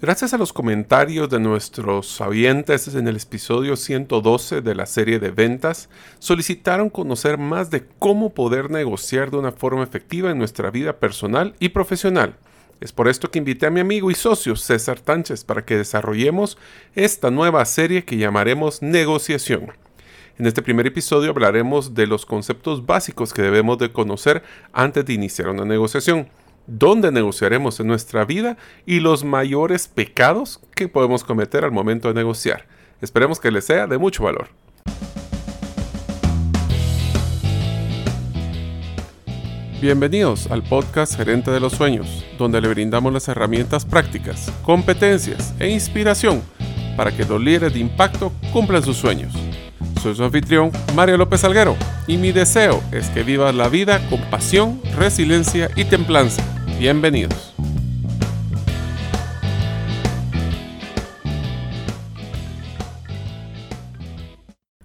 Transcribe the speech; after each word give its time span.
Gracias 0.00 0.32
a 0.32 0.38
los 0.38 0.52
comentarios 0.52 1.28
de 1.28 1.40
nuestros 1.40 2.20
oyentes 2.20 2.86
en 2.94 3.08
el 3.08 3.16
episodio 3.16 3.74
112 3.74 4.60
de 4.60 4.76
la 4.76 4.86
serie 4.86 5.18
de 5.18 5.32
ventas, 5.32 5.88
solicitaron 6.20 6.88
conocer 6.88 7.36
más 7.36 7.70
de 7.70 7.84
cómo 7.98 8.32
poder 8.32 8.70
negociar 8.70 9.32
de 9.32 9.38
una 9.38 9.50
forma 9.50 9.82
efectiva 9.82 10.30
en 10.30 10.38
nuestra 10.38 10.70
vida 10.70 11.00
personal 11.00 11.56
y 11.58 11.70
profesional. 11.70 12.36
Es 12.80 12.92
por 12.92 13.08
esto 13.08 13.28
que 13.28 13.40
invité 13.40 13.66
a 13.66 13.70
mi 13.70 13.80
amigo 13.80 14.08
y 14.12 14.14
socio 14.14 14.54
César 14.54 15.00
Tánchez 15.00 15.42
para 15.42 15.64
que 15.64 15.76
desarrollemos 15.76 16.58
esta 16.94 17.32
nueva 17.32 17.64
serie 17.64 18.04
que 18.04 18.18
llamaremos 18.18 18.82
Negociación. 18.82 19.72
En 20.38 20.46
este 20.46 20.62
primer 20.62 20.86
episodio 20.86 21.30
hablaremos 21.30 21.94
de 21.94 22.06
los 22.06 22.24
conceptos 22.24 22.86
básicos 22.86 23.34
que 23.34 23.42
debemos 23.42 23.78
de 23.78 23.90
conocer 23.90 24.44
antes 24.72 25.04
de 25.04 25.14
iniciar 25.14 25.48
una 25.48 25.64
negociación 25.64 26.28
dónde 26.68 27.10
negociaremos 27.10 27.80
en 27.80 27.86
nuestra 27.86 28.24
vida 28.24 28.56
y 28.86 29.00
los 29.00 29.24
mayores 29.24 29.88
pecados 29.88 30.60
que 30.76 30.86
podemos 30.86 31.24
cometer 31.24 31.64
al 31.64 31.72
momento 31.72 32.08
de 32.08 32.14
negociar. 32.14 32.66
Esperemos 33.00 33.40
que 33.40 33.50
les 33.50 33.64
sea 33.64 33.86
de 33.86 33.98
mucho 33.98 34.24
valor. 34.24 34.48
Bienvenidos 39.80 40.50
al 40.50 40.62
podcast 40.64 41.16
Gerente 41.16 41.52
de 41.52 41.60
los 41.60 41.72
Sueños, 41.72 42.24
donde 42.36 42.60
le 42.60 42.68
brindamos 42.68 43.12
las 43.12 43.28
herramientas 43.28 43.84
prácticas, 43.84 44.52
competencias 44.62 45.54
e 45.58 45.70
inspiración 45.70 46.42
para 46.96 47.16
que 47.16 47.24
los 47.24 47.40
líderes 47.40 47.74
de 47.74 47.78
impacto 47.78 48.32
cumplan 48.52 48.82
sus 48.82 48.96
sueños. 48.96 49.32
Soy 50.02 50.16
su 50.16 50.24
anfitrión, 50.24 50.72
Mario 50.96 51.16
López 51.16 51.44
Alguero, 51.44 51.76
y 52.08 52.16
mi 52.16 52.32
deseo 52.32 52.82
es 52.90 53.08
que 53.10 53.22
vivas 53.22 53.54
la 53.54 53.68
vida 53.68 54.00
con 54.10 54.20
pasión, 54.22 54.80
resiliencia 54.96 55.70
y 55.76 55.84
templanza 55.84 56.57
Bienvenidos. 56.78 57.54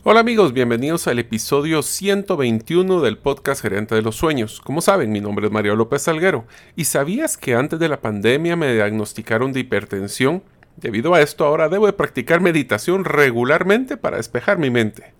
Hola 0.03 0.21
amigos, 0.21 0.53
bienvenidos 0.53 1.07
al 1.07 1.19
episodio 1.19 1.83
121 1.83 2.99
del 2.99 3.19
podcast 3.19 3.61
Gerente 3.61 3.93
de 3.93 4.01
los 4.01 4.15
Sueños. 4.15 4.59
Como 4.59 4.81
saben, 4.81 5.11
mi 5.11 5.21
nombre 5.21 5.45
es 5.45 5.51
Mario 5.51 5.75
López 5.75 6.01
Salguero. 6.01 6.47
¿Y 6.75 6.85
sabías 6.85 7.37
que 7.37 7.53
antes 7.53 7.77
de 7.77 7.89
la 7.89 8.01
pandemia 8.01 8.55
me 8.55 8.73
diagnosticaron 8.73 9.53
de 9.53 9.59
hipertensión? 9.59 10.41
Debido 10.77 11.13
a 11.13 11.21
esto, 11.21 11.45
ahora 11.45 11.69
debo 11.69 11.85
de 11.85 11.93
practicar 11.93 12.41
meditación 12.41 13.05
regularmente 13.05 13.97
para 13.97 14.17
despejar 14.17 14.57
mi 14.57 14.71
mente. 14.71 15.13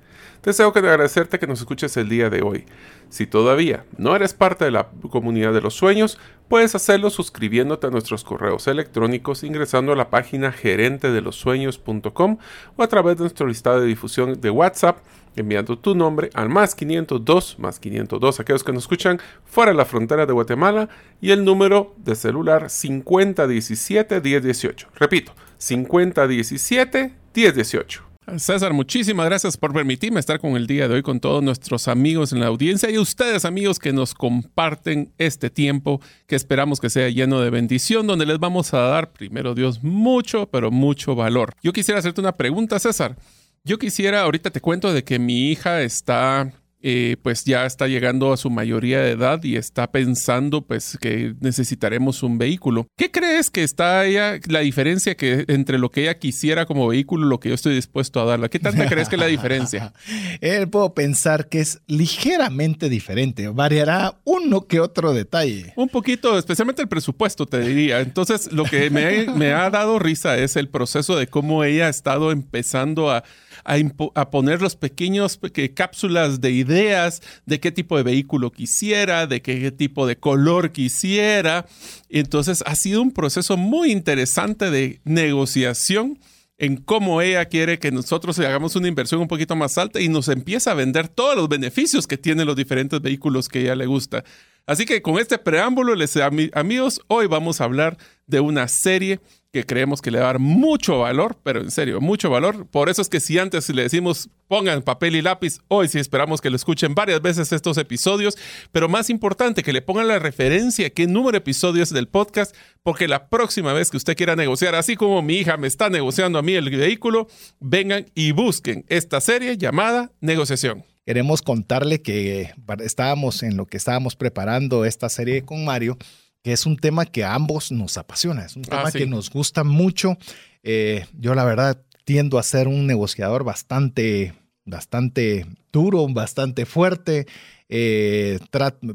Deseo 0.43 0.73
que 0.73 0.79
agradecerte 0.79 1.39
que 1.39 1.47
nos 1.47 1.59
escuches 1.59 1.95
el 1.95 2.09
día 2.09 2.29
de 2.29 2.41
hoy. 2.41 2.65
Si 3.13 3.27
todavía 3.27 3.85
no 3.95 4.15
eres 4.15 4.33
parte 4.33 4.65
de 4.65 4.71
la 4.71 4.89
comunidad 5.11 5.53
de 5.53 5.61
los 5.61 5.75
sueños, 5.75 6.17
puedes 6.47 6.73
hacerlo 6.73 7.11
suscribiéndote 7.11 7.85
a 7.85 7.91
nuestros 7.91 8.23
correos 8.23 8.67
electrónicos 8.67 9.43
ingresando 9.43 9.93
a 9.93 9.95
la 9.95 10.09
página 10.09 10.51
gerentedelosueños.com 10.51 12.37
o 12.75 12.81
a 12.81 12.87
través 12.87 13.17
de 13.17 13.21
nuestro 13.21 13.45
listado 13.45 13.81
de 13.81 13.85
difusión 13.85 14.41
de 14.41 14.49
WhatsApp 14.49 14.97
enviando 15.35 15.77
tu 15.77 15.93
nombre 15.93 16.31
al 16.33 16.49
más 16.49 16.73
502, 16.73 17.59
más 17.59 17.79
502, 17.79 18.39
aquellos 18.39 18.63
que 18.63 18.73
nos 18.73 18.85
escuchan 18.85 19.19
fuera 19.45 19.73
de 19.73 19.77
la 19.77 19.85
frontera 19.85 20.25
de 20.25 20.33
Guatemala 20.33 20.89
y 21.21 21.29
el 21.29 21.45
número 21.45 21.93
de 21.97 22.15
celular 22.15 22.63
5017-1018. 22.63 24.87
Repito, 24.95 25.33
5017-1018. 25.59 28.12
César, 28.37 28.73
muchísimas 28.73 29.25
gracias 29.25 29.57
por 29.57 29.73
permitirme 29.73 30.19
estar 30.19 30.39
con 30.39 30.55
el 30.55 30.65
día 30.65 30.87
de 30.87 30.95
hoy 30.95 31.01
con 31.01 31.19
todos 31.19 31.43
nuestros 31.43 31.87
amigos 31.87 32.31
en 32.31 32.39
la 32.39 32.47
audiencia 32.47 32.89
y 32.89 32.97
ustedes 32.97 33.45
amigos 33.45 33.79
que 33.79 33.93
nos 33.93 34.13
comparten 34.13 35.13
este 35.17 35.49
tiempo 35.49 36.01
que 36.25 36.35
esperamos 36.35 36.79
que 36.79 36.89
sea 36.89 37.09
lleno 37.09 37.41
de 37.41 37.49
bendición, 37.49 38.07
donde 38.07 38.25
les 38.25 38.39
vamos 38.39 38.73
a 38.73 38.79
dar, 38.79 39.11
primero 39.11 39.53
Dios, 39.55 39.83
mucho, 39.83 40.47
pero 40.49 40.71
mucho 40.71 41.15
valor. 41.15 41.53
Yo 41.61 41.73
quisiera 41.73 41.99
hacerte 41.99 42.21
una 42.21 42.37
pregunta, 42.37 42.79
César. 42.79 43.17
Yo 43.63 43.77
quisiera, 43.77 44.21
ahorita 44.21 44.51
te 44.51 44.61
cuento 44.61 44.93
de 44.93 45.03
que 45.03 45.19
mi 45.19 45.51
hija 45.51 45.81
está 45.81 46.51
eh, 46.85 47.15
pues 47.23 47.45
ya 47.45 47.65
está 47.65 47.87
llegando 47.87 48.33
a 48.33 48.37
su 48.37 48.49
mayoría 48.49 48.99
de 48.99 49.11
edad 49.11 49.41
y 49.41 49.55
está 49.55 49.89
pensando 49.89 50.67
pues 50.67 50.97
que 50.99 51.33
necesitaremos 51.39 52.23
un 52.23 52.37
vehículo. 52.37 52.87
¿Qué 52.97 53.09
crees 53.09 53.49
que 53.49 53.63
está 53.63 54.05
ella, 54.05 54.37
la 54.47 54.59
diferencia 54.59 55.15
que 55.15 55.45
entre 55.47 55.77
lo 55.77 55.91
que 55.91 56.01
ella 56.01 56.19
quisiera 56.19 56.65
como 56.65 56.85
vehículo 56.89 57.25
y 57.25 57.29
lo 57.29 57.39
que 57.39 57.49
yo 57.49 57.55
estoy 57.55 57.73
dispuesto 57.73 58.19
a 58.19 58.25
darle? 58.25 58.49
¿Qué 58.49 58.59
tanta 58.59 58.85
crees 58.87 59.07
que 59.07 59.15
es 59.15 59.21
la 59.21 59.27
diferencia? 59.27 59.93
Él 60.41 60.69
puedo 60.69 60.93
pensar 60.93 61.47
que 61.47 61.61
es 61.61 61.81
ligeramente 61.87 62.89
diferente, 62.89 63.47
variará 63.47 64.19
uno 64.25 64.67
que 64.67 64.81
otro 64.81 65.13
detalle. 65.13 65.71
Un 65.77 65.87
poquito, 65.87 66.37
especialmente 66.37 66.81
el 66.81 66.89
presupuesto, 66.89 67.45
te 67.45 67.59
diría. 67.59 68.01
Entonces, 68.01 68.51
lo 68.51 68.65
que 68.65 68.89
me, 68.89 69.27
me 69.27 69.53
ha 69.53 69.69
dado 69.69 69.99
risa 69.99 70.37
es 70.37 70.57
el 70.57 70.67
proceso 70.67 71.15
de 71.15 71.27
cómo 71.27 71.63
ella 71.63 71.87
ha 71.87 71.89
estado 71.89 72.33
empezando 72.33 73.09
a 73.09 73.23
a, 73.63 74.29
poner 74.29 74.61
los 74.61 74.75
pequeños 74.75 75.39
cápsulas 75.73 76.41
de 76.41 76.51
ideas 76.51 77.21
de 77.45 77.59
qué 77.59 77.71
tipo 77.71 77.97
de 77.97 78.03
vehículo 78.03 78.51
quisiera, 78.51 79.27
de 79.27 79.41
qué, 79.41 79.71
tipo 79.71 80.07
de 80.07 80.17
color 80.17 80.71
quisiera. 80.71 81.65
Entonces 82.09 82.63
ha 82.65 82.75
sido 82.75 83.01
un 83.01 83.11
proceso 83.11 83.57
muy 83.57 83.91
interesante 83.91 84.69
de 84.69 84.99
negociación 85.03 86.19
en 86.57 86.77
cómo 86.77 87.21
ella 87.21 87.45
quiere 87.45 87.79
que 87.79 87.91
nosotros 87.91 88.37
hagamos 88.39 88.75
una 88.75 88.87
inversión 88.87 89.21
un 89.21 89.27
poquito 89.27 89.55
más 89.55 89.77
alta 89.77 89.99
y 89.99 90.07
nos 90.07 90.27
empieza 90.27 90.71
a 90.71 90.75
vender 90.75 91.07
todos 91.07 91.35
los 91.35 91.49
beneficios 91.49 92.07
que 92.07 92.17
tienen 92.17 92.45
los 92.45 92.55
diferentes 92.55 93.01
vehículos 93.01 93.49
que 93.49 93.61
ella 93.61 93.75
le 93.75 93.85
gusta. 93.85 94.23
Así 94.65 94.85
que 94.85 95.01
con 95.01 95.19
este 95.19 95.37
preámbulo, 95.37 95.95
les 95.95 96.15
amigos, 96.53 97.01
hoy 97.07 97.27
vamos 97.27 97.59
a 97.59 97.65
hablar 97.65 97.97
de 98.27 98.39
una 98.39 98.67
serie 98.67 99.19
que 99.53 99.67
creemos 99.67 100.01
que 100.01 100.09
le 100.09 100.17
va 100.17 100.25
a 100.25 100.27
dar 100.33 100.39
mucho 100.39 100.99
valor, 100.99 101.37
pero 101.43 101.61
en 101.61 101.69
serio, 101.69 102.01
mucho 102.01 102.31
valor. 102.31 102.65
Por 102.65 102.89
eso 102.89 103.03
es 103.03 103.07
que 103.07 103.19
si 103.19 103.37
antes 103.37 103.69
le 103.69 103.83
decimos 103.83 104.29
pongan 104.47 104.81
papel 104.81 105.15
y 105.15 105.21
lápiz, 105.21 105.59
hoy 105.67 105.87
sí 105.87 105.99
esperamos 105.99 106.41
que 106.41 106.49
lo 106.49 106.55
escuchen 106.55 106.95
varias 106.95 107.21
veces 107.21 107.51
estos 107.51 107.77
episodios, 107.77 108.35
pero 108.71 108.89
más 108.89 109.11
importante, 109.11 109.61
que 109.61 109.71
le 109.71 109.83
pongan 109.83 110.07
la 110.07 110.17
referencia, 110.17 110.89
qué 110.89 111.05
número 111.05 111.33
de 111.33 111.37
episodios 111.37 111.91
del 111.91 112.07
podcast, 112.07 112.55
porque 112.81 113.07
la 113.07 113.29
próxima 113.29 113.73
vez 113.73 113.91
que 113.91 113.97
usted 113.97 114.17
quiera 114.17 114.35
negociar, 114.35 114.73
así 114.73 114.95
como 114.95 115.21
mi 115.21 115.35
hija 115.35 115.55
me 115.55 115.67
está 115.67 115.87
negociando 115.87 116.39
a 116.39 116.41
mí 116.41 116.55
el 116.55 116.71
vehículo, 116.71 117.27
vengan 117.59 118.07
y 118.15 118.31
busquen 118.31 118.85
esta 118.89 119.21
serie 119.21 119.55
llamada 119.57 120.11
Negociación. 120.19 120.83
Queremos 121.05 121.43
contarle 121.43 122.01
que 122.01 122.53
estábamos 122.79 123.43
en 123.43 123.57
lo 123.57 123.67
que 123.67 123.77
estábamos 123.77 124.15
preparando 124.15 124.83
esta 124.85 125.09
serie 125.09 125.43
con 125.43 125.63
Mario 125.63 125.97
que 126.43 126.51
es 126.51 126.65
un 126.65 126.77
tema 126.77 127.05
que 127.05 127.23
a 127.23 127.33
ambos 127.33 127.71
nos 127.71 127.97
apasiona, 127.97 128.45
es 128.45 128.55
un 128.55 128.63
tema 128.63 128.83
ah, 128.85 128.91
que 128.91 129.07
nos 129.07 129.29
gusta 129.29 129.63
mucho. 129.63 130.17
Eh, 130.61 131.05
yo 131.17 131.33
la 131.35 131.45
verdad 131.45 131.81
tiendo 132.03 132.37
a 132.37 132.43
ser 132.43 132.67
un 132.67 132.85
negociador 132.85 133.43
bastante, 133.45 134.33
bastante 134.65 135.45
duro, 135.71 136.05
bastante 136.09 136.65
fuerte, 136.65 137.27
eh, 137.69 138.39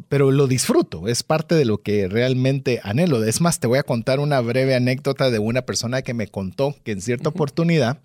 pero 0.09 0.31
lo 0.31 0.47
disfruto, 0.47 1.09
es 1.09 1.23
parte 1.23 1.55
de 1.55 1.65
lo 1.65 1.83
que 1.83 2.07
realmente 2.07 2.81
anhelo. 2.85 3.25
Es 3.25 3.41
más, 3.41 3.61
te 3.61 3.67
voy 3.67 3.79
a 3.79 3.83
contar 3.83 4.21
una 4.21 4.41
breve 4.41 4.75
anécdota 4.75 5.31
de 5.31 5.39
una 5.39 5.63
persona 5.63 6.03
que 6.03 6.15
me 6.15 6.29
contó 6.29 6.77
que 6.85 6.93
en 6.93 7.01
cierta 7.01 7.31
oportunidad 7.31 7.99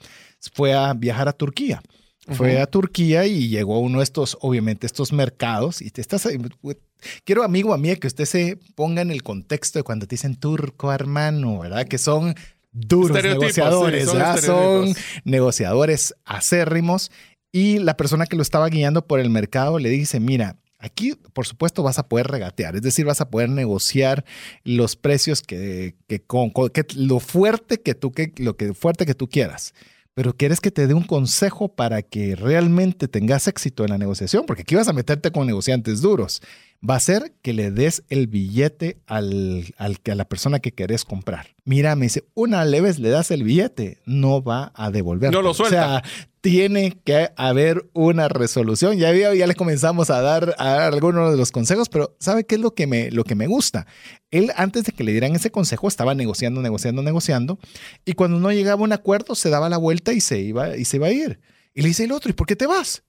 fue 0.54 0.74
a 0.74 0.94
viajar 0.94 1.28
a 1.28 1.34
Turquía. 1.34 1.82
Fue 2.30 2.62
a 2.62 2.68
Turquía 2.68 3.26
y 3.26 3.50
llegó 3.50 3.76
a 3.76 3.80
uno 3.80 3.98
de 3.98 4.06
estos, 4.06 4.38
obviamente, 4.40 4.88
estos 4.88 5.12
mercados. 5.12 5.82
Y 5.82 5.90
te 5.90 6.00
estás. 6.00 6.26
Quiero, 7.24 7.44
amigo, 7.44 7.74
a 7.74 7.78
mí, 7.78 7.96
que 7.96 8.08
usted 8.08 8.26
se 8.26 8.58
ponga 8.76 9.02
en 9.02 9.12
el 9.12 9.24
contexto 9.24 9.80
de 9.80 9.84
cuando 9.84 10.08
te 10.08 10.16
dicen 10.16 10.36
turco, 10.36 10.92
hermano, 10.92 11.60
¿verdad? 11.60 11.88
Que 11.88 11.98
son 11.98 12.36
duros 12.72 13.22
negociadores, 13.24 14.10
son, 14.10 14.42
son 14.42 14.96
negociadores 15.24 16.16
acérrimos. 16.26 17.12
Y 17.52 17.80
la 17.80 17.96
persona 17.98 18.26
que 18.26 18.36
lo 18.36 18.42
estaba 18.42 18.68
guiando 18.70 19.06
por 19.06 19.20
el 19.20 19.30
mercado 19.30 19.80
le 19.80 19.90
dice: 19.90 20.20
Mira, 20.20 20.58
Aquí, 20.84 21.14
por 21.32 21.48
supuesto, 21.48 21.82
vas 21.82 21.98
a 21.98 22.10
poder 22.10 22.28
regatear, 22.28 22.76
es 22.76 22.82
decir, 22.82 23.06
vas 23.06 23.22
a 23.22 23.30
poder 23.30 23.48
negociar 23.48 24.26
los 24.66 24.98
precios 24.98 25.42
que, 25.42 25.96
que, 26.10 26.22
con, 26.22 26.52
que 26.52 26.86
lo 26.98 27.22
fuerte 27.22 27.80
que 27.80 27.96
tú 27.96 28.12
que 28.12 28.34
lo 28.36 28.58
que 28.58 28.74
fuerte 28.74 29.06
que 29.06 29.14
tú 29.14 29.30
quieras 29.30 29.74
pero 30.14 30.36
quieres 30.36 30.60
que 30.60 30.72
te 30.72 30.88
dé 30.88 30.94
un 30.94 31.04
consejo 31.04 31.70
para 31.70 32.02
que 32.02 32.36
realmente 32.36 33.08
tengas 33.08 33.48
éxito 33.48 33.84
en 33.84 33.92
la 33.92 33.98
negociación, 33.98 34.46
porque 34.46 34.62
aquí 34.62 34.76
vas 34.76 34.88
a 34.88 34.94
meterte 34.94 35.32
con 35.32 35.48
negociantes 35.48 36.02
duros. 36.02 36.42
Va 36.88 36.96
a 36.96 37.00
ser 37.00 37.34
que 37.42 37.54
le 37.54 37.72
des 37.72 38.04
el 38.10 38.28
billete 38.28 39.02
al, 39.08 39.74
al, 39.78 39.98
a 40.06 40.16
la 40.16 40.26
persona 40.26 40.60
que 40.60 40.74
querés 40.74 41.06
comprar. 41.06 41.48
Mira, 41.64 41.96
me 41.96 42.06
dice, 42.06 42.26
una 42.34 42.66
vez 42.66 43.00
le 43.00 43.10
das 43.10 43.32
el 43.32 43.44
billete, 43.44 44.02
no 44.06 44.44
va 44.44 44.72
a 44.76 44.92
devolver. 44.92 45.32
No 45.32 45.42
lo 45.42 45.54
suelta. 45.54 45.98
O 45.98 46.02
sea, 46.02 46.04
tiene 46.44 47.00
que 47.06 47.30
haber 47.38 47.90
una 47.94 48.28
resolución. 48.28 48.98
Ya, 48.98 49.14
ya 49.14 49.48
le 49.48 49.56
comenzamos 49.56 50.10
a 50.10 50.20
dar, 50.20 50.54
a 50.58 50.88
algunos 50.88 51.32
de 51.32 51.38
los 51.38 51.54
consejos, 51.54 51.88
pero 51.88 52.18
¿sabe 52.20 52.44
qué 52.46 52.56
es 52.56 52.62
lo 52.62 52.76
que, 52.76 52.86
me, 52.86 53.12
lo 53.12 53.24
que 53.24 53.34
me 53.34 53.48
gusta? 53.48 53.88
Él, 54.30 54.52
antes 54.58 54.84
de 54.84 54.92
que 54.92 55.06
le 55.06 55.14
dieran 55.14 55.34
ese 55.34 55.52
consejo, 55.52 55.88
estaba 55.88 56.16
negociando, 56.16 56.62
negociando, 56.62 57.02
negociando, 57.02 57.60
y 58.04 58.12
cuando 58.12 58.40
no 58.40 58.52
llegaba 58.52 58.82
a 58.82 58.84
un 58.84 58.92
acuerdo, 58.92 59.36
se 59.36 59.50
daba 59.50 59.70
la 59.70 59.78
vuelta 59.78 60.12
y 60.12 60.20
se 60.20 60.42
iba, 60.42 60.76
y 60.76 60.84
se 60.84 60.98
iba 60.98 61.08
a 61.08 61.12
ir. 61.12 61.40
Y 61.74 61.82
le 61.82 61.88
dice 61.88 62.04
el 62.04 62.12
otro, 62.12 62.30
¿y 62.30 62.34
por 62.34 62.46
qué 62.46 62.58
te 62.58 62.68
vas? 62.68 63.04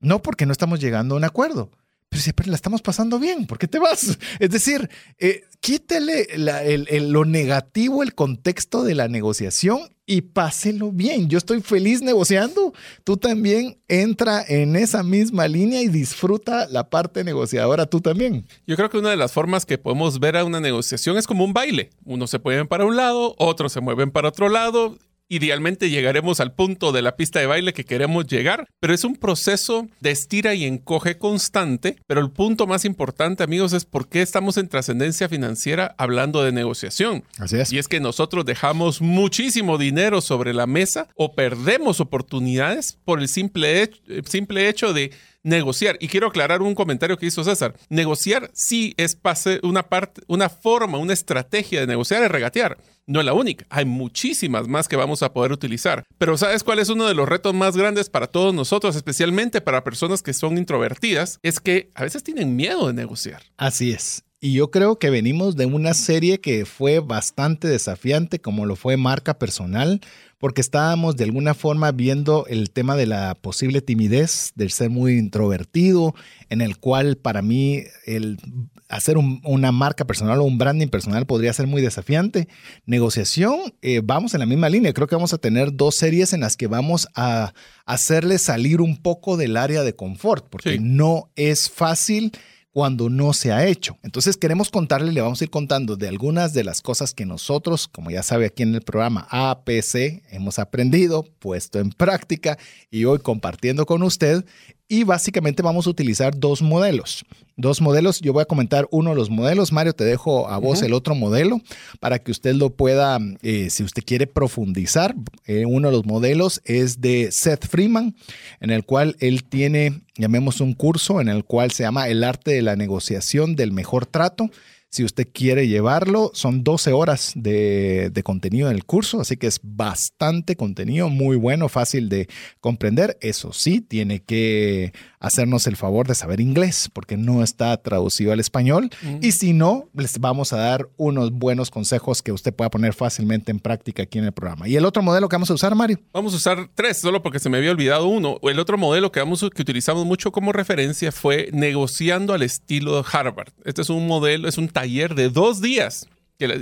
No, 0.00 0.22
porque 0.22 0.46
no 0.46 0.52
estamos 0.52 0.80
llegando 0.80 1.14
a 1.14 1.18
un 1.18 1.24
acuerdo. 1.24 1.70
pero 2.08 2.22
siempre 2.22 2.46
la 2.46 2.56
estamos 2.56 2.80
pasando 2.80 3.18
bien, 3.18 3.46
¿por 3.46 3.58
qué 3.58 3.68
te 3.68 3.80
vas? 3.80 4.18
Es 4.38 4.48
decir, 4.48 4.88
eh, 5.18 5.42
quítele 5.60 6.26
lo 6.38 7.26
negativo, 7.26 8.02
el 8.02 8.14
contexto 8.14 8.82
de 8.82 8.94
la 8.94 9.08
negociación 9.08 9.90
y 10.12 10.20
páselo 10.20 10.92
bien. 10.92 11.28
Yo 11.28 11.38
estoy 11.38 11.62
feliz 11.62 12.02
negociando. 12.02 12.74
Tú 13.02 13.16
también 13.16 13.78
entra 13.88 14.44
en 14.46 14.76
esa 14.76 15.02
misma 15.02 15.48
línea 15.48 15.80
y 15.80 15.88
disfruta 15.88 16.68
la 16.68 16.90
parte 16.90 17.24
negociadora 17.24 17.86
tú 17.86 18.02
también. 18.02 18.46
Yo 18.66 18.76
creo 18.76 18.90
que 18.90 18.98
una 18.98 19.08
de 19.08 19.16
las 19.16 19.32
formas 19.32 19.64
que 19.64 19.78
podemos 19.78 20.20
ver 20.20 20.36
a 20.36 20.44
una 20.44 20.60
negociación 20.60 21.16
es 21.16 21.26
como 21.26 21.44
un 21.44 21.54
baile. 21.54 21.88
Unos 22.04 22.30
se 22.30 22.38
mueven 22.38 22.68
para 22.68 22.84
un 22.84 22.94
lado, 22.94 23.34
otros 23.38 23.72
se 23.72 23.80
mueven 23.80 24.10
para 24.10 24.28
otro 24.28 24.50
lado 24.50 24.98
idealmente 25.32 25.88
llegaremos 25.88 26.40
al 26.40 26.52
punto 26.52 26.92
de 26.92 27.00
la 27.00 27.16
pista 27.16 27.40
de 27.40 27.46
baile 27.46 27.72
que 27.72 27.86
queremos 27.86 28.26
llegar, 28.26 28.68
pero 28.80 28.92
es 28.92 29.02
un 29.02 29.16
proceso 29.16 29.88
de 30.00 30.10
estira 30.10 30.54
y 30.54 30.64
encoge 30.64 31.16
constante. 31.16 31.96
Pero 32.06 32.20
el 32.20 32.30
punto 32.30 32.66
más 32.66 32.84
importante, 32.84 33.42
amigos, 33.42 33.72
es 33.72 33.86
por 33.86 34.08
qué 34.08 34.20
estamos 34.20 34.58
en 34.58 34.68
trascendencia 34.68 35.30
financiera 35.30 35.94
hablando 35.96 36.44
de 36.44 36.52
negociación. 36.52 37.24
Así 37.38 37.56
es. 37.58 37.72
Y 37.72 37.78
es 37.78 37.88
que 37.88 37.98
nosotros 37.98 38.44
dejamos 38.44 39.00
muchísimo 39.00 39.78
dinero 39.78 40.20
sobre 40.20 40.52
la 40.52 40.66
mesa 40.66 41.08
o 41.16 41.34
perdemos 41.34 42.00
oportunidades 42.00 42.98
por 43.04 43.18
el 43.18 43.28
simple 43.28 43.82
hecho, 43.82 44.00
simple 44.26 44.68
hecho 44.68 44.92
de 44.92 45.12
negociar. 45.42 45.96
Y 46.00 46.08
quiero 46.08 46.28
aclarar 46.28 46.62
un 46.62 46.74
comentario 46.74 47.16
que 47.16 47.26
hizo 47.26 47.44
César. 47.44 47.74
Negociar 47.88 48.50
sí 48.54 48.94
es 48.96 49.18
una 49.62 49.82
parte, 49.84 50.22
una 50.26 50.48
forma, 50.48 50.98
una 50.98 51.12
estrategia 51.12 51.80
de 51.80 51.86
negociar 51.86 52.22
es 52.22 52.30
regatear 52.30 52.78
no 53.06 53.20
es 53.20 53.26
la 53.26 53.34
única, 53.34 53.66
hay 53.68 53.84
muchísimas 53.84 54.68
más 54.68 54.88
que 54.88 54.96
vamos 54.96 55.22
a 55.22 55.32
poder 55.32 55.52
utilizar. 55.52 56.04
Pero 56.18 56.36
¿sabes 56.36 56.62
cuál 56.62 56.78
es 56.78 56.88
uno 56.88 57.06
de 57.06 57.14
los 57.14 57.28
retos 57.28 57.54
más 57.54 57.76
grandes 57.76 58.08
para 58.08 58.26
todos 58.26 58.54
nosotros, 58.54 58.96
especialmente 58.96 59.60
para 59.60 59.84
personas 59.84 60.22
que 60.22 60.32
son 60.32 60.58
introvertidas? 60.58 61.38
Es 61.42 61.60
que 61.60 61.90
a 61.94 62.04
veces 62.04 62.22
tienen 62.22 62.56
miedo 62.56 62.86
de 62.86 62.94
negociar. 62.94 63.42
Así 63.56 63.92
es. 63.92 64.24
Y 64.40 64.54
yo 64.54 64.72
creo 64.72 64.98
que 64.98 65.10
venimos 65.10 65.54
de 65.54 65.66
una 65.66 65.94
serie 65.94 66.40
que 66.40 66.64
fue 66.64 66.98
bastante 66.98 67.68
desafiante, 67.68 68.40
como 68.40 68.66
lo 68.66 68.74
fue 68.74 68.96
marca 68.96 69.38
personal, 69.38 70.00
porque 70.42 70.60
estábamos 70.60 71.14
de 71.16 71.22
alguna 71.22 71.54
forma 71.54 71.92
viendo 71.92 72.46
el 72.48 72.72
tema 72.72 72.96
de 72.96 73.06
la 73.06 73.36
posible 73.36 73.80
timidez, 73.80 74.50
del 74.56 74.72
ser 74.72 74.90
muy 74.90 75.12
introvertido, 75.12 76.16
en 76.48 76.60
el 76.62 76.78
cual 76.78 77.16
para 77.16 77.42
mí 77.42 77.84
el 78.06 78.40
hacer 78.88 79.18
una 79.18 79.70
marca 79.70 80.04
personal 80.04 80.40
o 80.40 80.42
un 80.42 80.58
branding 80.58 80.88
personal 80.88 81.26
podría 81.26 81.52
ser 81.52 81.68
muy 81.68 81.80
desafiante. 81.80 82.48
Negociación, 82.86 83.72
eh, 83.82 84.00
vamos 84.02 84.34
en 84.34 84.40
la 84.40 84.46
misma 84.46 84.68
línea. 84.68 84.92
Creo 84.92 85.06
que 85.06 85.14
vamos 85.14 85.32
a 85.32 85.38
tener 85.38 85.76
dos 85.76 85.94
series 85.94 86.32
en 86.32 86.40
las 86.40 86.56
que 86.56 86.66
vamos 86.66 87.06
a 87.14 87.54
hacerle 87.86 88.36
salir 88.38 88.80
un 88.80 88.96
poco 88.96 89.36
del 89.36 89.56
área 89.56 89.84
de 89.84 89.94
confort, 89.94 90.48
porque 90.50 90.80
no 90.80 91.30
es 91.36 91.70
fácil 91.70 92.32
cuando 92.72 93.10
no 93.10 93.34
se 93.34 93.52
ha 93.52 93.66
hecho. 93.66 93.98
Entonces 94.02 94.36
queremos 94.36 94.70
contarle, 94.70 95.12
le 95.12 95.20
vamos 95.20 95.40
a 95.40 95.44
ir 95.44 95.50
contando 95.50 95.96
de 95.96 96.08
algunas 96.08 96.54
de 96.54 96.64
las 96.64 96.80
cosas 96.80 97.12
que 97.12 97.26
nosotros, 97.26 97.86
como 97.86 98.10
ya 98.10 98.22
sabe 98.22 98.46
aquí 98.46 98.62
en 98.62 98.74
el 98.74 98.80
programa 98.80 99.26
APC, 99.30 100.22
hemos 100.30 100.58
aprendido, 100.58 101.24
puesto 101.38 101.78
en 101.78 101.90
práctica 101.90 102.58
y 102.90 103.04
hoy 103.04 103.18
compartiendo 103.18 103.84
con 103.84 104.02
usted 104.02 104.44
y 104.92 105.04
básicamente 105.04 105.62
vamos 105.62 105.86
a 105.86 105.90
utilizar 105.90 106.38
dos 106.38 106.60
modelos. 106.60 107.24
Dos 107.56 107.80
modelos, 107.80 108.20
yo 108.20 108.34
voy 108.34 108.42
a 108.42 108.44
comentar 108.44 108.86
uno 108.90 109.08
de 109.08 109.16
los 109.16 109.30
modelos. 109.30 109.72
Mario, 109.72 109.94
te 109.94 110.04
dejo 110.04 110.50
a 110.50 110.58
vos 110.58 110.82
el 110.82 110.92
otro 110.92 111.14
modelo 111.14 111.62
para 111.98 112.18
que 112.18 112.30
usted 112.30 112.54
lo 112.56 112.68
pueda, 112.68 113.18
eh, 113.40 113.70
si 113.70 113.84
usted 113.84 114.02
quiere 114.04 114.26
profundizar. 114.26 115.14
Eh, 115.46 115.64
uno 115.64 115.88
de 115.88 115.96
los 115.96 116.04
modelos 116.04 116.60
es 116.66 117.00
de 117.00 117.32
Seth 117.32 117.66
Freeman, 117.68 118.14
en 118.60 118.70
el 118.70 118.84
cual 118.84 119.16
él 119.20 119.44
tiene, 119.44 120.02
llamemos 120.16 120.60
un 120.60 120.74
curso, 120.74 121.22
en 121.22 121.28
el 121.28 121.42
cual 121.46 121.70
se 121.70 121.84
llama 121.84 122.10
El 122.10 122.22
arte 122.22 122.50
de 122.50 122.60
la 122.60 122.76
negociación 122.76 123.56
del 123.56 123.72
mejor 123.72 124.04
trato. 124.04 124.50
Si 124.94 125.04
usted 125.04 125.26
quiere 125.32 125.68
llevarlo, 125.68 126.32
son 126.34 126.64
12 126.64 126.92
horas 126.92 127.32
de, 127.34 128.10
de, 128.12 128.22
contenido 128.22 128.68
en 128.68 128.76
el 128.76 128.84
curso, 128.84 129.22
así 129.22 129.38
que 129.38 129.46
es 129.46 129.58
bastante 129.62 130.54
contenido, 130.54 131.08
muy 131.08 131.38
bueno, 131.38 131.70
fácil 131.70 132.10
de 132.10 132.28
comprender. 132.60 133.16
Eso 133.22 133.54
sí, 133.54 133.80
tiene 133.80 134.22
que 134.22 134.92
hacernos 135.18 135.66
el 135.66 135.76
favor 135.76 136.06
de 136.08 136.14
saber 136.14 136.40
inglés, 136.40 136.90
porque 136.92 137.16
no 137.16 137.42
está 137.42 137.74
traducido 137.78 138.34
al 138.34 138.40
español. 138.40 138.90
Y 139.22 139.32
si 139.32 139.54
no, 139.54 139.88
les 139.94 140.18
vamos 140.18 140.52
a 140.52 140.58
dar 140.58 140.90
unos 140.98 141.32
buenos 141.32 141.70
consejos 141.70 142.20
que 142.20 142.32
usted 142.32 142.52
pueda 142.52 142.68
poner 142.68 142.92
fácilmente 142.92 143.50
en 143.50 143.60
práctica 143.60 144.02
aquí 144.02 144.18
en 144.18 144.26
el 144.26 144.32
programa. 144.32 144.68
¿Y 144.68 144.76
el 144.76 144.84
otro 144.84 145.02
modelo 145.02 145.26
que 145.26 145.36
vamos 145.36 145.50
a 145.50 145.54
usar, 145.54 145.74
Mario? 145.74 146.00
Vamos 146.12 146.34
a 146.34 146.36
usar 146.36 146.68
tres, 146.74 146.98
solo 146.98 147.22
porque 147.22 147.38
se 147.38 147.48
me 147.48 147.56
había 147.56 147.70
olvidado 147.70 148.08
uno. 148.08 148.38
El 148.42 148.58
otro 148.58 148.76
modelo 148.76 149.10
que, 149.10 149.20
vamos, 149.20 149.40
que 149.54 149.62
utilizamos 149.62 150.04
mucho 150.04 150.32
como 150.32 150.52
referencia 150.52 151.12
fue 151.12 151.48
negociando 151.54 152.34
al 152.34 152.42
estilo 152.42 152.96
de 152.96 153.08
Harvard. 153.10 153.54
Este 153.64 153.80
es 153.80 153.88
un 153.88 154.06
modelo, 154.06 154.48
es 154.48 154.58
un 154.58 154.68
taller 154.68 154.81
de 154.86 155.30
dos 155.30 155.60
días 155.60 156.06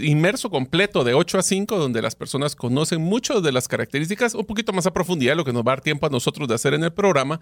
inmerso 0.03 0.51
completo 0.51 1.05
de 1.05 1.15
8 1.15 1.39
a 1.39 1.43
5, 1.43 1.79
donde 1.79 2.03
las 2.03 2.15
personas 2.15 2.55
conocen 2.55 3.01
mucho 3.01 3.41
de 3.41 3.53
las 3.53 3.69
características, 3.69 4.35
un 4.35 4.45
poquito 4.45 4.73
más 4.73 4.87
a 4.87 4.93
profundidad, 4.93 5.37
lo 5.37 5.45
que 5.45 5.53
nos 5.53 5.63
va 5.63 5.73
a 5.73 5.77
dar 5.77 5.81
tiempo 5.81 6.07
a 6.07 6.11
nosotros 6.11 6.49
de 6.49 6.55
hacer 6.55 6.75
en 6.75 6.85
el 6.85 6.93
programa, 6.93 7.41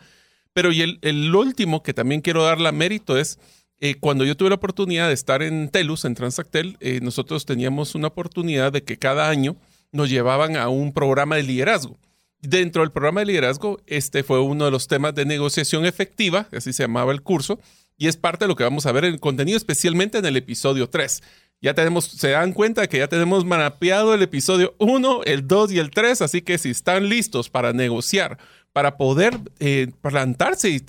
pero 0.52 0.72
y 0.72 0.98
el, 1.00 1.34
último 1.34 1.82
que 1.82 1.94
también 1.94 2.20
quiero 2.20 2.44
darle 2.44 2.70
mérito 2.72 3.16
es 3.16 3.38
eh, 3.80 3.94
cuando 3.94 4.24
yo 4.24 4.36
tuve 4.36 4.48
la 4.48 4.56
oportunidad 4.56 5.08
de 5.08 5.14
estar 5.14 5.42
en 5.42 5.68
Telus, 5.68 6.04
en 6.04 6.14
Transactel, 6.14 6.76
eh, 6.80 7.00
nosotros 7.02 7.46
teníamos 7.46 7.94
una 7.94 8.08
oportunidad 8.08 8.72
de 8.72 8.82
que 8.82 8.98
cada 8.98 9.28
año 9.28 9.56
nos 9.92 10.10
llevaban 10.10 10.56
a 10.56 10.68
un 10.68 10.92
programa 10.92 11.36
de 11.36 11.44
liderazgo. 11.44 11.96
Dentro 12.40 12.82
del 12.82 12.92
programa 12.92 13.20
de 13.20 13.26
liderazgo, 13.26 13.80
este 13.86 14.22
fue 14.22 14.40
uno 14.40 14.64
de 14.64 14.70
los 14.70 14.88
temas 14.88 15.14
de 15.14 15.24
negociación 15.24 15.86
efectiva, 15.86 16.48
así 16.52 16.72
se 16.72 16.84
llamaba 16.84 17.12
el 17.12 17.22
curso, 17.22 17.58
y 17.98 18.06
es 18.06 18.16
parte 18.16 18.44
de 18.44 18.48
lo 18.48 18.56
que 18.56 18.64
vamos 18.64 18.86
a 18.86 18.92
ver 18.92 19.04
en 19.04 19.14
el 19.14 19.20
contenido, 19.20 19.58
especialmente 19.58 20.18
en 20.18 20.24
el 20.24 20.36
episodio 20.36 20.88
3. 20.88 21.20
Ya 21.60 21.74
tenemos, 21.74 22.04
se 22.04 22.30
dan 22.30 22.52
cuenta 22.52 22.86
que 22.86 22.98
ya 22.98 23.08
tenemos 23.08 23.44
mapeado 23.44 24.14
el 24.14 24.22
episodio 24.22 24.76
1, 24.78 25.24
el 25.24 25.48
2 25.48 25.72
y 25.72 25.78
el 25.80 25.90
3, 25.90 26.22
así 26.22 26.40
que 26.40 26.56
si 26.56 26.70
están 26.70 27.08
listos 27.08 27.50
para 27.50 27.72
negociar 27.72 28.38
para 28.72 28.96
poder 28.96 29.38
eh, 29.58 29.88
plantarse 30.00 30.70
y 30.70 30.80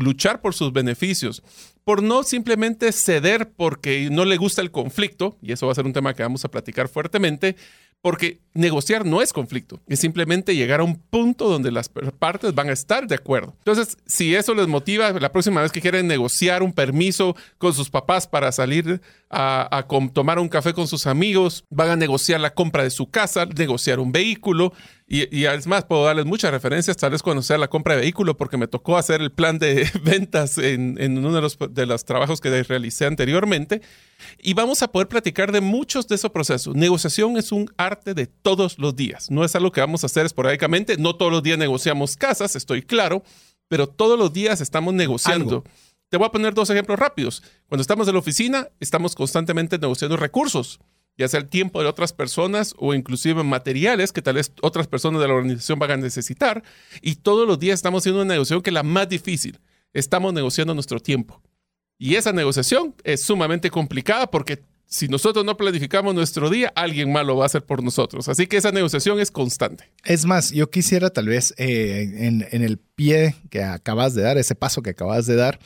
luchar 0.00 0.40
por 0.40 0.54
sus 0.54 0.72
beneficios, 0.72 1.42
por 1.84 2.02
no 2.02 2.24
simplemente 2.24 2.90
ceder 2.92 3.50
porque 3.50 4.08
no 4.10 4.24
le 4.24 4.36
gusta 4.36 4.62
el 4.62 4.70
conflicto, 4.70 5.36
y 5.40 5.52
eso 5.52 5.66
va 5.66 5.72
a 5.72 5.76
ser 5.76 5.86
un 5.86 5.92
tema 5.92 6.14
que 6.14 6.22
vamos 6.22 6.44
a 6.44 6.50
platicar 6.50 6.88
fuertemente, 6.88 7.56
porque 8.06 8.38
negociar 8.54 9.04
no 9.04 9.20
es 9.20 9.32
conflicto, 9.32 9.80
es 9.88 9.98
simplemente 9.98 10.54
llegar 10.54 10.80
a 10.80 10.84
un 10.84 10.96
punto 10.96 11.48
donde 11.48 11.72
las 11.72 11.88
partes 11.88 12.54
van 12.54 12.68
a 12.68 12.72
estar 12.72 13.06
de 13.06 13.16
acuerdo. 13.16 13.54
Entonces, 13.58 13.96
si 14.06 14.34
eso 14.34 14.54
les 14.54 14.68
motiva, 14.68 15.10
la 15.12 15.32
próxima 15.32 15.60
vez 15.60 15.72
que 15.72 15.80
quieren 15.80 16.06
negociar 16.06 16.62
un 16.62 16.72
permiso 16.72 17.34
con 17.58 17.74
sus 17.74 17.90
papás 17.90 18.26
para 18.26 18.52
salir 18.52 19.00
a, 19.28 19.86
tomar 20.12 20.38
un 20.38 20.48
café 20.48 20.72
con 20.72 20.86
sus 20.86 21.06
amigos, 21.06 21.64
van 21.68 21.90
a 21.90 21.96
negociar 21.96 22.40
la 22.40 22.54
compra 22.54 22.84
de 22.84 22.90
su 22.90 23.10
casa, 23.10 23.46
negociar 23.46 23.98
un 23.98 24.12
vehículo, 24.12 24.72
y, 25.08 25.36
y, 25.36 25.46
además 25.46 25.84
puedo 25.84 26.04
darles 26.04 26.26
muchas 26.26 26.50
referencias, 26.50 26.96
tal 26.96 27.12
vez 27.12 27.22
cuando 27.22 27.40
sea 27.40 27.58
la 27.58 27.68
compra 27.68 27.94
de 27.94 28.00
vehículo, 28.00 28.36
porque 28.36 28.56
me 28.56 28.66
tocó 28.66 28.96
hacer 28.96 29.20
el 29.20 29.30
plan 29.30 29.60
de 29.60 29.88
ventas 30.02 30.58
en, 30.58 31.00
en 31.00 31.16
uno 31.18 31.32
de 31.32 31.40
los, 31.40 31.56
de 31.70 31.86
los 31.86 32.04
trabajos 32.04 32.40
que 32.40 32.64
realicé 32.64 33.06
anteriormente. 33.06 33.82
Y 34.42 34.54
vamos 34.54 34.82
a 34.82 34.88
poder 34.88 35.06
platicar 35.06 35.52
de 35.52 35.60
muchos 35.60 36.08
de 36.08 36.16
esos 36.16 36.32
procesos. 36.32 36.74
Negociación 36.74 37.36
es 37.36 37.52
un 37.52 37.70
arte 37.76 38.14
de 38.14 38.26
todos 38.26 38.80
los 38.80 38.96
días. 38.96 39.30
No 39.30 39.44
es 39.44 39.54
algo 39.54 39.70
que 39.70 39.80
vamos 39.80 40.02
a 40.02 40.06
hacer 40.06 40.26
esporádicamente. 40.26 40.96
No 40.96 41.14
todos 41.14 41.30
los 41.30 41.42
días 41.44 41.58
negociamos 41.58 42.16
casas, 42.16 42.56
estoy 42.56 42.82
claro, 42.82 43.22
pero 43.68 43.86
todos 43.86 44.18
los 44.18 44.32
días 44.32 44.60
estamos 44.60 44.92
negociando. 44.92 45.62
Te 46.08 46.16
voy 46.16 46.26
a 46.26 46.32
poner 46.32 46.52
dos 46.52 46.68
ejemplos 46.70 46.98
rápidos. 46.98 47.44
Cuando 47.68 47.82
estamos 47.82 48.08
en 48.08 48.14
la 48.14 48.20
oficina, 48.20 48.68
estamos 48.80 49.14
constantemente 49.14 49.78
negociando 49.78 50.16
recursos 50.16 50.80
ya 51.18 51.28
sea 51.28 51.40
el 51.40 51.48
tiempo 51.48 51.82
de 51.82 51.88
otras 51.88 52.12
personas 52.12 52.74
o 52.78 52.94
inclusive 52.94 53.42
materiales 53.42 54.12
que 54.12 54.22
tal 54.22 54.34
vez 54.34 54.52
otras 54.62 54.86
personas 54.86 55.20
de 55.20 55.28
la 55.28 55.34
organización 55.34 55.78
van 55.78 55.90
a 55.92 55.96
necesitar. 55.96 56.62
Y 57.00 57.16
todos 57.16 57.46
los 57.48 57.58
días 57.58 57.74
estamos 57.74 58.02
haciendo 58.02 58.22
una 58.22 58.34
negociación 58.34 58.62
que 58.62 58.70
es 58.70 58.74
la 58.74 58.82
más 58.82 59.08
difícil. 59.08 59.58
Estamos 59.92 60.34
negociando 60.34 60.74
nuestro 60.74 61.00
tiempo. 61.00 61.40
Y 61.98 62.16
esa 62.16 62.32
negociación 62.32 62.94
es 63.04 63.22
sumamente 63.22 63.70
complicada 63.70 64.30
porque 64.30 64.62
si 64.88 65.08
nosotros 65.08 65.44
no 65.44 65.56
planificamos 65.56 66.14
nuestro 66.14 66.48
día, 66.48 66.72
alguien 66.76 67.10
más 67.10 67.26
lo 67.26 67.36
va 67.36 67.44
a 67.44 67.46
hacer 67.46 67.64
por 67.64 67.82
nosotros. 67.82 68.28
Así 68.28 68.46
que 68.46 68.56
esa 68.56 68.70
negociación 68.70 69.18
es 69.18 69.30
constante. 69.32 69.90
Es 70.04 70.24
más, 70.24 70.52
yo 70.52 70.70
quisiera 70.70 71.10
tal 71.10 71.26
vez 71.26 71.54
eh, 71.58 72.08
en, 72.20 72.62
el 72.62 72.78
pie 72.78 73.34
que 73.50 73.64
acabas 73.64 74.14
de 74.14 74.22
dar, 74.22 74.38
ese 74.38 74.54
paso 74.54 74.82
que 74.82 74.90
acabas 74.90 75.26
de 75.26 75.34
dar, 75.34 75.58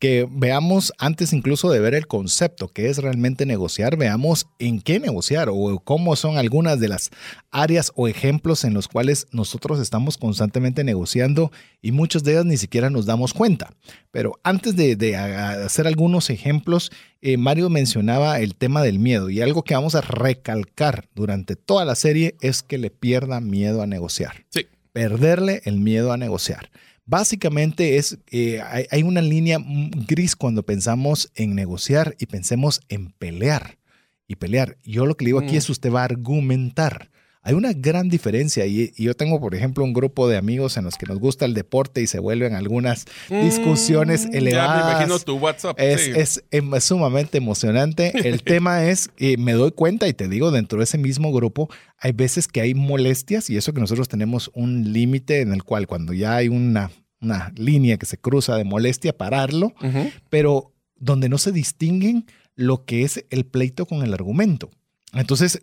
que 0.00 0.26
veamos 0.28 0.92
antes 0.98 1.32
incluso 1.32 1.70
de 1.70 1.78
ver 1.78 1.94
el 1.94 2.08
concepto, 2.08 2.68
que 2.68 2.90
es 2.90 2.98
realmente 2.98 3.46
negociar, 3.46 3.96
veamos 3.96 4.48
en 4.58 4.80
qué 4.80 4.98
negociar 4.98 5.48
o 5.50 5.78
cómo 5.78 6.16
son 6.16 6.36
algunas 6.36 6.80
de 6.80 6.88
las 6.88 7.10
áreas 7.52 7.92
o 7.94 8.08
ejemplos 8.08 8.64
en 8.64 8.74
los 8.74 8.88
cuales 8.88 9.28
nosotros 9.30 9.78
estamos 9.78 10.18
constantemente 10.18 10.82
negociando 10.82 11.52
y 11.80 11.92
muchos 11.92 12.24
de 12.24 12.32
ellas 12.32 12.44
ni 12.44 12.56
siquiera 12.56 12.90
nos 12.90 13.06
damos 13.06 13.32
cuenta. 13.32 13.70
Pero 14.10 14.38
antes 14.42 14.76
de, 14.76 15.16
hacer 15.16 15.86
algunos 15.86 16.30
ejemplos, 16.30 16.90
eh, 17.24 17.36
Mario 17.36 17.70
mencionaba 17.70 18.38
el 18.38 18.54
tema 18.54 18.82
del 18.82 19.00
miedo 19.00 19.30
y 19.30 19.40
algo 19.40 19.64
que 19.64 19.74
vamos 19.74 19.96
a 19.96 20.00
recalcar 20.00 21.08
durante 21.16 21.56
toda 21.56 21.84
la 21.84 21.96
serie 21.96 22.36
es 22.40 22.62
que 22.62 22.78
le 22.78 22.90
pierda 22.90 23.40
miedo 23.40 23.82
a 23.82 23.88
negociar. 23.88 24.44
Sí 24.50 24.66
perderle 24.94 25.60
el 25.64 25.80
miedo 25.80 26.12
a 26.12 26.16
negociar. 26.16 26.70
Básicamente 27.04 27.98
es, 27.98 28.16
eh, 28.30 28.62
hay, 28.90 29.02
una 29.02 29.20
línea 29.20 29.58
gris 29.62 30.36
cuando 30.36 30.62
pensamos 30.62 31.30
en 31.34 31.54
negociar 31.54 32.14
y 32.18 32.26
pensemos 32.26 32.80
en 32.88 33.10
pelear 33.10 33.76
y 34.26 34.36
pelear. 34.36 34.78
Yo 34.84 35.04
lo 35.04 35.16
que 35.16 35.24
le 35.24 35.30
digo 35.30 35.40
aquí 35.40 35.56
mm. 35.56 35.58
es 35.58 35.68
usted 35.68 35.92
va 35.92 36.02
a 36.02 36.04
argumentar. 36.04 37.10
Hay 37.46 37.52
una 37.52 37.74
gran 37.74 38.08
diferencia 38.08 38.64
y, 38.64 38.90
yo 38.96 39.14
tengo, 39.14 39.38
por 39.38 39.54
ejemplo, 39.54 39.84
un 39.84 39.92
grupo 39.92 40.26
de 40.28 40.38
amigos 40.38 40.78
en 40.78 40.84
los 40.84 40.96
que 40.96 41.04
nos 41.04 41.18
gusta 41.18 41.44
el 41.44 41.52
deporte 41.52 42.00
y 42.00 42.06
se 42.06 42.18
vuelven 42.18 42.54
algunas 42.54 43.04
discusiones 43.28 44.26
elevadas. 44.32 44.76
Mm, 44.76 44.80
ya 44.80 44.86
me 44.86 44.92
imagino 44.92 45.18
tu 45.18 45.36
WhatsApp. 45.36 45.78
Es, 45.78 46.42
em, 46.50 46.80
sumamente 46.80 47.36
emocionante. 47.36 48.26
El 48.26 48.42
tema 48.44 48.86
es, 48.86 49.10
eh, 49.18 49.36
me 49.36 49.52
doy 49.52 49.72
cuenta 49.72 50.08
y 50.08 50.14
te 50.14 50.26
digo, 50.26 50.50
dentro 50.50 50.78
de 50.78 50.84
ese 50.84 50.96
mismo 50.96 51.32
grupo 51.32 51.68
hay 51.98 52.12
veces 52.12 52.48
que 52.48 52.62
hay 52.62 52.72
molestias 52.72 53.50
y 53.50 53.58
eso 53.58 53.74
que 53.74 53.80
nosotros 53.80 54.08
tenemos 54.08 54.50
un 54.54 54.94
límite 54.94 55.42
en 55.42 55.52
el 55.52 55.64
cual 55.64 55.86
cuando 55.86 56.14
ya 56.14 56.36
hay 56.36 56.48
una, 56.48 56.90
una 57.20 57.52
línea 57.56 57.98
que 57.98 58.06
se 58.06 58.16
cruza 58.16 58.56
de 58.56 58.64
molestia, 58.64 59.16
pararlo, 59.18 59.74
pero 60.30 60.72
donde 60.96 61.28
no 61.28 61.36
se 61.36 61.52
distinguen 61.52 62.24
lo 62.56 62.86
que 62.86 63.02
es 63.02 63.26
el 63.28 63.44
pleito 63.44 63.84
con 63.84 64.02
el 64.02 64.14
argumento. 64.14 64.70
Entonces, 65.14 65.62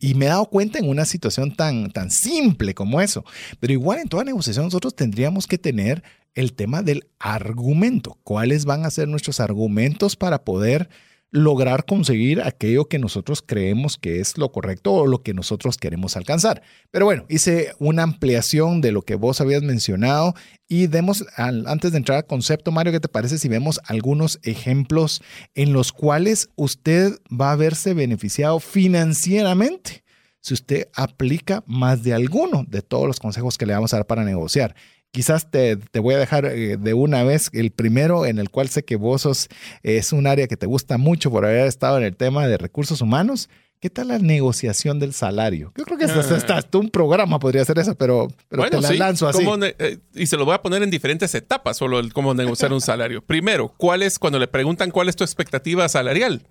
y 0.00 0.14
me 0.14 0.26
he 0.26 0.28
dado 0.28 0.46
cuenta 0.46 0.78
en 0.78 0.88
una 0.88 1.04
situación 1.04 1.54
tan, 1.54 1.90
tan 1.90 2.10
simple 2.10 2.74
como 2.74 3.00
eso, 3.00 3.24
pero 3.60 3.72
igual 3.72 3.98
en 3.98 4.08
toda 4.08 4.24
negociación 4.24 4.64
nosotros 4.64 4.94
tendríamos 4.94 5.46
que 5.46 5.58
tener 5.58 6.02
el 6.34 6.52
tema 6.52 6.82
del 6.82 7.08
argumento. 7.18 8.18
¿Cuáles 8.22 8.64
van 8.64 8.84
a 8.84 8.90
ser 8.90 9.08
nuestros 9.08 9.40
argumentos 9.40 10.16
para 10.16 10.44
poder 10.44 10.88
lograr 11.30 11.84
conseguir 11.84 12.40
aquello 12.42 12.86
que 12.86 12.98
nosotros 12.98 13.42
creemos 13.42 13.98
que 13.98 14.20
es 14.20 14.38
lo 14.38 14.50
correcto 14.50 14.92
o 14.92 15.06
lo 15.06 15.22
que 15.22 15.34
nosotros 15.34 15.76
queremos 15.76 16.16
alcanzar. 16.16 16.62
Pero 16.90 17.04
bueno, 17.04 17.26
hice 17.28 17.72
una 17.78 18.02
ampliación 18.02 18.80
de 18.80 18.92
lo 18.92 19.02
que 19.02 19.14
vos 19.14 19.40
habías 19.40 19.62
mencionado 19.62 20.34
y 20.68 20.86
demos, 20.86 21.24
antes 21.36 21.92
de 21.92 21.98
entrar 21.98 22.18
al 22.18 22.26
concepto, 22.26 22.72
Mario, 22.72 22.92
¿qué 22.92 23.00
te 23.00 23.08
parece 23.08 23.38
si 23.38 23.48
vemos 23.48 23.80
algunos 23.84 24.38
ejemplos 24.42 25.22
en 25.54 25.72
los 25.72 25.92
cuales 25.92 26.50
usted 26.56 27.12
va 27.28 27.52
a 27.52 27.56
verse 27.56 27.94
beneficiado 27.94 28.60
financieramente? 28.60 30.04
si 30.40 30.54
usted 30.54 30.88
aplica 30.94 31.62
más 31.66 32.02
de 32.02 32.14
alguno 32.14 32.64
de 32.66 32.80
todos 32.80 33.06
los 33.06 33.18
consejos 33.18 33.58
que 33.58 33.66
le 33.66 33.74
vamos 33.74 33.92
a 33.92 33.98
dar 33.98 34.06
para 34.06 34.24
negociar. 34.24 34.74
Quizás 35.10 35.50
te, 35.50 35.76
voy 36.00 36.14
a 36.14 36.18
dejar 36.18 36.44
eh, 36.44 36.76
de 36.76 36.94
una 36.94 37.24
vez 37.24 37.50
el 37.52 37.70
primero 37.70 38.26
en 38.26 38.38
el 38.38 38.50
cual 38.50 38.68
sé 38.68 38.84
que 38.84 38.96
vos 38.96 39.22
sos, 39.22 39.48
es 39.82 40.12
un 40.12 40.26
área 40.26 40.46
que 40.46 40.56
te 40.56 40.66
gusta 40.66 40.98
mucho 40.98 41.30
por 41.30 41.46
haber 41.46 41.66
estado 41.66 41.98
en 41.98 42.04
el 42.04 42.14
tema 42.16 42.46
de 42.46 42.58
recursos 42.58 43.00
humanos. 43.00 43.48
¿Qué 43.80 43.90
tal 43.90 44.08
la 44.08 44.18
negociación 44.18 44.98
del 44.98 45.14
salario? 45.14 45.72
Yo 45.76 45.84
creo 45.84 45.98
que 45.98 46.04
hasta, 46.04 46.78
un 46.78 46.90
programa 46.90 47.38
podría 47.38 47.64
ser 47.64 47.78
eso, 47.78 47.94
pero, 47.94 48.26
pero 48.48 48.68
te 48.68 48.80
la 48.80 48.92
lanzo 48.92 49.28
así. 49.28 49.46
Eh, 49.78 49.98
y 50.14 50.26
se 50.26 50.36
lo 50.36 50.44
voy 50.44 50.54
a 50.54 50.62
poner 50.62 50.82
en 50.82 50.90
diferentes 50.90 51.32
etapas, 51.34 51.76
solo 51.76 52.00
el 52.00 52.12
cómo 52.12 52.34
negociar 52.34 52.72
un 52.72 52.80
salario. 52.80 53.22
Primero, 53.22 53.72
¿cuál 53.76 54.02
es, 54.02 54.18
cuando 54.18 54.40
le 54.40 54.48
preguntan 54.48 54.90
cuál 54.90 55.08
es 55.08 55.14
tu 55.14 55.22
expectativa 55.22 55.88
salarial? 55.88 56.42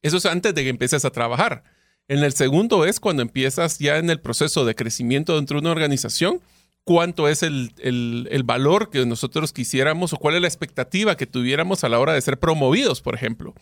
Eso 0.00 0.16
es 0.16 0.24
antes 0.24 0.54
de 0.54 0.62
que 0.62 0.70
empieces 0.70 1.04
a 1.04 1.10
trabajar. 1.10 1.64
En 2.08 2.24
el 2.24 2.32
segundo 2.32 2.86
es 2.86 2.98
cuando 2.98 3.20
empiezas 3.22 3.78
ya 3.78 3.98
en 3.98 4.08
el 4.08 4.18
proceso 4.18 4.64
de 4.64 4.74
crecimiento 4.74 5.36
dentro 5.36 5.58
de 5.58 5.60
una 5.60 5.72
organización 5.72 6.40
cuánto 6.84 7.28
es 7.28 7.42
el, 7.42 8.42
valor 8.44 8.90
que 8.90 9.04
nosotros 9.06 9.52
quisiéramos 9.52 10.12
o 10.12 10.16
cuál 10.16 10.34
es 10.34 10.40
la 10.40 10.48
expectativa 10.48 11.16
que 11.16 11.26
tuviéramos 11.26 11.84
a 11.84 11.88
la 11.88 11.98
hora 11.98 12.12
de 12.12 12.20
ser 12.20 12.38
promovidos, 12.38 13.00
por 13.00 13.14
ejemplo. 13.14 13.54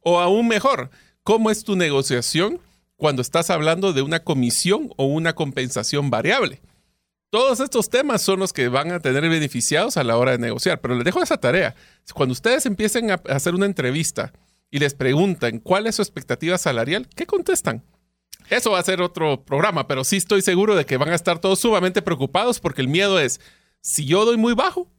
O 0.00 0.20
aún 0.20 0.48
mejor, 0.48 0.90
¿cómo 1.22 1.50
es 1.50 1.64
tu 1.64 1.76
negociación 1.76 2.60
cuando 2.96 3.22
estás 3.22 3.50
hablando 3.50 3.92
de 3.92 4.02
una 4.02 4.20
comisión 4.20 4.90
o 4.96 5.06
una 5.06 5.34
compensación 5.34 6.10
variable? 6.10 6.60
Todos 7.30 7.60
estos 7.60 7.90
temas 7.90 8.22
son 8.22 8.40
los 8.40 8.54
que 8.54 8.68
van 8.68 8.90
a 8.90 9.00
tener 9.00 9.28
beneficiados 9.28 9.98
a 9.98 10.04
la 10.04 10.16
hora 10.16 10.32
de 10.32 10.38
negociar, 10.38 10.80
pero 10.80 10.94
les 10.94 11.04
dejo 11.04 11.22
esa 11.22 11.36
tarea. 11.36 11.74
Cuando 12.14 12.32
ustedes 12.32 12.64
empiecen 12.64 13.10
a 13.10 13.20
hacer 13.28 13.54
una 13.54 13.66
entrevista 13.66 14.32
y 14.70 14.78
les 14.78 14.94
preguntan 14.94 15.58
cuál 15.58 15.86
es 15.86 15.96
su 15.96 16.02
expectativa 16.02 16.56
salarial, 16.56 17.06
¿qué 17.14 17.26
contestan? 17.26 17.82
Eso 18.50 18.70
va 18.70 18.78
a 18.78 18.84
ser 18.84 19.02
otro 19.02 19.44
programa, 19.44 19.86
pero 19.86 20.04
sí 20.04 20.16
estoy 20.16 20.42
seguro 20.42 20.74
de 20.74 20.86
que 20.86 20.96
van 20.96 21.10
a 21.10 21.14
estar 21.14 21.38
todos 21.38 21.60
sumamente 21.60 22.02
preocupados 22.02 22.60
porque 22.60 22.80
el 22.80 22.88
miedo 22.88 23.18
es, 23.18 23.40
si 23.80 24.06
yo 24.06 24.24
doy 24.24 24.36
muy 24.36 24.54
bajo, 24.54 24.90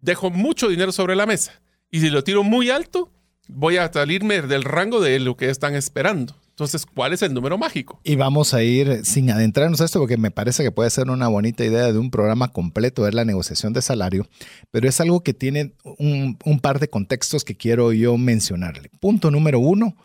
dejo 0.00 0.30
mucho 0.30 0.68
dinero 0.68 0.92
sobre 0.92 1.16
la 1.16 1.26
mesa. 1.26 1.60
Y 1.90 2.00
si 2.00 2.10
lo 2.10 2.22
tiro 2.22 2.42
muy 2.42 2.70
alto, 2.70 3.10
voy 3.48 3.78
a 3.78 3.90
salirme 3.92 4.42
del 4.42 4.64
rango 4.64 5.00
de 5.00 5.18
lo 5.20 5.36
que 5.36 5.48
están 5.48 5.74
esperando. 5.74 6.36
Entonces, 6.50 6.86
¿cuál 6.86 7.12
es 7.12 7.22
el 7.22 7.32
número 7.32 7.56
mágico? 7.56 8.00
Y 8.02 8.16
vamos 8.16 8.52
a 8.52 8.64
ir 8.64 9.04
sin 9.04 9.30
adentrarnos 9.30 9.80
a 9.80 9.84
esto 9.84 10.00
porque 10.00 10.16
me 10.16 10.32
parece 10.32 10.64
que 10.64 10.72
puede 10.72 10.90
ser 10.90 11.08
una 11.08 11.28
bonita 11.28 11.64
idea 11.64 11.92
de 11.92 11.98
un 11.98 12.10
programa 12.10 12.48
completo, 12.48 13.02
ver 13.02 13.14
la 13.14 13.24
negociación 13.24 13.72
de 13.72 13.80
salario, 13.80 14.26
pero 14.72 14.88
es 14.88 15.00
algo 15.00 15.22
que 15.22 15.34
tiene 15.34 15.74
un, 15.84 16.36
un 16.44 16.60
par 16.60 16.80
de 16.80 16.88
contextos 16.88 17.44
que 17.44 17.56
quiero 17.56 17.92
yo 17.92 18.18
mencionarle. 18.18 18.90
Punto 18.98 19.30
número 19.30 19.60
uno, 19.60 19.96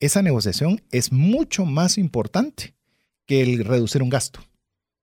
esa 0.00 0.22
negociación 0.22 0.82
es 0.90 1.12
mucho 1.12 1.64
más 1.64 1.98
importante 1.98 2.74
que 3.26 3.42
el 3.42 3.64
reducir 3.64 4.02
un 4.02 4.08
gasto, 4.08 4.40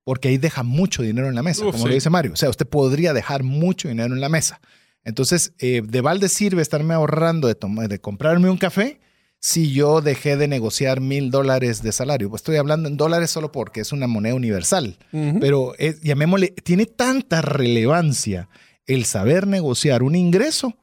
porque 0.04 0.28
ahí 0.28 0.38
deja 0.38 0.64
mucho 0.64 1.04
dinero 1.04 1.30
en 1.30 1.36
la 1.36 1.44
mesa, 1.44 1.64
como 1.64 1.88
lo 1.88 1.94
dice 1.94 2.10
Mario. 2.10 2.34
O 2.34 2.36
sea, 2.36 2.50
usted 2.50 2.68
podría 2.68 3.14
dejar 3.14 3.44
mucho 3.44 3.88
dinero 3.88 4.14
en 4.14 4.22
la 4.22 4.30
mesa. 4.30 4.60
Entonces, 5.04 5.54
eh, 5.60 5.82
de 5.86 6.02
balde 6.02 6.28
sirve 6.28 6.62
estarme 6.62 6.94
ahorrando 6.94 7.48
de, 7.48 7.56
de 7.88 8.00
comprarme 8.00 8.50
un 8.50 8.58
café 8.58 9.00
si 9.40 9.72
yo 9.72 10.02
dejé 10.02 10.36
de 10.36 10.48
negociar 10.48 11.00
mil 11.00 11.32
dólares 11.32 11.82
de 11.84 11.92
salario. 11.92 12.30
Pues 12.30 12.42
estoy 12.42 12.58
hablando 12.58 12.90
en 12.90 12.98
dólares 12.98 13.30
solo 13.30 13.52
porque 13.52 13.82
es 13.82 13.92
una 13.92 14.08
moneda 14.08 14.36
universal, 14.36 14.98
pero 15.40 15.74
llamémosle, 16.02 16.50
tiene 16.50 16.86
tanta 16.86 17.42
relevancia 17.42 18.50
el 18.86 19.06
saber 19.06 19.48
negociar 19.48 20.04
un 20.04 20.16
ingreso 20.16 20.76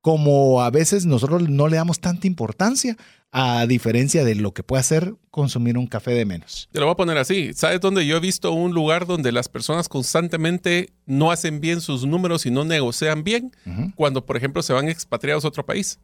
como 0.00 0.62
a 0.62 0.70
veces 0.70 1.06
nosotros 1.06 1.48
no 1.48 1.68
le 1.68 1.76
damos 1.76 2.00
tanta 2.00 2.26
importancia 2.26 2.96
a 3.30 3.66
diferencia 3.66 4.24
de 4.24 4.34
lo 4.34 4.52
que 4.52 4.62
puede 4.62 4.80
hacer 4.80 5.14
consumir 5.30 5.76
un 5.76 5.86
café 5.86 6.12
de 6.12 6.24
menos. 6.24 6.68
Te 6.72 6.80
lo 6.80 6.86
voy 6.86 6.92
a 6.94 6.96
poner 6.96 7.18
así. 7.18 7.52
¿Sabes 7.54 7.80
dónde 7.80 8.06
yo 8.06 8.16
he 8.16 8.20
visto 8.20 8.52
un 8.52 8.72
lugar 8.72 9.06
donde 9.06 9.32
las 9.32 9.48
personas 9.48 9.88
constantemente 9.88 10.92
no 11.06 11.30
hacen 11.30 11.60
bien 11.60 11.80
sus 11.80 12.06
números 12.06 12.46
y 12.46 12.50
no 12.50 12.64
negocian 12.64 13.24
bien? 13.24 13.52
Cuando, 13.96 14.24
por 14.24 14.36
ejemplo, 14.36 14.62
se 14.62 14.72
van 14.72 14.88
expatriados 14.88 15.44
a 15.44 15.48
otro 15.48 15.64
país 15.66 15.98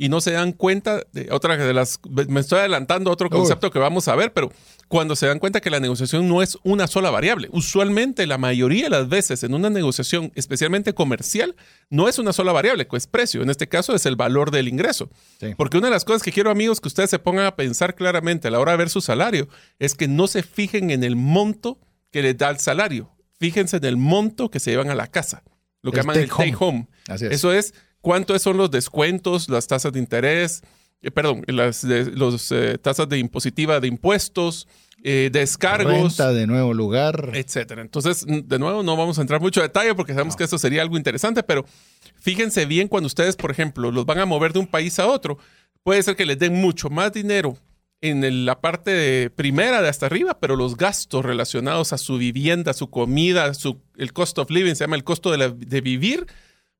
y 0.00 0.08
no 0.08 0.22
se 0.22 0.30
dan 0.30 0.52
cuenta 0.52 1.02
de 1.12 1.28
otra 1.30 1.58
de 1.58 1.74
las. 1.74 2.00
Me 2.26 2.40
estoy 2.40 2.60
adelantando 2.60 3.10
a 3.10 3.12
otro 3.12 3.28
concepto 3.28 3.70
que 3.70 3.78
vamos 3.78 4.08
a 4.08 4.16
ver, 4.16 4.32
pero 4.32 4.50
cuando 4.88 5.14
se 5.14 5.26
dan 5.26 5.38
cuenta 5.38 5.60
que 5.60 5.68
la 5.68 5.78
negociación 5.78 6.26
no 6.26 6.40
es 6.40 6.56
una 6.62 6.86
sola 6.86 7.10
variable. 7.10 7.50
Usualmente, 7.52 8.26
la 8.26 8.38
mayoría 8.38 8.84
de 8.84 8.90
las 8.90 9.10
veces 9.10 9.44
en 9.44 9.52
una 9.52 9.68
negociación, 9.68 10.32
especialmente 10.36 10.94
comercial, 10.94 11.54
no 11.90 12.08
es 12.08 12.18
una 12.18 12.32
sola 12.32 12.50
variable, 12.52 12.88
que 12.88 12.96
es 12.96 13.06
precio. 13.06 13.42
En 13.42 13.50
este 13.50 13.68
caso 13.68 13.94
es 13.94 14.06
el 14.06 14.16
valor 14.16 14.50
del 14.50 14.68
ingreso. 14.68 15.10
Porque 15.58 15.76
una 15.76 15.88
de 15.88 15.92
las 15.92 16.06
cosas 16.06 16.22
que 16.22 16.32
quiero, 16.32 16.50
amigos, 16.50 16.80
que 16.80 16.88
ustedes 16.88 17.10
se 17.10 17.18
pongan 17.18 17.44
a 17.44 17.54
pensar 17.54 17.94
claramente 17.94 18.48
a 18.48 18.50
la 18.50 18.58
hora 18.58 18.72
de 18.72 18.78
ver 18.78 18.88
su 18.88 19.02
salario 19.02 19.48
es 19.78 19.94
que 19.94 20.08
no 20.08 20.28
se 20.28 20.42
fijen 20.42 20.90
en 20.90 21.04
el 21.04 21.14
monto 21.14 21.78
que 22.10 22.22
les 22.22 22.38
da 22.38 22.48
el 22.48 22.58
salario. 22.58 23.14
Fíjense 23.38 23.76
en 23.76 23.84
el 23.84 23.98
monto 23.98 24.50
que 24.50 24.60
se 24.60 24.70
llevan 24.70 24.88
a 24.88 24.94
la 24.94 25.08
casa. 25.08 25.42
Lo 25.82 25.92
que 25.92 25.98
llaman 25.98 26.18
el 26.18 26.30
take 26.30 26.56
home. 26.58 26.88
Eso 27.06 27.52
es 27.52 27.74
cuántos 28.00 28.42
son 28.42 28.56
los 28.56 28.70
descuentos, 28.70 29.48
las 29.48 29.66
tasas 29.66 29.92
de 29.92 29.98
interés, 29.98 30.62
eh, 31.02 31.10
perdón, 31.10 31.42
las 31.46 31.84
los, 31.84 32.52
eh, 32.52 32.78
tasas 32.78 33.08
de 33.08 33.18
impositiva 33.18 33.80
de 33.80 33.88
impuestos, 33.88 34.68
eh, 35.02 35.30
descargos. 35.32 36.18
Renta 36.18 36.32
de 36.32 36.46
nuevo 36.46 36.74
lugar. 36.74 37.30
Etcétera. 37.32 37.80
Entonces, 37.80 38.24
de 38.26 38.58
nuevo, 38.58 38.82
no 38.82 38.96
vamos 38.96 39.18
a 39.18 39.22
entrar 39.22 39.40
mucho 39.40 39.62
detalle 39.62 39.94
porque 39.94 40.12
sabemos 40.12 40.36
que 40.36 40.44
eso 40.44 40.58
sería 40.58 40.82
algo 40.82 40.96
interesante, 40.96 41.42
pero 41.42 41.64
fíjense 42.16 42.66
bien 42.66 42.88
cuando 42.88 43.06
ustedes, 43.06 43.36
por 43.36 43.50
ejemplo, 43.50 43.90
los 43.90 44.04
van 44.04 44.18
a 44.18 44.26
mover 44.26 44.52
de 44.52 44.58
un 44.58 44.66
país 44.66 44.98
a 44.98 45.06
otro. 45.06 45.38
Puede 45.82 46.02
ser 46.02 46.16
que 46.16 46.26
les 46.26 46.38
den 46.38 46.54
mucho 46.54 46.90
más 46.90 47.12
dinero 47.12 47.56
en 48.02 48.46
la 48.46 48.60
parte 48.60 49.30
primera 49.30 49.82
de 49.82 49.88
hasta 49.88 50.06
arriba, 50.06 50.38
pero 50.38 50.56
los 50.56 50.76
gastos 50.76 51.24
relacionados 51.24 51.92
a 51.92 51.98
su 51.98 52.18
vivienda, 52.18 52.72
su 52.72 52.88
comida, 52.88 53.52
su, 53.54 53.80
el 53.96 54.12
cost 54.12 54.38
of 54.38 54.50
living, 54.50 54.74
se 54.74 54.84
llama 54.84 54.96
el 54.96 55.04
costo 55.04 55.30
de, 55.30 55.50
de 55.50 55.80
vivir, 55.80 56.26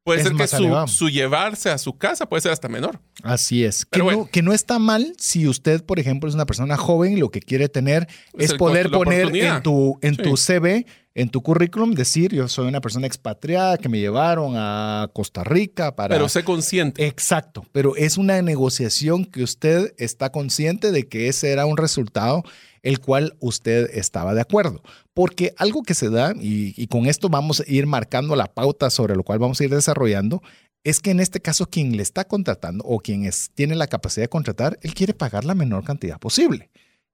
Puede 0.03 0.23
ser 0.23 0.35
que 0.35 0.47
su, 0.89 1.09
llevarse 1.11 1.69
a 1.69 1.77
su 1.77 1.99
casa 1.99 2.27
puede 2.27 2.41
ser 2.41 2.53
hasta 2.53 2.69
menor. 2.69 3.01
Así 3.23 3.65
es. 3.65 3.85
Que, 3.85 3.99
no, 3.99 4.27
que, 4.27 4.43
no, 4.43 4.55
está 4.55 4.79
mal 4.79 5.13
si 5.19 5.47
usted, 5.47 5.85
por 5.85 5.99
ejemplo, 5.99 6.29
es 6.29 6.35
una 6.35 6.47
persona 6.47 6.79
joven 6.79 7.13
y 7.13 7.17
lo 7.17 7.31
que 7.31 7.41
quiere 7.41 7.69
tener 7.69 8.09
es, 8.39 8.55
poder 8.55 8.91
poner 8.91 9.35
en 9.37 9.63
tu, 9.63 9.99
en 10.01 10.17
tu 10.17 10.39
CV, 10.39 10.87
en 11.15 11.29
tu 11.29 11.43
currículum, 11.43 11.93
decir, 11.93 12.33
yo 12.33 12.49
soy 12.49 12.67
una 12.67 12.81
persona 12.81 13.07
expatriada 13.07 13.77
que 13.77 13.91
me 13.91 13.99
llevaron 13.99 14.55
a 14.57 15.11
Costa 15.13 15.45
Rica 15.45 15.95
para... 15.95 16.15
Pero 16.15 16.31
sé 16.31 16.45
consciente. 16.45 17.07
Exacto, 17.07 17.67
pero 17.73 17.95
es 17.97 18.17
una 18.17 18.41
negociación 18.41 19.27
que 19.27 19.43
usted 19.43 19.93
está 19.99 20.33
consciente 20.33 20.93
de 20.93 21.09
que 21.09 21.29
ese 21.29 21.51
era 21.51 21.67
un 21.67 21.77
resultado 21.77 22.43
el 22.83 23.01
cual 23.01 23.37
usted 23.41 23.91
estaba 23.95 24.35
de 24.35 24.41
acuerdo. 24.41 24.83
Porque 25.15 25.55
algo 25.57 25.83
que 25.83 25.95
se 25.95 26.11
da, 26.11 26.35
y, 26.39 26.87
con 26.87 27.07
esto 27.07 27.29
vamos 27.29 27.61
a 27.61 27.65
ir 27.67 27.87
marcando 27.87 28.37
la 28.37 28.53
pauta 28.53 28.91
sobre 28.91 29.17
lo 29.17 29.23
cual 29.23 29.39
vamos 29.39 29.61
a 29.61 29.65
ir 29.65 29.71
desarrollando, 29.71 30.43
es 30.83 31.01
que 31.01 31.11
en 31.11 31.21
este 31.21 31.41
caso 31.41 31.67
quien 31.67 31.97
le 31.97 32.03
está 32.03 32.25
contratando 32.25 32.85
o 32.85 33.01
quien 33.01 33.29
tiene 33.55 33.75
la 33.75 33.87
capacidad 33.87 34.25
de 34.25 34.31
contratar, 34.31 34.79
él 34.83 34.95
quiere 34.95 35.15
pagar 35.15 35.45
la 35.45 35.55
menor 35.55 35.85
cantidad 35.85 36.19
posible. 36.19 36.71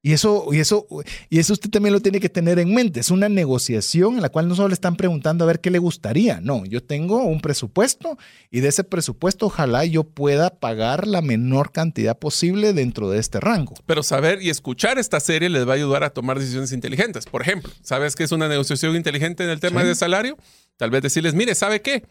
Y 0.07 0.13
eso, 0.13 0.47
y 0.53 0.61
eso, 0.61 0.87
y 1.31 1.41
eso 1.41 1.53
usted 1.53 1.69
también 1.69 1.93
lo 1.93 1.99
tiene 1.99 2.21
que 2.21 2.29
tener 2.29 2.61
en 2.61 2.73
mente. 2.73 3.01
Es 3.01 3.11
una 3.11 3.29
negociación 3.29 4.15
en 4.15 4.23
la 4.23 4.29
cual 4.29 4.47
no 4.47 4.55
solo 4.55 4.69
le 4.69 4.75
están 4.75 4.95
preguntando 4.95 5.43
a 5.43 5.49
ver 5.49 5.59
qué 5.59 5.69
le 5.69 5.81
gustaría. 5.81 6.41
No, 6.41 6.65
yo 6.65 6.81
tengo 6.81 7.25
un 7.25 7.41
presupuesto 7.41 8.17
y 8.53 8.61
de 8.61 8.69
ese 8.69 8.85
presupuesto 8.85 9.47
ojalá 9.47 9.85
yo 9.85 10.05
pueda 10.05 10.51
pagar 10.51 11.09
la 11.09 11.23
menor 11.23 11.73
cantidad 11.73 12.17
posible 12.17 12.73
dentro 12.73 13.11
de 13.11 13.19
este 13.19 13.41
rango. 13.41 13.75
Pero 13.85 14.05
saber 14.05 14.41
y 14.43 14.51
escuchar 14.51 14.97
esta 14.97 15.19
serie 15.19 15.49
les 15.49 15.67
va 15.67 15.73
a 15.73 15.75
ayudar 15.75 16.05
a 16.05 16.11
tomar 16.11 16.39
decisiones 16.39 16.71
inteligentes. 16.71 17.27
Por 17.27 17.43
ejemplo, 17.43 17.73
¿sabes 17.83 18.15
qué 18.15 18.23
es 18.23 18.31
una 18.31 18.47
negociación 18.47 18.95
inteligente 18.95 19.43
en 19.43 19.51
el 19.51 19.59
tema 19.59 19.83
de 19.83 19.97
salario? 19.97 20.37
Tal 20.77 20.91
vez 20.91 21.03
decirles, 21.03 21.35
mire, 21.35 21.57
¿sabe 21.57 21.83
qué? 21.83 22.05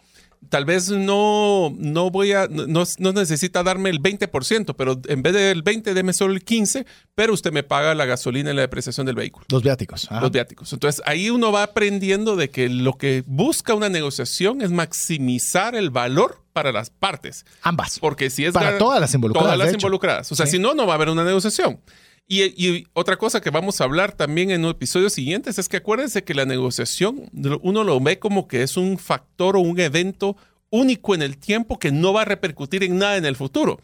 Tal 0.50 0.66
vez 0.66 0.90
no, 0.90 1.74
no 1.78 2.10
voy 2.10 2.34
a, 2.34 2.48
no, 2.48 2.84
no, 3.00 3.14
necesita 3.14 3.64
darme 3.64 3.90
el 3.90 4.02
20%, 4.02 4.76
pero 4.78 5.00
en 5.08 5.22
vez 5.22 5.34
del 5.34 5.64
20, 5.64 5.94
deme 5.94 6.14
solo 6.14 6.34
el 6.34 6.44
15%, 6.44 6.86
pero 7.14 7.34
usted 7.34 7.52
me 7.52 7.64
paga 7.64 7.96
la 7.96 8.06
gasolina 8.06 8.52
y 8.52 8.56
la 8.56 8.62
depreciación 8.62 9.06
del 9.06 9.16
vehículo. 9.16 9.46
Los 9.50 9.64
viáticos. 9.64 10.08
Los 10.22 10.32
viáticos. 10.32 10.74
Entonces 10.74 11.02
ahí 11.06 11.30
uno 11.30 11.52
va 11.52 11.64
aprendiendo 11.64 12.36
de 12.36 12.50
que 12.50 12.70
lo 12.70 12.98
que 12.98 13.24
busca 13.26 13.74
una 13.74 13.90
negociación 13.90 14.62
es 14.62 14.72
maximizar 14.72 15.76
el 15.76 15.90
valor 15.90 16.42
para 16.54 16.72
las 16.72 16.90
partes. 16.90 17.46
Ambas. 17.62 18.00
Porque 18.00 18.30
si 18.30 18.46
es 18.46 18.54
para 18.54 18.78
todas 18.78 19.02
las 19.02 19.14
involucradas. 19.14 19.46
Todas 19.54 19.58
las 19.60 19.74
involucradas. 19.74 20.32
O 20.32 20.36
sea, 20.36 20.46
si 20.46 20.58
no, 20.58 20.74
no 20.74 20.88
va 20.88 20.94
a 20.94 20.96
haber 20.96 21.10
una 21.10 21.24
negociación. 21.24 21.82
Y, 22.28 22.88
otra 22.94 23.18
cosa 23.18 23.40
que 23.40 23.52
vamos 23.52 23.80
a 23.80 23.84
hablar 23.84 24.14
también 24.14 24.50
en 24.50 24.66
episodios 24.66 25.14
siguientes 25.14 25.60
es 25.60 25.70
que 25.70 25.78
acuérdense 25.78 26.24
que 26.24 26.34
la 26.34 26.46
negociación 26.46 27.30
uno 27.62 27.84
lo 27.84 28.00
ve 28.00 28.18
como 28.18 28.48
que 28.48 28.64
es 28.64 28.78
un 28.78 28.98
factor 28.98 29.56
o 29.56 29.60
un 29.60 29.80
evento 29.80 30.36
único 30.72 31.14
en 31.14 31.22
el 31.22 31.38
tiempo 31.38 31.78
que 31.78 31.92
no 31.92 32.14
va 32.14 32.24
a 32.24 32.26
repercutir 32.26 32.84
en 32.84 32.98
nada 32.98 33.18
en 33.18 33.26
el 33.26 33.36
futuro. 33.36 33.80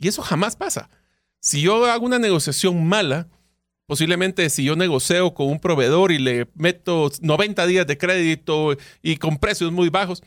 Y 0.00 0.08
eso 0.08 0.22
jamás 0.22 0.56
pasa. 0.56 0.90
Si 1.40 1.60
yo 1.60 1.84
hago 1.86 2.04
una 2.04 2.18
negociación 2.18 2.84
mala, 2.84 3.28
posiblemente 3.86 4.50
si 4.50 4.64
yo 4.64 4.74
negocio 4.74 5.32
con 5.32 5.48
un 5.48 5.60
proveedor 5.60 6.10
y 6.10 6.18
le 6.18 6.48
meto 6.54 7.10
90 7.20 7.66
días 7.66 7.86
de 7.86 7.98
crédito 7.98 8.76
y 9.02 9.18
con 9.18 9.38
precios 9.38 9.70
muy 9.70 9.88
bajos, 9.88 10.22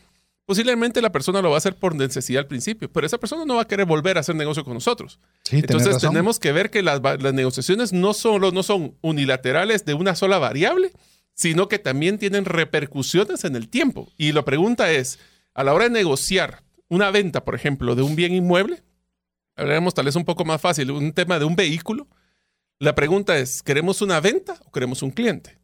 posiblemente 0.48 1.02
la 1.02 1.12
persona 1.12 1.42
lo 1.42 1.50
va 1.50 1.56
a 1.56 1.58
hacer 1.58 1.76
por 1.76 1.94
necesidad 1.94 2.40
al 2.40 2.46
principio, 2.46 2.90
pero 2.90 3.06
esa 3.06 3.18
persona 3.18 3.44
no 3.44 3.56
va 3.56 3.62
a 3.62 3.66
querer 3.66 3.84
volver 3.84 4.16
a 4.16 4.20
hacer 4.20 4.34
negocio 4.34 4.64
con 4.64 4.72
nosotros. 4.72 5.20
Entonces 5.50 5.98
tenemos 5.98 6.38
que 6.38 6.52
ver 6.52 6.70
que 6.70 6.82
las, 6.82 7.02
negociaciones 7.34 7.92
no 7.92 8.14
solo 8.14 8.50
no 8.50 8.62
son 8.62 8.94
unilaterales 9.02 9.84
de 9.84 9.92
una 9.92 10.14
sola 10.14 10.38
variable, 10.38 10.90
sino 11.34 11.68
que 11.68 11.78
también 11.78 12.16
tienen 12.16 12.46
repercusiones 12.46 13.44
en 13.44 13.56
el 13.56 13.68
tiempo. 13.68 14.10
Y 14.16 14.32
la 14.32 14.42
pregunta 14.42 14.90
es, 14.90 15.18
a 15.52 15.64
la 15.64 15.74
hora 15.74 15.84
de 15.84 15.90
negociar 15.90 16.62
una 16.88 17.10
venta, 17.10 17.44
por 17.44 17.54
ejemplo, 17.54 17.94
de 17.94 18.00
un 18.00 18.16
bien 18.16 18.34
inmueble, 18.34 18.82
hablaremos 19.54 19.92
tal 19.92 20.06
vez 20.06 20.16
un 20.16 20.24
poco 20.24 20.46
más 20.46 20.62
fácil, 20.62 20.90
un 20.92 21.12
tema 21.12 21.38
de 21.38 21.44
un 21.44 21.56
vehículo, 21.56 22.08
la 22.78 22.94
pregunta 22.94 23.36
es, 23.36 23.62
¿queremos 23.62 24.00
una 24.00 24.18
venta 24.20 24.58
o 24.64 24.72
queremos 24.72 25.02
un 25.02 25.10
cliente? 25.10 25.57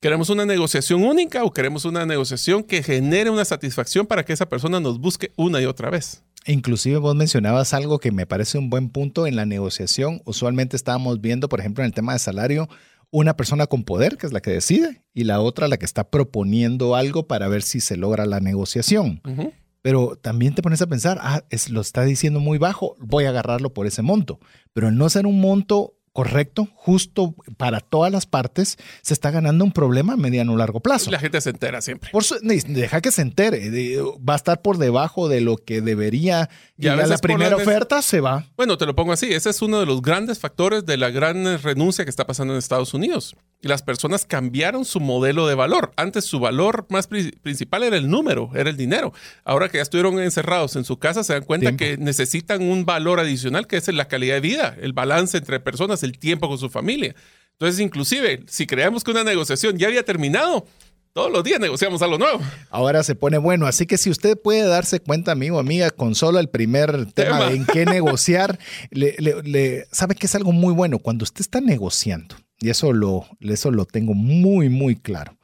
¿Queremos 0.00 0.30
una 0.30 0.46
negociación 0.46 1.02
única 1.02 1.42
o 1.42 1.52
queremos 1.52 1.84
una 1.84 2.06
negociación 2.06 2.62
que 2.62 2.84
genere 2.84 3.30
una 3.30 3.44
satisfacción 3.44 4.06
para 4.06 4.24
que 4.24 4.32
esa 4.32 4.48
persona 4.48 4.78
nos 4.78 5.00
busque 5.00 5.32
una 5.34 5.60
y 5.60 5.64
otra 5.64 5.90
vez? 5.90 6.22
Inclusive 6.46 6.98
vos 6.98 7.16
mencionabas 7.16 7.74
algo 7.74 7.98
que 7.98 8.12
me 8.12 8.24
parece 8.24 8.58
un 8.58 8.70
buen 8.70 8.90
punto 8.90 9.26
en 9.26 9.34
la 9.34 9.44
negociación. 9.44 10.22
Usualmente 10.24 10.76
estábamos 10.76 11.20
viendo, 11.20 11.48
por 11.48 11.58
ejemplo, 11.58 11.82
en 11.82 11.86
el 11.86 11.94
tema 11.94 12.12
de 12.12 12.20
salario, 12.20 12.68
una 13.10 13.36
persona 13.36 13.66
con 13.66 13.82
poder, 13.82 14.18
que 14.18 14.26
es 14.28 14.32
la 14.32 14.40
que 14.40 14.52
decide, 14.52 15.02
y 15.14 15.24
la 15.24 15.40
otra 15.40 15.66
la 15.66 15.78
que 15.78 15.84
está 15.84 16.08
proponiendo 16.08 16.94
algo 16.94 17.26
para 17.26 17.48
ver 17.48 17.62
si 17.62 17.80
se 17.80 17.96
logra 17.96 18.24
la 18.24 18.38
negociación. 18.38 19.20
Pero 19.82 20.14
también 20.14 20.54
te 20.54 20.62
pones 20.62 20.80
a 20.80 20.86
pensar, 20.86 21.18
ah, 21.22 21.42
es, 21.50 21.70
lo 21.70 21.80
está 21.80 22.04
diciendo 22.04 22.38
muy 22.38 22.58
bajo, 22.58 22.94
voy 23.00 23.24
a 23.24 23.30
agarrarlo 23.30 23.74
por 23.74 23.88
ese 23.88 24.02
monto. 24.02 24.38
Pero 24.72 24.92
no 24.92 25.08
ser 25.08 25.26
un 25.26 25.40
monto 25.40 25.97
correcto, 26.18 26.66
justo 26.74 27.32
para 27.58 27.78
todas 27.78 28.10
las 28.10 28.26
partes, 28.26 28.76
se 29.02 29.14
está 29.14 29.30
ganando 29.30 29.64
un 29.64 29.70
problema 29.70 30.14
a 30.14 30.16
mediano 30.16 30.54
o 30.54 30.56
largo 30.56 30.80
plazo. 30.80 31.12
La 31.12 31.20
gente 31.20 31.40
se 31.40 31.50
entera 31.50 31.80
siempre. 31.80 32.10
Por 32.10 32.24
deja 32.40 33.00
que 33.00 33.12
se 33.12 33.22
entere. 33.22 33.70
va 34.28 34.32
a 34.32 34.36
estar 34.36 34.60
por 34.60 34.78
debajo 34.78 35.28
de 35.28 35.40
lo 35.40 35.58
que 35.58 35.80
debería. 35.80 36.50
Y 36.76 36.88
a 36.88 36.96
la 36.96 37.18
primera 37.18 37.54
oferta 37.54 38.02
se 38.02 38.20
va. 38.20 38.46
Bueno, 38.56 38.76
te 38.76 38.84
lo 38.84 38.96
pongo 38.96 39.12
así. 39.12 39.32
Ese 39.32 39.50
es 39.50 39.62
uno 39.62 39.78
de 39.78 39.86
los 39.86 40.02
grandes 40.02 40.40
factores 40.40 40.84
de 40.84 40.96
la 40.96 41.10
gran 41.10 41.62
renuncia 41.62 42.02
que 42.04 42.10
está 42.10 42.26
pasando 42.26 42.52
en 42.52 42.58
Estados 42.58 42.94
Unidos 42.94 43.36
las 43.60 43.82
personas 43.82 44.24
cambiaron 44.24 44.84
su 44.84 45.00
modelo 45.00 45.46
de 45.48 45.54
valor. 45.54 45.92
Antes 45.96 46.24
su 46.24 46.38
valor 46.38 46.86
más 46.90 47.08
principal 47.08 47.82
era 47.82 47.96
el 47.96 48.08
número, 48.08 48.50
era 48.54 48.70
el 48.70 48.76
dinero. 48.76 49.12
Ahora 49.44 49.68
que 49.68 49.78
ya 49.78 49.82
estuvieron 49.82 50.20
encerrados 50.20 50.76
en 50.76 50.84
su 50.84 50.98
casa, 50.98 51.24
se 51.24 51.32
dan 51.32 51.44
cuenta 51.44 51.76
que 51.76 51.96
necesitan 51.96 52.62
un 52.62 52.84
valor 52.84 53.18
adicional 53.18 53.66
que 53.66 53.76
es 53.76 53.88
la 53.88 54.06
calidad 54.06 54.34
de 54.34 54.40
vida, 54.40 54.76
el 54.80 54.92
balance 54.92 55.38
entre 55.38 55.58
personas, 55.60 56.02
el 56.02 56.07
tiempo 56.16 56.48
con 56.48 56.58
su 56.58 56.70
familia. 56.70 57.14
Entonces, 57.52 57.80
inclusive, 57.80 58.44
si 58.46 58.66
creemos 58.66 59.02
que 59.02 59.10
una 59.10 59.24
negociación 59.24 59.76
ya 59.76 59.88
había 59.88 60.04
terminado, 60.04 60.64
todos 61.12 61.32
los 61.32 61.42
días 61.42 61.58
negociamos 61.58 62.00
algo 62.02 62.16
nuevo. 62.16 62.38
Ahora 62.70 63.02
se 63.02 63.16
pone 63.16 63.38
bueno, 63.38 63.66
así 63.66 63.86
que 63.86 63.98
si 63.98 64.08
usted 64.08 64.38
puede 64.40 64.62
darse 64.62 65.00
cuenta, 65.00 65.32
amigo, 65.32 65.58
amiga, 65.58 65.90
con 65.90 66.14
solo 66.14 66.38
el 66.38 66.48
primer 66.48 67.12
tema, 67.12 67.50
en 67.50 67.66
qué 67.66 67.84
negociar, 67.86 68.60
le, 68.90 69.86
sabe 69.90 70.14
que 70.14 70.26
es 70.26 70.34
algo 70.36 70.52
muy 70.52 70.72
bueno 70.72 71.00
cuando 71.00 71.24
usted 71.24 71.40
está 71.40 71.60
negociando 71.60 72.36
y 72.60 72.70
eso 72.70 72.92
lo, 72.92 73.26
eso 73.40 73.72
lo 73.72 73.84
tengo 73.84 74.14
muy, 74.14 74.68
muy 74.68 74.94
claro, 74.94 75.36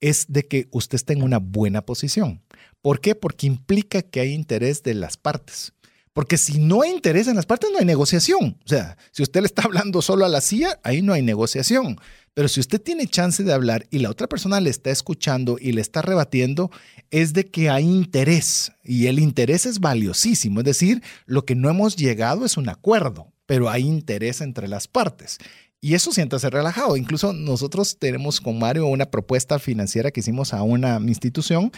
es 0.00 0.26
de 0.28 0.48
que 0.48 0.66
usted 0.72 0.96
está 0.96 1.12
en 1.12 1.22
una 1.22 1.38
buena 1.38 1.82
posición. 1.82 2.42
¿Por 2.82 3.00
qué? 3.00 3.14
Porque 3.14 3.46
implica 3.46 4.02
que 4.02 4.18
hay 4.18 4.32
interés 4.32 4.82
de 4.82 4.94
las 4.94 5.16
partes. 5.16 5.74
Porque 6.12 6.38
si 6.38 6.58
no 6.58 6.82
hay 6.82 6.90
interés 6.90 7.28
en 7.28 7.36
las 7.36 7.46
partes, 7.46 7.70
no 7.72 7.78
hay 7.78 7.84
negociación. 7.84 8.58
O 8.64 8.68
sea, 8.68 8.96
si 9.12 9.22
usted 9.22 9.40
le 9.40 9.46
está 9.46 9.62
hablando 9.62 10.02
solo 10.02 10.24
a 10.24 10.28
la 10.28 10.40
CIA, 10.40 10.80
ahí 10.82 11.02
no 11.02 11.12
hay 11.12 11.22
negociación. 11.22 12.00
Pero 12.34 12.48
si 12.48 12.60
usted 12.60 12.80
tiene 12.80 13.06
chance 13.06 13.42
de 13.42 13.52
hablar 13.52 13.86
y 13.90 13.98
la 13.98 14.10
otra 14.10 14.28
persona 14.28 14.60
le 14.60 14.70
está 14.70 14.90
escuchando 14.90 15.56
y 15.60 15.72
le 15.72 15.80
está 15.80 16.02
rebatiendo, 16.02 16.70
es 17.10 17.32
de 17.32 17.46
que 17.46 17.70
hay 17.70 17.84
interés. 17.84 18.72
Y 18.82 19.06
el 19.06 19.18
interés 19.18 19.66
es 19.66 19.80
valiosísimo. 19.80 20.60
Es 20.60 20.66
decir, 20.66 21.02
lo 21.26 21.44
que 21.44 21.54
no 21.54 21.70
hemos 21.70 21.96
llegado 21.96 22.44
es 22.44 22.56
un 22.56 22.68
acuerdo, 22.68 23.32
pero 23.46 23.68
hay 23.68 23.86
interés 23.86 24.40
entre 24.40 24.68
las 24.68 24.88
partes. 24.88 25.38
Y 25.82 25.94
eso 25.94 26.12
siéntase 26.12 26.50
relajado. 26.50 26.96
Incluso 26.96 27.32
nosotros 27.32 27.96
tenemos 27.98 28.40
con 28.40 28.58
Mario 28.58 28.86
una 28.86 29.06
propuesta 29.06 29.58
financiera 29.58 30.10
que 30.10 30.20
hicimos 30.20 30.52
a 30.52 30.62
una 30.62 30.96
institución 31.06 31.72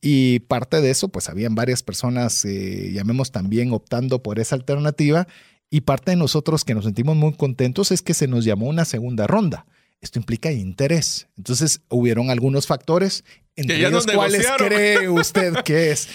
y 0.00 0.40
parte 0.40 0.80
de 0.80 0.90
eso, 0.90 1.08
pues 1.08 1.28
habían 1.28 1.56
varias 1.56 1.82
personas, 1.82 2.44
eh, 2.44 2.92
llamemos 2.92 3.32
también, 3.32 3.72
optando 3.72 4.22
por 4.22 4.38
esa 4.38 4.54
alternativa. 4.54 5.26
Y 5.70 5.82
parte 5.82 6.12
de 6.12 6.16
nosotros 6.16 6.64
que 6.64 6.74
nos 6.74 6.84
sentimos 6.84 7.16
muy 7.16 7.34
contentos 7.34 7.90
es 7.90 8.00
que 8.00 8.14
se 8.14 8.28
nos 8.28 8.44
llamó 8.44 8.68
una 8.68 8.84
segunda 8.84 9.26
ronda. 9.26 9.66
Esto 10.00 10.18
implica 10.18 10.52
interés. 10.52 11.28
Entonces, 11.36 11.80
hubieron 11.88 12.30
algunos 12.30 12.66
factores, 12.66 13.24
entre 13.56 13.90
los 13.90 14.06
cuales 14.06 14.46
cree 14.56 15.08
usted 15.08 15.54
que 15.64 15.90
es. 15.90 16.08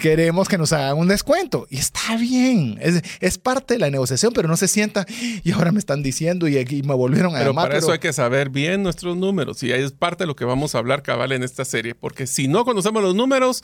Queremos 0.00 0.48
que 0.48 0.58
nos 0.58 0.72
hagan 0.72 0.98
un 0.98 1.06
descuento. 1.06 1.68
Y 1.70 1.78
está 1.78 2.16
bien. 2.16 2.78
Es, 3.20 3.38
parte 3.38 3.74
de 3.74 3.80
la 3.80 3.90
negociación, 3.90 4.32
pero 4.32 4.48
no 4.48 4.56
se 4.56 4.66
sienta. 4.66 5.06
Y 5.44 5.52
ahora 5.52 5.70
me 5.70 5.78
están 5.78 6.02
diciendo 6.02 6.48
y 6.48 6.58
aquí 6.58 6.82
me 6.82 6.94
volvieron 6.94 7.36
a 7.36 7.38
pero 7.38 7.50
llamar. 7.50 7.68
Para 7.68 7.78
eso 7.78 7.92
hay 7.92 8.00
que 8.00 8.12
saber 8.12 8.50
bien 8.50 8.82
nuestros 8.82 9.16
números. 9.16 9.62
Y 9.62 9.72
ahí 9.72 9.82
es 9.84 9.92
parte 9.92 10.24
de 10.24 10.26
lo 10.26 10.34
que 10.34 10.44
vamos 10.44 10.74
a 10.74 10.78
hablar 10.78 11.04
cabal 11.04 11.30
en 11.30 11.44
esta 11.44 11.64
serie. 11.64 11.94
Porque 11.94 12.26
si 12.26 12.48
no 12.48 12.64
conocemos 12.64 13.00
los 13.02 13.14
números, 13.14 13.62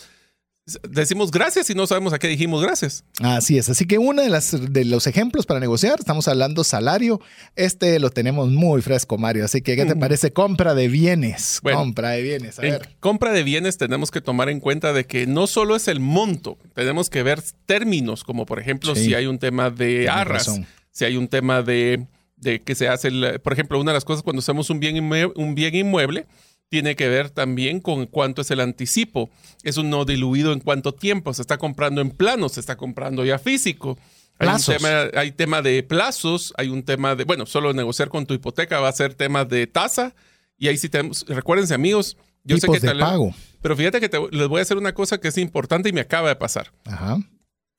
decimos 0.89 1.31
gracias 1.31 1.69
y 1.69 1.75
no 1.75 1.87
sabemos 1.87 2.13
a 2.13 2.19
qué 2.19 2.29
dijimos 2.29 2.63
gracias. 2.63 3.05
Así 3.21 3.59
es. 3.59 3.69
Así 3.69 3.87
que 3.87 3.99
uno 3.99 4.23
de, 4.23 4.31
las, 4.31 4.73
de 4.73 4.85
los 4.85 5.07
ejemplos 5.07 5.45
para 5.47 5.61
negociar, 5.61 5.99
estamos 5.99 6.27
hablando 6.29 6.65
salario. 6.65 7.21
Este 7.55 7.99
lo 7.99 8.11
tenemos 8.11 8.51
muy 8.51 8.81
fresco, 8.81 9.19
Mario. 9.19 9.45
Así 9.45 9.61
que, 9.61 9.77
¿qué 9.77 9.85
te 9.85 9.95
mm. 9.95 10.01
parece? 10.01 10.33
Compra 10.33 10.75
de 10.75 10.89
bienes. 10.89 11.61
compra 11.61 12.11
de 12.11 12.23
bienes. 12.23 12.59
A 12.59 12.63
ver. 12.63 12.89
compra 13.01 13.33
de 13.33 13.43
bienes 13.43 13.77
tenemos 13.77 14.11
que 14.11 14.21
tomar 14.21 14.49
en 14.49 14.61
cuenta 14.61 14.93
de 14.93 15.05
que 15.07 15.27
no 15.27 15.47
solo 15.47 15.77
es 15.77 15.89
el 15.89 16.01
monto, 16.01 16.59
tenemos 16.75 17.11
que 17.11 17.23
ver 17.23 17.43
términos, 17.67 18.25
como 18.25 18.47
por 18.47 18.59
ejemplo 18.59 18.95
si 18.95 19.15
hay 19.15 19.27
un 19.27 19.39
tema 19.39 19.71
de 19.71 20.09
arras, 20.09 20.61
si 20.91 21.05
hay 21.05 21.17
un 21.17 21.29
tema 21.29 21.63
de, 21.63 22.07
de 22.37 22.61
que 22.61 22.75
se 22.75 22.89
hace, 22.89 23.11
por 23.41 23.53
ejemplo, 23.53 23.81
una 23.81 23.93
de 23.93 23.97
las 23.97 24.05
cosas 24.05 24.23
cuando 24.23 24.41
hacemos 24.41 24.71
un 24.71 24.81
bien, 24.81 24.97
un 25.35 25.55
bien 25.55 25.75
inmueble, 25.75 26.27
tiene 26.75 26.97
que 26.97 27.09
ver 27.09 27.31
también 27.31 27.79
con 27.79 28.07
cuánto 28.07 28.43
es 28.43 28.51
el 28.51 28.59
anticipo. 28.59 29.31
Es 29.63 29.77
un 29.77 29.91
no 29.91 30.05
diluido 30.05 30.53
en 30.53 30.59
cuánto 30.59 30.93
tiempo. 30.93 31.33
Se 31.33 31.41
está 31.41 31.57
comprando 31.57 32.01
en 32.01 32.11
plano, 32.11 32.49
se 32.49 32.59
está 32.59 32.77
comprando 32.77 33.25
ya 33.25 33.39
físico. 33.39 33.97
Hay, 34.41 34.49
un 34.49 34.61
tema, 34.61 34.89
hay 35.15 35.31
tema 35.31 35.63
de 35.63 35.85
plazos, 35.85 36.53
hay 36.57 36.71
un 36.71 36.83
tema 36.83 37.15
de, 37.15 37.23
bueno, 37.23 37.47
solo 37.47 37.73
negociar 37.73 38.09
con 38.09 38.27
tu 38.27 38.35
hipoteca 38.35 38.81
va 38.81 38.89
a 38.89 38.93
ser 38.93 39.15
tema 39.15 39.45
de 39.45 39.69
tasa. 39.69 40.17
Y 40.59 40.67
ahí 40.67 40.77
sí 40.77 40.89
tenemos, 40.89 41.25
recuérdense 41.29 41.75
amigos, 41.75 42.17
yo 42.43 42.57
sé 42.57 42.67
que 42.67 42.81
de 42.81 42.97
pago. 42.97 43.33
Pero 43.63 43.77
fíjate 43.77 44.01
que 44.01 44.11
les 44.33 44.49
voy 44.49 44.59
a 44.59 44.63
hacer 44.63 44.77
una 44.77 44.95
cosa 44.95 45.19
que 45.19 45.29
es 45.29 45.39
importante 45.39 45.91
y 45.91 45.93
me 45.93 46.01
acaba 46.01 46.29
de 46.29 46.35
pasar. 46.35 46.73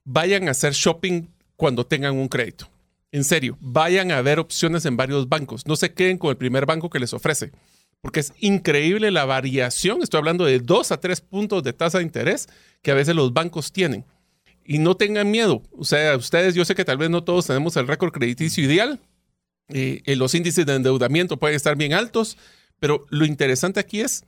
Vayan 0.06 0.48
a 0.48 0.52
hacer 0.52 0.72
shopping 0.72 1.28
cuando 1.58 1.86
tengan 1.86 2.16
un 2.16 2.30
crédito. 2.30 2.70
En 3.12 3.26
serio, 3.26 3.58
vayan 3.60 4.14
a 4.14 4.22
ver 4.22 4.40
opciones 4.40 4.86
en 4.86 4.96
varios 4.96 5.28
bancos. 5.28 5.68
No 5.68 5.76
se 5.76 5.94
queden 5.94 6.18
con 6.18 6.30
el 6.30 6.38
primer 6.38 6.66
banco 6.66 6.90
que 6.90 7.00
les 7.00 7.14
ofrece 7.14 7.52
porque 8.06 8.20
es 8.20 8.34
increíble 8.40 9.10
la 9.10 9.26
variación. 9.26 10.04
Estoy 10.04 10.20
hablando 10.20 10.46
de 10.46 10.60
dos 10.60 10.92
a 10.92 11.00
tres 11.00 11.22
puntos 11.22 11.64
de 11.64 11.74
tasa 11.74 11.98
de 11.98 12.04
interés 12.04 12.48
que 12.84 12.92
a 12.92 12.94
veces 12.94 13.16
los 13.16 13.34
bancos 13.34 13.72
tienen. 13.72 14.06
Y 14.64 14.78
no 14.78 14.96
tengan 14.96 15.32
miedo. 15.32 15.64
O 15.72 15.86
sea, 15.86 16.16
ustedes, 16.16 16.54
yo 16.54 16.66
sé 16.66 16.76
que 16.76 16.86
tal 16.86 17.00
vez 17.00 17.10
no 17.10 17.24
todos 17.24 17.48
tenemos 17.48 17.76
el 17.78 17.88
récord 17.88 18.12
crediticio 18.12 18.64
ideal, 18.64 19.00
eh, 19.70 20.04
los 20.18 20.36
índices 20.36 20.68
de 20.68 20.76
endeudamiento 20.76 21.38
pueden 21.38 21.56
estar 21.56 21.76
bien 21.76 21.94
altos, 21.94 22.38
pero 22.80 23.08
lo 23.10 23.26
interesante 23.26 23.80
aquí 23.80 24.02
es 24.02 24.24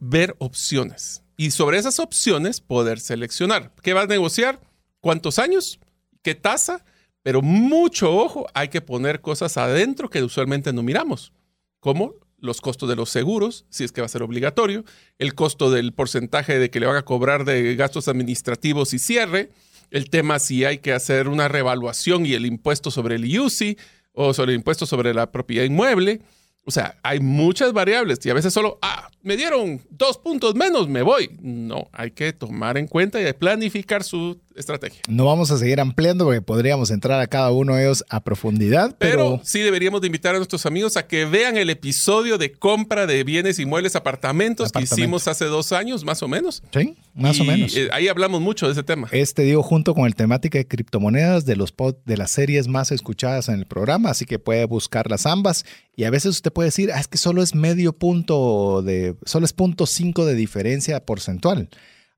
ver 0.00 0.34
opciones 0.38 1.22
y 1.36 1.52
sobre 1.52 1.78
esas 1.78 2.00
opciones 2.00 2.60
poder 2.60 2.98
seleccionar. 2.98 3.72
¿Qué 3.80 3.92
vas 3.92 4.06
a 4.06 4.08
negociar? 4.08 4.60
¿Cuántos 4.98 5.38
años? 5.38 5.78
¿Qué 6.22 6.34
tasa? 6.34 6.84
Pero 7.22 7.42
mucho 7.42 8.12
ojo, 8.12 8.48
hay 8.54 8.70
que 8.70 8.80
poner 8.80 9.20
cosas 9.20 9.56
adentro 9.56 10.10
que 10.10 10.20
usualmente 10.20 10.72
no 10.72 10.82
miramos, 10.82 11.32
como 11.78 12.14
los 12.40 12.60
costos 12.60 12.88
de 12.88 12.96
los 12.96 13.10
seguros, 13.10 13.64
si 13.70 13.84
es 13.84 13.92
que 13.92 14.00
va 14.00 14.06
a 14.06 14.08
ser 14.08 14.22
obligatorio, 14.22 14.84
el 15.18 15.34
costo 15.34 15.70
del 15.70 15.92
porcentaje 15.92 16.58
de 16.58 16.70
que 16.70 16.80
le 16.80 16.86
van 16.86 16.96
a 16.96 17.02
cobrar 17.02 17.44
de 17.44 17.74
gastos 17.76 18.08
administrativos 18.08 18.92
y 18.94 18.98
cierre, 18.98 19.50
el 19.90 20.10
tema 20.10 20.38
si 20.38 20.64
hay 20.64 20.78
que 20.78 20.92
hacer 20.92 21.28
una 21.28 21.48
revaluación 21.48 22.26
y 22.26 22.34
el 22.34 22.46
impuesto 22.46 22.90
sobre 22.90 23.16
el 23.16 23.24
IUCI 23.24 23.76
o 24.12 24.34
sobre 24.34 24.52
el 24.52 24.58
impuesto 24.58 24.86
sobre 24.86 25.14
la 25.14 25.30
propiedad 25.30 25.64
inmueble, 25.64 26.20
o 26.64 26.70
sea, 26.70 26.98
hay 27.02 27.20
muchas 27.20 27.72
variables 27.72 28.24
y 28.24 28.30
a 28.30 28.34
veces 28.34 28.52
solo, 28.52 28.78
ah, 28.82 29.10
me 29.22 29.36
dieron 29.36 29.80
dos 29.90 30.18
puntos 30.18 30.54
menos, 30.54 30.88
me 30.88 31.02
voy. 31.02 31.30
No, 31.40 31.88
hay 31.92 32.10
que 32.10 32.32
tomar 32.32 32.76
en 32.76 32.86
cuenta 32.86 33.20
y 33.20 33.32
planificar 33.32 34.04
su 34.04 34.40
estrategia. 34.54 35.00
No 35.08 35.26
vamos 35.26 35.50
a 35.50 35.58
seguir 35.58 35.80
ampliando 35.80 36.24
porque 36.24 36.42
podríamos 36.42 36.90
entrar 36.90 37.20
a 37.20 37.26
cada 37.26 37.50
uno 37.50 37.74
de 37.74 37.84
ellos 37.84 38.04
a 38.08 38.22
profundidad. 38.22 38.96
Pero, 38.98 39.40
sí 39.44 39.60
deberíamos 39.60 40.00
de 40.00 40.08
invitar 40.08 40.34
a 40.34 40.38
nuestros 40.38 40.66
amigos 40.66 40.96
a 40.96 41.06
que 41.06 41.24
vean 41.24 41.56
el 41.56 41.70
episodio 41.70 42.38
de 42.38 42.52
compra 42.52 43.06
de 43.06 43.24
bienes 43.24 43.58
inmuebles, 43.58 43.96
apartamentos 43.96 44.72
que 44.72 44.82
hicimos 44.82 45.28
hace 45.28 45.44
dos 45.46 45.72
años, 45.72 46.04
más 46.04 46.22
o 46.22 46.28
menos. 46.28 46.62
Sí, 46.72 46.96
más 47.14 47.40
o 47.40 47.44
menos. 47.44 47.74
Eh, 47.76 47.88
ahí 47.92 48.08
hablamos 48.08 48.40
mucho 48.40 48.66
de 48.66 48.72
ese 48.72 48.82
tema. 48.82 49.08
Este 49.12 49.42
digo 49.42 49.62
junto 49.62 49.94
con 49.94 50.06
el 50.06 50.14
temática 50.14 50.58
de 50.58 50.66
criptomonedas 50.66 51.46
de 51.46 51.56
los 51.56 51.74
de 52.04 52.16
las 52.16 52.30
series 52.30 52.68
más 52.68 52.92
escuchadas 52.92 53.48
en 53.48 53.56
el 53.56 53.66
programa, 53.66 54.10
así 54.10 54.26
que 54.26 54.38
puede 54.38 54.64
buscarlas 54.64 55.26
ambas. 55.26 55.64
Y 55.96 56.04
a 56.04 56.10
veces 56.10 56.30
usted 56.30 56.52
puede 56.52 56.68
decir, 56.68 56.90
ah, 56.92 57.00
es 57.00 57.08
que 57.08 57.18
solo 57.18 57.42
es 57.42 57.54
medio 57.54 57.92
punto 57.92 58.82
de, 58.82 59.16
solo 59.24 59.44
es 59.44 59.52
punto 59.52 59.86
cinco 59.86 60.24
de 60.24 60.34
diferencia 60.34 61.04
porcentual. 61.04 61.68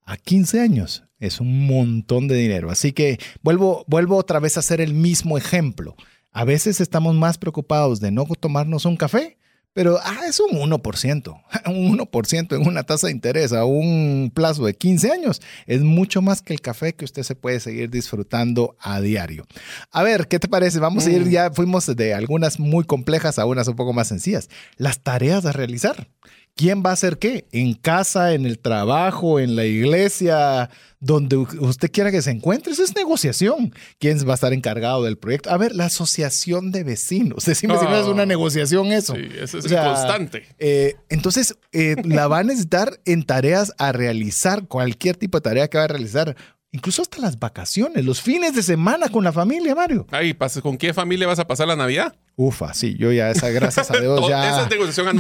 A 0.04 0.16
15 0.16 0.60
años 0.60 1.04
es 1.22 1.40
un 1.40 1.66
montón 1.66 2.26
de 2.26 2.34
dinero. 2.34 2.70
Así 2.70 2.92
que 2.92 3.18
vuelvo, 3.42 3.84
vuelvo 3.86 4.16
otra 4.16 4.40
vez 4.40 4.56
a 4.56 4.60
hacer 4.60 4.80
el 4.80 4.92
mismo 4.92 5.38
ejemplo. 5.38 5.94
A 6.32 6.44
veces 6.44 6.80
estamos 6.80 7.14
más 7.14 7.38
preocupados 7.38 8.00
de 8.00 8.10
no 8.10 8.24
tomarnos 8.24 8.86
un 8.86 8.96
café, 8.96 9.38
pero 9.72 9.98
ah, 10.02 10.22
es 10.28 10.40
un 10.40 10.50
1%. 10.50 11.42
Un 11.66 11.98
1% 11.98 12.56
en 12.56 12.66
una 12.66 12.82
tasa 12.82 13.06
de 13.06 13.12
interés 13.12 13.52
a 13.52 13.64
un 13.64 14.32
plazo 14.34 14.66
de 14.66 14.74
15 14.74 15.12
años 15.12 15.40
es 15.66 15.82
mucho 15.82 16.20
más 16.20 16.42
que 16.42 16.52
el 16.52 16.60
café 16.60 16.94
que 16.94 17.04
usted 17.04 17.22
se 17.22 17.36
puede 17.36 17.60
seguir 17.60 17.88
disfrutando 17.88 18.76
a 18.80 19.00
diario. 19.00 19.46
A 19.92 20.02
ver, 20.02 20.26
¿qué 20.26 20.40
te 20.40 20.48
parece? 20.48 20.80
Vamos 20.80 21.06
a 21.06 21.12
ir, 21.12 21.24
mm. 21.24 21.30
ya 21.30 21.50
fuimos 21.52 21.86
de 21.86 22.14
algunas 22.14 22.58
muy 22.58 22.84
complejas 22.84 23.38
a 23.38 23.46
unas 23.46 23.68
un 23.68 23.76
poco 23.76 23.92
más 23.92 24.08
sencillas. 24.08 24.50
Las 24.76 25.02
tareas 25.02 25.46
a 25.46 25.52
realizar. 25.52 26.08
¿Quién 26.54 26.82
va 26.84 26.90
a 26.90 26.92
hacer 26.92 27.18
qué? 27.18 27.46
En 27.50 27.72
casa, 27.74 28.34
en 28.34 28.44
el 28.44 28.58
trabajo, 28.58 29.40
en 29.40 29.56
la 29.56 29.64
iglesia, 29.64 30.68
donde 31.00 31.36
usted 31.36 31.90
quiera 31.90 32.10
que 32.10 32.20
se 32.20 32.30
encuentre. 32.30 32.72
Eso 32.72 32.84
es 32.84 32.94
negociación. 32.94 33.74
¿Quién 33.98 34.18
va 34.28 34.32
a 34.32 34.34
estar 34.34 34.52
encargado 34.52 35.02
del 35.02 35.16
proyecto? 35.16 35.50
A 35.50 35.56
ver, 35.56 35.74
la 35.74 35.86
asociación 35.86 36.70
de 36.70 36.84
vecinos. 36.84 37.44
Decime 37.46 37.78
si 37.78 37.84
no 37.86 37.96
es 37.96 38.06
una 38.06 38.26
negociación 38.26 38.92
eso. 38.92 39.14
Sí, 39.14 39.28
eso 39.40 39.58
es 39.58 39.64
constante. 39.64 40.44
Eh, 40.58 40.96
entonces, 41.08 41.56
eh, 41.72 41.96
la 42.04 42.28
va 42.28 42.40
a 42.40 42.44
necesitar 42.44 43.00
en 43.06 43.24
tareas 43.24 43.72
a 43.78 43.92
realizar, 43.92 44.68
cualquier 44.68 45.16
tipo 45.16 45.38
de 45.38 45.42
tarea 45.42 45.68
que 45.68 45.78
va 45.78 45.84
a 45.84 45.88
realizar. 45.88 46.36
Incluso 46.70 47.02
hasta 47.02 47.18
las 47.18 47.38
vacaciones, 47.38 48.04
los 48.04 48.20
fines 48.20 48.54
de 48.54 48.62
semana 48.62 49.08
con 49.08 49.24
la 49.24 49.32
familia, 49.32 49.74
Mario. 49.74 50.06
Ay, 50.10 50.36
¿con 50.62 50.78
qué 50.78 50.94
familia 50.94 51.26
vas 51.26 51.38
a 51.38 51.46
pasar 51.46 51.68
la 51.68 51.76
Navidad? 51.76 52.14
Ufa, 52.36 52.72
sí, 52.72 52.96
yo 52.98 53.12
ya 53.12 53.30
esa, 53.30 53.50
gracias 53.50 53.90
a 53.90 54.00
Dios, 54.00 54.26
ya, 54.28 54.68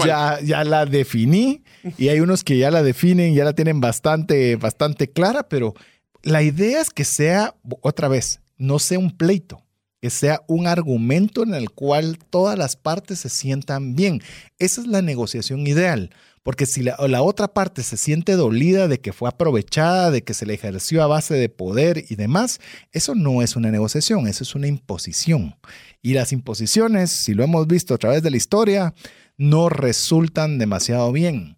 ya, 0.04 0.40
ya, 0.42 0.64
la 0.64 0.86
definí 0.86 1.62
y 1.98 2.08
hay 2.08 2.20
unos 2.20 2.42
que 2.42 2.56
ya 2.56 2.70
la 2.70 2.82
definen, 2.82 3.34
ya 3.34 3.44
la 3.44 3.52
tienen 3.52 3.80
bastante, 3.80 4.56
bastante 4.56 5.10
clara, 5.10 5.48
pero 5.48 5.74
la 6.22 6.42
idea 6.42 6.80
es 6.80 6.90
que 6.90 7.04
sea, 7.04 7.54
otra 7.80 8.08
vez, 8.08 8.40
no 8.56 8.78
sea 8.78 8.98
un 8.98 9.10
pleito, 9.10 9.62
que 10.00 10.10
sea 10.10 10.40
un 10.48 10.66
argumento 10.66 11.42
en 11.42 11.54
el 11.54 11.70
cual 11.70 12.18
todas 12.18 12.58
las 12.58 12.76
partes 12.76 13.20
se 13.20 13.28
sientan 13.28 13.94
bien. 13.94 14.20
Esa 14.58 14.80
es 14.80 14.86
la 14.86 15.02
negociación 15.02 15.66
ideal. 15.66 16.10
Porque 16.42 16.66
si 16.66 16.82
la, 16.82 16.96
otra 17.22 17.46
parte 17.48 17.84
se 17.84 17.96
siente 17.96 18.32
dolida 18.32 18.88
de 18.88 19.00
que 19.00 19.12
fue 19.12 19.28
aprovechada, 19.28 20.10
de 20.10 20.24
que 20.24 20.34
se 20.34 20.44
le 20.44 20.54
ejerció 20.54 21.02
a 21.02 21.06
base 21.06 21.34
de 21.34 21.48
poder 21.48 22.04
y 22.08 22.16
demás, 22.16 22.60
eso 22.90 23.14
no 23.14 23.42
es 23.42 23.54
una 23.54 23.70
negociación, 23.70 24.26
eso 24.26 24.42
es 24.42 24.56
una 24.56 24.66
imposición. 24.66 25.54
Y 26.02 26.14
las 26.14 26.32
imposiciones, 26.32 27.10
si 27.10 27.32
lo 27.32 27.44
hemos 27.44 27.66
visto 27.68 27.94
a 27.94 27.98
través 27.98 28.22
de 28.22 28.30
la 28.30 28.36
historia, 28.36 28.92
no 29.38 29.68
resultan 29.68 30.58
demasiado 30.58 31.12
bien. 31.12 31.56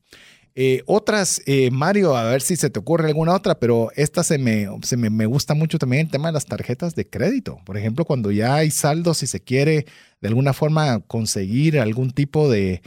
Eh, 0.56 0.82
otras, 0.86 1.42
eh, 1.46 1.70
Mario, 1.72 2.16
a 2.16 2.24
ver 2.24 2.40
si 2.40 2.54
se 2.54 2.70
te 2.70 2.78
ocurre 2.78 3.08
alguna 3.08 3.34
otra, 3.34 3.58
pero 3.58 3.90
esta 3.96 4.22
se, 4.22 4.38
me, 4.38 4.68
se 4.82 4.96
me, 4.96 5.26
gusta 5.26 5.54
mucho 5.54 5.78
también 5.78 6.06
el 6.06 6.12
tema 6.12 6.28
de 6.28 6.34
las 6.34 6.46
tarjetas 6.46 6.94
de 6.94 7.08
crédito. 7.08 7.58
Por 7.64 7.76
ejemplo, 7.76 8.04
cuando 8.04 8.30
ya 8.30 8.54
hay 8.54 8.70
saldos 8.70 9.24
y 9.24 9.26
se 9.26 9.40
quiere 9.40 9.86
de 10.20 10.28
alguna 10.28 10.52
forma 10.52 11.00
conseguir 11.00 11.80
algún 11.80 12.12
tipo 12.12 12.48
de, 12.48 12.82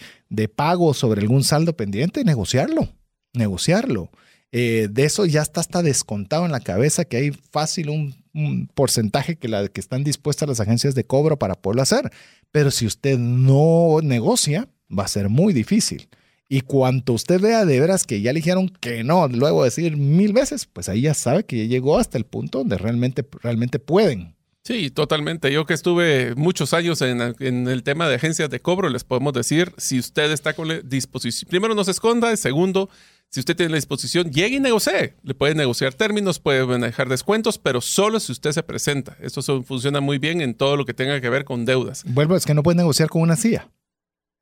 pago 0.55 0.93
sobre 0.93 1.21
algún 1.21 1.43
saldo 1.43 1.75
pendiente, 1.75 2.23
negociarlo, 2.23 2.87
negociarlo. 3.33 4.11
Eh, 4.53 4.87
de 4.89 5.03
eso 5.03 5.25
ya 5.25 5.41
está 5.41 5.59
hasta 5.59 5.83
descontado 5.83 6.45
en 6.45 6.53
la 6.53 6.61
cabeza 6.61 7.03
que 7.03 7.17
hay 7.17 7.31
fácil 7.51 7.89
un, 7.89 8.15
un, 8.37 8.67
porcentaje 8.73 9.35
que, 9.35 9.47
la, 9.47 9.67
que 9.67 9.81
están 9.81 10.03
dispuestas 10.03 10.47
las 10.47 10.59
agencias 10.59 10.95
de 10.95 11.03
cobro 11.03 11.37
para 11.37 11.55
poderlo 11.55 11.81
hacer. 11.81 12.11
Pero 12.51 12.71
si 12.71 12.85
usted 12.85 13.17
no 13.17 13.99
negocia, 14.01 14.69
va 14.89 15.03
a 15.03 15.07
ser 15.07 15.29
muy 15.29 15.53
difícil. 15.53 16.07
Y 16.49 16.61
cuanto 16.61 17.13
usted 17.13 17.41
vea 17.41 17.65
de 17.65 17.79
veras 17.79 18.05
que 18.05 18.21
ya 18.21 18.31
le 18.31 18.39
dijeron 18.39 18.69
que 18.69 19.03
no, 19.03 19.27
luego 19.27 19.65
decir 19.65 19.97
mil 19.97 20.31
veces, 20.31 20.65
pues 20.65 20.87
ahí 20.87 21.01
ya 21.01 21.13
sabe 21.13 21.45
que 21.45 21.57
ya 21.57 21.65
llegó 21.65 21.97
hasta 21.97 22.17
el 22.17 22.25
punto 22.25 22.59
donde 22.59 22.77
realmente, 22.77 23.25
realmente 23.41 23.79
pueden. 23.79 24.37
Sí, 24.67 24.89
totalmente. 24.91 25.49
Yo 25.49 25.65
que 25.65 25.73
estuve 25.73 26.35
muchos 26.35 26.73
años 26.73 27.01
en, 27.01 27.21
el 27.39 27.83
tema 27.83 28.09
de 28.09 28.15
agencias 28.15 28.49
de 28.49 28.59
cobro, 28.59 28.89
les 28.89 29.05
podemos 29.05 29.31
decir, 29.31 29.73
si 29.77 29.97
usted 29.97 30.29
está 30.31 30.53
con 30.53 30.67
disposición, 30.89 31.49
primero 31.49 31.73
no 31.73 31.85
se 31.85 31.91
esconda, 31.91 32.35
segundo, 32.35 32.89
si 33.29 33.41
usted 33.41 33.55
tiene 33.55 33.71
la 33.71 33.75
disposición, 33.75 34.31
llegue 34.31 34.57
y 34.57 34.59
negocie. 34.59 35.15
Le 35.23 35.33
puede 35.33 35.53
negociar 35.53 35.93
términos, 35.93 36.39
puede 36.39 36.65
manejar 36.65 37.09
descuentos, 37.09 37.57
pero 37.57 37.81
solo 37.81 38.19
si 38.19 38.31
usted 38.31 38.51
se 38.51 38.63
presenta. 38.63 39.17
Eso 39.21 39.41
funciona 39.63 39.99
muy 39.99 40.17
bien 40.17 40.41
en 40.41 40.53
todo 40.53 40.77
lo 40.77 40.85
que 40.85 40.93
tenga 40.93 41.19
que 41.19 41.29
ver 41.29 41.43
con 41.43 41.65
deudas. 41.65 42.03
Vuelvo, 42.05 42.35
es 42.35 42.45
que 42.45 42.53
no 42.53 42.63
puede 42.63 42.77
negociar 42.77 43.09
con 43.09 43.21
una 43.21 43.35
CIA. 43.35 43.69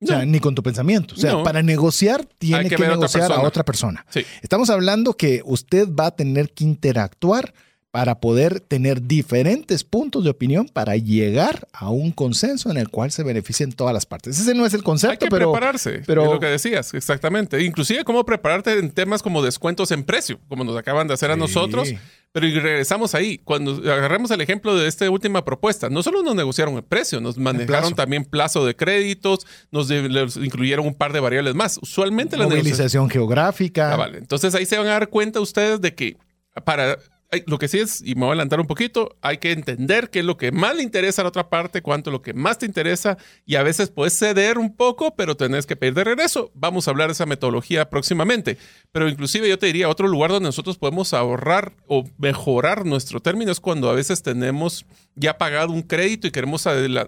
O 0.02 0.08
sea, 0.08 0.26
ni 0.26 0.39
con 0.39 0.54
tu 0.54 0.62
pensamiento. 0.62 1.15
O 1.15 1.17
sea, 1.17 1.41
para 1.41 1.63
negociar 1.63 2.26
tiene 2.38 2.69
que, 2.69 2.78
negociar 2.78 3.32
a 3.32 3.41
otra 3.41 3.63
persona. 3.63 4.06
Estamos 4.41 4.69
hablando 4.69 5.13
que 5.13 5.41
usted 5.45 5.88
va 5.89 6.08
a 6.08 6.15
tener 6.15 6.52
que 6.52 6.63
interactuar 6.63 7.54
para 7.96 8.20
poder 8.20 8.60
tener 8.60 9.04
diferentes 9.04 9.86
puntos 9.86 10.26
de 10.26 10.30
opinión 10.30 10.68
para 10.68 10.98
llegar 10.98 11.66
a 11.72 11.88
un 11.92 12.12
consenso 12.12 12.70
en 12.70 12.76
el 12.76 12.90
cual 12.90 13.10
se 13.10 13.24
beneficien 13.24 13.72
todas 13.72 13.94
las 13.94 14.06
partes. 14.06 14.38
Ese 14.38 14.54
no 14.54 14.66
es 14.66 14.74
el 14.74 14.84
concepto, 14.84 15.14
Hay 15.14 15.18
que 15.18 15.28
pero 15.30 15.54
prepararse, 15.54 16.04
pero 16.06 16.26
es 16.26 16.30
lo 16.30 16.38
que 16.42 16.48
decías, 16.48 16.94
exactamente. 16.94 17.64
Inclusive 17.64 18.04
cómo 18.04 18.26
prepararte 18.26 18.78
en 18.78 18.92
temas 18.92 19.24
como 19.24 19.42
descuentos 19.42 19.92
en 19.92 20.04
precio, 20.04 20.42
como 20.50 20.66
nos 20.66 20.76
acaban 20.76 21.08
de 21.08 21.14
hacer 21.14 21.32
a 21.32 21.38
nosotros. 21.38 21.88
Pero 22.34 22.48
y 22.48 22.60
regresamos 22.60 23.16
ahí, 23.16 23.38
cuando 23.38 23.78
agarramos 23.90 24.30
el 24.30 24.42
ejemplo 24.42 24.76
de 24.76 24.90
esta 24.90 25.10
última 25.10 25.46
propuesta, 25.46 25.90
no 25.90 26.04
solo 26.04 26.22
nos 26.22 26.36
negociaron 26.36 26.76
el 26.76 26.84
precio, 26.84 27.22
nos 27.22 27.38
manejaron 27.38 27.96
también 27.96 28.26
plazo 28.26 28.66
de 28.66 28.76
créditos, 28.76 29.48
nos 29.72 29.90
incluyeron 29.90 30.86
un 30.86 30.96
par 30.96 31.14
de 31.14 31.22
variables 31.22 31.56
más. 31.56 31.80
Usualmente 31.82 32.36
la 32.36 32.46
movilización 32.46 33.10
geográfica. 33.10 33.94
Ah, 33.94 33.96
vale. 33.96 34.18
Entonces 34.18 34.54
ahí 34.54 34.66
se 34.66 34.78
van 34.78 34.88
a 34.88 34.90
dar 34.90 35.08
cuenta 35.08 35.40
ustedes 35.40 35.80
de 35.80 35.96
que 35.96 36.18
para 36.66 36.98
lo 37.48 37.58
que 37.58 37.67
sí 37.67 37.80
es, 37.80 38.02
y 38.02 38.15
me 38.15 38.21
voy 38.21 38.30
a 38.30 38.32
adelantar 38.32 38.60
un 38.60 38.67
poquito, 38.67 39.17
hay 39.21 39.38
que 39.38 39.52
entender 39.52 40.10
qué 40.10 40.19
es 40.19 40.26
lo 40.26 40.38
que 40.38 40.52
más 40.52 40.76
le 40.76 40.84
interesa 40.84 41.21
a 41.21 41.24
la 41.24 41.30
otra 41.30 41.50
parte, 41.50 41.82
cuánto 41.82 42.10
es 42.10 42.13
lo 42.13 42.21
que 42.21 42.34
más 42.34 42.58
te 42.58 42.65
interesa, 42.65 43.17
y 43.45 43.56
a 43.56 43.63
veces 43.63 43.89
puedes 43.89 44.17
ceder 44.17 44.58
un 44.58 44.76
poco, 44.76 45.15
pero 45.15 45.36
tenés 45.36 45.65
que 45.65 45.76
pedir 45.76 45.93
de 45.93 46.04
regreso. 46.04 46.52
Vamos 46.54 46.88
a 46.88 46.91
hablar 46.91 47.08
de 47.08 47.13
esa 47.13 47.26
metodología 47.26 47.89
próximamente. 47.89 48.58
Pero 48.91 49.10
inclusive 49.10 49.50
yo 49.50 49.60
te 49.60 49.65
diría, 49.67 49.89
otro 49.89 50.08
lugar 50.08 50.32
donde 50.32 50.48
nosotros 50.48 50.78
podemos 50.78 51.13
ahorrar 51.13 51.74
o 51.88 52.06
mejorar 52.17 52.86
nuestro 52.86 53.19
término 53.19 53.52
es 53.52 53.60
cuando 53.60 53.89
a 53.89 53.93
veces 53.93 54.21
tenemos 54.21 54.86
ya 55.15 55.38
pagado 55.38 55.71
un 55.71 55.82
crédito 55.82 56.28
y 56.28 56.32
queremos 56.32 56.65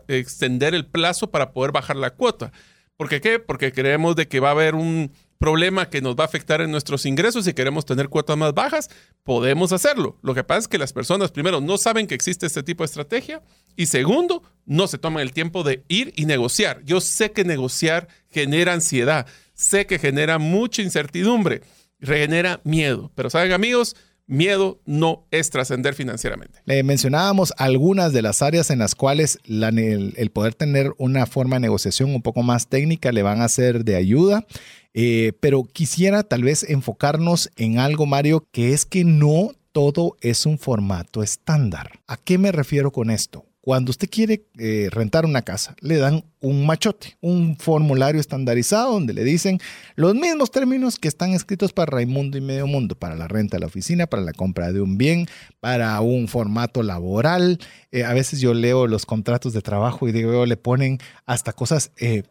extender 0.07 0.75
el 0.75 0.85
plazo 0.85 1.31
para 1.31 1.51
poder 1.51 1.71
bajar 1.71 1.95
la 1.95 2.11
cuota. 2.11 2.51
¿Por 2.97 3.09
qué? 3.09 3.39
Porque 3.39 3.71
creemos 3.71 4.15
de 4.15 4.27
que 4.27 4.39
va 4.39 4.49
a 4.49 4.51
haber 4.51 4.73
un 4.73 5.11
problema 5.37 5.89
que 5.89 6.01
nos 6.01 6.15
va 6.15 6.23
a 6.23 6.27
afectar 6.27 6.61
en 6.61 6.71
nuestros 6.71 7.05
ingresos 7.05 7.47
y 7.47 7.53
queremos 7.53 7.85
tener 7.85 8.09
cuotas 8.09 8.37
más 8.37 8.53
bajas, 8.53 8.89
podemos 9.23 9.71
hacerlo. 9.71 10.17
Lo 10.21 10.33
que 10.33 10.43
pasa 10.43 10.59
es 10.59 10.67
que 10.67 10.77
las 10.77 10.93
personas, 10.93 11.31
primero, 11.31 11.61
no 11.61 11.77
saben 11.77 12.07
que 12.07 12.15
existe 12.15 12.45
este 12.45 12.63
tipo 12.63 12.83
de 12.83 12.87
estrategia 12.87 13.41
y 13.75 13.87
segundo, 13.87 14.43
no 14.65 14.87
se 14.87 14.97
toman 14.97 15.21
el 15.21 15.33
tiempo 15.33 15.63
de 15.63 15.83
ir 15.87 16.13
y 16.15 16.25
negociar. 16.25 16.81
Yo 16.83 17.01
sé 17.01 17.31
que 17.31 17.43
negociar 17.43 18.07
genera 18.29 18.73
ansiedad, 18.73 19.27
sé 19.53 19.85
que 19.85 19.99
genera 19.99 20.39
mucha 20.39 20.81
incertidumbre, 20.81 21.61
genera 22.01 22.61
miedo, 22.63 23.11
pero 23.15 23.29
saben 23.29 23.51
amigos, 23.51 23.95
miedo 24.27 24.79
no 24.85 25.25
es 25.31 25.49
trascender 25.49 25.95
financieramente. 25.95 26.59
Le 26.65 26.83
mencionábamos 26.83 27.53
algunas 27.57 28.13
de 28.13 28.21
las 28.21 28.41
áreas 28.41 28.69
en 28.69 28.79
las 28.79 28.93
cuales 28.93 29.39
el, 29.45 30.31
poder 30.31 30.53
tener 30.53 30.93
una 30.97 31.25
forma 31.25 31.55
de 31.55 31.61
negociación 31.61 32.13
un 32.13 32.21
poco 32.21 32.43
más 32.43 32.67
técnica 32.67 33.11
le 33.11 33.23
van 33.23 33.41
a 33.41 33.49
ser 33.49 33.83
de 33.83 33.95
ayuda. 33.95 34.45
Eh, 34.93 35.33
pero 35.39 35.63
quisiera 35.63 36.23
tal 36.23 36.43
vez 36.43 36.63
enfocarnos 36.63 37.51
en 37.55 37.77
algo, 37.77 38.05
Mario, 38.05 38.47
que 38.51 38.73
es 38.73 38.85
que 38.85 39.03
no 39.03 39.51
todo 39.71 40.17
es 40.21 40.45
un 40.45 40.57
formato 40.57 41.21
estándar. 41.21 41.99
¿A 42.07 42.17
qué 42.17 42.37
me 42.37 42.51
refiero 42.51 42.91
con 42.91 43.11
esto? 43.11 43.45
Cuando 43.67 43.91
usted 43.91 44.09
quiere 44.09 44.45
eh, 44.57 44.87
rentar 44.91 45.25
una 45.25 45.41
casa, 45.41 45.75
le 45.81 45.97
dan 45.97 46.23
un 46.39 46.65
machote, 46.65 47.17
un 47.19 47.57
formulario 47.57 48.21
estandarizado 48.21 48.93
donde 48.93 49.13
le 49.13 49.25
dicen 49.25 49.59
los 49.97 50.15
mismos 50.15 50.51
términos 50.51 50.97
que 50.97 51.09
están 51.09 51.33
escritos 51.33 51.73
para 51.73 51.91
Raimundo 51.91 52.37
y 52.37 52.41
Medio 52.41 52.65
Mundo, 52.65 52.95
para 52.95 53.17
la 53.17 53.27
renta 53.27 53.57
de 53.57 53.59
la 53.59 53.67
oficina, 53.67 54.07
para 54.07 54.23
la 54.23 54.31
compra 54.31 54.71
de 54.71 54.79
un 54.79 54.97
bien, 54.97 55.27
para 55.59 55.99
un 55.99 56.29
formato 56.29 56.81
laboral. 56.81 57.59
Eh, 57.91 58.05
a 58.05 58.13
veces 58.13 58.39
yo 58.39 58.53
leo 58.53 58.87
los 58.87 59.05
contratos 59.05 59.51
de 59.51 59.61
trabajo 59.61 60.07
y 60.07 60.13
digo, 60.13 60.45
le 60.45 60.55
ponen 60.55 60.99
hasta 61.25 61.51
cosas, 61.51 61.91
eh, 61.97 62.23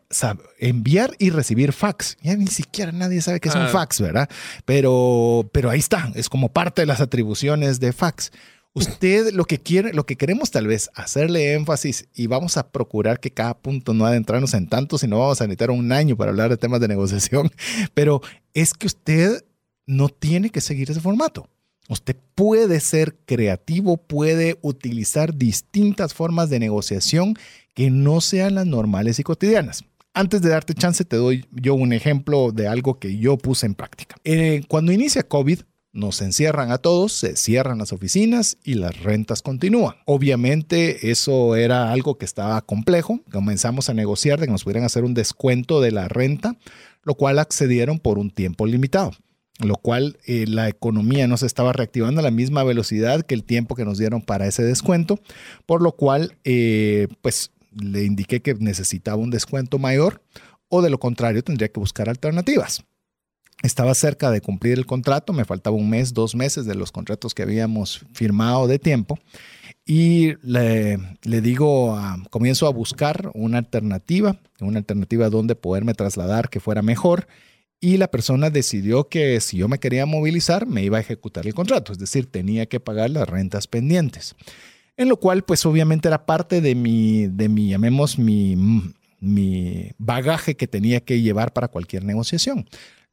enviar 0.59 1.11
y 1.18 1.29
recibir 1.29 1.75
fax. 1.75 2.16
Ya 2.22 2.35
ni 2.35 2.46
siquiera 2.46 2.92
nadie 2.92 3.20
sabe 3.20 3.40
qué 3.40 3.51
es 3.51 3.55
un 3.55 3.68
fax, 3.68 4.01
¿verdad? 4.01 4.31
Pero, 4.64 5.51
pero 5.53 5.68
ahí 5.68 5.81
está, 5.81 6.11
es 6.14 6.31
como 6.31 6.49
parte 6.49 6.81
de 6.81 6.87
las 6.87 7.03
atribuciones 7.03 7.79
de 7.79 7.92
fax. 7.92 8.33
Usted 8.76 9.32
lo 9.32 9.46
que 9.46 9.58
quiere, 9.58 9.94
lo 9.94 10.04
que 10.04 10.16
queremos 10.16 10.50
tal 10.50 10.66
vez 10.66 10.90
hacerle 10.94 11.54
énfasis 11.54 12.08
y 12.14 12.26
vamos 12.26 12.58
a 12.58 12.68
procurar 12.68 13.20
que 13.20 13.30
cada 13.30 13.56
punto 13.56 13.94
no 13.94 14.04
adentrarnos 14.04 14.52
en 14.52 14.68
tanto, 14.68 14.98
sino 14.98 15.18
vamos 15.18 15.40
a 15.40 15.44
necesitar 15.44 15.70
un 15.70 15.92
año 15.92 16.14
para 16.14 16.30
hablar 16.30 16.50
de 16.50 16.58
temas 16.58 16.78
de 16.80 16.88
negociación, 16.88 17.50
pero 17.94 18.20
es 18.52 18.74
que 18.74 18.86
usted 18.86 19.42
no 19.86 20.10
tiene 20.10 20.50
que 20.50 20.60
seguir 20.60 20.90
ese 20.90 21.00
formato. 21.00 21.48
Usted 21.88 22.16
puede 22.34 22.80
ser 22.80 23.16
creativo, 23.24 23.96
puede 23.96 24.58
utilizar 24.60 25.34
distintas 25.34 26.12
formas 26.12 26.50
de 26.50 26.58
negociación 26.58 27.34
que 27.72 27.88
no 27.90 28.20
sean 28.20 28.56
las 28.56 28.66
normales 28.66 29.18
y 29.18 29.22
cotidianas. 29.22 29.86
Antes 30.12 30.42
de 30.42 30.50
darte 30.50 30.74
chance, 30.74 31.02
te 31.06 31.16
doy 31.16 31.46
yo 31.50 31.74
un 31.74 31.94
ejemplo 31.94 32.52
de 32.52 32.68
algo 32.68 32.98
que 32.98 33.16
yo 33.16 33.38
puse 33.38 33.64
en 33.64 33.74
práctica. 33.74 34.16
Eh, 34.24 34.64
cuando 34.68 34.92
inicia 34.92 35.22
COVID, 35.22 35.60
nos 35.96 36.20
encierran 36.20 36.70
a 36.70 36.78
todos, 36.78 37.12
se 37.12 37.37
cierran 37.37 37.78
las 37.78 37.92
oficinas 37.92 38.59
y 38.62 38.74
las 38.74 39.02
rentas 39.02 39.42
continúan. 39.42 39.96
Obviamente 40.04 41.11
eso 41.11 41.56
era 41.56 41.90
algo 41.90 42.18
que 42.18 42.26
estaba 42.26 42.61
complejo. 42.61 43.20
Comenzamos 43.32 43.88
a 43.88 43.94
negociar 43.94 44.38
de 44.38 44.46
que 44.46 44.52
nos 44.52 44.64
pudieran 44.64 44.85
hacer 44.85 45.04
un 45.04 45.14
descuento 45.14 45.80
de 45.80 45.92
la 45.92 46.06
renta, 46.09 46.56
lo 47.02 47.14
cual 47.14 47.38
accedieron 47.38 47.98
por 47.98 48.18
un 48.18 48.30
tiempo 48.30 48.66
limitado 48.66 49.12
lo 49.59 49.76
cual 49.76 50.18
eh, 50.26 50.44
la 50.46 50.68
economía 50.68 51.26
no 51.28 51.38
se 51.38 51.46
estaba 51.46 51.72
reactivando 51.72 52.20
a 52.20 52.22
la 52.22 52.30
misma 52.30 52.62
velocidad 52.62 53.22
que 53.22 53.35
el 53.35 53.42
tiempo 53.42 53.74
que 53.74 53.87
nos 53.87 53.96
dieron 53.96 54.20
para 54.20 54.46
ese 54.46 54.62
descuento, 54.62 55.18
por 55.64 55.80
lo 55.80 55.92
cual 55.92 56.37
eh, 56.44 57.09
pues 57.22 57.52
le 57.72 58.04
indiqué 58.04 58.42
que 58.42 58.54
necesitaba 58.54 59.16
un 59.16 59.30
descuento 59.30 59.78
mayor 59.78 60.22
o 60.68 60.82
de 60.82 60.90
lo 60.90 60.98
contrario 60.98 61.42
tendría 61.42 61.68
que 61.68 61.80
buscar 61.80 62.11
alternativas. 62.11 62.85
Estaba 63.62 63.95
cerca 63.95 64.31
de 64.31 64.42
cumplir 64.42 64.75
el 64.75 64.87
contrato, 64.87 65.33
me 65.33 65.45
faltaba 65.45 65.77
un 65.77 65.88
mes, 65.88 66.12
dos 66.12 66.35
meses 66.35 66.66
de 66.66 66.75
los 66.75 66.92
contratos 66.92 67.35
que 67.35 67.42
habíamos 67.42 68.05
firmado 68.12 68.66
de 68.66 68.79
tiempo. 68.79 69.19
Y 69.87 70.35
le, 70.42 70.99
digo, 71.23 71.99
comienzo 72.31 72.66
a 72.66 72.71
buscar 72.71 73.31
una 73.35 73.59
alternativa, 73.59 74.37
una 74.61 74.79
alternativa 74.79 75.31
donde 75.31 75.55
poderme 75.55 75.95
trasladar 75.95 76.51
que 76.51 76.61
fuera 76.61 76.83
mejor. 76.83 77.29
Y 77.81 77.97
la 77.97 78.09
persona 78.09 78.51
decidió 78.51 79.09
que 79.09 79.40
si 79.40 79.59
yo 79.59 79.69
me 79.69 79.79
quería 79.79 80.05
movilizar, 80.05 80.66
me 80.66 80.83
iba 80.83 80.99
a 80.99 81.01
ejecutar 81.01 81.47
el 81.47 81.55
contrato, 81.55 81.92
es 81.92 81.99
decir, 81.99 82.27
tenía 82.27 82.66
que 82.66 82.81
pagar 82.81 83.11
las 83.11 83.29
rentas 83.29 83.69
pendientes. 83.69 84.35
En 84.97 85.09
lo 85.09 85.19
cual, 85.19 85.45
pues 85.45 85.64
obviamente 85.66 86.09
era 86.09 86.27
parte 86.27 86.61
de 86.61 86.75
mi, 86.75 87.27
de 87.29 87.49
mi 87.49 87.69
llamemos, 87.69 88.19
mi, 88.19 88.57
mi 89.21 89.92
bagaje 89.99 90.57
que 90.57 90.66
tenía 90.66 91.01
que 91.01 91.21
llevar 91.21 91.53
para 91.53 91.69
cualquier 91.69 92.05
negociación 92.05 92.66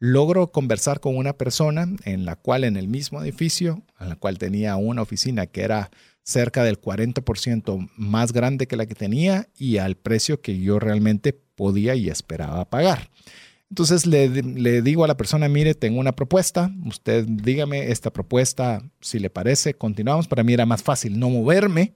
logro 0.04 0.52
conversar 0.52 1.00
con 1.00 1.16
una 1.16 1.32
persona 1.32 1.88
en 2.04 2.26
la 2.26 2.36
cual 2.36 2.66
en 2.66 2.76
el 2.76 2.90
mismo 2.90 3.24
edificio, 3.24 3.84
en 4.02 4.10
la 4.10 4.18
cual 4.18 4.38
tenía 4.38 4.76
una 4.76 5.02
oficina 5.02 5.48
que 5.48 5.62
era 5.62 5.92
cerca 6.24 6.66
del 6.66 6.82
40% 6.82 7.90
más 7.96 8.34
grande 8.34 8.68
que 8.68 8.76
la 8.76 8.86
que 8.86 8.96
tenía 8.96 9.48
y 9.58 9.78
al 9.78 9.96
precio 9.96 10.42
que 10.42 10.60
yo 10.60 10.78
realmente 10.78 11.32
podía 11.32 11.96
y 11.96 12.10
esperaba 12.10 12.70
pagar. 12.70 13.12
Entonces 13.70 14.06
le, 14.06 14.28
le, 14.28 14.82
digo 14.82 15.06
a 15.06 15.08
la 15.08 15.16
persona, 15.16 15.48
mire, 15.48 15.74
tengo 15.74 16.02
una 16.02 16.12
propuesta, 16.12 16.70
usted 16.86 17.24
dígame 17.26 17.90
esta 17.90 18.12
propuesta, 18.12 18.84
si 19.00 19.20
le 19.20 19.30
parece, 19.30 19.74
continuamos. 19.74 20.28
Para 20.28 20.44
mí 20.44 20.52
era 20.52 20.66
más 20.66 20.84
fácil 20.84 21.18
no 21.18 21.30
moverme 21.30 21.94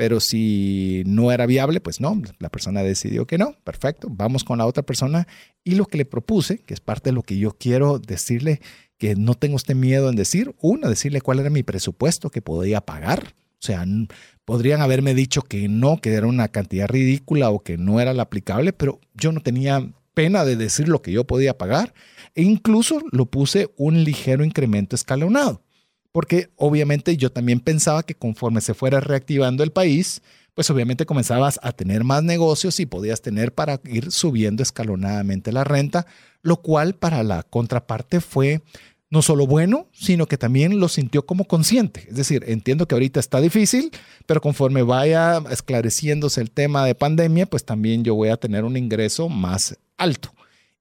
pero 0.00 0.18
si 0.18 1.02
no 1.04 1.30
era 1.30 1.44
viable, 1.44 1.78
pues 1.78 2.00
no, 2.00 2.22
la 2.38 2.48
persona 2.48 2.82
decidió 2.82 3.26
que 3.26 3.36
no, 3.36 3.54
perfecto, 3.64 4.08
vamos 4.10 4.44
con 4.44 4.56
la 4.56 4.64
otra 4.64 4.82
persona. 4.82 5.28
Y 5.62 5.74
lo 5.74 5.84
que 5.84 5.98
le 5.98 6.06
propuse, 6.06 6.60
que 6.60 6.72
es 6.72 6.80
parte 6.80 7.10
de 7.10 7.14
lo 7.14 7.22
que 7.22 7.36
yo 7.36 7.50
quiero 7.50 7.98
decirle, 7.98 8.62
que 8.96 9.14
no 9.14 9.34
tengo 9.34 9.56
este 9.58 9.74
miedo 9.74 10.08
en 10.08 10.16
decir, 10.16 10.54
uno, 10.62 10.88
decirle 10.88 11.20
cuál 11.20 11.40
era 11.40 11.50
mi 11.50 11.62
presupuesto 11.62 12.30
que 12.30 12.40
podía 12.40 12.80
pagar, 12.80 13.34
o 13.34 13.62
sea, 13.62 13.84
podrían 14.46 14.80
haberme 14.80 15.12
dicho 15.12 15.42
que 15.42 15.68
no, 15.68 15.98
que 15.98 16.14
era 16.14 16.26
una 16.26 16.48
cantidad 16.48 16.88
ridícula 16.88 17.50
o 17.50 17.62
que 17.62 17.76
no 17.76 18.00
era 18.00 18.14
la 18.14 18.22
aplicable, 18.22 18.72
pero 18.72 19.00
yo 19.12 19.32
no 19.32 19.42
tenía 19.42 19.86
pena 20.14 20.46
de 20.46 20.56
decir 20.56 20.88
lo 20.88 21.02
que 21.02 21.12
yo 21.12 21.26
podía 21.26 21.58
pagar. 21.58 21.92
E 22.34 22.40
incluso 22.40 23.02
lo 23.12 23.26
puse 23.26 23.68
un 23.76 24.02
ligero 24.02 24.44
incremento 24.44 24.96
escalonado 24.96 25.60
porque 26.12 26.50
obviamente 26.56 27.16
yo 27.16 27.30
también 27.30 27.60
pensaba 27.60 28.02
que 28.02 28.14
conforme 28.14 28.60
se 28.60 28.74
fuera 28.74 29.00
reactivando 29.00 29.62
el 29.62 29.72
país, 29.72 30.22
pues 30.54 30.68
obviamente 30.70 31.06
comenzabas 31.06 31.60
a 31.62 31.72
tener 31.72 32.04
más 32.04 32.22
negocios 32.22 32.80
y 32.80 32.86
podías 32.86 33.22
tener 33.22 33.54
para 33.54 33.80
ir 33.84 34.10
subiendo 34.10 34.62
escalonadamente 34.62 35.52
la 35.52 35.64
renta, 35.64 36.06
lo 36.42 36.56
cual 36.56 36.94
para 36.94 37.22
la 37.22 37.42
contraparte 37.44 38.20
fue 38.20 38.62
no 39.10 39.22
solo 39.22 39.46
bueno, 39.46 39.88
sino 39.92 40.26
que 40.26 40.38
también 40.38 40.78
lo 40.78 40.88
sintió 40.88 41.26
como 41.26 41.44
consciente. 41.44 42.06
Es 42.08 42.14
decir, 42.14 42.44
entiendo 42.46 42.86
que 42.86 42.94
ahorita 42.94 43.18
está 43.18 43.40
difícil, 43.40 43.90
pero 44.24 44.40
conforme 44.40 44.82
vaya 44.82 45.42
esclareciéndose 45.50 46.40
el 46.40 46.52
tema 46.52 46.84
de 46.84 46.94
pandemia, 46.94 47.46
pues 47.46 47.64
también 47.64 48.04
yo 48.04 48.14
voy 48.14 48.28
a 48.28 48.36
tener 48.36 48.64
un 48.64 48.76
ingreso 48.76 49.28
más 49.28 49.76
alto. 49.98 50.32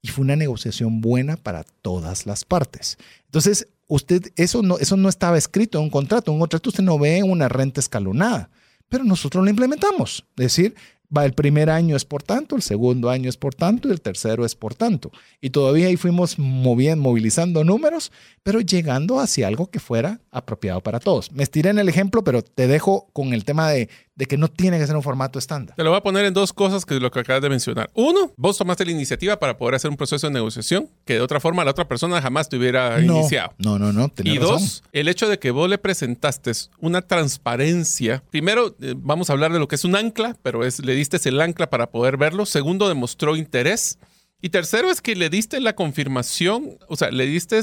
Y 0.02 0.10
fue 0.10 0.24
una 0.24 0.36
negociación 0.36 1.02
buena 1.02 1.38
para 1.38 1.64
todas 1.64 2.28
las 2.28 2.46
partes. 2.46 2.98
Entonces, 3.26 3.68
usted, 3.90 4.32
eso 4.38 4.62
no, 4.62 4.78
eso 4.78 4.96
no 4.96 5.10
estaba 5.10 5.38
escrito 5.38 5.78
en 5.78 5.86
un 5.86 5.90
contrato. 5.90 6.32
En 6.32 6.36
un 6.36 6.40
contrato 6.40 6.70
usted 6.70 6.84
no 6.84 6.98
ve 6.98 7.22
una 7.22 7.50
renta 7.50 7.82
escalonada, 7.82 8.50
pero 8.88 9.04
nosotros 9.04 9.44
lo 9.44 9.50
implementamos. 9.50 10.26
Es 10.38 10.46
decir, 10.46 10.76
va 11.16 11.26
el 11.26 11.34
primer 11.34 11.70
año 11.70 11.96
es 11.96 12.06
por 12.06 12.24
tanto, 12.24 12.56
el 12.56 12.62
segundo 12.62 13.10
año 13.10 13.30
es 13.30 13.38
por 13.38 13.56
tanto 13.56 13.88
y 13.88 13.92
el 13.92 14.02
tercero 14.02 14.46
es 14.46 14.56
por 14.56 14.76
tanto. 14.76 15.12
Y 15.42 15.50
todavía 15.50 15.88
ahí 15.88 15.98
fuimos 15.98 16.38
moviendo, 16.38 17.04
movilizando 17.04 17.64
números, 17.64 18.12
pero 18.44 18.62
llegando 18.62 19.20
hacia 19.20 19.48
algo 19.48 19.70
que 19.70 19.80
fuera 19.80 20.22
apropiado 20.32 20.82
para 20.82 21.00
todos. 21.00 21.32
Me 21.32 21.44
estiré 21.44 21.72
en 21.72 21.80
el 21.80 21.90
ejemplo, 21.90 22.24
pero 22.24 22.44
te 22.44 22.68
dejo 22.68 23.10
con 23.12 23.34
el 23.34 23.44
tema 23.44 23.70
de 23.70 23.90
de 24.20 24.26
que 24.26 24.36
no 24.36 24.50
tiene 24.50 24.78
que 24.78 24.86
ser 24.86 24.98
un 24.98 25.02
formato 25.02 25.40
estándar. 25.40 25.78
Te 25.78 25.84
lo 25.84 25.92
voy 25.92 25.98
a 25.98 26.04
poner 26.04 26.26
en 26.26 26.34
dos 26.34 26.52
cosas 26.52 26.86
que 26.86 26.96
es 26.96 27.02
lo 27.02 27.10
que 27.10 27.22
acabas 27.22 27.42
de 27.42 27.48
mencionar. 27.48 27.90
Uno, 27.94 28.34
vos 28.36 28.58
tomaste 28.58 28.84
la 28.84 28.92
iniciativa 28.92 29.40
para 29.40 29.58
poder 29.58 29.76
hacer 29.76 29.90
un 29.90 29.96
proceso 29.96 30.28
de 30.28 30.34
negociación 30.34 30.90
que 31.06 31.14
de 31.14 31.22
otra 31.22 31.40
forma 31.40 31.64
la 31.64 31.72
otra 31.72 31.88
persona 31.88 32.22
jamás 32.22 32.50
te 32.50 32.58
hubiera 32.58 33.00
iniciado. 33.00 33.54
No, 33.60 33.80
no, 33.80 33.94
no. 33.94 34.12
Y 34.22 34.38
dos, 34.38 34.84
el 34.92 35.08
hecho 35.08 35.30
de 35.30 35.40
que 35.40 35.52
vos 35.52 35.70
le 35.70 35.78
presentaste 35.78 36.52
una 36.80 37.02
transparencia. 37.02 38.22
Primero, 38.30 38.76
eh, 38.82 38.94
vamos 38.98 39.30
a 39.30 39.34
hablar 39.34 39.54
de 39.54 39.60
lo 39.60 39.70
que 39.70 39.76
es 39.76 39.86
un 39.86 39.96
ancla, 39.96 40.36
pero 40.44 40.66
es, 40.66 40.84
le 40.84 40.96
diste 40.96 41.18
el 41.30 41.40
ancla 41.40 41.70
para 41.70 41.90
poder 41.90 42.18
verlo. 42.18 42.46
Segundo, 42.46 42.90
demostró 42.90 43.38
interés. 43.38 44.00
Y 44.42 44.50
tercero 44.50 44.92
es 44.92 45.00
que 45.00 45.16
le 45.16 45.30
diste 45.30 45.62
la 45.62 45.76
confirmación, 45.76 46.78
o 46.90 46.98
sea, 46.98 47.10
le 47.10 47.26
diste 47.26 47.62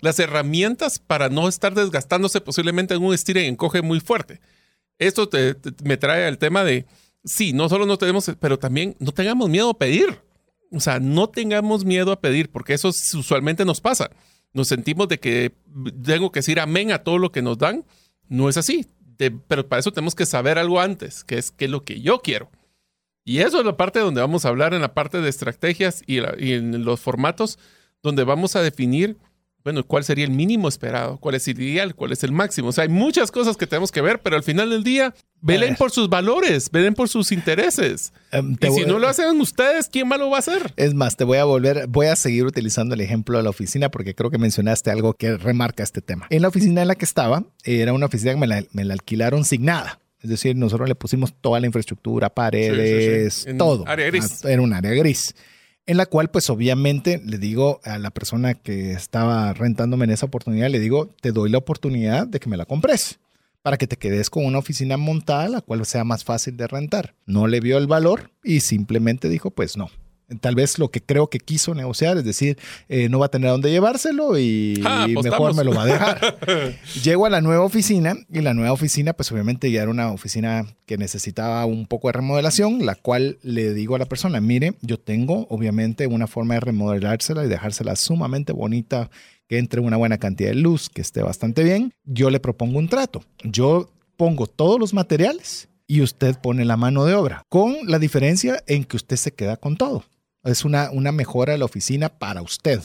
las 0.00 0.18
herramientas 0.18 0.98
para 0.98 1.28
no 1.28 1.46
estar 1.46 1.74
desgastándose 1.74 2.40
posiblemente 2.40 2.94
en 2.94 3.04
un 3.04 3.12
estire 3.12 3.44
y 3.44 3.48
encoge 3.48 3.82
muy 3.82 4.00
fuerte 4.00 4.40
esto 5.00 5.28
me 5.82 5.96
trae 5.96 6.26
al 6.26 6.38
tema 6.38 6.62
de, 6.62 6.86
sí, 7.24 7.52
no 7.52 7.68
solo 7.68 7.86
no 7.86 7.98
tenemos, 7.98 8.30
pero 8.38 8.58
también 8.58 8.96
no 9.00 9.12
tengamos 9.12 9.48
miedo 9.48 9.70
a 9.70 9.78
pedir. 9.78 10.20
O 10.70 10.78
sea, 10.78 11.00
no 11.00 11.28
tengamos 11.28 11.84
miedo 11.84 12.12
a 12.12 12.20
pedir, 12.20 12.50
porque 12.50 12.74
eso 12.74 12.88
usualmente 12.88 13.64
nos 13.64 13.80
pasa. 13.80 14.10
Nos 14.52 14.68
sentimos 14.68 15.08
de 15.08 15.18
que 15.18 15.52
tengo 16.04 16.30
que 16.30 16.40
decir 16.40 16.60
amén 16.60 16.92
a 16.92 17.02
todo 17.02 17.18
lo 17.18 17.32
que 17.32 17.42
nos 17.42 17.58
dan. 17.58 17.84
No 18.28 18.48
es 18.48 18.56
así. 18.56 18.86
pero 19.48 19.68
para 19.68 19.80
eso 19.80 19.92
tenemos 19.92 20.14
que 20.14 20.26
saber 20.26 20.58
algo 20.58 20.80
antes, 20.80 21.24
que 21.24 21.38
es 21.38 21.50
qué 21.50 21.64
es 21.64 21.70
lo 21.70 21.84
que 21.84 22.00
yo 22.00 22.20
quiero. 22.20 22.50
Y 23.24 23.38
eso 23.38 23.58
es 23.60 23.66
la 23.66 23.76
parte 23.76 24.00
donde 24.00 24.20
vamos 24.20 24.44
a 24.44 24.48
hablar 24.48 24.74
en 24.74 24.80
la 24.82 24.94
parte 24.94 25.20
de 25.20 25.28
estrategias 25.28 26.02
y, 26.06 26.20
y 26.38 26.52
en 26.52 26.84
los 26.84 27.00
formatos, 27.00 27.58
donde 28.02 28.24
vamos 28.24 28.54
a 28.54 28.62
definir 28.62 29.18
bueno, 29.62 29.84
¿cuál 29.84 30.04
sería 30.04 30.24
el 30.24 30.30
mínimo 30.30 30.68
esperado? 30.68 31.18
¿Cuál 31.18 31.34
es 31.34 31.46
el 31.46 31.60
ideal? 31.60 31.94
¿Cuál 31.94 32.12
es 32.12 32.24
el 32.24 32.32
máximo? 32.32 32.68
O 32.68 32.72
sea, 32.72 32.82
hay 32.82 32.88
muchas 32.88 33.30
cosas 33.30 33.56
que 33.56 33.66
tenemos 33.66 33.92
que 33.92 34.00
ver, 34.00 34.20
pero 34.20 34.36
al 34.36 34.42
final 34.42 34.70
del 34.70 34.82
día, 34.82 35.14
velen 35.42 35.76
por 35.76 35.90
sus 35.90 36.08
valores, 36.08 36.70
velen 36.70 36.94
por 36.94 37.08
sus 37.08 37.30
intereses. 37.30 38.12
Em, 38.32 38.56
y 38.58 38.70
si 38.70 38.84
no 38.86 38.98
lo 38.98 39.08
hacen 39.08 39.38
ustedes, 39.40 39.88
¿quién 39.88 40.08
más 40.08 40.18
lo 40.18 40.30
va 40.30 40.36
a 40.36 40.40
hacer? 40.40 40.72
Es 40.76 40.94
más, 40.94 41.16
te 41.16 41.24
voy 41.24 41.38
a 41.38 41.44
volver, 41.44 41.86
voy 41.88 42.06
a 42.06 42.16
seguir 42.16 42.46
utilizando 42.46 42.94
el 42.94 43.02
ejemplo 43.02 43.36
de 43.36 43.44
la 43.44 43.50
oficina 43.50 43.90
porque 43.90 44.14
creo 44.14 44.30
que 44.30 44.38
mencionaste 44.38 44.90
algo 44.90 45.12
que 45.12 45.36
remarca 45.36 45.82
este 45.82 46.00
tema. 46.00 46.26
En 46.30 46.42
la 46.42 46.48
oficina 46.48 46.80
en 46.82 46.88
la 46.88 46.94
que 46.94 47.04
estaba, 47.04 47.44
era 47.64 47.92
una 47.92 48.06
oficina 48.06 48.32
que 48.32 48.38
me 48.38 48.84
la, 48.84 48.94
alquilaron 48.94 49.44
sin 49.44 49.64
nada. 49.64 50.00
Es 50.22 50.30
decir, 50.30 50.56
nosotros 50.56 50.88
le 50.88 50.94
pusimos 50.94 51.34
toda 51.40 51.60
la 51.60 51.66
infraestructura, 51.66 52.30
paredes, 52.30 53.46
todo. 53.56 53.86
Área 53.86 54.06
gris. 54.06 54.44
Era 54.44 54.60
un 54.60 54.72
área 54.72 54.92
gris 54.92 55.34
en 55.86 55.96
la 55.96 56.06
cual 56.06 56.30
pues 56.30 56.50
obviamente 56.50 57.20
le 57.24 57.38
digo 57.38 57.80
a 57.84 57.98
la 57.98 58.10
persona 58.10 58.54
que 58.54 58.92
estaba 58.92 59.52
rentándome 59.52 60.04
en 60.04 60.10
esa 60.10 60.26
oportunidad, 60.26 60.70
le 60.70 60.78
digo, 60.78 61.08
te 61.20 61.32
doy 61.32 61.50
la 61.50 61.58
oportunidad 61.58 62.26
de 62.26 62.40
que 62.40 62.48
me 62.48 62.56
la 62.56 62.66
compres 62.66 63.18
para 63.62 63.76
que 63.76 63.86
te 63.86 63.96
quedes 63.96 64.30
con 64.30 64.46
una 64.46 64.58
oficina 64.58 64.96
montada, 64.96 65.48
la 65.48 65.60
cual 65.60 65.84
sea 65.84 66.04
más 66.04 66.24
fácil 66.24 66.56
de 66.56 66.66
rentar. 66.66 67.14
No 67.26 67.46
le 67.46 67.60
vio 67.60 67.78
el 67.78 67.86
valor 67.86 68.30
y 68.42 68.60
simplemente 68.60 69.28
dijo, 69.28 69.50
pues 69.50 69.76
no, 69.76 69.90
tal 70.40 70.54
vez 70.54 70.78
lo 70.78 70.90
que 70.90 71.02
creo 71.02 71.28
que 71.28 71.40
quiso 71.40 71.74
negociar, 71.74 72.16
es 72.18 72.24
decir, 72.24 72.58
eh, 72.88 73.08
no 73.08 73.18
va 73.18 73.26
a 73.26 73.30
tener 73.30 73.48
a 73.48 73.52
dónde 73.52 73.70
llevárselo 73.70 74.38
y, 74.38 74.80
ah, 74.84 75.06
mejor 75.08 75.54
me 75.54 75.64
lo 75.64 75.74
va 75.74 75.82
a 75.82 75.86
dejar. 75.86 76.38
Llego 77.02 77.26
a 77.26 77.30
la 77.30 77.40
nueva 77.40 77.64
oficina 77.64 78.14
y 78.32 78.40
la 78.40 78.54
nueva 78.54 78.72
oficina, 78.72 79.12
pues 79.12 79.32
obviamente 79.32 79.70
ya 79.70 79.82
era 79.82 79.90
una 79.90 80.12
oficina 80.12 80.66
que 80.86 80.98
necesitaba 80.98 81.64
un 81.66 81.86
poco 81.86 82.08
de 82.08 82.12
remodelación, 82.12 82.86
la 82.86 82.94
cual 82.94 83.38
le 83.42 83.74
digo 83.74 83.96
a 83.96 83.98
la 83.98 84.06
persona, 84.06 84.40
mire, 84.40 84.74
yo 84.82 84.98
tengo 84.98 85.46
obviamente 85.50 86.06
una 86.06 86.26
forma 86.26 86.54
de 86.54 86.60
remodelársela 86.60 87.44
y 87.44 87.48
dejársela 87.48 87.96
sumamente 87.96 88.52
bonita, 88.52 89.10
que 89.48 89.58
entre 89.58 89.80
una 89.80 89.96
buena 89.96 90.18
cantidad 90.18 90.50
de 90.50 90.56
luz, 90.56 90.88
que 90.88 91.00
esté 91.00 91.22
bastante 91.22 91.64
bien. 91.64 91.92
Yo 92.04 92.30
le 92.30 92.38
propongo 92.38 92.78
un 92.78 92.88
trato. 92.88 93.24
Yo 93.42 93.90
pongo 94.16 94.46
todos 94.46 94.78
los 94.78 94.94
materiales 94.94 95.68
y 95.88 96.02
usted 96.02 96.36
pone 96.40 96.64
la 96.64 96.76
mano 96.76 97.04
de 97.04 97.14
obra, 97.14 97.42
con 97.48 97.74
la 97.86 97.98
diferencia 97.98 98.62
en 98.68 98.84
que 98.84 98.96
usted 98.96 99.16
se 99.16 99.32
queda 99.32 99.56
con 99.56 99.76
todo 99.76 100.04
es 100.44 100.64
una, 100.64 100.90
una 100.90 101.12
mejora 101.12 101.52
de 101.52 101.58
la 101.58 101.64
oficina 101.64 102.08
para 102.08 102.42
usted. 102.42 102.80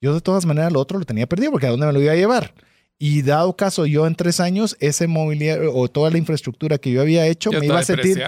Yo 0.00 0.14
de 0.14 0.20
todas 0.20 0.46
maneras 0.46 0.72
lo 0.72 0.80
otro 0.80 0.98
lo 0.98 1.04
tenía 1.04 1.26
perdido 1.26 1.52
porque 1.52 1.66
a 1.66 1.70
dónde 1.70 1.86
me 1.86 1.92
lo 1.92 2.00
iba 2.00 2.12
a 2.12 2.16
llevar. 2.16 2.54
Y 2.98 3.22
dado 3.22 3.56
caso 3.56 3.84
yo 3.84 4.06
en 4.06 4.14
tres 4.14 4.40
años, 4.40 4.76
ese 4.80 5.06
mobiliario 5.06 5.74
o 5.74 5.88
toda 5.88 6.10
la 6.10 6.16
infraestructura 6.16 6.78
que 6.78 6.90
yo 6.90 7.02
había 7.02 7.26
hecho 7.26 7.52
me 7.52 7.66
iba 7.66 7.78
a 7.78 7.84
sentir 7.84 8.22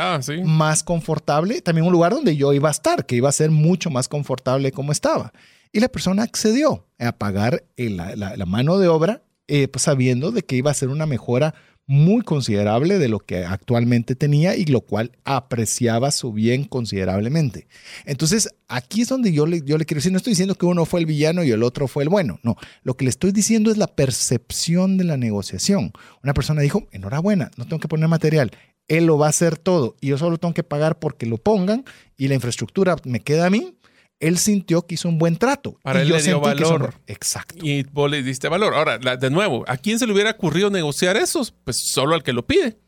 más 0.45 0.83
confortable. 0.83 1.63
También 1.63 1.87
un 1.87 1.93
lugar 1.93 2.13
donde 2.13 2.37
yo 2.37 2.53
iba 2.53 2.69
a 2.69 2.73
estar, 2.73 3.07
que 3.07 3.17
iba 3.17 3.31
a 3.31 3.33
ser 3.33 3.51
mucho 3.51 3.89
más 3.89 4.09
confortable 4.09 4.71
como 4.71 4.93
estaba. 4.93 5.33
Y 5.73 5.81
la 5.81 5.89
persona 5.89 6.23
accedió 6.23 6.87
a 6.99 7.13
pagar 7.13 7.65
la, 7.77 8.15
la, 8.17 8.47
mano 8.47 8.79
de 8.79 8.89
obra 8.89 9.23
eh, 9.47 9.69
pues 9.69 9.83
sabiendo 9.83 10.33
de 10.33 10.43
que 10.43 10.57
iba 10.57 10.71
a 10.71 10.75
ser 10.75 10.89
una 10.91 11.07
mejora 11.07 11.55
muy 11.89 12.21
considerable 12.21 12.99
de 12.99 13.09
lo 13.09 13.19
que 13.19 13.47
actualmente 13.47 14.15
tenía 14.15 14.55
y 14.55 14.67
lo 14.67 14.83
cual 14.83 15.13
apreciaba 15.25 16.11
su 16.11 16.35
bien 16.35 16.65
considerablemente. 16.65 17.67
Entonces, 18.05 18.51
aquí 18.69 19.01
es 19.01 19.09
donde 19.09 19.33
yo 19.33 19.47
le, 19.47 19.63
yo 19.63 19.79
le 19.79 19.87
quiero 19.87 19.99
decir, 19.99 20.13
no 20.13 20.19
estoy 20.19 20.33
diciendo 20.33 20.55
que 20.55 20.67
uno 20.67 20.85
fue 20.85 21.01
el 21.01 21.07
villano 21.07 21.43
y 21.45 21.51
el 21.51 21.63
otro 21.63 21.89
fue 21.89 22.03
el 22.03 22.11
bueno, 22.11 22.41
no, 22.43 22.57
lo 22.83 22.95
que 22.95 23.05
le 23.05 23.11
estoy 23.11 23.33
diciendo 23.33 23.71
es 23.71 23.79
la 23.79 23.87
percepción 23.87 24.99
de 24.99 25.05
la 25.05 25.17
negociación. 25.17 25.93
Una 26.23 26.35
persona 26.35 26.61
dijo, 26.61 26.87
enhorabuena, 26.93 27.51
no 27.57 27.67
tengo 27.67 27.81
que 27.81 27.89
poner 27.89 28.07
material, 28.07 28.51
él 28.89 29.07
lo 29.07 29.17
va 29.17 29.27
a 29.27 29.31
hacer 29.31 29.57
todo 29.57 29.97
y 30.01 30.09
yo 30.09 30.19
solo 30.19 30.37
tengo 30.37 30.53
que 30.53 30.65
pagar 30.65 30.99
porque 30.99 31.25
lo 31.25 31.39
pongan 31.39 31.85
y 32.19 32.29
la 32.29 32.35
infraestructura 32.35 32.97
me 33.05 33.21
queda 33.21 33.47
a 33.47 33.51
mí, 33.51 33.78
él 34.21 34.39
sintió 34.39 34.83
que 34.83 34.95
hizo 34.95 35.09
un 35.09 35.19
buen 35.19 35.37
trato. 35.37 35.79
Para 35.83 36.03
él 36.03 36.09
le 36.09 36.23
dio 36.23 36.41
valor. 36.41 36.95
Exacto. 37.07 37.57
Y 37.65 37.85
vos 37.85 38.11
le 38.11 38.23
diste 38.23 38.49
valor. 38.49 38.75
Ahora, 38.75 38.99
de 38.99 39.31
nuevo, 39.31 39.65
¿a 39.69 39.77
quién 39.77 39.99
se 39.99 40.07
le 40.07 40.13
hubiera 40.13 40.31
ocurrido 40.31 40.71
negociar 40.71 41.17
eso? 41.17 41.47
Pues 41.65 41.79
solo 41.79 42.15
al 42.15 42.23
que 42.23 42.33
lo 42.33 42.47
pide. 42.47 42.79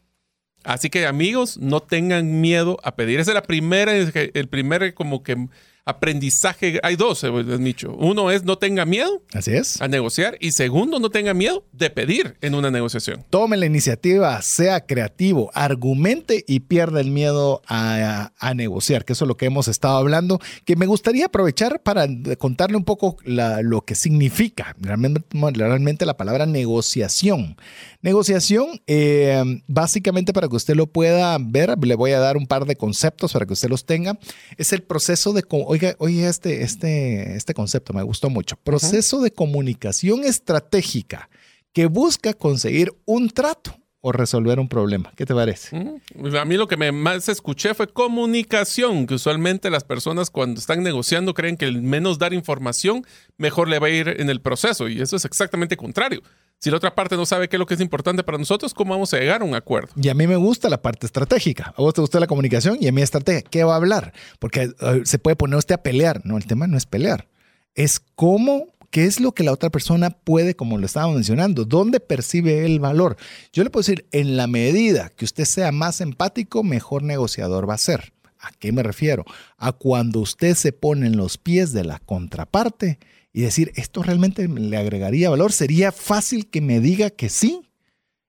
Así 0.64 0.90
que 0.90 1.06
amigos, 1.06 1.56
no 1.56 1.80
tengan 1.80 2.40
miedo 2.40 2.78
a 2.82 2.94
pedir. 2.94 3.20
Esa 3.20 3.30
es 3.30 3.34
la 3.34 3.42
primera, 3.42 3.92
el 3.94 4.48
primer 4.48 4.92
como 4.94 5.22
que 5.22 5.48
aprendizaje, 5.84 6.80
hay 6.82 6.96
dos, 6.96 7.24
eh, 7.24 7.30
dicho. 7.58 7.94
Uno 7.98 8.30
es 8.30 8.44
no 8.44 8.58
tenga 8.58 8.84
miedo. 8.84 9.22
Así 9.32 9.52
es. 9.52 9.80
A 9.80 9.88
negociar. 9.88 10.36
Y 10.40 10.52
segundo, 10.52 10.98
no 10.98 11.10
tenga 11.10 11.34
miedo 11.34 11.64
de 11.72 11.90
pedir 11.90 12.36
en 12.40 12.54
una 12.54 12.70
negociación. 12.70 13.24
Tome 13.30 13.56
la 13.56 13.66
iniciativa, 13.66 14.40
sea 14.42 14.86
creativo, 14.86 15.50
argumente 15.54 16.44
y 16.46 16.60
pierda 16.60 17.00
el 17.00 17.10
miedo 17.10 17.62
a, 17.66 18.30
negociar, 18.54 19.04
que 19.04 19.12
eso 19.12 19.24
es 19.24 19.28
lo 19.28 19.36
que 19.36 19.46
hemos 19.46 19.68
estado 19.68 19.96
hablando, 19.96 20.40
que 20.64 20.76
me 20.76 20.86
gustaría 20.86 21.26
aprovechar 21.26 21.80
para 21.82 22.06
contarle 22.38 22.76
un 22.76 22.84
poco 22.84 23.16
lo 23.24 23.82
que 23.82 23.94
significa 23.94 24.74
realmente, 24.80 25.22
realmente 25.54 26.04
la 26.04 26.16
palabra 26.16 26.46
negociación. 26.46 27.56
Negociación, 28.02 28.80
eh, 28.86 29.42
básicamente 29.66 30.32
para 30.32 30.48
que 30.48 30.56
usted 30.56 30.74
lo 30.74 30.86
pueda 30.86 31.36
ver, 31.38 31.76
le 31.78 31.94
voy 31.94 32.12
a 32.12 32.18
dar 32.18 32.38
un 32.38 32.46
par 32.46 32.64
de 32.64 32.76
conceptos 32.76 33.34
para 33.34 33.44
que 33.44 33.52
usted 33.52 33.68
los 33.68 33.84
tenga. 33.84 34.18
Es 34.56 34.72
el 34.72 34.82
proceso 34.82 35.34
de, 35.34 35.44
oiga, 35.50 35.94
oye, 35.98 36.26
este, 36.26 36.62
este, 36.62 37.36
este 37.36 37.52
concepto 37.52 37.92
me 37.92 38.02
gustó 38.02 38.30
mucho. 38.30 38.56
Proceso 38.56 39.20
de 39.20 39.32
comunicación 39.32 40.24
estratégica 40.24 41.28
que 41.72 41.86
busca 41.86 42.32
conseguir 42.32 42.92
un 43.04 43.28
trato 43.28 43.76
o 44.02 44.12
resolver 44.12 44.58
un 44.58 44.68
problema. 44.68 45.12
¿Qué 45.14 45.26
te 45.26 45.34
parece? 45.34 45.76
A 45.76 46.44
mí 46.46 46.56
lo 46.56 46.68
que 46.68 46.76
me 46.76 46.90
más 46.90 47.28
escuché 47.28 47.74
fue 47.74 47.86
comunicación, 47.86 49.06
que 49.06 49.14
usualmente 49.14 49.68
las 49.68 49.84
personas 49.84 50.30
cuando 50.30 50.58
están 50.58 50.82
negociando 50.82 51.34
creen 51.34 51.56
que 51.56 51.66
el 51.66 51.82
menos 51.82 52.18
dar 52.18 52.32
información, 52.32 53.04
mejor 53.36 53.68
le 53.68 53.78
va 53.78 53.88
a 53.88 53.90
ir 53.90 54.08
en 54.18 54.30
el 54.30 54.40
proceso. 54.40 54.88
Y 54.88 55.02
eso 55.02 55.16
es 55.16 55.24
exactamente 55.26 55.76
contrario. 55.76 56.22
Si 56.62 56.70
la 56.70 56.76
otra 56.76 56.94
parte 56.94 57.16
no 57.16 57.24
sabe 57.24 57.48
qué 57.48 57.56
es 57.56 57.58
lo 57.58 57.64
que 57.64 57.72
es 57.72 57.80
importante 57.80 58.22
para 58.22 58.36
nosotros, 58.36 58.74
¿cómo 58.74 58.92
vamos 58.92 59.14
a 59.14 59.18
llegar 59.18 59.40
a 59.40 59.44
un 59.46 59.54
acuerdo? 59.54 59.88
Y 59.96 60.10
a 60.10 60.14
mí 60.14 60.26
me 60.26 60.36
gusta 60.36 60.68
la 60.68 60.82
parte 60.82 61.06
estratégica. 61.06 61.72
A 61.74 61.80
vos 61.80 61.94
te 61.94 62.02
gusta 62.02 62.20
la 62.20 62.26
comunicación 62.26 62.76
y 62.78 62.86
a 62.86 62.92
mí 62.92 63.00
estrategia. 63.00 63.40
¿Qué 63.40 63.64
va 63.64 63.72
a 63.72 63.76
hablar? 63.76 64.12
Porque 64.38 64.70
eh, 64.78 65.00
se 65.04 65.18
puede 65.18 65.36
poner 65.36 65.56
usted 65.56 65.76
a 65.76 65.82
pelear. 65.82 66.20
No, 66.26 66.36
el 66.36 66.44
tema 66.44 66.66
no 66.66 66.76
es 66.76 66.84
pelear. 66.84 67.28
Es 67.74 67.98
cómo, 68.14 68.66
qué 68.90 69.06
es 69.06 69.20
lo 69.20 69.32
que 69.32 69.42
la 69.42 69.52
otra 69.52 69.70
persona 69.70 70.10
puede, 70.10 70.54
como 70.54 70.76
lo 70.76 70.84
estábamos 70.84 71.14
mencionando, 71.14 71.64
dónde 71.64 71.98
percibe 71.98 72.66
el 72.66 72.78
valor. 72.78 73.16
Yo 73.54 73.64
le 73.64 73.70
puedo 73.70 73.80
decir, 73.80 74.06
en 74.12 74.36
la 74.36 74.46
medida 74.46 75.08
que 75.16 75.24
usted 75.24 75.46
sea 75.46 75.72
más 75.72 76.02
empático, 76.02 76.62
mejor 76.62 77.02
negociador 77.02 77.66
va 77.66 77.74
a 77.74 77.78
ser. 77.78 78.12
¿A 78.38 78.52
qué 78.52 78.70
me 78.70 78.82
refiero? 78.82 79.24
A 79.56 79.72
cuando 79.72 80.20
usted 80.20 80.54
se 80.54 80.72
pone 80.72 81.06
en 81.06 81.16
los 81.16 81.38
pies 81.38 81.72
de 81.72 81.84
la 81.84 82.00
contraparte 82.00 82.98
y 83.32 83.42
decir, 83.42 83.72
¿esto 83.76 84.02
realmente 84.02 84.48
le 84.48 84.76
agregaría 84.76 85.30
valor? 85.30 85.52
¿Sería 85.52 85.92
fácil 85.92 86.48
que 86.48 86.60
me 86.60 86.80
diga 86.80 87.10
que 87.10 87.28
sí? 87.28 87.62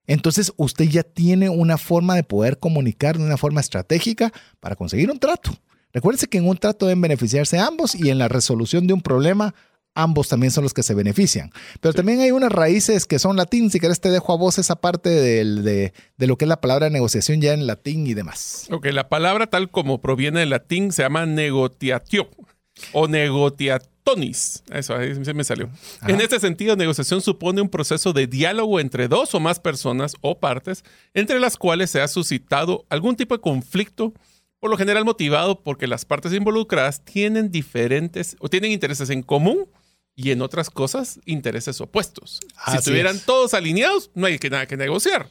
Entonces 0.07 0.53
usted 0.57 0.85
ya 0.85 1.03
tiene 1.03 1.49
una 1.49 1.77
forma 1.77 2.15
de 2.15 2.23
poder 2.23 2.59
comunicar 2.59 3.17
de 3.17 3.23
una 3.23 3.37
forma 3.37 3.61
estratégica 3.61 4.31
para 4.59 4.75
conseguir 4.75 5.09
un 5.09 5.19
trato. 5.19 5.51
Recuérdese 5.93 6.27
que 6.27 6.37
en 6.37 6.47
un 6.47 6.57
trato 6.57 6.85
deben 6.85 7.01
beneficiarse 7.01 7.59
ambos 7.59 7.95
y 7.95 8.09
en 8.09 8.17
la 8.17 8.27
resolución 8.27 8.87
de 8.87 8.93
un 8.93 9.01
problema 9.01 9.53
ambos 9.93 10.29
también 10.29 10.51
son 10.51 10.63
los 10.63 10.73
que 10.73 10.83
se 10.83 10.93
benefician. 10.93 11.51
Pero 11.81 11.93
también 11.93 12.21
hay 12.21 12.31
unas 12.31 12.51
raíces 12.51 13.05
que 13.05 13.19
son 13.19 13.35
latín. 13.35 13.69
Si 13.69 13.79
querés 13.79 13.99
te 13.99 14.09
dejo 14.09 14.33
a 14.33 14.37
vos 14.37 14.57
esa 14.57 14.77
parte 14.77 15.09
de, 15.09 15.91
de, 16.17 16.27
lo 16.27 16.37
que 16.37 16.45
es 16.45 16.49
la 16.49 16.61
palabra 16.61 16.89
negociación 16.89 17.41
ya 17.41 17.53
en 17.53 17.67
latín 17.67 18.07
y 18.07 18.13
demás. 18.13 18.67
Ok, 18.71 18.87
la 18.87 19.09
palabra 19.09 19.47
tal 19.47 19.69
como 19.69 20.01
proviene 20.01 20.41
del 20.41 20.51
latín 20.51 20.91
se 20.91 21.03
llama 21.03 21.25
negociatio 21.25 22.29
o 22.93 23.07
negociatonis. 24.01 24.63
Eso, 24.71 24.95
ahí 24.95 25.23
se 25.23 25.33
me 25.33 25.43
salió. 25.43 25.69
En 26.07 26.21
este 26.21 26.39
sentido, 26.39 26.75
negociación 26.75 27.21
supone 27.21 27.61
un 27.61 27.69
proceso 27.69 28.13
de 28.13 28.27
diálogo 28.27 28.79
entre 28.79 29.07
dos 29.07 29.33
o 29.35 29.39
más 29.39 29.59
personas 29.59 30.15
o 30.21 30.39
partes, 30.39 30.83
entre 31.13 31.39
las 31.39 31.57
cuales 31.57 31.89
se 31.91 32.01
ha 32.01 32.07
suscitado 32.07 32.85
algún 32.89 33.15
tipo 33.15 33.35
de 33.35 33.41
conflicto, 33.41 34.13
por 34.59 34.69
lo 34.69 34.77
general 34.77 35.05
motivado 35.05 35.61
porque 35.61 35.87
las 35.87 36.05
partes 36.05 36.33
involucradas 36.33 37.03
tienen 37.03 37.51
diferentes 37.51 38.35
o 38.39 38.47
tienen 38.47 38.71
intereses 38.71 39.09
en 39.09 39.23
común 39.23 39.67
y 40.15 40.31
en 40.31 40.41
otras 40.41 40.69
cosas 40.69 41.19
intereses 41.25 41.81
opuestos. 41.81 42.41
si 42.67 42.77
estuvieran 42.77 43.19
todos 43.19 43.53
alineados, 43.53 44.11
no 44.13 44.27
hay 44.27 44.37
que, 44.37 44.49
nada 44.49 44.67
que 44.67 44.77
negociar. 44.77 45.29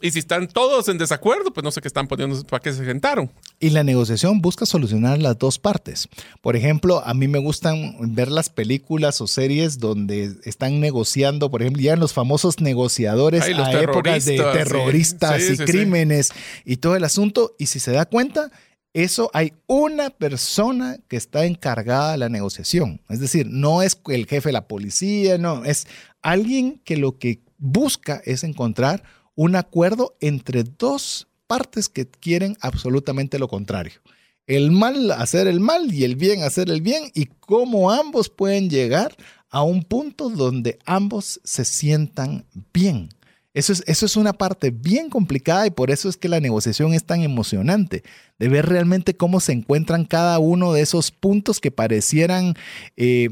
Y 0.00 0.12
si 0.12 0.20
están 0.20 0.46
todos 0.46 0.88
en 0.88 0.96
desacuerdo, 0.96 1.52
pues 1.52 1.64
no 1.64 1.72
sé 1.72 1.80
qué 1.80 1.88
están 1.88 2.06
poniendo, 2.06 2.40
para 2.44 2.62
qué 2.62 2.72
se 2.72 2.84
sentaron. 2.84 3.32
Y 3.58 3.70
la 3.70 3.82
negociación 3.82 4.40
busca 4.40 4.64
solucionar 4.64 5.18
las 5.18 5.36
dos 5.38 5.58
partes. 5.58 6.08
Por 6.40 6.54
ejemplo, 6.54 7.02
a 7.04 7.14
mí 7.14 7.26
me 7.26 7.40
gustan 7.40 7.96
ver 8.14 8.30
las 8.30 8.48
películas 8.48 9.20
o 9.20 9.26
series 9.26 9.80
donde 9.80 10.36
están 10.44 10.78
negociando, 10.78 11.50
por 11.50 11.62
ejemplo, 11.62 11.82
ya 11.82 11.96
los 11.96 12.12
famosos 12.12 12.60
negociadores 12.60 13.42
a 13.42 13.82
épocas 13.82 14.24
de 14.24 14.36
terroristas 14.36 15.50
y 15.50 15.56
crímenes 15.56 16.30
y 16.64 16.76
todo 16.76 16.94
el 16.94 17.02
asunto. 17.02 17.56
Y 17.58 17.66
si 17.66 17.80
se 17.80 17.90
da 17.90 18.06
cuenta, 18.06 18.52
eso 18.92 19.32
hay 19.34 19.52
una 19.66 20.10
persona 20.10 20.98
que 21.08 21.16
está 21.16 21.44
encargada 21.44 22.12
de 22.12 22.18
la 22.18 22.28
negociación. 22.28 23.00
Es 23.08 23.18
decir, 23.18 23.48
no 23.50 23.82
es 23.82 24.00
el 24.06 24.26
jefe 24.26 24.50
de 24.50 24.52
la 24.52 24.68
policía, 24.68 25.38
no, 25.38 25.64
es 25.64 25.88
alguien 26.22 26.80
que 26.84 26.96
lo 26.96 27.18
que 27.18 27.40
busca 27.58 28.22
es 28.24 28.44
encontrar 28.44 29.02
un 29.38 29.54
acuerdo 29.54 30.16
entre 30.20 30.64
dos 30.64 31.28
partes 31.46 31.88
que 31.88 32.08
quieren 32.08 32.56
absolutamente 32.60 33.38
lo 33.38 33.46
contrario. 33.46 34.00
El 34.48 34.72
mal 34.72 35.12
hacer 35.12 35.46
el 35.46 35.60
mal 35.60 35.94
y 35.94 36.02
el 36.02 36.16
bien 36.16 36.42
hacer 36.42 36.68
el 36.72 36.82
bien 36.82 37.04
y 37.14 37.26
cómo 37.26 37.92
ambos 37.92 38.30
pueden 38.30 38.68
llegar 38.68 39.14
a 39.48 39.62
un 39.62 39.84
punto 39.84 40.28
donde 40.28 40.80
ambos 40.86 41.40
se 41.44 41.64
sientan 41.64 42.46
bien. 42.74 43.10
Eso 43.54 43.72
es, 43.72 43.84
eso 43.86 44.06
es 44.06 44.16
una 44.16 44.32
parte 44.32 44.72
bien 44.72 45.08
complicada 45.08 45.68
y 45.68 45.70
por 45.70 45.92
eso 45.92 46.08
es 46.08 46.16
que 46.16 46.28
la 46.28 46.40
negociación 46.40 46.92
es 46.92 47.04
tan 47.04 47.22
emocionante, 47.22 48.02
de 48.40 48.48
ver 48.48 48.66
realmente 48.66 49.16
cómo 49.16 49.38
se 49.38 49.52
encuentran 49.52 50.04
cada 50.04 50.40
uno 50.40 50.72
de 50.72 50.80
esos 50.80 51.12
puntos 51.12 51.60
que 51.60 51.70
parecieran 51.70 52.54
eh, 52.96 53.28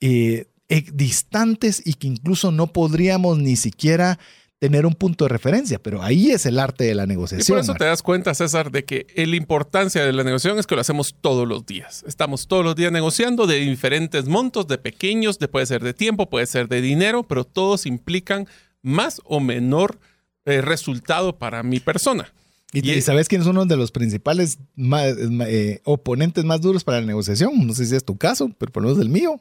eh, 0.00 0.46
eh, 0.70 0.84
distantes 0.94 1.82
y 1.84 1.92
que 1.92 2.06
incluso 2.06 2.52
no 2.52 2.68
podríamos 2.68 3.36
ni 3.36 3.56
siquiera 3.56 4.18
tener 4.58 4.86
un 4.86 4.94
punto 4.94 5.24
de 5.24 5.28
referencia, 5.28 5.78
pero 5.78 6.02
ahí 6.02 6.30
es 6.30 6.46
el 6.46 6.58
arte 6.58 6.84
de 6.84 6.94
la 6.94 7.06
negociación. 7.06 7.58
Y 7.58 7.58
por 7.58 7.58
eso 7.58 7.74
te 7.74 7.84
das 7.84 8.02
cuenta, 8.02 8.34
César, 8.34 8.70
de 8.70 8.84
que 8.84 9.06
la 9.14 9.36
importancia 9.36 10.04
de 10.04 10.12
la 10.12 10.24
negociación 10.24 10.58
es 10.58 10.66
que 10.66 10.74
lo 10.74 10.80
hacemos 10.80 11.14
todos 11.20 11.46
los 11.46 11.66
días. 11.66 12.04
Estamos 12.06 12.48
todos 12.48 12.64
los 12.64 12.74
días 12.74 12.90
negociando 12.90 13.46
de 13.46 13.56
diferentes 13.56 14.26
montos, 14.26 14.66
de 14.66 14.78
pequeños, 14.78 15.38
de, 15.38 15.48
puede 15.48 15.66
ser 15.66 15.82
de 15.82 15.92
tiempo, 15.92 16.30
puede 16.30 16.46
ser 16.46 16.68
de 16.68 16.80
dinero, 16.80 17.22
pero 17.22 17.44
todos 17.44 17.84
implican 17.84 18.48
más 18.82 19.20
o 19.24 19.40
menor 19.40 19.98
eh, 20.46 20.62
resultado 20.62 21.36
para 21.36 21.62
mi 21.62 21.80
persona. 21.80 22.32
¿Y, 22.72 23.00
sabes 23.00 23.28
quién 23.28 23.40
es 23.40 23.46
uno 23.46 23.64
de 23.64 23.76
los 23.76 23.90
principales 23.90 24.58
eh, 24.76 25.80
oponentes 25.84 26.44
más 26.44 26.60
duros 26.60 26.84
para 26.84 27.00
la 27.00 27.06
negociación? 27.06 27.66
No 27.66 27.74
sé 27.74 27.86
si 27.86 27.94
es 27.94 28.04
tu 28.04 28.16
caso, 28.16 28.50
pero 28.58 28.72
por 28.72 28.82
lo 28.82 28.88
menos 28.90 29.02
el 29.02 29.08
mío. 29.08 29.40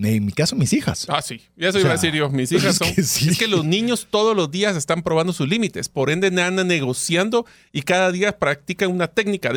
En 0.00 0.24
mi 0.24 0.32
caso, 0.32 0.54
mis 0.54 0.72
hijas. 0.72 1.06
Ah, 1.08 1.20
sí. 1.22 1.40
Ya 1.56 1.70
eso 1.70 1.80
iba 1.80 1.90
a 1.90 1.92
decir 1.92 2.14
yo. 2.14 2.30
Mis 2.30 2.52
hijas 2.52 2.76
son. 2.76 2.88
Es 2.96 3.38
que, 3.38 3.48
los 3.48 3.64
niños 3.64 4.06
todos 4.10 4.36
los 4.36 4.50
días 4.50 4.76
están 4.76 5.02
probando 5.02 5.32
sus 5.32 5.48
límites. 5.48 5.88
Por 5.88 6.10
ende, 6.10 6.28
andan 6.40 6.68
negociando 6.68 7.46
y 7.72 7.82
cada 7.82 8.12
día 8.12 8.38
practican 8.38 8.90
una 8.90 9.08
técnica 9.08 9.52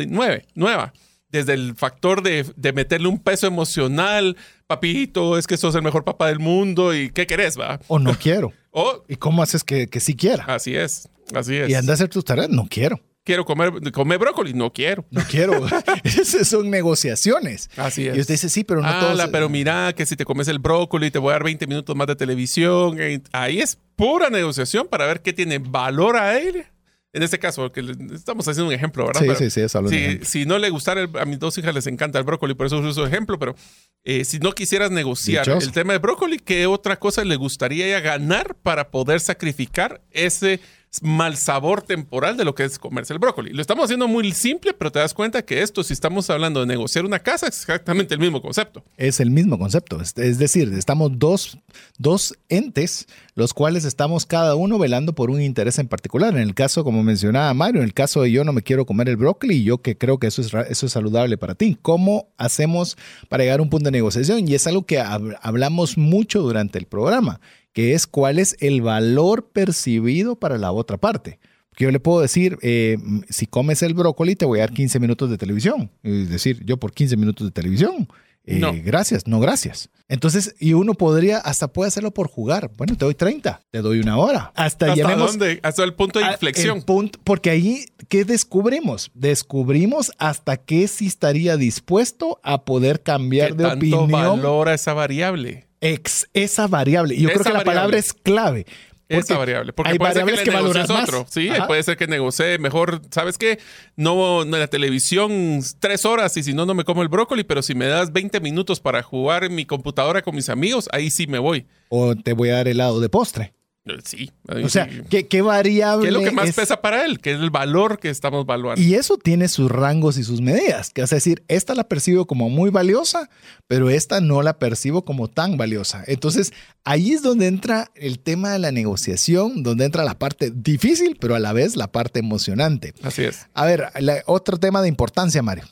nueva. 0.54 0.92
Desde 1.28 1.54
el 1.54 1.76
factor 1.76 2.22
de, 2.22 2.72
meterle 2.72 3.08
un 3.08 3.18
peso 3.18 3.46
emocional, 3.46 4.36
papito, 4.66 5.38
es 5.38 5.46
que 5.46 5.56
sos 5.56 5.74
el 5.74 5.82
mejor 5.82 6.04
papá 6.04 6.26
del 6.26 6.40
mundo 6.40 6.94
y 6.94 7.10
¿qué 7.10 7.26
querés, 7.26 7.58
va? 7.58 7.80
O 7.86 7.98
no 7.98 8.18
quiero. 8.18 8.52
o, 8.70 9.04
¿Y 9.08 9.16
cómo 9.16 9.42
haces 9.42 9.64
que, 9.64 9.86
que 9.86 10.00
sí 10.00 10.14
quiera? 10.14 10.44
Así 10.46 10.74
es, 10.74 11.08
así 11.34 11.56
es. 11.56 11.70
Y 11.70 11.74
anda 11.74 11.92
a 11.92 11.94
hacer 11.94 12.08
tus 12.08 12.24
tareas, 12.24 12.50
no 12.50 12.66
quiero 12.68 13.00
quiero 13.24 13.44
comer, 13.44 13.92
comer 13.92 14.18
brócoli, 14.18 14.52
no 14.52 14.72
quiero. 14.72 15.04
No 15.10 15.22
quiero. 15.28 15.66
Esas 16.04 16.48
son 16.48 16.70
negociaciones. 16.70 17.70
Así 17.76 18.06
es. 18.06 18.16
Y 18.16 18.20
usted 18.20 18.34
dice, 18.34 18.48
sí, 18.48 18.64
pero 18.64 18.80
no 18.80 18.88
ah, 18.88 19.28
pero 19.30 19.48
mira 19.48 19.92
que 19.94 20.06
si 20.06 20.16
te 20.16 20.24
comes 20.24 20.48
el 20.48 20.58
brócoli 20.58 21.10
te 21.10 21.18
voy 21.18 21.30
a 21.30 21.32
dar 21.34 21.44
20 21.44 21.66
minutos 21.66 21.94
más 21.96 22.06
de 22.06 22.16
televisión. 22.16 22.96
Eh, 23.00 23.22
ahí 23.32 23.60
es 23.60 23.78
pura 23.96 24.30
negociación 24.30 24.88
para 24.88 25.06
ver 25.06 25.22
qué 25.22 25.32
tiene 25.32 25.58
valor 25.58 26.16
a 26.16 26.38
él. 26.38 26.66
En 27.14 27.22
este 27.22 27.38
caso, 27.38 27.60
porque 27.60 27.84
estamos 28.14 28.48
haciendo 28.48 28.68
un 28.68 28.74
ejemplo, 28.74 29.06
¿verdad? 29.06 29.20
Sí, 29.36 29.50
sí, 29.50 29.50
sí, 29.50 29.60
es 29.60 29.72
si, 29.90 30.24
si, 30.24 30.46
no 30.46 30.58
le 30.58 30.70
gustara, 30.70 31.06
a 31.20 31.26
mis 31.26 31.38
dos 31.38 31.58
hijas 31.58 31.74
les 31.74 31.86
encanta 31.86 32.18
el 32.18 32.24
brócoli, 32.24 32.54
por 32.54 32.64
eso 32.64 32.78
uso 32.78 33.06
ejemplo, 33.06 33.38
pero 33.38 33.54
eh, 34.02 34.24
si 34.24 34.38
no 34.38 34.52
quisieras 34.52 34.90
negociar 34.90 35.46
el 35.46 35.72
tema 35.72 35.92
de 35.92 35.98
brócoli, 35.98 36.38
¿qué 36.38 36.66
otra 36.66 36.98
cosa 36.98 37.22
le 37.22 37.36
gustaría 37.36 38.00
ganar 38.00 38.54
para 38.62 38.90
poder 38.90 39.20
sacrificar 39.20 40.00
ese 40.10 40.60
mal 41.00 41.38
sabor 41.38 41.82
temporal 41.82 42.36
de 42.36 42.44
lo 42.44 42.54
que 42.54 42.64
es 42.64 42.78
comerse 42.78 43.14
el 43.14 43.18
brócoli. 43.18 43.52
Lo 43.52 43.62
estamos 43.62 43.84
haciendo 43.84 44.08
muy 44.08 44.30
simple, 44.32 44.74
pero 44.74 44.92
te 44.92 44.98
das 44.98 45.14
cuenta 45.14 45.42
que 45.42 45.62
esto, 45.62 45.82
si 45.82 45.94
estamos 45.94 46.28
hablando 46.28 46.60
de 46.60 46.66
negociar 46.66 47.06
una 47.06 47.20
casa, 47.20 47.46
es 47.46 47.60
exactamente 47.60 48.12
el 48.12 48.20
mismo 48.20 48.42
concepto. 48.42 48.84
Es 48.98 49.18
el 49.20 49.30
mismo 49.30 49.58
concepto. 49.58 50.00
Es, 50.00 50.38
decir, 50.38 50.70
estamos 50.74 51.18
dos, 51.18 51.56
dos 51.96 52.34
entes, 52.50 53.06
los 53.34 53.54
cuales 53.54 53.86
estamos 53.86 54.26
cada 54.26 54.54
uno 54.54 54.78
velando 54.78 55.14
por 55.14 55.30
un 55.30 55.40
interés 55.40 55.78
en 55.78 55.88
particular. 55.88 56.34
En 56.34 56.42
el 56.42 56.54
caso, 56.54 56.84
como 56.84 57.02
mencionaba 57.02 57.54
Mario, 57.54 57.80
en 57.80 57.86
el 57.86 57.94
caso 57.94 58.20
de 58.20 58.30
yo 58.30 58.44
no 58.44 58.52
me 58.52 58.62
quiero 58.62 58.84
comer 58.84 59.08
el 59.08 59.16
brócoli 59.16 59.64
yo 59.64 59.78
que 59.78 59.96
creo 59.96 60.18
que 60.18 60.26
eso 60.26 60.42
es, 60.42 60.52
eso 60.68 60.86
es 60.86 60.92
saludable 60.92 61.38
para 61.38 61.54
ti. 61.54 61.78
¿Cómo 61.80 62.28
hacemos 62.36 62.98
para 63.30 63.44
llegar 63.44 63.60
a 63.60 63.62
un 63.62 63.70
punto 63.70 63.86
de 63.86 63.92
negociación? 63.92 64.46
Y 64.46 64.54
es 64.54 64.66
algo 64.66 64.84
que 64.84 65.00
hablamos 65.00 65.96
mucho 65.96 66.42
durante 66.42 66.78
el 66.78 66.84
programa 66.84 67.40
que 67.72 67.94
es 67.94 68.06
cuál 68.06 68.38
es 68.38 68.56
el 68.60 68.82
valor 68.82 69.48
percibido 69.52 70.36
para 70.36 70.58
la 70.58 70.72
otra 70.72 70.98
parte. 70.98 71.38
Porque 71.70 71.84
yo 71.84 71.90
le 71.90 72.00
puedo 72.00 72.20
decir, 72.20 72.58
eh, 72.60 72.98
si 73.30 73.46
comes 73.46 73.82
el 73.82 73.94
brócoli, 73.94 74.36
te 74.36 74.44
voy 74.44 74.58
a 74.58 74.62
dar 74.62 74.72
15 74.72 75.00
minutos 75.00 75.30
de 75.30 75.38
televisión. 75.38 75.90
Es 76.02 76.28
decir, 76.28 76.62
yo 76.64 76.76
por 76.76 76.92
15 76.92 77.16
minutos 77.16 77.46
de 77.46 77.50
televisión. 77.50 78.08
Eh, 78.44 78.58
no. 78.58 78.72
Gracias, 78.84 79.26
no 79.26 79.40
gracias. 79.40 79.88
Entonces, 80.08 80.54
y 80.58 80.74
uno 80.74 80.92
podría, 80.94 81.38
hasta 81.38 81.72
puede 81.72 81.88
hacerlo 81.88 82.12
por 82.12 82.28
jugar. 82.28 82.70
Bueno, 82.76 82.94
te 82.96 83.04
doy 83.04 83.14
30, 83.14 83.62
te 83.70 83.80
doy 83.80 84.00
una 84.00 84.18
hora. 84.18 84.52
Hasta, 84.54 84.92
¿Hasta 84.92 85.16
dónde? 85.16 85.60
Hasta 85.62 85.84
el 85.84 85.94
punto 85.94 86.18
de 86.18 86.26
inflexión. 86.26 86.82
Punto, 86.82 87.18
porque 87.24 87.50
ahí, 87.50 87.86
¿qué 88.08 88.24
descubrimos? 88.26 89.10
Descubrimos 89.14 90.12
hasta 90.18 90.58
qué 90.58 90.88
sí 90.88 91.06
estaría 91.06 91.56
dispuesto 91.56 92.40
a 92.42 92.64
poder 92.64 93.02
cambiar 93.02 93.56
de 93.56 93.64
tanto 93.64 93.76
opinión. 93.76 94.10
valora 94.10 94.74
esa 94.74 94.92
variable? 94.92 95.66
Ex, 95.82 96.26
esa 96.32 96.66
variable. 96.66 97.14
Yo 97.16 97.28
creo 97.28 97.44
que 97.44 97.52
la 97.52 97.64
palabra 97.64 97.98
es 97.98 98.14
clave. 98.14 98.64
Esa 99.08 99.36
variable. 99.36 99.74
Porque 99.74 99.96
puede 99.96 100.14
ser 100.14 100.24
que, 100.24 100.50
le 100.50 100.58
otro. 100.58 101.26
Sí, 101.28 101.50
puede 101.66 101.82
ser 101.82 101.98
que 101.98 102.06
negocie 102.06 102.58
mejor. 102.58 103.02
¿Sabes 103.10 103.36
qué? 103.36 103.58
No, 103.94 104.42
en 104.42 104.50
la 104.50 104.68
televisión 104.68 105.60
tres 105.80 106.06
horas 106.06 106.34
y 106.38 106.42
si 106.42 106.54
no, 106.54 106.64
no 106.64 106.72
me 106.72 106.84
como 106.84 107.02
el 107.02 107.08
brócoli, 107.08 107.44
pero 107.44 107.60
si 107.62 107.74
me 107.74 107.86
das 107.86 108.12
20 108.12 108.40
minutos 108.40 108.80
para 108.80 109.02
jugar 109.02 109.44
en 109.44 109.54
mi 109.54 109.66
computadora 109.66 110.22
con 110.22 110.34
mis 110.34 110.48
amigos, 110.48 110.88
ahí 110.92 111.10
sí 111.10 111.26
me 111.26 111.38
voy. 111.38 111.66
O 111.90 112.14
te 112.14 112.32
voy 112.32 112.48
a 112.48 112.54
dar 112.54 112.68
helado 112.68 113.00
de 113.00 113.10
postre. 113.10 113.52
Eh, 113.84 113.98
sí. 114.04 114.30
O 114.48 114.68
sea, 114.68 114.88
¿qué, 115.08 115.42
variable? 115.42 116.02
¿Qué 116.02 116.08
es 116.08 116.14
lo 116.14 116.20
que 116.22 116.30
más 116.30 116.52
pesa 116.52 116.80
para 116.80 117.04
él? 117.04 117.18
¿Qué 117.18 117.32
es 117.32 117.40
el 117.40 117.50
valor 117.50 117.98
que 117.98 118.10
estamos 118.10 118.44
evaluando? 118.44 118.80
Y 118.80 118.94
eso 118.94 119.16
tiene 119.16 119.48
sus 119.48 119.70
rangos 119.70 120.18
y 120.18 120.24
sus 120.24 120.40
medidas. 120.40 120.90
Que 120.90 121.02
es 121.02 121.10
decir, 121.10 121.42
esta 121.48 121.74
la 121.74 121.88
percibo 121.88 122.26
como 122.26 122.48
muy 122.48 122.70
valiosa, 122.70 123.28
pero 123.66 123.90
esta 123.90 124.20
no 124.20 124.42
la 124.42 124.58
percibo 124.58 125.04
como 125.04 125.28
tan 125.28 125.56
valiosa. 125.56 126.04
Entonces, 126.06 126.52
ahí 126.84 127.12
es 127.12 127.22
donde 127.22 127.48
entra 127.48 127.90
el 127.96 128.20
tema 128.20 128.52
de 128.52 128.60
la 128.60 128.70
negociación, 128.70 129.62
donde 129.64 129.84
entra 129.84 130.04
la 130.04 130.18
parte 130.18 130.52
difícil, 130.54 131.16
pero 131.20 131.34
a 131.34 131.40
la 131.40 131.52
vez 131.52 131.76
la 131.76 131.90
parte 131.90 132.20
emocionante. 132.20 132.94
Así 133.02 133.24
es. 133.24 133.48
A 133.52 133.64
ver, 133.64 133.88
otro 134.26 134.58
tema 134.58 134.80
de 134.80 134.88
importancia, 134.88 135.42
Mario. 135.42 135.64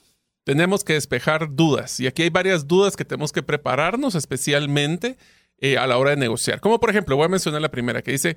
Tenemos 0.42 0.82
que 0.82 0.94
despejar 0.94 1.54
dudas. 1.54 2.00
Y 2.00 2.08
aquí 2.08 2.22
hay 2.22 2.30
varias 2.30 2.66
dudas 2.66 2.96
que 2.96 3.04
tenemos 3.04 3.30
que 3.30 3.42
prepararnos 3.42 4.16
especialmente 4.16 5.16
eh, 5.60 5.78
a 5.78 5.86
la 5.86 5.98
hora 5.98 6.10
de 6.10 6.16
negociar. 6.16 6.60
Como 6.60 6.80
por 6.80 6.90
ejemplo, 6.90 7.16
voy 7.16 7.26
a 7.26 7.28
mencionar 7.28 7.60
la 7.60 7.70
primera 7.70 8.02
que 8.02 8.12
dice, 8.12 8.36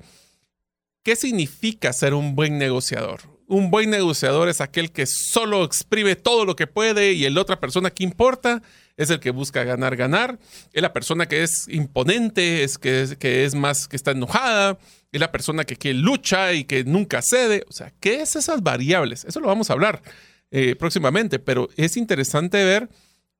¿qué 1.02 1.16
significa 1.16 1.92
ser 1.92 2.14
un 2.14 2.34
buen 2.34 2.58
negociador? 2.58 3.20
Un 3.46 3.70
buen 3.70 3.90
negociador 3.90 4.48
es 4.48 4.60
aquel 4.60 4.90
que 4.90 5.06
solo 5.06 5.64
exprime 5.64 6.16
todo 6.16 6.44
lo 6.44 6.56
que 6.56 6.66
puede 6.66 7.12
y 7.12 7.24
el 7.24 7.36
otra 7.36 7.60
persona 7.60 7.90
que 7.90 8.04
importa 8.04 8.62
es 8.96 9.10
el 9.10 9.20
que 9.20 9.30
busca 9.30 9.64
ganar, 9.64 9.96
ganar. 9.96 10.38
Es 10.72 10.82
la 10.82 10.92
persona 10.92 11.26
que 11.26 11.42
es 11.42 11.68
imponente, 11.68 12.62
es 12.62 12.78
que, 12.78 13.02
es 13.02 13.16
que 13.16 13.44
es 13.44 13.54
más, 13.54 13.88
que 13.88 13.96
está 13.96 14.12
enojada, 14.12 14.78
es 15.12 15.20
la 15.20 15.32
persona 15.32 15.64
que, 15.64 15.76
que 15.76 15.94
lucha 15.94 16.52
y 16.52 16.64
que 16.64 16.84
nunca 16.84 17.20
cede. 17.22 17.64
O 17.68 17.72
sea, 17.72 17.92
¿qué 18.00 18.22
es 18.22 18.36
esas 18.36 18.62
variables? 18.62 19.24
Eso 19.24 19.40
lo 19.40 19.48
vamos 19.48 19.68
a 19.70 19.74
hablar 19.74 20.02
eh, 20.50 20.76
próximamente, 20.76 21.38
pero 21.38 21.68
es 21.76 21.96
interesante 21.96 22.64
ver 22.64 22.88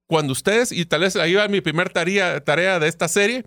cuando 0.07 0.33
ustedes, 0.33 0.73
y 0.73 0.85
tal 0.85 1.03
vez 1.03 1.17
ahí 1.17 1.35
va 1.35 1.49
mi 1.49 1.61
primer 1.61 1.91
tarea, 1.91 2.43
tarea 2.45 2.79
de 2.79 2.89
esta 2.89 3.09
serie, 3.09 3.45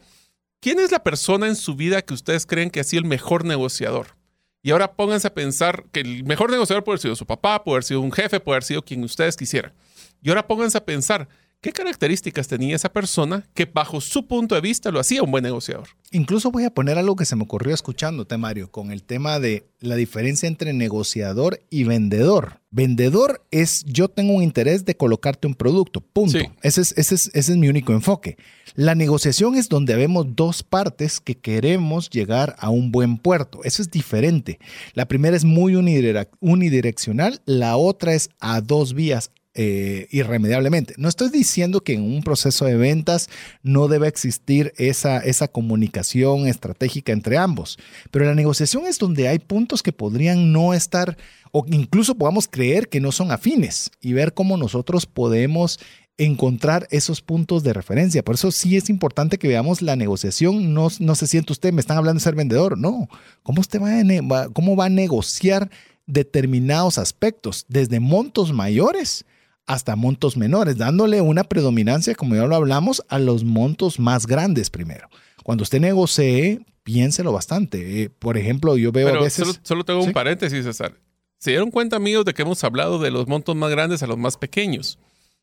¿Quién 0.59 0.79
es 0.79 0.91
la 0.91 1.03
persona 1.03 1.47
en 1.47 1.55
su 1.55 1.75
vida 1.75 2.01
que 2.01 2.13
ustedes 2.13 2.45
creen 2.45 2.71
que 2.71 2.79
ha 2.79 2.83
sido 2.83 3.01
el 3.01 3.07
mejor 3.07 3.45
negociador? 3.45 4.17
Y 4.63 4.71
ahora 4.71 4.93
pónganse 4.93 5.27
a 5.27 5.33
pensar 5.33 5.85
que 5.91 5.99
el 5.99 6.23
mejor 6.23 6.49
negociador 6.49 6.83
puede 6.83 6.95
haber 6.95 7.01
sido 7.01 7.15
su 7.15 7.27
papá, 7.27 7.63
puede 7.63 7.75
haber 7.75 7.83
sido 7.83 8.01
un 8.01 8.11
jefe, 8.11 8.39
puede 8.39 8.55
haber 8.55 8.63
sido 8.63 8.83
quien 8.83 9.03
ustedes 9.03 9.37
quisieran. 9.37 9.73
Y 10.21 10.29
ahora 10.29 10.47
pónganse 10.47 10.79
a 10.79 10.85
pensar, 10.85 11.29
¿Qué 11.59 11.71
características 11.71 12.47
tenía 12.47 12.75
esa 12.75 12.93
persona 12.93 13.43
que 13.55 13.65
bajo 13.65 13.99
su 13.99 14.27
punto 14.27 14.53
de 14.53 14.61
vista 14.61 14.91
lo 14.91 14.99
hacía 14.99 15.23
un 15.23 15.31
buen 15.31 15.43
negociador? 15.43 15.87
Incluso 16.11 16.51
voy 16.51 16.65
a 16.65 16.69
poner 16.69 16.99
algo 16.99 17.15
que 17.15 17.25
se 17.25 17.35
me 17.35 17.43
ocurrió 17.43 17.73
escuchándote, 17.73 18.37
Mario, 18.37 18.71
con 18.71 18.91
el 18.91 19.03
tema 19.03 19.39
de 19.39 19.67
la 19.79 19.95
diferencia 19.95 20.47
entre 20.47 20.71
negociador 20.73 21.59
y 21.71 21.83
vendedor. 21.83 22.61
Vendedor 22.69 23.43
es 23.49 23.83
yo 23.85 24.07
tengo 24.07 24.33
un 24.33 24.43
interés 24.43 24.85
de 24.85 24.95
colocarte 24.95 25.47
un 25.47 25.55
producto, 25.55 25.99
punto. 25.99 26.37
Ese, 26.61 26.81
es, 26.81 26.93
ese, 26.95 27.15
es, 27.15 27.31
ese 27.33 27.51
es 27.53 27.57
mi 27.57 27.69
único 27.69 27.91
enfoque. 27.91 28.37
La 28.75 28.93
negociación 28.93 29.55
es 29.55 29.67
donde 29.67 29.95
vemos 29.95 30.35
dos 30.35 30.61
partes 30.61 31.19
que 31.19 31.39
queremos 31.39 32.11
llegar 32.11 32.55
a 32.59 32.69
un 32.69 32.91
buen 32.91 33.17
puerto. 33.17 33.63
Eso 33.63 33.81
es 33.81 33.89
diferente. 33.89 34.59
La 34.93 35.07
primera 35.07 35.35
es 35.35 35.43
muy 35.43 35.75
unidireccional, 35.75 37.41
la 37.45 37.77
otra 37.77 38.13
es 38.13 38.29
a 38.39 38.61
dos 38.61 38.93
vías, 38.93 39.31
eh, 39.59 40.07
irremediablemente. 40.11 40.93
No 40.97 41.09
estoy 41.09 41.31
diciendo 41.31 41.81
que 41.81 41.93
en 41.93 42.03
un 42.03 42.21
proceso 42.21 42.65
de 42.65 42.77
ventas 42.77 43.27
no 43.63 43.87
debe 43.87 44.07
existir 44.07 44.71
esa, 44.77 45.17
esa 45.17 45.47
comunicación 45.47 46.45
estratégica 46.45 47.11
entre 47.11 47.39
ambos, 47.39 47.79
pero 48.11 48.25
la 48.25 48.35
negociación 48.35 48.85
es 48.85 48.99
donde 48.99 49.27
hay 49.27 49.39
puntos 49.39 49.81
que 49.81 49.91
podrían 49.91 50.51
no 50.51 50.75
estar 50.75 51.17
o 51.51 51.65
incluso 51.71 52.13
podamos 52.13 52.47
creer 52.47 52.87
que 52.87 53.01
no 53.01 53.11
son 53.11 53.31
afines 53.31 53.89
y 53.99 54.13
ver 54.13 54.35
cómo 54.35 54.57
nosotros 54.57 55.07
podemos 55.07 55.79
encontrar 56.19 56.87
esos 56.91 57.23
puntos 57.23 57.63
de 57.63 57.73
referencia. 57.73 58.23
Por 58.23 58.35
eso 58.35 58.51
sí 58.51 58.77
es 58.77 58.91
importante 58.91 59.39
que 59.39 59.47
veamos 59.47 59.81
la 59.81 59.95
negociación. 59.95 60.75
No, 60.75 60.89
no 60.99 61.15
se 61.15 61.25
siente 61.25 61.51
usted, 61.51 61.73
me 61.73 61.81
están 61.81 61.97
hablando 61.97 62.19
de 62.19 62.23
ser 62.23 62.35
vendedor. 62.35 62.77
No, 62.77 63.09
¿cómo 63.41 63.63
va 63.63 64.49
cómo 64.53 64.75
va 64.75 64.85
a 64.85 64.89
negociar 64.89 65.71
determinados 66.05 66.99
aspectos, 66.99 67.65
desde 67.67 67.99
montos 67.99 68.53
mayores 68.53 69.25
hasta 69.67 69.95
montos 69.97 70.37
menores, 70.37 70.77
dándole 70.77 71.21
una 71.21 71.43
predominancia, 71.43 72.15
como 72.15 72.35
ya 72.35 72.47
lo 72.47 72.55
hablamos, 72.55 73.03
a 73.09 73.19
los 73.19 73.43
montos 73.43 73.99
más 73.99 74.25
grandes 74.25 74.69
primero. 74.69 75.09
Cuando 75.43 75.63
usted 75.63 75.81
negocie, 75.81 76.65
piénselo 76.83 77.33
bastante. 77.33 78.03
Eh, 78.03 78.09
por 78.09 78.37
ejemplo, 78.37 78.77
yo 78.77 78.93
veo 78.93 79.09
a 79.09 79.21
veces... 79.21 79.59
Solo, 79.61 79.83
tengo 79.83 80.01
un 80.01 80.13
paréntesis, 80.13 80.63
César. 80.63 80.93
Se 81.37 81.51
dieron 81.51 81.69
cuenta, 81.69 81.97
amigos, 81.97 82.25
de 82.25 82.33
que 82.33 82.41
hemos 82.41 82.63
hablado 82.63 82.97
de 82.97 83.11
los 83.11 83.27
montos 83.27 83.55
más 83.55 83.69
grandes 83.69 84.01
a 84.01 84.07
los 84.07 84.17
más 84.17 84.37
pequeños. 84.37 84.97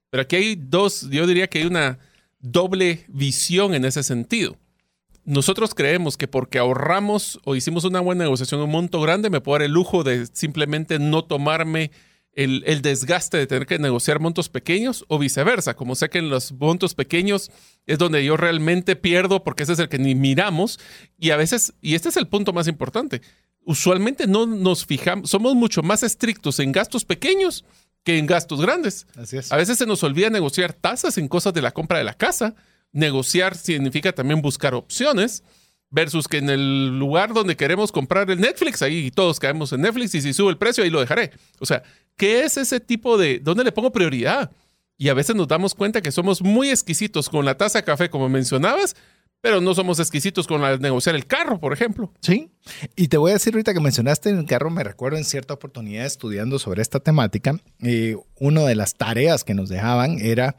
Pero 0.09 0.23
aquí 0.23 0.37
hay 0.37 0.57
dos, 0.57 1.09
yo 1.11 1.27
diría 1.27 1.47
que 1.47 1.59
hay 1.59 1.67
una 1.67 1.99
doble 2.41 3.05
visión 3.09 3.75
en 3.75 3.85
ese 3.85 4.03
sentido. 4.03 4.57
Nosotros 5.25 5.75
creemos 5.75 6.17
que 6.17 6.29
porque 6.29 6.59
ahorramos 6.59 7.41
o 7.45 7.57
hicimos 7.57 7.85
una 7.85 8.01
buena 8.01 8.25
negociación 8.25 8.61
un 8.61 8.71
monto 8.71 9.01
grande, 9.01 9.31
me 9.31 9.41
puedo 9.41 9.59
dar 9.59 9.67
el 9.67 9.73
lujo 9.73 10.03
de 10.03 10.27
simplemente 10.33 10.99
no 10.99 11.25
tomarme 11.25 11.91
el, 12.37 12.83
desgaste 12.83 13.37
de 13.37 13.47
tener 13.47 13.67
que 13.67 13.79
negociar 13.79 14.21
montos 14.21 14.49
pequeños 14.49 15.05
o 15.09 15.19
viceversa. 15.19 15.75
Como 15.75 15.95
sé 15.95 16.09
que 16.09 16.19
en 16.19 16.31
los 16.31 16.53
montos 16.53 16.95
pequeños 16.95 17.51
es 17.87 17.99
donde 17.99 18.25
yo 18.25 18.37
realmente 18.37 18.97
pierdo 18.97 19.45
porque 19.45 19.63
ese 19.63 19.75
es 19.75 19.79
el 19.79 19.89
que 19.89 19.99
ni 19.99 20.15
miramos 20.15 20.81
y 21.19 21.31
a 21.31 21.37
veces, 21.37 21.75
y 21.81 21.95
este 21.95 22.09
es 22.09 22.17
el 22.17 22.29
punto 22.29 22.53
más 22.53 22.69
importante, 22.69 23.23
usualmente 23.65 24.27
no 24.27 24.47
nos 24.47 24.85
fijamos, 24.85 25.31
somos 25.31 25.55
mucho 25.55 25.83
más 25.83 26.03
estrictos 26.03 26.59
en 26.61 26.73
gastos 26.73 27.05
pequeños 27.05 27.65
que 28.03 28.19
en 28.19 28.27
gastos 28.27 28.61
grandes. 28.61 29.07
Así 29.17 29.37
es. 29.37 29.51
A 29.53 29.57
veces 29.57 29.79
se 29.79 29.87
nos 29.87 30.03
olvida 30.03 30.29
negociar 30.29 30.73
tasas 30.73 31.17
en 31.19 31.29
cosas 31.29 31.55
de 31.55 31.63
la 31.63 31.71
compra 31.71 31.99
de 31.99 32.05
la 32.05 32.15
casa. 32.15 32.55
Negociar 32.93 33.57
significa 33.57 34.13
también 34.13 34.43
buscar 34.43 34.75
opciones 34.75 35.43
versus 35.95 36.27
que 36.27 36.39
en 36.39 36.51
el 36.51 36.99
lugar 36.99 37.33
donde 37.33 37.57
queremos 37.57 37.93
comprar 37.93 38.29
el 38.29 38.41
Netflix, 38.41 38.83
ahí 38.83 39.13
todos 39.13 39.39
caemos 39.39 39.73
en 39.73 39.83
Netflix 39.83 40.13
y 40.17 40.21
si 40.21 40.35
sube 40.35 40.51
el 40.51 40.59
precio, 40.59 40.83
ahí 40.83 40.91
lo 40.91 40.99
dejaré. 40.99 41.31
O 41.61 41.67
sea, 41.67 41.85
¿qué 42.17 42.43
es 42.43 42.57
ese 42.57 42.81
tipo 42.81 43.17
de, 43.17 43.39
dónde 43.39 43.63
le 43.63 43.71
pongo 43.71 43.93
prioridad? 43.93 44.51
Y 44.99 45.09
a 45.09 45.15
veces 45.15 45.37
nos 45.37 45.47
damos 45.47 45.73
cuenta 45.73 46.03
que 46.03 46.11
somos 46.11 46.43
muy 46.43 46.71
exquisitos 46.71 47.29
con 47.29 47.45
la 47.45 47.57
taza 47.57 47.79
de 47.79 47.85
café, 47.85 48.11
como 48.11 48.29
mencionabas, 48.29 48.97
pero 49.41 49.61
no 49.61 49.73
somos 49.73 50.01
exquisitos 50.01 50.49
con 50.49 50.61
la, 50.61 50.79
negociar 50.79 51.15
el 51.15 51.27
carro, 51.27 51.61
por 51.61 51.73
ejemplo. 51.73 52.13
Sí, 52.21 52.51
y 52.97 53.07
te 53.07 53.17
voy 53.17 53.31
a 53.31 53.35
decir 53.35 53.55
ahorita 53.55 53.73
que 53.73 53.81
mencionaste 53.81 54.31
el 54.31 54.47
carro, 54.47 54.71
me 54.71 54.83
recuerdo 54.83 55.17
en 55.17 55.25
cierta 55.25 55.55
oportunidad 55.55 56.07
estudiando 56.07 56.59
sobre 56.59 56.83
esta 56.83 56.99
temática, 56.99 57.61
y 57.79 58.15
una 58.41 58.63
de 58.63 58.75
las 58.75 58.95
tareas 58.95 59.45
que 59.45 59.55
nos 59.55 59.69
dejaban 59.69 60.19
era 60.19 60.57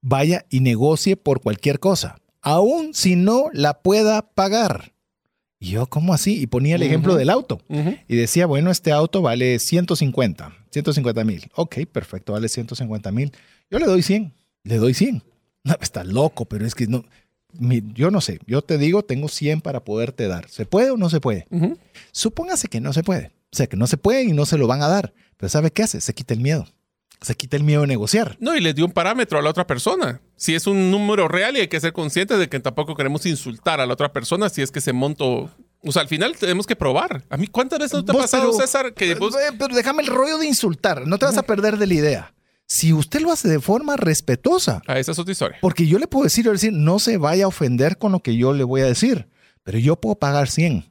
vaya 0.00 0.46
y 0.48 0.60
negocie 0.60 1.16
por 1.16 1.42
cualquier 1.42 1.80
cosa 1.80 2.19
aún 2.42 2.94
si 2.94 3.16
no 3.16 3.46
la 3.52 3.82
pueda 3.82 4.22
pagar. 4.22 4.92
Y 5.58 5.72
yo, 5.72 5.86
¿cómo 5.86 6.14
así? 6.14 6.40
Y 6.40 6.46
ponía 6.46 6.76
el 6.76 6.82
ejemplo 6.82 7.16
del 7.16 7.28
auto. 7.28 7.60
Y 8.08 8.16
decía, 8.16 8.46
bueno, 8.46 8.70
este 8.70 8.92
auto 8.92 9.20
vale 9.20 9.58
150, 9.58 10.52
150 10.70 11.24
mil. 11.24 11.50
Ok, 11.54 11.80
perfecto, 11.92 12.32
vale 12.32 12.48
150 12.48 13.12
mil. 13.12 13.32
Yo 13.70 13.78
le 13.78 13.86
doy 13.86 14.02
100, 14.02 14.32
le 14.64 14.78
doy 14.78 14.94
100. 14.94 15.22
No, 15.64 15.76
está 15.82 16.02
loco, 16.04 16.46
pero 16.46 16.64
es 16.64 16.74
que 16.74 16.86
no, 16.86 17.04
yo 17.94 18.10
no 18.10 18.22
sé, 18.22 18.40
yo 18.46 18.62
te 18.62 18.78
digo, 18.78 19.02
tengo 19.02 19.28
100 19.28 19.60
para 19.60 19.84
poderte 19.84 20.26
dar. 20.28 20.48
¿Se 20.48 20.64
puede 20.64 20.90
o 20.90 20.96
no 20.96 21.10
se 21.10 21.20
puede? 21.20 21.46
Supóngase 22.12 22.68
que 22.68 22.80
no 22.80 22.94
se 22.94 23.02
puede. 23.02 23.32
O 23.52 23.56
sea, 23.56 23.66
que 23.66 23.76
no 23.76 23.86
se 23.86 23.98
puede 23.98 24.22
y 24.22 24.32
no 24.32 24.46
se 24.46 24.56
lo 24.56 24.66
van 24.66 24.82
a 24.82 24.88
dar. 24.88 25.12
Pero 25.36 25.50
¿sabe 25.50 25.70
qué 25.70 25.82
hace? 25.82 26.00
Se 26.00 26.14
quita 26.14 26.32
el 26.32 26.40
miedo 26.40 26.66
se 27.20 27.34
quita 27.34 27.56
el 27.56 27.64
miedo 27.64 27.82
de 27.82 27.86
negociar. 27.86 28.36
No, 28.40 28.56
y 28.56 28.60
le 28.60 28.74
dio 28.74 28.84
un 28.84 28.92
parámetro 28.92 29.38
a 29.38 29.42
la 29.42 29.50
otra 29.50 29.66
persona. 29.66 30.20
Si 30.36 30.54
es 30.54 30.66
un 30.66 30.90
número 30.90 31.28
real 31.28 31.56
y 31.56 31.60
hay 31.60 31.68
que 31.68 31.80
ser 31.80 31.92
conscientes 31.92 32.38
de 32.38 32.48
que 32.48 32.60
tampoco 32.60 32.94
queremos 32.94 33.26
insultar 33.26 33.80
a 33.80 33.86
la 33.86 33.92
otra 33.92 34.12
persona 34.12 34.48
si 34.48 34.62
es 34.62 34.70
que 34.70 34.78
ese 34.78 34.92
monto... 34.92 35.50
O 35.82 35.92
sea, 35.92 36.02
al 36.02 36.08
final 36.08 36.36
tenemos 36.36 36.66
que 36.66 36.76
probar. 36.76 37.24
A 37.30 37.36
mí, 37.36 37.46
¿cuántas 37.46 37.78
veces 37.78 37.94
no 37.94 38.04
te 38.04 38.12
ha 38.12 38.14
pasado, 38.14 38.52
César? 38.52 38.92
Que 38.92 39.14
pero, 39.14 39.30
pero 39.58 39.74
déjame 39.74 40.02
el 40.02 40.08
rollo 40.08 40.36
de 40.36 40.46
insultar. 40.46 41.06
No 41.06 41.18
te 41.18 41.24
vas 41.24 41.38
a 41.38 41.42
perder 41.42 41.78
de 41.78 41.86
la 41.86 41.94
idea. 41.94 42.34
Si 42.66 42.92
usted 42.92 43.20
lo 43.20 43.32
hace 43.32 43.48
de 43.48 43.60
forma 43.60 43.96
respetuosa. 43.96 44.82
Ah, 44.86 44.98
esa 44.98 45.12
es 45.12 45.18
otra 45.18 45.32
historia. 45.32 45.58
Porque 45.60 45.86
yo 45.86 45.98
le 45.98 46.06
puedo 46.06 46.24
decir, 46.24 46.48
decir, 46.48 46.72
no 46.72 46.98
se 46.98 47.16
vaya 47.16 47.44
a 47.44 47.48
ofender 47.48 47.96
con 47.96 48.12
lo 48.12 48.20
que 48.20 48.36
yo 48.36 48.52
le 48.52 48.62
voy 48.62 48.82
a 48.82 48.86
decir. 48.86 49.28
Pero 49.64 49.78
yo 49.78 49.96
puedo 49.96 50.16
pagar 50.16 50.48
100. 50.48 50.89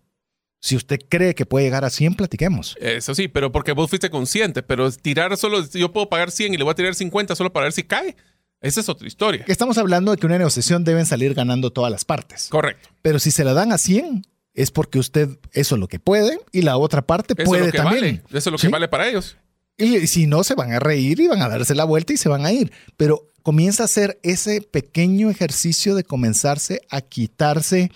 Si 0.61 0.75
usted 0.75 0.99
cree 1.07 1.35
que 1.35 1.45
puede 1.45 1.65
llegar 1.65 1.85
a 1.85 1.89
100, 1.89 2.15
platiquemos. 2.15 2.75
Eso 2.81 3.15
sí, 3.15 3.27
pero 3.27 3.51
porque 3.51 3.71
vos 3.71 3.89
fuiste 3.89 4.09
consciente, 4.09 4.61
pero 4.61 4.91
tirar 4.91 5.35
solo, 5.37 5.65
yo 5.69 5.93
puedo 5.93 6.09
pagar 6.09 6.31
100 6.31 6.53
y 6.53 6.57
le 6.57 6.63
voy 6.63 6.71
a 6.71 6.75
tirar 6.75 6.95
50 6.95 7.35
solo 7.35 7.53
para 7.53 7.65
ver 7.65 7.73
si 7.73 7.83
cae. 7.83 8.15
Esa 8.61 8.81
es 8.81 8.89
otra 8.89 9.07
historia. 9.07 9.45
Estamos 9.47 9.77
hablando 9.77 10.11
de 10.11 10.17
que 10.17 10.25
una 10.25 10.37
negociación 10.37 10.83
deben 10.83 11.05
salir 11.05 11.33
ganando 11.33 11.71
todas 11.71 11.91
las 11.91 12.03
partes. 12.03 12.47
Correcto. 12.49 12.89
Pero 13.01 13.19
si 13.19 13.31
se 13.31 13.45
la 13.45 13.53
dan 13.53 13.71
a 13.71 13.77
100, 13.77 14.27
es 14.53 14.71
porque 14.71 14.99
usted 14.99 15.29
eso 15.53 15.75
es 15.75 15.79
lo 15.79 15.87
que 15.87 15.99
puede 15.99 16.37
y 16.51 16.63
la 16.63 16.77
otra 16.77 17.01
parte 17.01 17.35
puede 17.35 17.71
también. 17.71 18.21
Eso 18.29 18.49
es 18.49 18.51
lo 18.51 18.57
que 18.57 18.67
vale 18.67 18.89
para 18.89 19.07
ellos. 19.07 19.37
Y 19.77 20.07
si 20.07 20.27
no, 20.27 20.43
se 20.43 20.55
van 20.55 20.73
a 20.73 20.79
reír 20.79 21.21
y 21.21 21.27
van 21.27 21.41
a 21.41 21.47
darse 21.47 21.73
la 21.73 21.85
vuelta 21.85 22.11
y 22.11 22.17
se 22.17 22.27
van 22.27 22.45
a 22.45 22.51
ir. 22.51 22.73
Pero 22.97 23.31
comienza 23.43 23.83
a 23.83 23.85
hacer 23.85 24.19
ese 24.23 24.61
pequeño 24.61 25.29
ejercicio 25.29 25.95
de 25.95 26.03
comenzarse 26.03 26.81
a 26.89 26.99
quitarse 26.99 27.89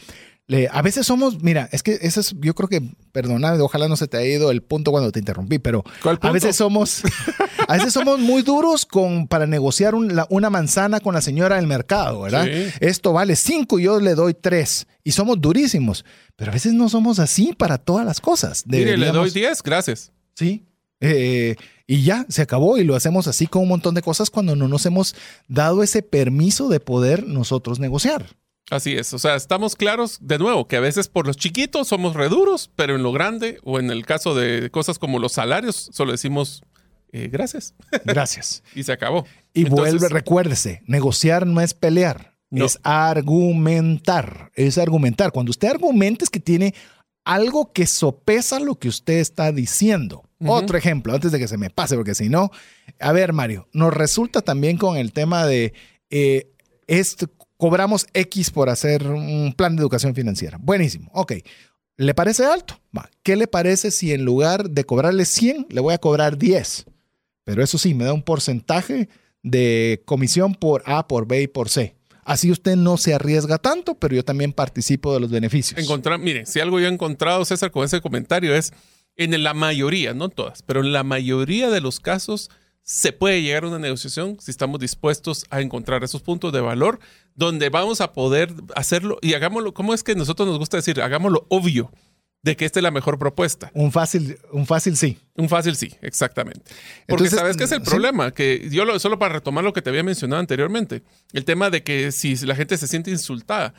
a 0.72 0.82
veces 0.82 1.06
somos, 1.06 1.42
mira, 1.42 1.70
es 1.72 1.84
que 1.84 2.00
eso 2.02 2.20
es, 2.20 2.36
yo 2.40 2.54
creo 2.54 2.68
que, 2.68 2.82
perdona, 3.12 3.54
ojalá 3.64 3.88
no 3.88 3.96
se 3.96 4.08
te 4.08 4.18
haya 4.18 4.36
ido 4.36 4.52
el 4.52 4.62
punto 4.62 4.92
cuando 4.92 5.12
te 5.12 5.20
interrumpí, 5.20 5.58
pero 5.58 5.84
a 6.22 6.32
veces 6.32 6.56
somos, 6.56 7.02
a 7.68 7.74
veces 7.78 7.94
somos 7.94 8.20
muy 8.20 8.42
duros 8.42 8.86
con, 8.86 9.28
para 9.28 9.48
negociar 9.48 9.96
una 9.96 10.50
manzana 10.50 11.00
con 11.00 11.14
la 11.14 11.22
señora 11.22 11.56
del 11.56 11.68
mercado, 11.68 12.22
¿verdad? 12.22 12.48
Esto 12.80 13.14
vale 13.14 13.36
cinco 13.36 13.80
y 13.80 13.84
yo 13.84 14.00
le 14.00 14.16
doy 14.16 14.34
tres. 14.34 14.88
Y 15.06 15.12
somos 15.12 15.40
durísimos, 15.42 16.06
pero 16.36 16.52
a 16.52 16.54
veces 16.54 16.74
no 16.74 16.88
somos 16.88 17.20
así 17.20 17.54
para 17.54 17.78
todas 17.78 18.06
las 18.06 18.22
cosas. 18.22 18.64
Mire, 18.68 18.98
le 18.98 19.12
doy 19.12 19.32
diez, 19.32 19.62
gracias. 19.62 20.12
Sí. 20.34 20.66
Eh, 21.02 21.56
y 21.86 22.04
ya, 22.04 22.26
se 22.30 22.42
acabó 22.42 22.78
y 22.78 22.86
lo 22.86 22.96
hacemos 22.96 23.28
así 23.28 23.48
con 23.48 23.64
un 23.64 23.68
montón 23.68 23.96
de 23.96 24.02
cosas 24.02 24.30
cuando 24.30 24.56
no 24.56 24.70
nos 24.70 24.86
hemos 24.86 25.16
dado 25.50 25.84
ese 25.84 26.02
permiso 26.02 26.70
de 26.70 26.80
poder 26.80 27.28
nosotros 27.28 27.80
negociar. 27.80 28.38
Así 28.70 28.94
es, 28.94 29.14
o 29.14 29.20
sea, 29.20 29.36
estamos 29.36 29.76
claros 29.76 30.18
de 30.22 30.40
nuevo 30.40 30.68
que 30.68 30.78
a 30.78 30.80
veces 30.80 31.10
por 31.10 31.28
los 31.28 31.38
chiquitos 31.38 31.88
somos 31.88 32.16
reduros, 32.16 32.72
pero 32.76 32.96
en 32.96 33.04
lo 33.04 33.12
grande 33.12 33.60
o 33.64 33.80
en 33.80 33.92
el 33.92 34.06
caso 34.06 34.36
de 34.36 34.70
cosas 34.72 35.00
como 35.00 35.20
los 35.20 35.34
salarios, 35.34 35.90
solo 35.92 36.12
decimos 36.12 36.64
eh, 37.14 37.30
gracias. 37.32 37.76
Gracias. 38.06 38.64
y 38.74 38.84
se 38.84 38.92
acabó. 38.92 39.26
Y 39.54 39.66
vuelve, 39.66 40.10
recuérdese, 40.10 40.82
negociar 40.88 41.46
no 41.46 41.62
es 41.62 41.76
pelear, 41.76 42.34
es 42.50 42.80
argumentar, 42.82 44.52
es 44.56 44.80
argumentar. 44.80 45.32
Cuando 45.32 45.52
usted 45.52 45.70
argumenta 45.70 46.24
es 46.24 46.32
que 46.32 46.40
tiene 46.40 46.74
algo 47.24 47.72
que 47.72 47.86
sopesa 47.86 48.60
lo 48.60 48.80
que 48.80 48.90
usted 48.90 49.20
está 49.20 49.52
diciendo. 49.52 50.28
Otro 50.46 50.78
ejemplo, 50.78 51.14
antes 51.14 51.32
de 51.32 51.40
que 51.40 51.48
se 51.48 51.58
me 51.58 51.70
pase, 51.70 51.96
porque 51.96 52.16
si 52.16 52.28
no, 52.28 52.52
a 53.00 53.14
ver, 53.14 53.32
Mario, 53.32 53.70
nos 53.72 53.94
resulta 53.94 54.42
también 54.42 54.78
con 54.78 54.98
el 54.98 55.14
tema 55.14 55.46
de 55.46 55.74
eh, 56.10 56.52
esto, 56.88 57.30
cobramos 57.58 58.08
X 58.14 58.52
por 58.52 58.70
hacer 58.70 59.08
un 59.08 59.54
plan 59.56 59.76
de 59.76 59.82
educación 59.82 60.16
financiera. 60.16 60.58
Buenísimo, 60.62 61.10
ok. 61.14 61.34
¿Le 61.98 62.14
parece 62.14 62.46
alto? 62.46 62.80
Va. 62.96 63.10
¿Qué 63.22 63.36
le 63.36 63.48
parece 63.48 63.92
si 63.92 64.14
en 64.14 64.26
lugar 64.26 64.70
de 64.70 64.84
cobrarle 64.84 65.26
100, 65.26 65.68
le 65.70 65.82
voy 65.82 65.94
a 65.94 66.00
cobrar 66.00 66.38
10? 66.38 66.86
Pero 67.44 67.64
eso 67.64 67.78
sí, 67.78 67.94
me 67.94 68.06
da 68.06 68.14
un 68.14 68.24
porcentaje 68.24 69.10
de 69.44 70.02
comisión 70.06 70.56
por 70.56 70.82
A, 70.86 71.08
por 71.08 71.28
B 71.28 71.44
y 71.44 71.48
por 71.48 71.70
C. 71.70 71.96
Así 72.26 72.52
usted 72.52 72.78
no 72.78 72.98
se 72.98 73.14
arriesga 73.14 73.58
tanto, 73.58 73.96
pero 73.96 74.16
yo 74.16 74.24
también 74.24 74.54
participo 74.54 75.14
de 75.14 75.20
los 75.20 75.30
beneficios. 75.30 75.80
Encontrar, 75.80 76.20
miren, 76.20 76.46
si 76.46 76.60
algo 76.62 76.80
yo 76.80 76.88
he 76.88 76.92
encontrado, 76.92 77.44
César, 77.44 77.72
con 77.72 77.84
ese 77.84 78.00
comentario 78.02 78.56
es, 78.56 78.72
en 79.18 79.44
la 79.44 79.54
mayoría, 79.54 80.14
no 80.14 80.30
todas, 80.30 80.64
pero 80.64 80.80
en 80.80 80.94
la 80.94 81.04
mayoría 81.04 81.70
de 81.70 81.82
los 81.82 82.00
casos, 82.00 82.50
se 82.84 83.14
puede 83.14 83.42
llegar 83.42 83.64
a 83.64 83.70
una 83.70 83.80
negociación 83.80 84.38
si 84.40 84.52
estamos 84.52 84.80
dispuestos 84.80 85.46
a 85.50 85.62
encontrar 85.62 86.04
esos 86.04 86.22
puntos 86.22 86.52
de 86.52 86.62
valor 86.62 87.00
donde 87.34 87.70
vamos 87.70 88.02
a 88.02 88.14
poder 88.14 88.54
hacerlo 88.76 89.18
y 89.22 89.34
hagámoslo, 89.34 89.74
¿cómo 89.74 89.94
es 89.94 90.04
que 90.04 90.16
nosotros 90.16 90.48
nos 90.48 90.60
gusta 90.60 90.78
decir? 90.78 91.02
Hagámoslo 91.02 91.46
obvio 91.50 91.92
de 92.44 92.58
que 92.58 92.66
esta 92.66 92.80
es 92.80 92.84
la 92.84 92.92
mejor 92.92 93.18
propuesta. 93.18 93.72
Un 93.74 93.92
fácil, 93.94 94.38
un 94.52 94.68
fácil 94.68 94.98
sí. 94.98 95.18
Un 95.36 95.48
fácil 95.48 95.78
sí, 95.78 95.94
exactamente. 96.02 96.70
Porque 97.08 97.30
sabes 97.30 97.56
qué 97.56 97.64
es 97.64 97.72
el 97.72 97.82
problema, 97.82 98.32
que 98.32 98.68
yo 98.70 98.84
lo, 98.84 99.00
solo 99.00 99.18
para 99.18 99.36
retomar 99.36 99.64
lo 99.64 99.72
que 99.72 99.82
te 99.82 99.90
había 99.90 100.04
mencionado 100.04 100.42
anteriormente, 100.42 101.04
el 101.32 101.46
tema 101.46 101.70
de 101.70 101.84
que 101.84 102.12
si 102.12 102.36
la 102.46 102.56
gente 102.56 102.78
se 102.78 102.88
siente 102.88 103.12
insultada, 103.12 103.74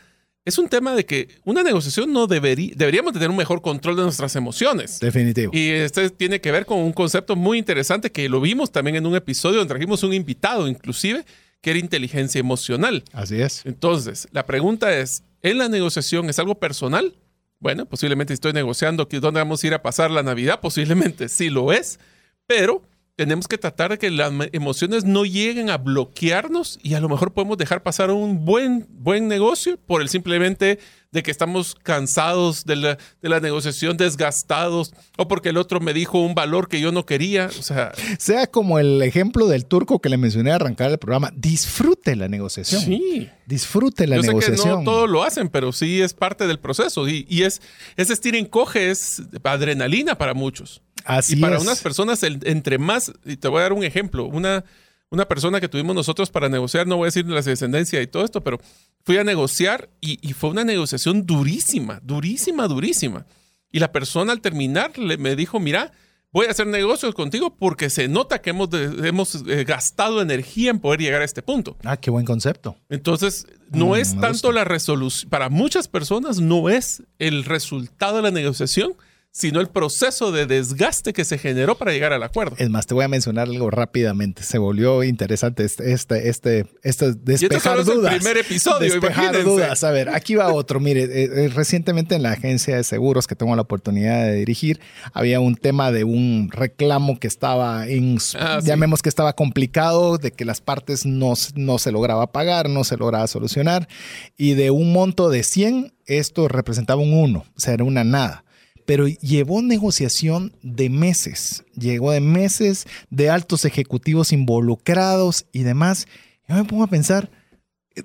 es 0.45 0.59
un 0.59 0.69
tema 0.69 0.95
de 0.95 1.07
que 1.07 1.29
una 1.45 1.63
negociación 1.63 2.13
no 2.13 2.27
debería, 2.27 2.73
deberíamos 2.77 3.13
tener 3.13 3.31
un 3.31 3.37
mejor 3.37 3.63
control 3.63 3.97
de 3.97 4.03
nuestras 4.03 4.37
emociones. 4.37 5.01
Definitivo. 5.01 5.51
Y 5.55 5.71
este 5.71 6.11
tiene 6.11 6.41
que 6.41 6.53
ver 6.53 6.67
con 6.67 6.79
un 6.79 6.93
concepto 6.93 7.35
muy 7.35 7.59
interesante 7.59 8.13
que 8.13 8.29
lo 8.29 8.41
vimos 8.41 8.71
también 8.71 8.97
en 8.97 9.07
un 9.07 9.17
episodio 9.17 9.59
donde 9.59 9.73
trajimos 9.73 10.03
un 10.03 10.13
invitado 10.13 10.69
inclusive, 10.69 11.25
que 11.63 11.71
era 11.71 11.79
inteligencia 11.79 12.39
emocional. 12.39 13.05
Así 13.13 13.41
es. 13.41 13.65
Entonces, 13.65 14.29
la 14.33 14.45
pregunta 14.45 14.97
es, 14.99 15.23
¿en 15.41 15.57
la 15.57 15.69
negociación 15.69 16.29
es 16.29 16.39
algo 16.39 16.57
personal? 16.57 17.15
Bueno, 17.59 17.87
posiblemente 17.87 18.35
estoy 18.35 18.53
negociando 18.53 19.09
dónde 19.11 19.41
vamos 19.41 19.65
a 19.65 19.67
ir 19.67 19.73
a 19.73 19.83
pasar 19.83 20.11
la 20.11 20.23
Navidad, 20.23 20.61
posiblemente 20.61 21.31
sí 21.31 21.49
lo 21.49 21.73
es, 21.73 21.99
pero 22.47 22.83
tenemos 23.17 23.47
que 23.47 23.59
tratar 23.59 23.93
de 23.93 23.99
que 23.99 24.11
las 24.11 24.33
emociones 24.53 25.05
no 25.05 25.25
lleguen 25.25 25.71
a 25.71 25.79
bloquearnos 25.79 26.81
y 26.83 26.95
a 26.95 27.01
lo 27.01 27.09
mejor 27.09 27.33
podemos 27.33 27.57
dejar 27.57 27.83
pasar 27.83 28.11
un 28.11 28.45
buen, 28.45 28.87
buen 28.91 29.29
negocio 29.29 29.79
por 29.87 30.03
el 30.03 30.09
simplemente 30.09 30.81
de 31.13 31.23
que 31.23 31.31
estamos 31.31 31.77
cansados 31.77 32.65
de 32.65 32.75
la, 32.75 32.99
de 33.23 33.29
la 33.29 33.39
negociación, 33.39 33.97
desgastados, 33.97 34.93
o 35.17 35.29
porque 35.29 35.51
el 35.51 35.59
otro 35.59 35.79
me 35.79 35.95
dijo 35.95 36.19
un 36.19 36.35
valor 36.35 36.67
que 36.67 36.81
yo 36.81 36.91
no 36.91 37.07
quería. 37.07 37.51
O 37.57 37.63
sea, 37.63 37.93
sea 38.19 38.49
como 38.49 38.81
el 38.81 39.01
ejemplo 39.01 39.47
del 39.47 39.67
turco 39.67 40.01
que 40.01 40.09
le 40.09 40.17
mencioné 40.17 40.51
a 40.51 40.57
arrancar 40.57 40.91
el 40.91 40.99
programa, 40.99 41.33
disfrute 41.37 42.17
la 42.17 42.27
negociación. 42.27 42.83
Sí. 42.83 43.31
Disfrute 43.47 44.09
la 44.09 44.17
negociación. 44.17 44.57
Yo 44.57 44.63
sé 44.63 44.69
que 44.71 44.77
no 44.77 44.83
todos 44.83 45.09
lo 45.09 45.23
hacen, 45.23 45.49
pero 45.51 45.71
sí 45.71 46.03
es 46.03 46.15
parte 46.15 46.49
del 46.49 46.59
proceso. 46.59 47.09
Y, 47.09 47.27
y 47.29 47.43
es, 47.43 47.63
ese 47.97 48.13
estira 48.13 48.37
encoge 48.37 48.91
es 48.91 49.23
adrenalina 49.45 50.19
para 50.19 50.35
muchos. 50.35 50.83
Así 51.05 51.35
y 51.35 51.41
para 51.41 51.61
unas 51.61 51.81
personas, 51.83 52.23
entre 52.23 52.79
más, 52.79 53.13
y 53.25 53.37
te 53.37 53.49
voy 53.49 53.61
a 53.61 53.63
dar 53.63 53.73
un 53.73 53.85
ejemplo, 53.85 54.25
una, 54.25 54.65
una 55.11 55.27
persona 55.27 55.61
que 55.61 55.69
tuvimos 55.69 55.95
nosotros 55.95 56.31
para 56.31 56.49
negociar, 56.49 56.87
no 56.87 56.97
voy 56.97 57.05
a 57.05 57.09
decir 57.09 57.27
la 57.27 57.41
descendencia 57.41 58.01
y 58.03 58.07
todo 58.07 58.25
esto, 58.25 58.43
pero 58.43 58.61
fui 59.05 59.17
a 59.19 59.25
negociar 59.25 59.91
y, 60.01 60.17
fue 60.33 60.51
una 60.51 60.65
negociación 60.65 61.27
durísima, 61.27 62.01
durísima, 62.03 62.67
durísima. 62.69 63.27
Y 63.71 63.79
la 63.81 63.93
persona 63.93 64.33
al 64.33 64.41
terminar 64.41 64.97
le, 64.99 65.17
me 65.17 65.37
dijo, 65.37 65.61
mira, 65.61 65.93
voy 66.33 66.47
a 66.47 66.51
hacer 66.51 66.67
negocios 66.67 67.15
contigo 67.15 67.55
porque 67.57 67.91
se 67.91 68.09
nota 68.09 68.41
que 68.41 68.51
hemos, 68.51 68.69
hemos 68.73 69.35
eh, 69.47 69.65
gastado 69.65 70.21
energía 70.21 70.71
en 70.71 70.81
poder 70.81 71.01
llegar 71.01 71.23
a 71.23 71.25
este 71.25 71.43
punto. 71.43 71.77
Ah, 71.85 71.97
qué 71.97 72.11
buen 72.11 72.25
concepto. 72.25 72.77
Entonces, 72.89 73.47
no 73.71 73.91
mm, 73.91 73.95
es 73.97 74.21
tanto 74.21 74.53
la 74.53 74.65
resolución, 74.65 75.31
para 75.31 75.49
muchas 75.49 75.87
personas 75.87 76.41
no 76.41 76.69
es 76.69 77.03
el 77.19 77.45
resultado 77.45 78.17
de 78.17 78.23
la 78.23 78.31
negociación, 78.31 78.95
sino 79.37 79.61
el 79.61 79.67
proceso 79.67 80.31
de 80.31 80.47
desgaste 80.47 81.13
que 81.13 81.25
se 81.25 81.39
generó 81.39 81.77
para 81.77 81.91
llegar 81.91 82.13
al 82.13 82.23
acuerdo. 82.23 82.55
Es 82.57 82.71
más, 82.71 82.87
te 82.87 82.95
voy 82.95 83.05
a 83.05 83.09
mencionar 83.09 83.49
algo 83.49 83.69
rápidamente. 83.69 84.45
Se 84.45 84.59
volvió 84.59 85.03
interesante 85.03 85.65
este, 85.65 85.93
este, 85.93 86.29
este, 86.29 86.67
este 86.85 87.15
despejar 87.15 87.81
y 87.81 87.83
dudas. 87.83 88.13
el 88.13 88.21
primer 88.21 88.37
episodio, 88.37 88.93
despejar 88.93 89.43
dudas. 89.43 89.83
A 89.83 89.91
ver, 89.91 90.11
aquí 90.11 90.37
va 90.37 90.55
otro. 90.55 90.79
Mire, 90.79 91.03
eh, 91.03 91.31
eh, 91.35 91.49
recientemente 91.49 92.15
en 92.15 92.23
la 92.23 92.31
agencia 92.31 92.77
de 92.77 92.85
seguros 92.85 93.27
que 93.27 93.35
tengo 93.35 93.57
la 93.57 93.63
oportunidad 93.63 94.25
de 94.25 94.35
dirigir, 94.35 94.81
había 95.13 95.41
un 95.41 95.57
tema 95.57 95.91
de 95.91 96.05
un 96.05 96.51
reclamo 96.53 97.19
que 97.19 97.27
estaba 97.27 97.89
en, 97.89 98.19
ah, 98.39 98.61
llamemos 98.63 99.03
que 99.03 99.09
estaba 99.09 99.33
complicado, 99.33 100.17
de 100.17 100.31
que 100.31 100.45
las 100.45 100.61
partes 100.61 101.07
no, 101.07 101.35
no 101.57 101.79
se 101.79 101.91
lograba 101.91 102.31
pagar, 102.31 102.71
no 102.71 102.85
se 102.85 102.97
lograba 102.97 103.27
solucionar, 103.27 103.89
y 104.37 104.55
de 104.55 104.71
un 104.71 104.93
monto 104.93 105.29
de 105.29 105.43
100, 105.43 105.93
esto 106.07 106.47
representaba 106.47 107.03
un 107.03 107.13
1, 107.13 107.39
o 107.41 107.61
sea, 107.61 107.75
era 107.75 107.83
una 107.83 108.05
nada 108.05 108.44
pero 108.87 109.07
llevó 109.09 109.63
negociación 109.63 110.53
de 110.63 110.91
meses, 110.91 111.65
llegó 111.77 112.13
de 112.13 112.21
meses 112.21 112.87
de 113.11 113.31
altos 113.31 113.65
ejecutivos 113.65 114.33
involucrados 114.33 115.47
y 115.53 115.63
demás. 115.63 116.07
Yo 116.49 116.57
me 116.57 116.65
pongo 116.65 116.85
a 116.85 116.89
pensar, 116.89 117.31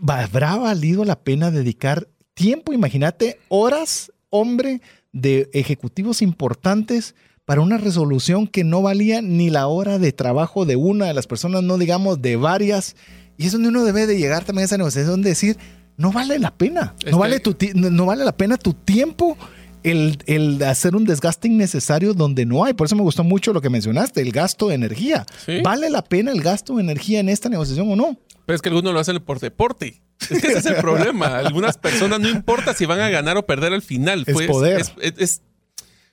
¿habrá 0.08 0.56
valido 0.56 1.04
la 1.04 1.20
pena 1.20 1.52
dedicar 1.52 2.08
tiempo? 2.34 2.72
Imagínate, 2.72 3.40
horas, 3.50 4.12
hombre, 4.30 4.82
de 5.12 5.50
ejecutivos 5.54 6.22
importantes 6.22 7.16
para 7.46 7.62
una 7.62 7.78
resolución 7.78 8.48
que 8.48 8.64
no 8.64 8.82
valía 8.82 9.22
ni 9.22 9.50
la 9.50 9.68
hora 9.68 9.98
de 9.98 10.12
trabajo 10.12 10.66
de 10.66 10.76
una 10.76 11.08
de 11.08 11.14
las 11.14 11.28
personas, 11.28 11.64
no 11.64 11.78
digamos 11.78 12.22
de 12.22 12.36
varias. 12.36 12.96
Y 13.38 13.48
es 13.48 13.52
donde 13.52 13.70
uno 13.70 13.84
debe 13.84 14.06
de 14.06 14.18
llegar 14.18 14.46
también 14.46 14.64
a 14.64 14.66
esa 14.66 14.78
negociación, 14.78 15.22
de 15.24 15.30
decir, 15.30 15.58
no 15.98 16.12
vale 16.12 16.40
la 16.40 16.56
pena, 16.56 16.96
no, 17.10 17.18
vale 17.18 17.40
tu, 17.40 17.58
no 17.74 18.06
vale 18.06 18.24
la 18.24 18.38
pena 18.38 18.58
tu 18.58 18.74
tiempo 18.74 19.36
el, 19.84 20.64
hacer 20.64 20.96
un 20.96 21.06
desgaste 21.06 21.48
innecesario 21.48 22.14
donde 22.14 22.46
no 22.46 22.66
hay. 22.66 22.74
Por 22.74 22.86
eso 22.86 22.96
me 22.96 23.02
gustó 23.02 23.24
mucho 23.24 23.54
lo 23.54 23.62
que 23.62 23.70
mencionaste, 23.70 24.22
el 24.22 24.32
gasto 24.32 24.70
de 24.70 24.76
energía. 24.76 25.26
¿Vale 25.64 25.90
la 25.90 26.04
pena 26.04 26.32
el 26.32 26.42
gasto 26.42 26.76
de 26.76 26.82
energía 26.82 27.20
en 27.20 27.30
esta 27.30 27.50
negociación 27.50 27.92
o 27.92 27.96
no? 27.96 28.18
Pero 28.46 28.56
es 28.56 28.62
que 28.62 28.70
algunos 28.70 28.94
lo 28.94 29.00
hacen 29.00 29.20
por 29.20 29.40
deporte. 29.40 30.02
Es 30.30 30.42
que 30.42 30.48
ese 30.48 30.58
es 30.60 30.66
el 30.66 30.76
problema. 30.82 31.38
Algunas 31.38 31.78
personas 31.78 32.20
no 32.20 32.30
importa 32.30 32.74
si 32.74 32.86
van 32.86 33.00
a 33.00 33.10
ganar 33.10 33.38
o 33.38 33.46
perder 33.46 33.74
al 33.74 33.82
final. 33.82 34.24
Es 34.26 34.34
pues, 34.34 34.48
poder. 34.48 34.82
Es, 35.00 35.42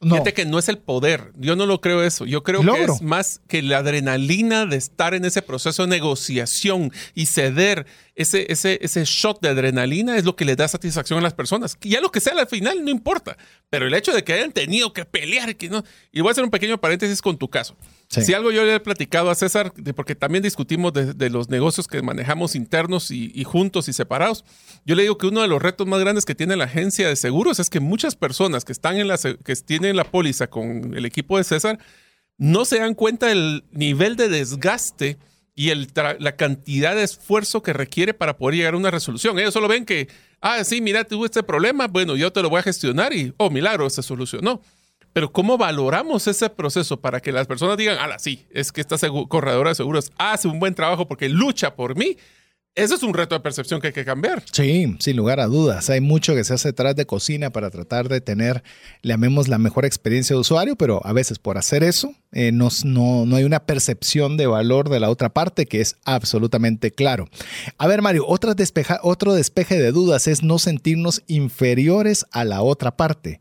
Fíjate 0.03 0.35
que 0.35 0.45
no 0.45 0.59
es 0.59 0.69
el 0.69 0.79
poder. 0.79 1.33
Yo 1.37 1.57
no 1.57 1.65
lo 1.65 1.81
creo 1.81 2.03
eso. 2.03 2.27
Yo 2.27 2.43
creo 2.43 2.61
que 2.61 2.85
es 2.85 3.01
más 3.01 3.41
que 3.49 3.63
la 3.63 3.79
adrenalina 3.79 4.67
de 4.67 4.77
estar 4.77 5.15
en 5.15 5.25
ese 5.25 5.41
proceso 5.43 5.83
de 5.85 5.89
negociación 5.89 6.93
y 7.15 7.27
ceder 7.27 7.87
ese, 8.17 8.51
ese, 8.51 8.79
ese 8.81 9.05
shot 9.05 9.43
de 9.43 9.51
adrenalina 9.51 10.17
es 10.17 10.25
lo 10.25 10.37
que 10.37 10.47
le 10.47 10.57
da 10.57 10.67
satisfacción 10.67 11.19
a 11.19 11.23
las 11.23 11.35
personas. 11.35 11.77
Y 11.83 11.91
ya 11.91 12.01
lo 12.01 12.11
que 12.11 12.21
sea 12.21 12.33
al 12.33 12.47
final 12.49 12.83
no 12.83 12.91
importa. 12.91 13.37
Pero 13.69 13.87
el 13.87 13.95
hecho 13.95 14.13
de 14.13 14.25
que 14.25 14.33
hayan 14.33 14.53
tenido 14.53 14.95
que 14.95 15.05
pelear 15.05 15.51
y 15.51 15.55
que 15.55 15.69
no. 15.69 15.85
Y 16.13 16.23
voy 16.23 16.31
a 16.31 16.33
hacer 16.33 16.43
un 16.43 16.51
pequeño 16.51 16.81
paréntesis 16.81 17.21
con 17.21 17.37
tu 17.37 17.51
caso. 17.51 17.77
Si 18.09 18.33
algo 18.33 18.51
yo 18.53 18.65
le 18.65 18.77
he 18.77 18.81
platicado 18.81 19.31
a 19.31 19.35
César, 19.35 19.73
porque 19.95 20.15
también 20.15 20.43
discutimos 20.43 20.93
de, 20.93 21.31
los 21.31 21.51
negocios 21.51 21.89
que 21.89 22.01
manejamos 22.03 22.55
internos 22.55 23.11
y, 23.11 23.45
juntos 23.45 23.89
y 23.89 23.93
separados, 23.93 24.45
yo 24.87 24.95
le 24.95 25.03
digo 25.03 25.19
que 25.19 25.27
uno 25.27 25.43
de 25.43 25.49
los 25.49 25.61
retos 25.61 25.87
más 25.87 26.01
grandes 26.01 26.25
que 26.25 26.35
tiene 26.35 26.57
la 26.57 26.65
agencia 26.65 27.09
de 27.09 27.17
seguros 27.17 27.59
es 27.59 27.69
que 27.69 27.81
muchas 27.81 28.17
personas 28.17 28.65
que 28.65 28.73
están 28.73 28.97
en 28.97 29.09
la 29.09 29.19
que 29.19 29.57
tienen 29.57 29.97
la 29.97 30.05
póliza 30.05 30.47
con 30.47 30.95
el 30.97 31.05
equipo 31.05 31.37
de 31.37 31.45
César 31.45 31.79
no 32.39 32.65
se 32.65 32.79
dan 32.79 32.95
cuenta 32.95 33.27
del 33.27 33.65
nivel 33.73 34.17
de 34.17 34.29
desgaste 34.29 35.19
y 35.57 35.71
el 35.71 35.89
la 36.19 36.37
cantidad 36.37 36.95
de 36.95 37.03
esfuerzo 37.03 37.63
que 37.63 37.73
requiere 37.73 38.13
para 38.13 38.37
poder 38.37 38.57
llegar 38.57 38.75
a 38.75 38.77
una 38.77 38.91
resolución. 38.91 39.39
Ellos 39.39 39.55
solo 39.55 39.67
ven 39.67 39.87
que, 39.87 40.09
ah, 40.43 40.63
sí, 40.63 40.83
mira, 40.83 41.03
tuve 41.05 41.25
este 41.25 41.43
problema, 41.43 41.89
bueno, 41.89 42.15
yo 42.15 42.31
te 42.31 42.43
lo 42.43 42.51
voy 42.51 42.61
a 42.61 42.63
gestionar 42.63 43.15
y, 43.15 43.33
oh, 43.39 43.49
milagro, 43.49 43.89
se 43.89 44.03
solucionó. 44.03 44.61
Pero 45.15 45.33
¿cómo 45.33 45.57
valoramos 45.57 46.27
ese 46.27 46.51
proceso 46.51 47.01
para 47.01 47.21
que 47.21 47.33
las 47.33 47.47
personas 47.47 47.79
digan, 47.79 47.97
ah, 47.99 48.19
sí, 48.19 48.47
es 48.51 48.71
que 48.71 48.83
esta 48.83 48.97
corredora 49.29 49.71
de 49.71 49.75
seguros 49.75 50.13
hace 50.19 50.47
un 50.47 50.61
buen 50.61 50.75
trabajo 50.75 51.09
porque 51.09 51.31
lucha 51.31 51.75
por 51.75 51.97
mí? 51.97 52.19
Ese 52.77 52.95
es 52.95 53.03
un 53.03 53.15
reto 53.15 53.35
de 53.35 53.41
percepción 53.41 53.81
que 53.81 53.87
hay 53.87 53.93
que 53.95 54.05
cambiar. 54.05 54.43
Sí, 54.53 54.97
sin 54.99 55.17
lugar 55.17 55.41
a 55.41 55.47
dudas. 55.47 55.89
Hay 55.89 56.03
mucho 56.03 56.35
que 56.35 56.45
se 56.45 56.53
hace 56.53 56.69
detrás 56.69 56.95
de 56.95 57.07
cocina 57.07 57.49
para 57.49 57.71
tratar 57.71 58.11
de 58.11 58.21
tener, 58.21 58.63
llamemos, 59.03 59.49
la 59.49 59.57
mejor 59.57 59.87
experiencia 59.87 60.37
de 60.37 60.41
usuario, 60.41 60.77
pero 60.77 61.01
a 61.03 61.15
veces 61.15 61.39
por 61.39 61.57
hacer 61.57 61.83
eso 61.83 62.13
eh, 62.33 62.53
no, 62.53 62.69
no, 62.85 63.35
hay 63.35 63.45
una 63.45 63.61
percepción 63.61 64.37
de 64.37 64.47
valor 64.47 64.91
de 64.91 65.01
la 65.01 65.09
otra 65.09 65.31
parte 65.31 65.65
que 65.65 65.81
es 65.81 65.97
absolutamente 66.05 66.91
claro. 66.91 67.31
A 67.79 67.87
ver, 67.87 68.03
Mario, 68.03 68.27
otro 68.27 68.53
despeje 68.55 69.81
de 69.81 69.93
dudas 69.93 70.27
es 70.27 70.43
no 70.43 70.59
sentirnos 70.59 71.23
inferiores 71.29 72.27
a 72.31 72.45
la 72.45 72.61
otra 72.61 72.95
parte. 72.95 73.41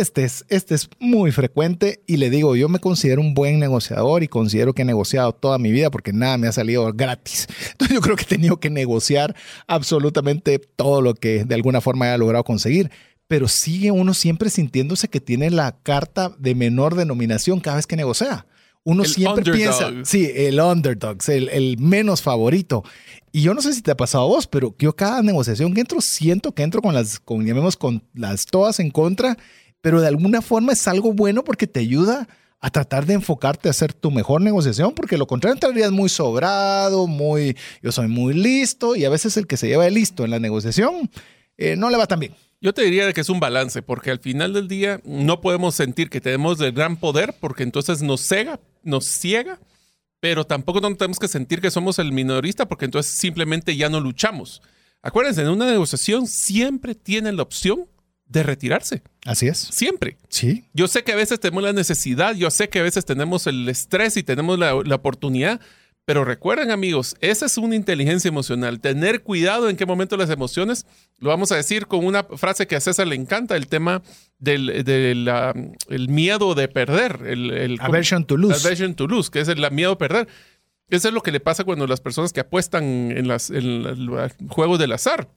Este 0.00 0.24
es, 0.24 0.44
este 0.48 0.74
es 0.74 0.88
muy 0.98 1.30
frecuente 1.30 2.02
y 2.08 2.16
le 2.16 2.28
digo, 2.28 2.56
yo 2.56 2.68
me 2.68 2.80
considero 2.80 3.20
un 3.20 3.32
buen 3.32 3.60
negociador 3.60 4.24
y 4.24 4.28
considero 4.28 4.72
que 4.72 4.82
he 4.82 4.84
negociado 4.84 5.32
toda 5.32 5.56
mi 5.58 5.70
vida 5.70 5.88
porque 5.88 6.12
nada 6.12 6.36
me 6.36 6.48
ha 6.48 6.52
salido 6.52 6.92
gratis. 6.92 7.46
Entonces 7.70 7.94
yo 7.94 8.00
creo 8.00 8.16
que 8.16 8.24
he 8.24 8.26
tenido 8.26 8.58
que 8.58 8.70
negociar 8.70 9.36
absolutamente 9.68 10.58
todo 10.58 11.00
lo 11.00 11.14
que 11.14 11.44
de 11.44 11.54
alguna 11.54 11.80
forma 11.80 12.06
haya 12.06 12.18
logrado 12.18 12.42
conseguir. 12.42 12.90
Pero 13.28 13.46
sigue 13.46 13.92
uno 13.92 14.14
siempre 14.14 14.50
sintiéndose 14.50 15.06
que 15.06 15.20
tiene 15.20 15.48
la 15.50 15.78
carta 15.84 16.34
de 16.40 16.56
menor 16.56 16.96
denominación 16.96 17.60
cada 17.60 17.76
vez 17.76 17.86
que 17.86 17.94
negocia. 17.94 18.46
Uno 18.82 19.04
siempre 19.04 19.50
piensa, 19.50 19.92
sí, 20.02 20.28
el 20.34 20.60
underdog, 20.60 21.18
el, 21.28 21.48
el 21.50 21.78
menos 21.78 22.20
favorito. 22.20 22.82
Y 23.30 23.42
yo 23.42 23.54
no 23.54 23.62
sé 23.62 23.72
si 23.72 23.80
te 23.80 23.92
ha 23.92 23.96
pasado 23.96 24.24
a 24.24 24.26
vos, 24.26 24.46
pero 24.48 24.74
yo 24.78 24.94
cada 24.94 25.22
negociación 25.22 25.72
que 25.72 25.80
entro 25.80 26.00
siento 26.00 26.52
que 26.52 26.64
entro 26.64 26.82
con 26.82 26.94
las, 26.94 27.20
con, 27.20 27.46
llamemos, 27.46 27.76
con 27.76 28.02
las 28.12 28.44
todas 28.44 28.80
en 28.80 28.90
contra 28.90 29.38
pero 29.84 30.00
de 30.00 30.08
alguna 30.08 30.40
forma 30.40 30.72
es 30.72 30.88
algo 30.88 31.12
bueno 31.12 31.44
porque 31.44 31.66
te 31.66 31.80
ayuda 31.80 32.26
a 32.58 32.70
tratar 32.70 33.04
de 33.04 33.12
enfocarte 33.12 33.68
a 33.68 33.70
hacer 33.70 33.92
tu 33.92 34.10
mejor 34.10 34.40
negociación, 34.40 34.94
porque 34.94 35.18
lo 35.18 35.26
contrario 35.26 35.52
entrarías 35.52 35.92
muy 35.92 36.08
sobrado, 36.08 37.06
muy, 37.06 37.54
yo 37.82 37.92
soy 37.92 38.08
muy 38.08 38.32
listo, 38.32 38.96
y 38.96 39.04
a 39.04 39.10
veces 39.10 39.36
el 39.36 39.46
que 39.46 39.58
se 39.58 39.68
lleva 39.68 39.84
de 39.84 39.90
listo 39.90 40.24
en 40.24 40.30
la 40.30 40.38
negociación 40.38 41.10
eh, 41.58 41.76
no 41.76 41.90
le 41.90 41.98
va 41.98 42.06
tan 42.06 42.18
bien. 42.18 42.34
Yo 42.62 42.72
te 42.72 42.80
diría 42.80 43.12
que 43.12 43.20
es 43.20 43.28
un 43.28 43.40
balance, 43.40 43.82
porque 43.82 44.10
al 44.10 44.20
final 44.20 44.54
del 44.54 44.68
día 44.68 45.02
no 45.04 45.42
podemos 45.42 45.74
sentir 45.74 46.08
que 46.08 46.22
tenemos 46.22 46.58
el 46.62 46.72
gran 46.72 46.96
poder, 46.96 47.34
porque 47.38 47.62
entonces 47.62 48.00
nos 48.00 48.22
cega, 48.22 48.60
nos 48.84 49.04
ciega, 49.04 49.60
pero 50.20 50.46
tampoco 50.46 50.80
no 50.80 50.96
tenemos 50.96 51.18
que 51.18 51.28
sentir 51.28 51.60
que 51.60 51.70
somos 51.70 51.98
el 51.98 52.10
minorista, 52.10 52.66
porque 52.66 52.86
entonces 52.86 53.12
simplemente 53.12 53.76
ya 53.76 53.90
no 53.90 54.00
luchamos. 54.00 54.62
Acuérdense, 55.02 55.42
en 55.42 55.50
una 55.50 55.66
negociación 55.66 56.26
siempre 56.26 56.94
tienen 56.94 57.36
la 57.36 57.42
opción 57.42 57.84
de 58.34 58.42
retirarse. 58.42 59.02
Así 59.24 59.46
es. 59.46 59.58
Siempre. 59.58 60.18
Sí. 60.28 60.64
Yo 60.74 60.88
sé 60.88 61.04
que 61.04 61.12
a 61.12 61.16
veces 61.16 61.40
tenemos 61.40 61.62
la 61.62 61.72
necesidad, 61.72 62.34
yo 62.34 62.50
sé 62.50 62.68
que 62.68 62.80
a 62.80 62.82
veces 62.82 63.06
tenemos 63.06 63.46
el 63.46 63.66
estrés 63.68 64.16
y 64.16 64.24
tenemos 64.24 64.58
la, 64.58 64.74
oportunidad, 64.74 65.60
pero 66.04 66.24
recuerden 66.24 66.72
amigos, 66.72 67.14
esa 67.20 67.46
es 67.46 67.56
una 67.56 67.76
inteligencia 67.76 68.28
emocional. 68.28 68.80
Tener 68.80 69.22
cuidado 69.22 69.70
en 69.70 69.76
qué 69.76 69.86
momento 69.86 70.16
las 70.16 70.30
emociones, 70.30 70.84
lo 71.18 71.30
vamos 71.30 71.52
a 71.52 71.56
decir 71.56 71.86
con 71.86 72.04
una 72.04 72.24
frase 72.24 72.66
que 72.66 72.74
a 72.74 72.80
César 72.80 73.06
le 73.06 73.14
encanta, 73.14 73.56
el 73.56 73.68
tema 73.68 74.02
del, 74.40 74.68
el 74.68 76.08
miedo 76.08 76.56
de 76.56 76.66
perder. 76.68 77.20
El, 77.24 77.52
el 77.52 77.80
aversion 77.80 78.26
to 78.26 78.36
lose. 78.36 78.66
Aversion 78.66 78.94
to 78.94 79.06
lose, 79.06 79.30
que 79.30 79.40
es 79.40 79.48
el 79.48 79.70
miedo 79.70 79.92
a 79.92 79.98
perder. 79.98 80.26
Eso 80.90 81.08
es 81.08 81.14
lo 81.14 81.22
que 81.22 81.32
le 81.32 81.40
pasa 81.40 81.62
cuando 81.62 81.86
las 81.86 82.00
personas 82.00 82.32
que 82.32 82.40
apuestan 82.40 82.84
en, 82.84 83.28
las, 83.28 83.48
en 83.50 83.86
el 83.86 84.28
juego 84.48 84.76
del 84.76 84.92
azar 84.92 85.28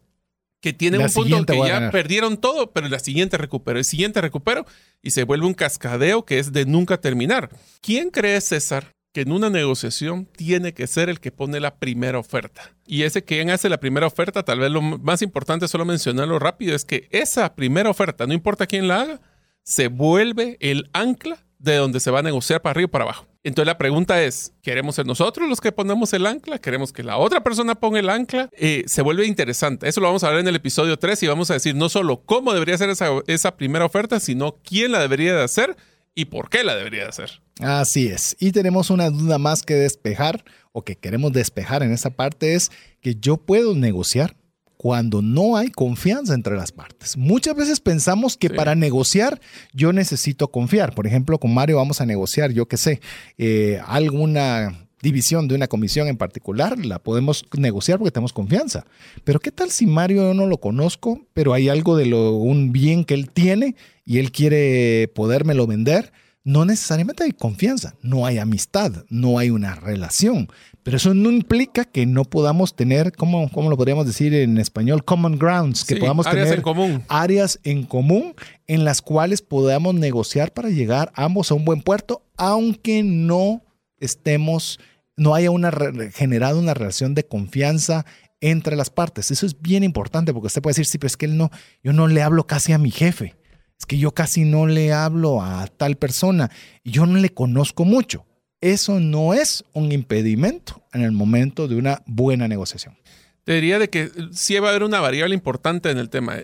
que 0.62 0.74
tiene 0.74 0.98
un 0.98 1.10
punto 1.12 1.46
que 1.46 1.58
ya 1.58 1.92
perdieron 1.92 2.38
todo, 2.38 2.72
pero 2.72 2.88
la 2.90 3.00
siguiente 3.00 3.38
recupero, 3.38 3.78
el 3.78 3.86
siguiente 3.86 4.22
recupero 4.22 4.66
y 5.02 5.12
se 5.12 5.24
vuelve 5.24 5.46
un 5.46 5.54
cascadeo 5.54 6.26
que 6.26 6.40
es 6.40 6.52
de 6.52 6.66
nunca 6.66 7.00
terminar. 7.00 7.50
¿Quién 7.82 8.10
cree, 8.10 8.42
César, 8.42 8.94
que 9.14 9.22
en 9.22 9.32
una 9.32 9.50
negociación 9.50 10.26
tiene 10.26 10.74
que 10.74 10.88
ser 10.88 11.10
el 11.10 11.20
que 11.20 11.32
pone 11.32 11.60
la 11.60 11.76
primera 11.76 12.20
oferta. 12.20 12.74
Y 12.86 13.04
ese 13.04 13.24
quien 13.24 13.50
hace 13.50 13.70
la 13.70 13.80
primera 13.80 14.08
oferta, 14.08 14.44
tal 14.44 14.60
vez 14.60 14.72
lo 14.72 14.82
más 14.82 15.22
importante, 15.22 15.68
solo 15.68 15.86
mencionarlo 15.86 16.40
rápido, 16.40 16.76
es 16.76 16.86
que 16.86 17.08
esa 17.12 17.56
primera 17.56 17.90
oferta, 17.90 18.28
no 18.28 18.34
importa 18.34 18.68
quién 18.68 18.88
la 18.88 19.02
haga, 19.02 19.22
se 19.64 19.88
vuelve 19.88 20.58
el 20.60 20.90
ancla 20.94 21.38
de 21.60 21.76
donde 21.76 22.00
se 22.00 22.12
va 22.12 22.20
a 22.20 22.24
negociar 22.24 22.62
para 22.62 22.72
arriba 22.72 22.86
y 22.86 22.92
para 22.92 23.04
abajo. 23.06 23.27
Entonces 23.48 23.68
la 23.68 23.78
pregunta 23.78 24.22
es, 24.22 24.52
¿queremos 24.62 24.96
ser 24.96 25.06
nosotros 25.06 25.48
los 25.48 25.62
que 25.62 25.72
ponemos 25.72 26.12
el 26.12 26.26
ancla? 26.26 26.60
¿Queremos 26.60 26.92
que 26.92 27.02
la 27.02 27.16
otra 27.16 27.44
persona 27.44 27.76
ponga 27.76 27.98
el 27.98 28.10
ancla? 28.10 28.50
Eh, 28.52 28.84
se 28.88 29.02
vuelve 29.02 29.26
interesante. 29.26 29.88
Eso 29.88 30.02
lo 30.02 30.08
vamos 30.08 30.26
a 30.26 30.32
ver 30.32 30.42
en 30.42 30.50
el 30.50 30.58
episodio 30.58 31.00
3 31.00 31.24
y 31.24 31.28
vamos 31.28 31.50
a 31.50 31.54
decir 31.54 31.74
no 31.74 31.88
solo 31.88 32.24
cómo 32.26 32.54
debería 32.54 32.78
ser 32.78 32.90
esa, 32.90 33.56
primera 33.56 33.86
oferta, 33.86 34.20
sino 34.20 34.58
quién 34.66 34.92
la 34.92 35.00
debería 35.00 35.34
de 35.34 35.44
hacer 35.44 35.78
y 36.14 36.26
por 36.26 36.50
qué 36.50 36.66
la 36.66 36.76
debería 36.76 37.04
de 37.04 37.08
hacer. 37.08 37.42
Así 37.62 38.08
es. 38.08 38.36
Y 38.38 38.52
tenemos 38.52 38.90
una 38.90 39.10
duda 39.10 39.38
más 39.38 39.64
que 39.64 39.76
despejar 39.76 40.44
o 40.74 40.84
que 40.84 40.98
queremos 40.98 41.32
despejar 41.32 41.84
en 41.84 41.94
esa 41.94 42.10
parte 42.10 42.54
es 42.54 42.70
que 43.00 43.16
yo 43.16 43.38
puedo 43.38 43.76
negociar 43.76 44.36
cuando 44.78 45.22
no 45.22 45.58
hay 45.58 45.70
confianza 45.70 46.34
entre 46.34 46.56
las 46.56 46.72
partes. 46.72 47.18
Muchas 47.18 47.56
veces 47.56 47.80
pensamos 47.80 48.38
que 48.38 48.50
para 48.50 48.76
negociar 48.76 49.42
yo 49.74 49.92
necesito 49.92 50.50
confiar. 50.50 50.94
Por 50.94 51.08
ejemplo, 51.08 51.40
con 51.40 51.54
Mario 51.54 51.78
vamos 51.78 52.00
a 52.00 52.06
negociar, 52.06 52.52
yo 52.52 52.68
qué 52.68 52.78
sé, 52.78 53.02
eh, 53.38 53.82
alguna 53.86 54.88
división 55.02 55.48
de 55.48 55.56
una 55.56 55.68
comisión 55.68 56.08
en 56.08 56.18
particular, 56.18 56.84
la 56.84 57.00
podemos 57.00 57.46
negociar 57.58 58.00
porque 58.00 58.12
tenemos 58.12 58.34
confianza. 58.34 58.86
Pero 59.24 59.40
¿qué 59.40 59.52
tal 59.52 59.72
si 59.72 59.86
Mario 59.86 60.24
yo 60.24 60.34
no 60.34 60.48
lo 60.48 60.60
conozco, 60.60 61.26
pero 61.34 61.54
hay 61.54 61.70
algo 61.70 61.96
de 61.98 62.06
lo, 62.06 62.34
un 62.34 62.72
bien 62.72 63.04
que 63.04 63.14
él 63.14 63.30
tiene 63.30 63.76
y 64.06 64.18
él 64.20 64.32
quiere 64.32 65.12
podérmelo 65.14 65.68
vender? 65.68 66.12
No 66.44 66.64
necesariamente 66.66 67.26
hay 67.26 67.34
confianza, 67.34 67.96
no 68.02 68.26
hay 68.26 68.38
amistad, 68.38 69.04
no 69.10 69.38
hay 69.38 69.50
una 69.50 69.76
relación, 69.76 70.48
pero 70.88 70.96
eso 70.96 71.14
no 71.14 71.30
implica 71.30 71.84
que 71.84 72.06
no 72.06 72.24
podamos 72.24 72.74
tener, 72.74 73.12
¿cómo, 73.12 73.52
cómo 73.52 73.70
lo 73.70 73.76
podríamos 73.76 74.06
decir 74.08 74.34
en 74.34 74.58
español? 74.58 75.04
Common 75.04 75.38
grounds, 75.38 75.84
que 75.84 75.98
podamos 75.98 76.26
áreas 76.26 76.46
tener 76.46 76.60
en 76.60 76.64
común. 76.64 77.04
áreas 77.10 77.60
en 77.66 77.84
común 77.84 78.36
en 78.68 78.86
las 78.86 79.02
cuales 79.02 79.42
podamos 79.42 79.96
negociar 79.96 80.54
para 80.54 80.70
llegar 80.70 81.12
ambos 81.14 81.52
a 81.52 81.56
un 81.56 81.66
buen 81.66 81.82
puerto, 81.82 82.24
aunque 82.38 83.04
no 83.04 83.66
estemos, 84.00 84.80
no 85.18 85.36
haya 85.36 85.52
una 85.52 85.74
generado 86.14 86.58
una 86.58 86.74
relación 86.74 87.16
de 87.16 87.26
confianza 87.26 88.06
entre 88.40 88.78
las 88.78 88.90
partes. 88.90 89.30
Eso 89.30 89.46
es 89.46 89.62
bien 89.62 89.84
importante 89.84 90.32
porque 90.32 90.48
usted 90.48 90.62
puede 90.62 90.72
decir, 90.72 90.86
sí, 90.86 90.98
pero 91.00 91.08
es 91.08 91.18
que 91.18 91.26
él 91.26 91.36
no, 91.36 91.52
yo 91.84 91.92
no 91.92 92.08
le 92.08 92.22
hablo 92.22 92.48
casi 92.48 92.72
a 92.72 92.78
mi 92.78 92.92
jefe. 92.92 93.36
Es 93.78 93.86
que 93.86 93.98
yo 93.98 94.14
casi 94.14 94.46
no 94.46 94.68
le 94.68 94.94
hablo 94.94 95.42
a 95.42 95.68
tal 95.68 95.98
persona 95.98 96.50
y 96.82 96.92
yo 96.92 97.06
no 97.06 97.20
le 97.20 97.34
conozco 97.34 97.84
mucho 97.84 98.26
eso 98.62 99.00
no 99.00 99.34
es 99.34 99.64
un 99.74 99.92
impedimento 99.92 100.84
en 100.94 101.04
el 101.04 101.12
momento 101.12 101.68
de 101.68 101.76
una 101.76 102.02
buena 102.06 102.48
negociación. 102.48 102.98
Te 103.44 103.54
diría 103.54 103.80
de 103.80 103.90
que 103.90 104.12
sí 104.34 104.58
va 104.60 104.68
a 104.68 104.72
haber 104.72 104.84
una 104.84 105.00
variable 105.00 105.34
importante 105.34 105.90
en 105.90 105.98
el 105.98 106.10
tema. 106.10 106.38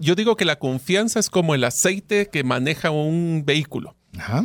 yo 0.00 0.14
digo 0.14 0.36
que 0.36 0.44
la 0.44 0.58
confianza 0.58 1.18
es 1.18 1.28
como 1.28 1.54
el 1.54 1.64
aceite 1.64 2.28
que 2.28 2.44
maneja 2.44 2.90
un 2.90 3.42
vehículo. 3.44 3.96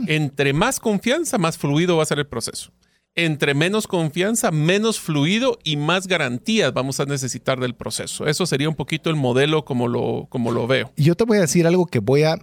Entre 0.07 0.53
más 0.53 0.79
confianza, 0.79 1.37
más 1.37 1.57
fluido 1.57 1.97
va 1.97 2.03
a 2.03 2.07
ser 2.07 2.19
el 2.19 2.25
proceso. 2.25 2.71
Entre 3.15 3.53
menos 3.53 3.85
confianza, 3.85 4.51
menos 4.51 4.99
fluido 4.99 5.59
y 5.63 5.75
más 5.75 6.07
garantías 6.07 6.73
vamos 6.73 6.99
a 6.99 7.05
necesitar 7.05 7.59
del 7.59 7.75
proceso. 7.75 8.27
Eso 8.27 8.45
sería 8.45 8.69
un 8.69 8.75
poquito 8.75 9.09
el 9.09 9.15
modelo 9.15 9.65
como 9.65 9.87
lo, 9.87 10.27
como 10.29 10.51
lo 10.51 10.67
veo. 10.67 10.93
Yo 10.95 11.15
te 11.15 11.25
voy 11.25 11.37
a 11.37 11.41
decir 11.41 11.67
algo 11.67 11.85
que 11.85 11.99
voy 11.99 12.23
a, 12.23 12.37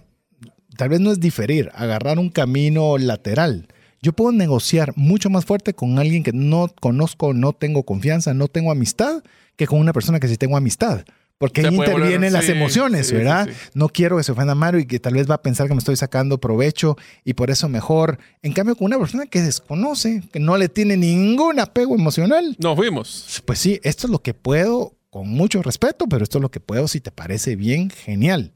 tal 0.77 0.89
vez 0.89 0.99
no 0.99 1.11
es 1.11 1.19
diferir, 1.19 1.71
agarrar 1.73 2.19
un 2.19 2.29
camino 2.29 2.97
lateral 2.97 3.67
yo 4.05 4.13
puedo 4.13 4.31
negociar 4.31 4.93
mucho 4.95 5.31
más 5.31 5.45
fuerte 5.45 5.73
con 5.73 5.97
alguien 5.97 6.21
que 6.21 6.31
no 6.31 6.67
conozco, 6.79 7.33
no 7.33 7.53
tengo 7.53 7.81
confianza, 7.81 8.35
no 8.35 8.47
tengo 8.47 8.71
amistad, 8.71 9.23
que 9.55 9.65
con 9.65 9.79
una 9.79 9.93
persona 9.93 10.19
que 10.19 10.27
sí 10.27 10.37
tengo 10.37 10.57
amistad. 10.57 11.05
Porque 11.39 11.61
ahí 11.61 11.73
intervienen 11.73 12.31
las 12.31 12.47
emociones, 12.47 13.11
¿verdad? 13.11 13.49
no 13.73 13.89
quiero 13.89 14.17
que 14.17 14.23
se 14.23 14.31
ofenda 14.31 14.51
a 14.51 14.55
Mario 14.55 14.79
y 14.79 14.85
que 14.85 14.99
tal 14.99 15.15
vez 15.15 15.27
va 15.27 15.35
a 15.35 15.41
pensar 15.41 15.67
que 15.67 15.73
me 15.73 15.79
estoy 15.79 15.95
sacando 15.95 16.37
provecho 16.37 16.97
y 17.23 17.33
por 17.33 17.49
eso 17.49 17.67
mejor. 17.67 18.19
En 18.43 18.53
cambio, 18.53 18.75
con 18.75 18.85
una 18.85 18.99
persona 18.99 19.25
que 19.25 19.41
desconoce, 19.41 20.21
que 20.31 20.39
no 20.39 20.55
le 20.55 20.69
tiene 20.69 20.97
ningún 20.97 21.59
apego 21.59 21.95
emocional. 21.95 22.55
Nos 22.59 22.75
fuimos. 22.75 23.41
Pues 23.43 23.57
sí, 23.57 23.79
esto 23.83 24.05
es 24.05 24.11
lo 24.11 24.19
que 24.19 24.35
puedo, 24.35 24.93
con 25.15 25.29
mucho 25.29 25.61
respeto, 25.61 26.07
pero 26.09 26.25
esto 26.25 26.39
es 26.39 26.41
lo 26.41 26.51
que 26.51 26.59
puedo 26.59 26.89
si 26.89 26.99
te 26.99 27.09
parece 27.09 27.55
bien, 27.55 27.89
genial. 27.89 28.51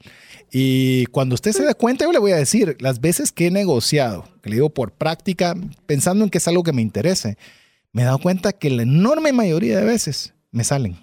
Y 0.52 1.06
cuando 1.06 1.34
usted 1.34 1.52
se 1.52 1.64
da 1.64 1.72
cuenta, 1.72 2.04
yo 2.04 2.12
le 2.12 2.18
voy 2.18 2.32
a 2.32 2.36
decir, 2.36 2.76
las 2.80 3.00
veces 3.00 3.32
que 3.32 3.46
he 3.46 3.50
negociado, 3.50 4.28
que 4.42 4.50
le 4.50 4.56
digo 4.56 4.68
por 4.68 4.92
práctica, 4.92 5.54
pensando 5.86 6.22
en 6.22 6.28
que 6.28 6.36
es 6.36 6.46
algo 6.48 6.62
que 6.62 6.74
me 6.74 6.82
interese, 6.82 7.38
me 7.92 8.02
he 8.02 8.04
dado 8.04 8.18
cuenta 8.18 8.52
que 8.52 8.68
la 8.68 8.82
enorme 8.82 9.32
mayoría 9.32 9.78
de 9.78 9.86
veces 9.86 10.34
me 10.50 10.62
salen. 10.62 10.98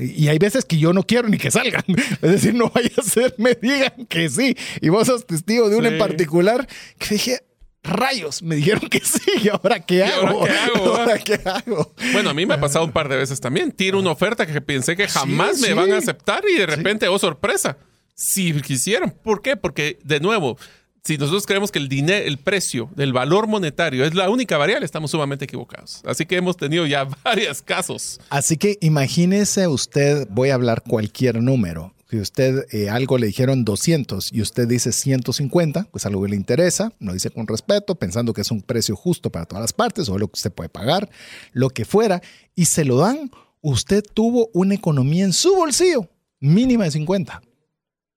Y 0.00 0.26
hay 0.26 0.38
veces 0.38 0.64
que 0.64 0.76
yo 0.76 0.92
no 0.92 1.04
quiero 1.04 1.28
ni 1.28 1.38
que 1.38 1.52
salgan. 1.52 1.84
Es 2.20 2.28
decir, 2.28 2.54
no 2.54 2.72
vaya 2.74 2.90
a 2.98 3.02
ser, 3.02 3.32
me 3.38 3.54
digan 3.54 4.06
que 4.08 4.28
sí. 4.28 4.56
Y 4.80 4.88
vos 4.88 5.06
sos 5.06 5.24
testigo 5.24 5.70
de 5.70 5.76
uno 5.76 5.86
en 5.86 5.98
particular 5.98 6.66
que 6.98 7.14
dije, 7.14 7.42
rayos, 7.88 8.42
me 8.42 8.56
dijeron 8.56 8.88
que 8.88 9.00
sí, 9.00 9.20
¿y 9.42 9.48
ahora 9.48 9.80
qué 9.80 10.04
hago? 10.04 10.46
ahora 10.84 11.18
qué 11.18 11.40
hago? 11.44 11.92
Bueno, 12.12 12.30
a 12.30 12.34
mí 12.34 12.46
me 12.46 12.54
ha 12.54 12.60
pasado 12.60 12.84
un 12.84 12.92
par 12.92 13.08
de 13.08 13.16
veces 13.16 13.40
también. 13.40 13.72
Tiro 13.72 13.98
una 13.98 14.10
oferta 14.10 14.46
que 14.46 14.60
pensé 14.60 14.96
que 14.96 15.08
jamás 15.08 15.58
me 15.60 15.74
van 15.74 15.92
a 15.92 15.98
aceptar 15.98 16.44
y 16.48 16.58
de 16.58 16.66
repente, 16.66 17.08
oh 17.08 17.18
sorpresa, 17.18 17.78
si 18.14 18.52
quisieran. 18.62 19.10
¿Por 19.22 19.42
qué? 19.42 19.56
Porque, 19.56 19.98
de 20.04 20.20
nuevo, 20.20 20.58
si 21.06 21.18
nosotros 21.18 21.46
creemos 21.46 21.70
que 21.70 21.78
el 21.78 21.88
dinero, 21.88 22.26
el 22.26 22.38
precio, 22.38 22.90
el 22.96 23.12
valor 23.12 23.46
monetario 23.46 24.04
es 24.04 24.14
la 24.14 24.28
única 24.28 24.58
variable, 24.58 24.84
estamos 24.84 25.12
sumamente 25.12 25.44
equivocados. 25.44 26.02
Así 26.04 26.26
que 26.26 26.36
hemos 26.36 26.56
tenido 26.56 26.84
ya 26.84 27.04
varios 27.24 27.62
casos. 27.62 28.20
Así 28.28 28.56
que 28.56 28.76
imagínese 28.80 29.68
usted, 29.68 30.26
voy 30.30 30.50
a 30.50 30.54
hablar 30.54 30.82
cualquier 30.82 31.40
número. 31.42 31.94
Si 32.08 32.18
usted 32.18 32.66
eh, 32.70 32.88
algo 32.88 33.18
le 33.18 33.26
dijeron 33.26 33.64
200 33.64 34.32
y 34.32 34.40
usted 34.40 34.68
dice 34.68 34.92
150, 34.92 35.88
pues 35.90 36.06
algo 36.06 36.22
que 36.22 36.28
le 36.28 36.36
interesa, 36.36 36.92
lo 37.00 37.12
dice 37.12 37.30
con 37.30 37.48
respeto, 37.48 37.96
pensando 37.96 38.32
que 38.32 38.42
es 38.42 38.50
un 38.52 38.62
precio 38.62 38.94
justo 38.94 39.30
para 39.30 39.46
todas 39.46 39.62
las 39.62 39.72
partes 39.72 40.08
o 40.08 40.16
lo 40.16 40.28
que 40.28 40.36
usted 40.36 40.52
puede 40.52 40.68
pagar, 40.68 41.10
lo 41.52 41.70
que 41.70 41.84
fuera, 41.84 42.22
y 42.54 42.66
se 42.66 42.84
lo 42.84 42.98
dan, 42.98 43.30
usted 43.60 44.04
tuvo 44.14 44.50
una 44.52 44.74
economía 44.74 45.24
en 45.24 45.32
su 45.32 45.56
bolsillo 45.56 46.08
mínima 46.38 46.84
de 46.84 46.92
50. 46.92 47.42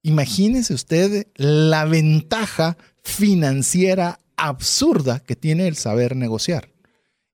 Imagínese 0.03 0.73
usted 0.73 1.27
la 1.35 1.85
ventaja 1.85 2.77
financiera 3.01 4.19
absurda 4.37 5.19
que 5.19 5.35
tiene 5.35 5.67
el 5.67 5.75
saber 5.75 6.15
negociar. 6.15 6.69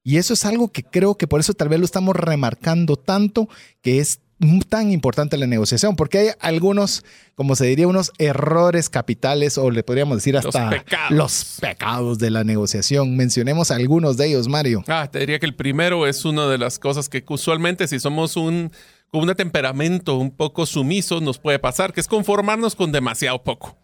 Y 0.04 0.18
eso 0.18 0.34
es 0.34 0.46
algo 0.46 0.72
que 0.72 0.84
creo 0.84 1.18
que 1.18 1.28
por 1.28 1.40
eso 1.40 1.54
tal 1.54 1.68
vez 1.68 1.80
lo 1.80 1.86
estamos 1.86 2.16
remarcando 2.16 2.96
tanto, 2.96 3.50
que 3.82 4.00
es 4.00 4.20
tan 4.68 4.92
importante 4.92 5.38
la 5.38 5.48
negociación, 5.48 5.96
porque 5.96 6.18
hay 6.18 6.28
algunos, 6.40 7.04
como 7.36 7.56
se 7.56 7.66
diría, 7.66 7.88
unos 7.88 8.12
errores 8.18 8.90
capitales 8.90 9.58
o 9.58 9.72
le 9.72 9.84
podríamos 9.84 10.18
decir 10.18 10.38
hasta 10.38 10.66
los 10.66 10.80
pecados, 10.80 11.12
los 11.12 11.58
pecados 11.62 12.20
de 12.20 12.30
la 12.30 12.44
negociación. 12.44 13.16
Mencionemos 13.16 13.72
algunos 13.72 14.18
de 14.18 14.28
ellos, 14.28 14.48
Mario. 14.48 14.84
Ah, 14.88 15.10
te 15.12 15.20
diría 15.20 15.40
que 15.40 15.46
el 15.46 15.56
primero 15.56 16.06
es 16.08 16.26
una 16.26 16.48
de 16.48 16.58
las 16.58 16.80
cosas 16.80 17.10
que 17.10 17.24
usualmente 17.28 17.88
si 17.88 18.00
somos 18.00 18.36
un 18.36 18.72
con 19.12 19.30
un 19.30 19.36
temperamento 19.36 20.18
un 20.18 20.32
poco 20.32 20.66
sumiso 20.66 21.22
nos 21.22 21.40
puede 21.40 21.58
pasar, 21.60 21.94
que 21.94 22.02
es 22.02 22.08
conformarnos 22.08 22.76
con 22.76 22.92
demasiado 22.92 23.42
poco. 23.44 23.78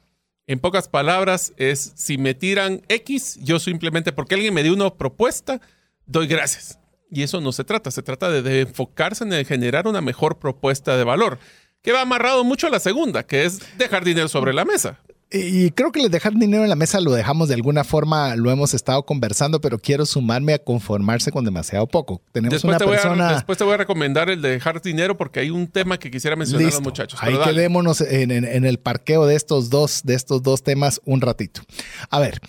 En 0.46 0.60
pocas 0.60 0.90
palabras, 0.90 1.54
es 1.56 1.94
si 1.96 2.18
me 2.18 2.34
tiran 2.34 2.82
X, 2.90 3.40
yo 3.42 3.60
simplemente 3.60 4.12
porque 4.12 4.36
alguien 4.36 4.54
me 4.54 4.64
dio 4.64 4.74
una 4.74 4.90
propuesta, 4.90 5.62
doy 6.06 6.28
gracias. 6.28 6.81
Y 7.12 7.24
eso 7.24 7.42
no 7.42 7.52
se 7.52 7.66
trata, 7.66 7.92
se 7.92 8.02
trata 8.02 8.32
de, 8.32 8.62
enfocarse 8.62 9.26
en 9.26 9.46
generar 9.46 9.86
una 9.88 10.00
mejor 10.00 10.40
propuesta 10.40 10.96
de 10.96 11.04
valor, 11.04 11.40
que 11.82 11.92
va 11.92 12.02
amarrado 12.02 12.46
mucho 12.46 12.68
a 12.68 12.70
la 12.70 12.80
segunda, 12.80 13.24
que 13.24 13.44
es 13.44 13.60
dejar 13.78 14.06
dinero 14.06 14.30
sobre 14.30 14.54
la 14.54 14.64
mesa. 14.64 15.00
Y 15.34 15.72
creo 15.72 15.94
que 15.94 16.10
dejar 16.10 16.34
dinero 16.34 16.64
en 16.64 16.70
la 16.70 16.76
mesa 16.76 17.00
lo 17.00 17.12
dejamos 17.12 17.48
de 17.48 17.56
alguna 17.56 17.86
forma, 17.86 18.36
lo 18.36 18.52
hemos 18.52 18.74
estado 18.74 19.06
conversando, 19.06 19.62
pero 19.62 19.80
quiero 19.80 20.06
sumarme 20.06 20.54
a 20.54 20.60
conformarse 20.60 21.32
con 21.32 21.46
demasiado 21.46 21.88
poco. 21.88 22.22
Tenemos 22.34 22.56
después 22.56 22.70
una 22.70 22.78
te 22.78 22.86
persona... 22.86 23.30
A, 23.30 23.34
después 23.36 23.58
te 23.58 23.64
voy 23.64 23.74
a 23.74 23.78
recomendar 23.78 24.30
el 24.30 24.42
de 24.42 24.50
dejar 24.50 24.82
dinero 24.82 25.16
porque 25.16 25.40
hay 25.40 25.50
un 25.50 25.68
tema 25.68 25.98
que 25.98 26.12
quisiera 26.12 26.36
mencionar 26.36 26.68
a 26.68 26.72
los 26.72 26.82
muchachos. 26.82 27.18
Ahí 27.24 27.38
quedémonos 27.46 28.02
en, 28.02 28.32
el 28.32 28.80
parqueo 28.80 29.26
de 29.26 29.36
estos, 29.36 29.70
dos, 29.70 30.02
de 30.04 30.16
estos 30.16 30.44
dos 30.44 30.64
temas 30.64 31.00
un 31.06 31.22
ratito. 31.22 31.62
A 32.10 32.20
ver, 32.20 32.42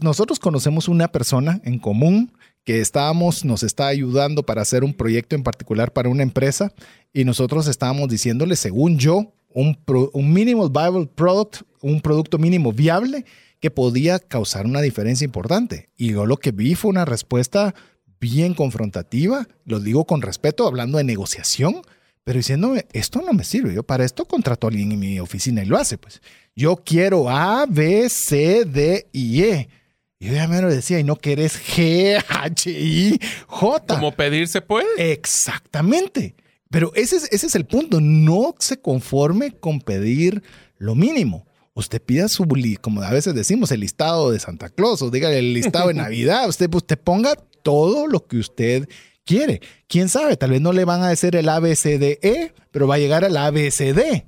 nosotros 0.00 0.40
conocemos 0.40 0.88
una 0.88 1.06
persona 1.06 1.60
en 1.62 1.78
común 1.78 2.32
que 2.64 2.80
estábamos, 2.80 3.44
nos 3.44 3.62
está 3.62 3.88
ayudando 3.88 4.44
para 4.44 4.62
hacer 4.62 4.84
un 4.84 4.94
proyecto 4.94 5.34
en 5.34 5.42
particular 5.42 5.92
para 5.92 6.08
una 6.08 6.22
empresa 6.22 6.72
y 7.12 7.24
nosotros 7.24 7.66
estábamos 7.66 8.08
diciéndole, 8.08 8.56
según 8.56 8.98
yo, 8.98 9.32
un, 9.54 9.76
un 10.12 10.32
mínimo 10.32 10.68
viable 10.68 11.08
product, 11.14 11.62
un 11.80 12.00
producto 12.00 12.38
mínimo 12.38 12.72
viable 12.72 13.24
que 13.60 13.70
podía 13.70 14.18
causar 14.18 14.66
una 14.66 14.80
diferencia 14.80 15.24
importante. 15.24 15.90
Y 15.96 16.12
yo 16.12 16.26
lo 16.26 16.36
que 16.36 16.52
vi 16.52 16.74
fue 16.74 16.90
una 16.90 17.04
respuesta 17.04 17.74
bien 18.20 18.54
confrontativa, 18.54 19.46
lo 19.64 19.80
digo 19.80 20.04
con 20.04 20.22
respeto, 20.22 20.66
hablando 20.66 20.98
de 20.98 21.04
negociación, 21.04 21.82
pero 22.24 22.38
diciéndome, 22.38 22.86
esto 22.92 23.20
no 23.20 23.32
me 23.32 23.44
sirve, 23.44 23.74
yo 23.74 23.82
para 23.82 24.04
esto 24.04 24.26
contrato 24.26 24.66
a 24.66 24.70
alguien 24.70 24.92
en 24.92 24.98
mi 25.00 25.18
oficina 25.18 25.62
y 25.62 25.66
lo 25.66 25.76
hace, 25.76 25.98
pues. 25.98 26.22
Yo 26.54 26.76
quiero 26.76 27.28
A, 27.28 27.66
B, 27.68 28.08
C, 28.08 28.64
D 28.64 29.08
y 29.12 29.42
E. 29.42 29.68
Y 30.22 30.26
yo 30.26 30.34
ya 30.34 30.46
me 30.46 30.62
lo 30.62 30.68
decía, 30.68 31.00
y 31.00 31.02
no 31.02 31.16
querés 31.16 31.60
G, 31.60 32.22
H, 32.28 32.70
I, 32.70 33.18
J. 33.48 33.94
Como 33.96 34.12
pedir 34.12 34.46
se 34.46 34.60
puede. 34.60 34.86
Exactamente. 35.10 36.36
Pero 36.70 36.92
ese 36.94 37.16
es, 37.16 37.28
ese 37.32 37.48
es 37.48 37.56
el 37.56 37.66
punto. 37.66 38.00
No 38.00 38.54
se 38.60 38.80
conforme 38.80 39.50
con 39.50 39.80
pedir 39.80 40.44
lo 40.78 40.94
mínimo. 40.94 41.48
Usted 41.74 42.00
pida 42.00 42.28
su, 42.28 42.46
como 42.80 43.02
a 43.02 43.10
veces 43.10 43.34
decimos, 43.34 43.72
el 43.72 43.80
listado 43.80 44.30
de 44.30 44.38
Santa 44.38 44.68
Claus 44.68 45.02
o 45.02 45.10
dígale 45.10 45.40
el 45.40 45.54
listado 45.54 45.88
de 45.88 45.94
Navidad. 45.94 46.48
Usted, 46.48 46.72
usted 46.72 47.00
ponga 47.00 47.34
todo 47.64 48.06
lo 48.06 48.24
que 48.24 48.36
usted 48.36 48.88
quiere. 49.24 49.60
Quién 49.88 50.08
sabe, 50.08 50.36
tal 50.36 50.50
vez 50.50 50.60
no 50.60 50.72
le 50.72 50.84
van 50.84 51.02
a 51.02 51.08
decir 51.08 51.34
el 51.34 51.48
ABCDE, 51.48 52.54
pero 52.70 52.86
va 52.86 52.94
a 52.94 52.98
llegar 52.98 53.24
al 53.24 53.36
ABCD. 53.36 54.22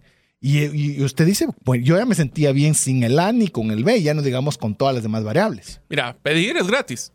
Y, 0.46 1.02
usted 1.02 1.24
dice, 1.24 1.48
pues 1.64 1.82
yo 1.82 1.96
ya 1.96 2.04
me 2.04 2.14
sentía 2.14 2.52
bien 2.52 2.74
sin 2.74 3.02
el 3.02 3.18
A 3.18 3.32
ni 3.32 3.48
con 3.48 3.70
el 3.70 3.82
B, 3.82 4.02
ya 4.02 4.12
no 4.12 4.20
digamos 4.20 4.58
con 4.58 4.74
todas 4.74 4.92
las 4.92 5.02
demás 5.02 5.24
variables. 5.24 5.80
Mira, 5.88 6.18
pedir 6.22 6.58
es 6.58 6.66
gratis. 6.66 7.14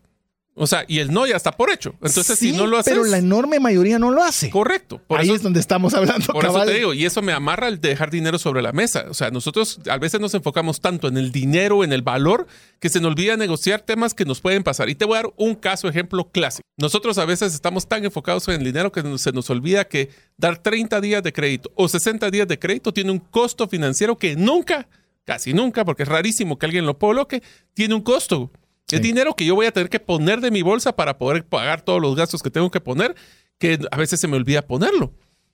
O 0.61 0.67
sea, 0.67 0.83
y 0.89 0.99
el 0.99 1.13
no 1.13 1.25
ya 1.25 1.37
está 1.37 1.53
por 1.53 1.71
hecho. 1.71 1.95
Entonces, 2.01 2.37
si 2.37 2.51
no 2.51 2.67
lo 2.67 2.77
haces. 2.77 2.93
Pero 2.93 3.05
la 3.05 3.17
enorme 3.17 3.61
mayoría 3.61 3.97
no 3.97 4.11
lo 4.11 4.21
hace. 4.21 4.49
Correcto. 4.49 5.01
Ahí 5.07 5.29
es 5.29 5.41
donde 5.41 5.61
estamos 5.61 5.93
hablando. 5.93 6.33
Por 6.33 6.43
eso 6.43 6.65
te 6.65 6.73
digo, 6.73 6.93
y 6.93 7.05
eso 7.05 7.21
me 7.21 7.31
amarra 7.31 7.69
el 7.69 7.79
dejar 7.79 8.11
dinero 8.11 8.37
sobre 8.37 8.61
la 8.61 8.73
mesa. 8.73 9.05
O 9.09 9.13
sea, 9.13 9.31
nosotros 9.31 9.79
a 9.89 9.97
veces 9.97 10.19
nos 10.19 10.33
enfocamos 10.33 10.81
tanto 10.81 11.07
en 11.07 11.17
el 11.17 11.31
dinero, 11.31 11.85
en 11.85 11.93
el 11.93 12.01
valor, 12.01 12.45
que 12.81 12.89
se 12.89 12.99
nos 12.99 13.11
olvida 13.11 13.37
negociar 13.37 13.79
temas 13.79 14.13
que 14.13 14.25
nos 14.25 14.41
pueden 14.41 14.63
pasar. 14.63 14.89
Y 14.89 14.95
te 14.95 15.05
voy 15.05 15.17
a 15.17 15.21
dar 15.21 15.31
un 15.37 15.55
caso, 15.55 15.87
ejemplo 15.87 16.29
clásico. 16.29 16.67
Nosotros 16.75 17.17
a 17.19 17.25
veces 17.25 17.53
estamos 17.53 17.87
tan 17.87 18.03
enfocados 18.03 18.45
en 18.49 18.55
el 18.55 18.65
dinero 18.65 18.91
que 18.91 19.01
se 19.17 19.31
nos 19.31 19.49
olvida 19.49 19.85
que 19.85 20.09
dar 20.35 20.57
30 20.57 20.99
días 20.99 21.23
de 21.23 21.31
crédito 21.31 21.71
o 21.75 21.87
60 21.87 22.29
días 22.31 22.49
de 22.49 22.59
crédito 22.59 22.93
tiene 22.93 23.11
un 23.11 23.19
costo 23.19 23.69
financiero 23.69 24.17
que 24.17 24.35
nunca, 24.35 24.89
casi 25.23 25.53
nunca, 25.53 25.85
porque 25.85 26.03
es 26.03 26.09
rarísimo 26.09 26.59
que 26.59 26.65
alguien 26.65 26.85
lo 26.85 26.97
coloque, 26.97 27.41
tiene 27.73 27.95
un 27.95 28.01
costo. 28.01 28.51
Es 28.91 29.01
dinero 29.01 29.35
que 29.35 29.45
yo 29.45 29.55
voy 29.55 29.67
a 29.67 29.71
tener 29.71 29.89
que 29.89 29.99
poner 29.99 30.41
de 30.41 30.51
mi 30.51 30.61
bolsa 30.61 30.95
para 30.95 31.17
poder 31.17 31.45
pagar 31.45 31.81
todos 31.81 32.01
los 32.01 32.15
gastos 32.15 32.41
que 32.41 32.49
tengo 32.49 32.71
que 32.71 32.81
poner, 32.81 33.15
que 33.57 33.79
a 33.91 33.97
veces 33.97 34.19
se 34.19 34.27
me 34.27 34.37
olvida 34.37 34.63
ponerlo. 34.63 35.13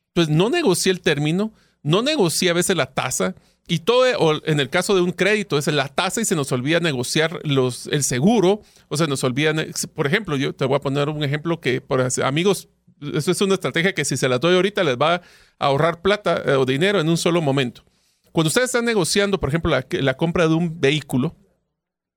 Entonces, 0.10 0.34
no 0.34 0.50
negocié 0.50 0.92
el 0.92 1.02
término, 1.02 1.54
no 1.84 2.02
negocié 2.02 2.50
a 2.50 2.54
veces 2.54 2.78
la 2.78 2.86
tasa, 2.86 3.36
y 3.68 3.80
todo, 3.80 4.06
o 4.20 4.46
en 4.46 4.60
el 4.60 4.70
caso 4.70 4.94
de 4.96 5.02
un 5.02 5.12
crédito, 5.12 5.58
es 5.58 5.68
la 5.68 5.88
tasa 5.88 6.22
y 6.22 6.26
se 6.26 6.36
nos 6.36 6.52
olvida 6.52 6.80
negociar 6.80 7.40
los, 7.44 7.88
el 7.88 8.04
seguro, 8.04 8.62
o 8.90 8.98
se 8.98 9.08
nos 9.08 9.24
olvida, 9.24 9.54
por 9.94 10.06
ejemplo, 10.06 10.38
yo 10.38 10.54
te 10.54 10.66
voy 10.66 10.76
a 10.76 10.82
poner 10.82 11.10
un 11.10 11.24
ejemplo 11.24 11.60
que, 11.60 11.82
por 11.82 12.08
amigos, 12.24 12.70
eso 13.14 13.32
es 13.32 13.42
una 13.42 13.56
estrategia 13.56 13.94
que 13.94 14.06
si 14.06 14.18
se 14.18 14.30
la 14.30 14.38
doy 14.38 14.56
ahorita 14.56 14.84
les 14.84 14.98
va 14.98 15.16
a 15.16 15.22
ahorrar 15.58 16.02
plata 16.02 16.42
eh, 16.46 16.52
o 16.54 16.66
dinero 16.66 17.02
en 17.02 17.10
un 17.10 17.18
solo 17.18 17.42
momento. 17.42 17.84
Cuando 18.32 18.50
ustedes 18.50 18.68
están 18.68 18.86
negociando, 18.86 19.40
por 19.40 19.50
ejemplo, 19.50 19.72
la 19.90 20.18
compra 20.18 20.48
de 20.48 20.54
un 20.54 20.80
vehículo, 20.80 21.36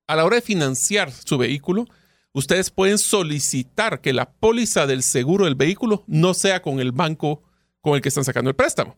a 0.08 0.16
la 0.16 0.24
hora 0.24 0.36
de 0.36 0.42
financiar 0.42 1.12
su 1.12 1.38
vehículo, 1.38 1.86
ustedes 2.32 2.70
pueden 2.70 2.98
solicitar 2.98 4.00
que 4.00 4.12
la 4.12 4.30
póliza 4.30 4.86
del 4.86 5.02
seguro 5.02 5.44
del 5.44 5.54
vehículo 5.54 6.02
no 6.06 6.34
sea 6.34 6.62
con 6.62 6.80
el 6.80 6.92
banco 6.92 7.42
con 7.80 7.94
el 7.94 8.00
que 8.00 8.08
están 8.08 8.24
sacando 8.24 8.50
el 8.50 8.56
préstamo. 8.56 8.96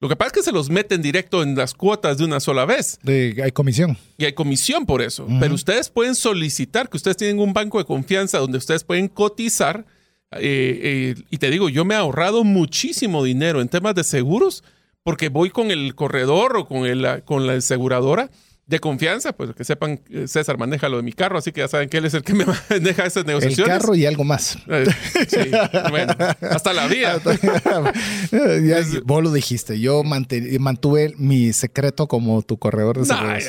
Lo 0.00 0.08
que 0.08 0.16
pasa 0.16 0.28
es 0.28 0.32
que 0.32 0.42
se 0.42 0.52
los 0.52 0.70
meten 0.70 1.02
directo 1.02 1.42
en 1.42 1.54
las 1.54 1.74
cuotas 1.74 2.18
de 2.18 2.24
una 2.24 2.40
sola 2.40 2.64
vez. 2.64 2.98
hay 3.06 3.52
comisión. 3.52 3.98
Y 4.16 4.24
hay 4.24 4.32
comisión 4.32 4.86
por 4.86 5.02
eso. 5.02 5.26
Pero 5.38 5.54
ustedes 5.54 5.90
pueden 5.90 6.14
solicitar 6.14 6.88
que 6.88 6.96
ustedes 6.96 7.18
tienen 7.18 7.38
un 7.38 7.52
banco 7.52 7.78
de 7.78 7.84
confianza 7.84 8.38
donde 8.38 8.58
ustedes 8.58 8.82
pueden 8.82 9.08
cotizar. 9.08 9.84
Eh, 10.32 10.80
eh, 10.82 11.22
y 11.30 11.36
te 11.36 11.50
digo, 11.50 11.68
yo 11.68 11.84
me 11.84 11.94
he 11.94 11.98
ahorrado 11.98 12.44
muchísimo 12.44 13.22
dinero 13.22 13.60
en 13.60 13.68
temas 13.68 13.94
de 13.94 14.04
seguros 14.04 14.64
porque 15.02 15.28
voy 15.28 15.50
con 15.50 15.70
el 15.70 15.94
corredor 15.94 16.56
o 16.56 16.66
con, 16.66 16.86
el, 16.86 17.22
con 17.24 17.46
la 17.46 17.54
aseguradora 17.54 18.30
de 18.70 18.78
confianza, 18.78 19.32
pues 19.32 19.52
que 19.52 19.64
sepan, 19.64 20.00
eh, 20.10 20.28
César 20.28 20.56
maneja 20.56 20.88
lo 20.88 20.98
de 20.98 21.02
mi 21.02 21.12
carro, 21.12 21.38
así 21.38 21.50
que 21.50 21.60
ya 21.60 21.66
saben 21.66 21.88
que 21.88 21.96
él 21.96 22.04
es 22.04 22.14
el 22.14 22.22
que 22.22 22.34
me 22.34 22.44
maneja 22.70 23.04
esas 23.04 23.26
negociaciones. 23.26 23.74
El 23.74 23.80
carro 23.80 23.96
y 23.96 24.06
algo 24.06 24.22
más. 24.22 24.58
Eh, 24.68 24.86
sí, 25.28 25.50
bueno, 25.90 26.14
hasta 26.40 26.72
la 26.72 26.86
vida. 26.86 27.20
vos 29.04 29.24
lo 29.24 29.32
dijiste, 29.32 29.80
yo 29.80 30.04
mantuve 30.04 31.14
mi 31.18 31.52
secreto 31.52 32.06
como 32.06 32.42
tu 32.42 32.58
corredor 32.60 33.00
de 33.00 33.06
seguros. 33.06 33.44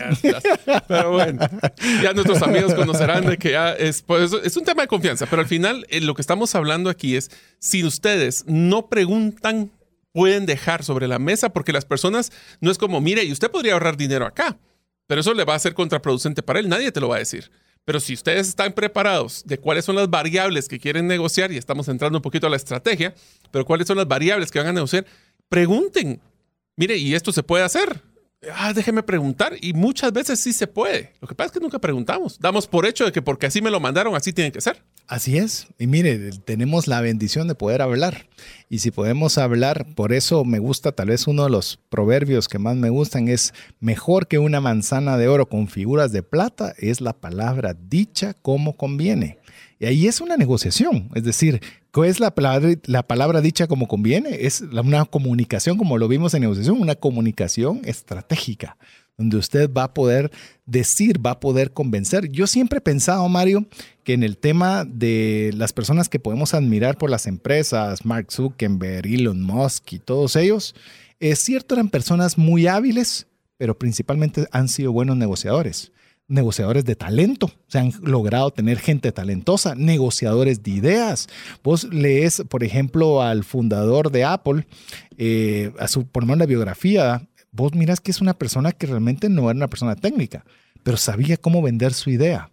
pero 0.87 1.11
bueno, 1.11 1.47
ya 2.01 2.13
nuestros 2.13 2.41
amigos 2.41 2.73
conocerán 2.73 3.27
de 3.27 3.37
que 3.37 3.51
ya 3.51 3.73
es, 3.73 4.01
pues, 4.01 4.33
es 4.43 4.57
un 4.57 4.65
tema 4.65 4.81
de 4.81 4.87
confianza, 4.87 5.27
pero 5.27 5.43
al 5.43 5.47
final 5.47 5.85
eh, 5.89 6.01
lo 6.01 6.15
que 6.15 6.21
estamos 6.21 6.55
hablando 6.55 6.89
aquí 6.89 7.15
es, 7.15 7.29
si 7.59 7.83
ustedes 7.83 8.43
no 8.47 8.87
preguntan, 8.87 9.69
pueden 10.13 10.47
dejar 10.47 10.83
sobre 10.83 11.07
la 11.07 11.19
mesa, 11.19 11.49
porque 11.49 11.73
las 11.73 11.85
personas 11.85 12.31
no 12.59 12.71
es 12.71 12.79
como, 12.79 13.01
mire, 13.01 13.23
y 13.23 13.31
usted 13.31 13.51
podría 13.51 13.73
ahorrar 13.73 13.97
dinero 13.97 14.25
acá. 14.25 14.57
Pero 15.11 15.19
eso 15.19 15.33
le 15.33 15.43
va 15.43 15.55
a 15.55 15.59
ser 15.59 15.73
contraproducente 15.73 16.41
para 16.41 16.61
él, 16.61 16.69
nadie 16.69 16.89
te 16.89 17.01
lo 17.01 17.09
va 17.09 17.17
a 17.17 17.19
decir. 17.19 17.51
Pero 17.83 17.99
si 17.99 18.13
ustedes 18.13 18.47
están 18.47 18.71
preparados 18.71 19.43
de 19.45 19.57
cuáles 19.57 19.83
son 19.83 19.97
las 19.97 20.09
variables 20.09 20.69
que 20.69 20.79
quieren 20.79 21.05
negociar, 21.05 21.51
y 21.51 21.57
estamos 21.57 21.89
entrando 21.89 22.19
un 22.19 22.21
poquito 22.21 22.47
a 22.47 22.49
la 22.49 22.55
estrategia, 22.55 23.13
pero 23.51 23.65
cuáles 23.65 23.87
son 23.87 23.97
las 23.97 24.07
variables 24.07 24.49
que 24.49 24.59
van 24.59 24.69
a 24.69 24.71
negociar, 24.71 25.05
pregunten. 25.49 26.21
Mire, 26.77 26.95
¿y 26.95 27.13
esto 27.13 27.33
se 27.33 27.43
puede 27.43 27.65
hacer? 27.65 28.01
Ah, 28.53 28.71
déjeme 28.71 29.03
preguntar. 29.03 29.57
Y 29.59 29.73
muchas 29.73 30.13
veces 30.13 30.39
sí 30.39 30.53
se 30.53 30.65
puede. 30.65 31.11
Lo 31.19 31.27
que 31.27 31.35
pasa 31.35 31.47
es 31.47 31.51
que 31.51 31.59
nunca 31.59 31.79
preguntamos. 31.79 32.39
Damos 32.39 32.65
por 32.65 32.85
hecho 32.85 33.03
de 33.03 33.11
que 33.11 33.21
porque 33.21 33.47
así 33.47 33.61
me 33.61 33.69
lo 33.69 33.81
mandaron, 33.81 34.15
así 34.15 34.31
tiene 34.31 34.53
que 34.53 34.61
ser. 34.61 34.81
Así 35.11 35.37
es. 35.37 35.67
Y 35.77 35.87
mire, 35.87 36.31
tenemos 36.45 36.87
la 36.87 37.01
bendición 37.01 37.49
de 37.49 37.53
poder 37.53 37.81
hablar. 37.81 38.29
Y 38.69 38.79
si 38.79 38.91
podemos 38.91 39.37
hablar, 39.37 39.85
por 39.93 40.13
eso 40.13 40.45
me 40.45 40.59
gusta, 40.59 40.93
tal 40.93 41.09
vez 41.09 41.27
uno 41.27 41.43
de 41.43 41.49
los 41.49 41.81
proverbios 41.89 42.47
que 42.47 42.59
más 42.59 42.77
me 42.77 42.89
gustan 42.89 43.27
es, 43.27 43.53
mejor 43.81 44.29
que 44.29 44.39
una 44.39 44.61
manzana 44.61 45.17
de 45.17 45.27
oro 45.27 45.49
con 45.49 45.67
figuras 45.67 46.13
de 46.13 46.23
plata 46.23 46.73
es 46.77 47.01
la 47.01 47.11
palabra 47.11 47.73
dicha 47.73 48.33
como 48.35 48.77
conviene. 48.77 49.37
Y 49.79 49.85
ahí 49.85 50.07
es 50.07 50.21
una 50.21 50.37
negociación, 50.37 51.09
es 51.13 51.25
decir, 51.25 51.59
¿qué 51.91 52.07
es 52.07 52.21
la 52.21 52.33
palabra, 52.33 52.69
la 52.85 53.03
palabra 53.03 53.41
dicha 53.41 53.67
como 53.67 53.89
conviene? 53.89 54.45
Es 54.45 54.61
una 54.61 55.03
comunicación, 55.03 55.77
como 55.77 55.97
lo 55.97 56.07
vimos 56.07 56.33
en 56.33 56.41
negociación, 56.41 56.79
una 56.79 56.95
comunicación 56.95 57.81
estratégica, 57.83 58.77
donde 59.21 59.37
usted 59.37 59.71
va 59.71 59.83
a 59.83 59.93
poder 59.93 60.31
decir, 60.65 61.23
va 61.23 61.31
a 61.31 61.39
poder 61.39 61.71
convencer. 61.71 62.31
Yo 62.31 62.47
siempre 62.47 62.79
he 62.79 62.81
pensado, 62.81 63.27
Mario, 63.29 63.67
que 64.03 64.13
en 64.13 64.23
el 64.23 64.37
tema 64.37 64.83
de 64.83 65.51
las 65.55 65.73
personas 65.73 66.09
que 66.09 66.19
podemos 66.19 66.53
admirar 66.53 66.97
por 66.97 67.09
las 67.09 67.27
empresas, 67.27 68.03
Mark 68.03 68.31
Zuckerberg, 68.31 69.05
Elon 69.05 69.41
Musk 69.41 69.93
y 69.93 69.99
todos 69.99 70.35
ellos, 70.35 70.73
es 71.19 71.39
cierto, 71.39 71.75
eran 71.75 71.89
personas 71.89 72.37
muy 72.37 72.65
hábiles, 72.65 73.27
pero 73.57 73.77
principalmente 73.77 74.47
han 74.51 74.67
sido 74.67 74.91
buenos 74.91 75.17
negociadores 75.17 75.91
negociadores 76.31 76.85
de 76.85 76.95
talento, 76.95 77.51
se 77.67 77.77
han 77.77 77.91
logrado 78.01 78.51
tener 78.51 78.79
gente 78.79 79.11
talentosa, 79.11 79.75
negociadores 79.75 80.63
de 80.63 80.71
ideas. 80.71 81.27
Vos 81.61 81.83
lees, 81.93 82.43
por 82.47 82.63
ejemplo, 82.63 83.21
al 83.21 83.43
fundador 83.43 84.11
de 84.11 84.23
Apple, 84.23 84.65
eh, 85.17 85.73
a 85.77 85.87
su, 85.89 86.07
por 86.07 86.25
la 86.25 86.45
biografía, 86.45 87.27
vos 87.51 87.73
miras 87.73 87.99
que 87.99 88.11
es 88.11 88.21
una 88.21 88.33
persona 88.33 88.71
que 88.71 88.87
realmente 88.87 89.29
no 89.29 89.49
era 89.49 89.57
una 89.57 89.69
persona 89.69 89.95
técnica, 89.95 90.45
pero 90.83 90.97
sabía 90.97 91.37
cómo 91.37 91.61
vender 91.61 91.93
su 91.93 92.09
idea. 92.09 92.49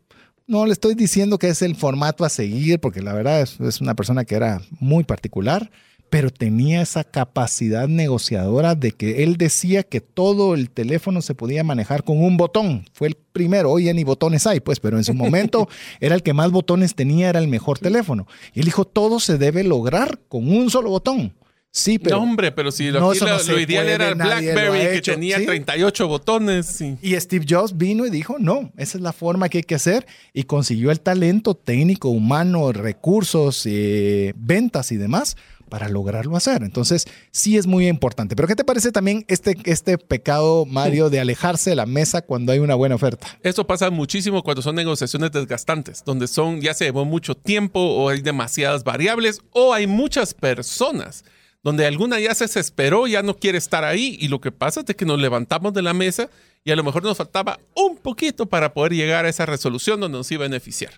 No 0.47 0.65
le 0.65 0.73
estoy 0.73 0.95
diciendo 0.95 1.39
que 1.39 1.49
es 1.49 1.63
el 1.63 1.77
formato 1.77 2.25
a 2.25 2.29
seguir, 2.29 2.81
porque 2.81 3.03
la 3.03 3.13
verdad 3.13 3.43
es 3.43 3.81
una 3.81 3.95
persona 3.95 4.25
que 4.25 4.35
era 4.35 4.63
muy 4.81 5.05
particular, 5.05 5.71
pero 6.11 6.31
tenía 6.31 6.83
esa 6.83 7.05
capacidad 7.05 7.87
negociadora 7.89 8.75
de 8.75 8.93
que 8.93 9.23
él 9.23 9.37
decía 9.37 9.83
que 9.83 10.01
todo 10.01 10.55
el 10.55 10.71
teléfono 10.71 11.23
se 11.23 11.35
podía 11.35 11.65
manejar 11.65 12.05
con 12.05 12.23
un 12.23 12.37
botón. 12.37 12.87
Fue 12.93 13.09
el 13.09 13.15
primero, 13.15 13.71
hoy 13.71 13.85
ya 13.85 13.93
ni 13.93 14.05
botones 14.05 14.47
hay, 14.47 14.61
pues, 14.61 14.81
pero 14.81 14.97
en 14.97 15.05
su 15.05 15.15
momento 15.15 15.69
era 16.01 16.15
el 16.15 16.23
que 16.23 16.33
más 16.33 16.51
botones 16.51 16.95
tenía, 16.95 17.29
era 17.29 17.39
el 17.39 17.49
mejor 17.49 17.79
teléfono. 17.79 18.27
Y 18.55 18.61
él 18.61 18.65
dijo, 18.65 18.85
todo 18.85 19.21
se 19.21 19.39
debe 19.39 19.65
lograr 19.65 20.21
con 20.29 20.49
un 20.49 20.71
solo 20.71 20.91
botón. 20.91 21.35
Sí, 21.71 21.99
pero. 21.99 22.17
No, 22.17 22.23
hombre, 22.23 22.51
pero 22.51 22.73
si 22.73 22.91
lo, 22.91 23.13
ideal 23.13 23.89
era 23.89 24.09
el 24.09 24.15
Blackberry 24.15 24.95
que 24.95 25.03
tenía 25.03 25.37
38 25.37 26.09
botones. 26.09 26.81
Y 27.03 27.15
Steve 27.21 27.45
Jobs 27.49 27.77
vino 27.77 28.07
y 28.07 28.11
dijo: 28.11 28.37
No, 28.39 28.73
esa 28.77 28.99
es 28.99 29.03
la 29.03 29.13
forma 29.13 29.49
que 29.49 29.59
hay 29.59 29.65
que 29.65 29.75
hacer. 29.75 30.07
Y 30.33 30.45
consiguió 30.45 30.91
el 30.91 31.01
talento 31.01 31.55
técnico, 31.55 32.09
humano, 32.09 32.73
recursos, 32.73 33.65
eh, 33.67 34.33
ventas 34.37 34.93
y 34.93 34.97
demás 34.97 35.37
para 35.69 35.89
lograrlo 35.89 36.37
hacer. 36.37 36.63
Entonces, 36.63 37.07
sí 37.31 37.57
es 37.57 37.67
muy 37.67 37.87
importante. 37.87 38.35
Pero 38.35 38.49
¿qué 38.49 38.57
te 38.57 38.65
parece 38.65 38.91
también 38.91 39.27
este, 39.29 39.57
este 39.65 39.99
pecado, 39.99 40.65
Mario, 40.65 41.11
de 41.11 41.21
alejarse 41.21 41.71
de 41.71 41.77
la 41.77 41.85
mesa 41.85 42.23
cuando 42.23 42.53
hay 42.53 42.59
una 42.59 42.75
buena 42.75 42.95
oferta? 42.95 43.27
Eso 43.43 43.67
pasa 43.67 43.91
muchísimo 43.91 44.43
cuando 44.43 44.63
son 44.63 44.75
negociaciones 44.75 45.31
desgastantes, 45.31 46.03
donde 46.05 46.27
son, 46.27 46.61
ya 46.61 46.75
se 46.75 46.87
llevó 46.87 47.05
mucho 47.05 47.35
tiempo 47.35 47.81
o 47.81 48.09
hay 48.09 48.23
demasiadas 48.23 48.83
variables 48.83 49.43
o 49.53 49.75
hay 49.75 49.87
muchas 49.87 50.33
personas 50.33 51.25
donde 51.69 51.85
alguna 51.85 52.19
ya 52.19 52.35
se 52.35 52.45
desesperó, 52.45 53.07
ya 53.07 53.23
no 53.23 53.37
quiere 53.37 53.59
estar 53.59 53.85
ahí 53.85 54.17
y 54.19 54.29
lo 54.29 54.41
que 54.41 54.51
pasa 54.51 54.83
es 54.87 54.97
que 54.97 55.05
nos 55.05 55.21
levantamos 55.21 55.75
de 55.75 55.83
la 55.83 55.93
mesa 55.93 56.31
y 56.65 56.71
a 56.71 56.77
lo 56.77 56.83
mejor 56.83 57.03
nos 57.03 57.19
faltaba 57.19 57.61
un 57.75 57.99
poquito 57.99 58.47
para 58.47 58.73
poder 58.73 58.95
llegar 58.95 59.27
a 59.27 59.29
esa 59.29 59.45
resolución 59.45 60.01
donde 60.01 60.17
nos 60.17 60.33
iba 60.33 60.47
a 60.47 60.49
beneficiar. 60.49 60.95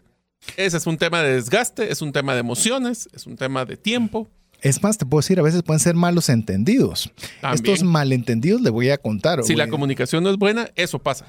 Ese 0.57 0.77
es 0.77 0.87
un 0.87 0.97
tema 0.97 1.25
de 1.25 1.35
desgaste, 1.35 1.91
es 1.91 2.03
un 2.03 2.13
tema 2.13 2.35
de 2.35 2.41
emociones, 2.41 3.09
es 3.13 3.27
un 3.27 3.37
tema 3.37 3.65
de 3.65 3.77
tiempo 3.77 4.29
Es 4.63 4.83
más, 4.83 4.99
te 4.99 5.07
puedo 5.07 5.21
decir, 5.21 5.39
a 5.39 5.43
veces 5.43 5.63
pueden 5.63 5.81
ser 5.81 5.95
malos 5.95 6.29
entendidos. 6.29 7.11
Estos 7.53 7.83
malentendidos 7.83 8.61
le 8.61 8.71
voy 8.71 8.91
a 8.91 8.99
contar. 8.99 9.43
Si 9.45 9.55
la 9.55 9.69
comunicación 9.69 10.25
no 10.25 10.31
es 10.31 10.37
buena, 10.37 10.71
eso 10.77 10.99
pasa. 10.99 11.27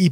Y, 0.00 0.10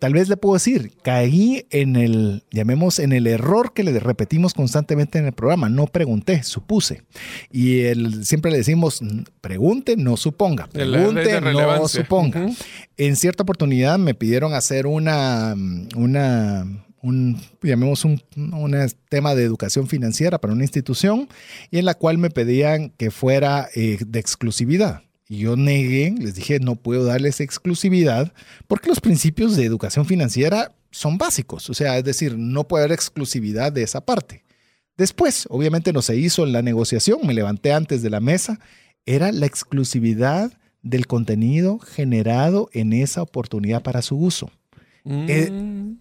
tal 0.00 0.12
vez 0.12 0.28
le 0.28 0.36
puedo 0.36 0.54
decir, 0.54 0.90
caí 1.02 1.66
en 1.70 1.94
el, 1.94 2.42
llamemos, 2.50 2.98
en 2.98 3.12
el 3.12 3.28
error 3.28 3.72
que 3.72 3.84
le 3.84 4.00
repetimos 4.00 4.54
constantemente 4.54 5.20
en 5.20 5.26
el 5.26 5.32
programa. 5.32 5.68
No 5.68 5.86
pregunté, 5.86 6.42
supuse. 6.42 7.04
Y 7.52 7.82
el, 7.82 8.24
siempre 8.24 8.50
le 8.50 8.56
decimos, 8.56 9.02
pregunte, 9.40 9.96
no 9.96 10.16
suponga. 10.16 10.66
Pregunte, 10.66 11.40
no 11.40 11.86
suponga. 11.86 12.48
En 12.96 13.14
cierta 13.14 13.44
oportunidad 13.44 14.00
me 14.00 14.14
pidieron 14.14 14.52
hacer 14.52 14.88
una, 14.88 15.54
una 15.94 16.66
un, 17.02 17.40
llamemos 17.62 18.04
un, 18.04 18.22
tema 19.08 19.34
de 19.34 19.44
educación 19.44 19.88
financiera 19.88 20.38
para 20.38 20.52
una 20.52 20.64
institución 20.64 21.28
y 21.70 21.78
en 21.78 21.84
la 21.84 21.94
cual 21.94 22.18
me 22.18 22.30
pedían 22.30 22.90
que 22.90 23.10
fuera 23.10 23.68
eh, 23.74 23.98
de 24.06 24.18
exclusividad. 24.18 25.02
Y 25.28 25.38
yo 25.38 25.56
negué, 25.56 26.14
les 26.18 26.34
dije, 26.34 26.58
no 26.58 26.76
puedo 26.76 27.04
darles 27.04 27.40
exclusividad 27.40 28.32
porque 28.66 28.88
los 28.88 29.00
principios 29.00 29.56
de 29.56 29.64
educación 29.64 30.04
financiera 30.04 30.72
son 30.90 31.18
básicos. 31.18 31.70
O 31.70 31.74
sea, 31.74 31.96
es 31.98 32.04
decir, 32.04 32.36
no 32.36 32.66
puede 32.66 32.84
haber 32.84 32.94
exclusividad 32.94 33.72
de 33.72 33.82
esa 33.82 34.04
parte. 34.04 34.44
Después, 34.96 35.46
obviamente 35.48 35.92
no 35.92 36.02
se 36.02 36.16
hizo 36.16 36.44
la 36.46 36.62
negociación, 36.62 37.20
me 37.24 37.32
levanté 37.32 37.72
antes 37.72 38.02
de 38.02 38.10
la 38.10 38.20
mesa, 38.20 38.58
era 39.06 39.32
la 39.32 39.46
exclusividad 39.46 40.52
del 40.82 41.06
contenido 41.06 41.78
generado 41.78 42.68
en 42.72 42.92
esa 42.92 43.22
oportunidad 43.22 43.82
para 43.82 44.02
su 44.02 44.16
uso. 44.16 44.50
Eh, 45.04 45.50
mm. 45.50 45.98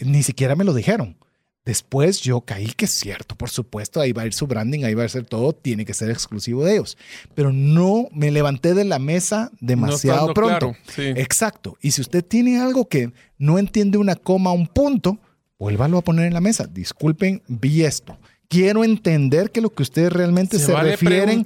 ni 0.00 0.22
siquiera 0.22 0.56
me 0.56 0.64
lo 0.64 0.74
dijeron. 0.74 1.16
Después 1.64 2.20
yo 2.20 2.42
caí 2.42 2.66
que 2.66 2.84
es 2.84 2.90
cierto, 2.90 3.36
por 3.36 3.48
supuesto, 3.48 3.98
ahí 3.98 4.12
va 4.12 4.22
a 4.22 4.26
ir 4.26 4.34
su 4.34 4.46
branding, 4.46 4.84
ahí 4.84 4.92
va 4.92 5.04
a 5.04 5.08
ser 5.08 5.24
todo, 5.24 5.54
tiene 5.54 5.86
que 5.86 5.94
ser 5.94 6.10
exclusivo 6.10 6.62
de 6.62 6.74
ellos. 6.74 6.98
Pero 7.34 7.52
no 7.52 8.08
me 8.12 8.30
levanté 8.30 8.74
de 8.74 8.84
la 8.84 8.98
mesa 8.98 9.50
demasiado 9.60 10.34
pronto. 10.34 10.76
Exacto. 10.98 11.78
Y 11.80 11.92
si 11.92 12.02
usted 12.02 12.22
tiene 12.22 12.60
algo 12.60 12.86
que 12.86 13.12
no 13.38 13.58
entiende 13.58 13.96
una 13.96 14.14
coma, 14.14 14.52
un 14.52 14.66
punto, 14.66 15.18
vuélvalo 15.58 15.96
a 15.96 16.04
poner 16.04 16.26
en 16.26 16.34
la 16.34 16.42
mesa. 16.42 16.66
Disculpen, 16.66 17.42
vi 17.48 17.84
esto. 17.84 18.18
Quiero 18.48 18.84
entender 18.84 19.50
que 19.50 19.62
lo 19.62 19.70
que 19.70 19.84
ustedes 19.84 20.12
realmente 20.12 20.58
se, 20.58 20.76
refieren 20.76 21.44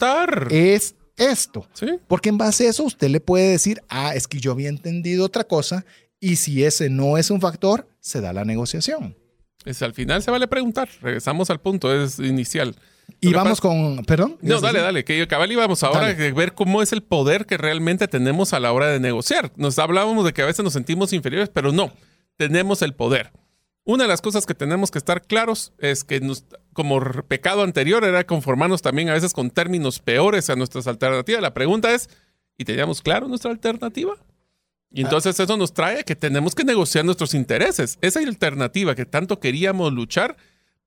es 0.51 0.97
esto. 1.17 1.69
Porque 2.09 2.29
en 2.29 2.39
base 2.39 2.67
a 2.67 2.71
eso 2.71 2.83
usted 2.83 3.09
le 3.09 3.21
puede 3.21 3.51
decir, 3.51 3.83
ah, 3.89 4.17
es 4.17 4.27
que 4.27 4.41
yo 4.41 4.51
había 4.51 4.69
entendido 4.69 5.25
otra 5.25 5.45
cosa 5.45 5.85
y 6.21 6.37
si 6.37 6.65
ese 6.65 6.91
no 6.91 7.19
es 7.19 7.31
un 7.31 7.41
factor, 7.41 7.89
se 8.01 8.21
da 8.21 8.33
la 8.33 8.45
negociación. 8.45 9.17
Es, 9.65 9.83
al 9.83 9.95
final 9.95 10.23
se 10.23 10.31
vale 10.31 10.49
preguntar. 10.49 10.89
Regresamos 11.01 11.51
al 11.51 11.61
punto, 11.61 11.95
es 11.95 12.19
inicial. 12.19 12.75
Y 13.21 13.33
vamos 13.33 13.61
con, 13.61 14.05
perdón. 14.05 14.37
No, 14.43 14.61
dale, 14.61 14.81
dale, 14.81 15.05
que 15.05 15.27
cabal 15.27 15.51
íbamos 15.51 15.83
ahora 15.83 16.09
a 16.09 16.15
ver 16.15 16.55
cómo 16.55 16.83
es 16.83 16.93
el 16.93 17.03
poder 17.03 17.47
que 17.47 17.57
realmente 17.57 18.07
tenemos 18.07 18.53
a 18.53 18.61
la 18.61 18.73
hora 18.73 18.89
de 18.89 19.01
negociar. 19.01 19.51
Nos 19.57 19.79
hablábamos 19.79 20.25
de 20.25 20.33
que 20.33 20.43
a 20.43 20.47
veces 20.47 20.65
nos 20.65 20.75
sentimos 20.75 21.13
inferiores, 21.13 21.49
pero 21.49 21.73
no, 21.73 21.93
tenemos 22.37 22.83
el 22.83 22.95
poder. 22.95 23.33
Una 23.85 24.05
de 24.05 24.09
las 24.09 24.21
cosas 24.21 24.45
que 24.45 24.55
tenemos 24.55 24.91
que 24.91 24.99
estar 24.99 25.23
claros 25.23 25.73
es 25.79 26.05
que 26.05 26.21
como 26.75 27.01
pecado 27.27 27.63
anterior 27.63 28.05
era 28.05 28.25
conformarnos 28.25 28.83
también 28.83 29.09
a 29.09 29.15
veces 29.15 29.33
con 29.33 29.51
términos 29.51 29.99
peores 29.99 30.51
a 30.51 30.57
nuestras 30.57 30.87
alternativas. 30.87 31.41
La 31.41 31.55
pregunta 31.55 31.95
es, 31.95 32.11
¿y 32.59 32.65
teníamos 32.65 33.01
claro 33.01 33.29
nuestra 33.29 33.51
alternativa? 33.51 34.15
Y 34.91 35.03
entonces 35.03 35.39
eso 35.39 35.57
nos 35.57 35.75
trae 35.75 36.05
que 36.05 36.17
tenemos 36.17 36.55
que 36.55 36.65
negociar 36.65 37.05
nuestros 37.05 37.35
intereses. 37.35 37.99
Esa 38.01 38.21
alternativa 38.21 38.95
que 38.95 39.05
tanto 39.05 39.39
queríamos 39.39 39.93
luchar, 39.93 40.37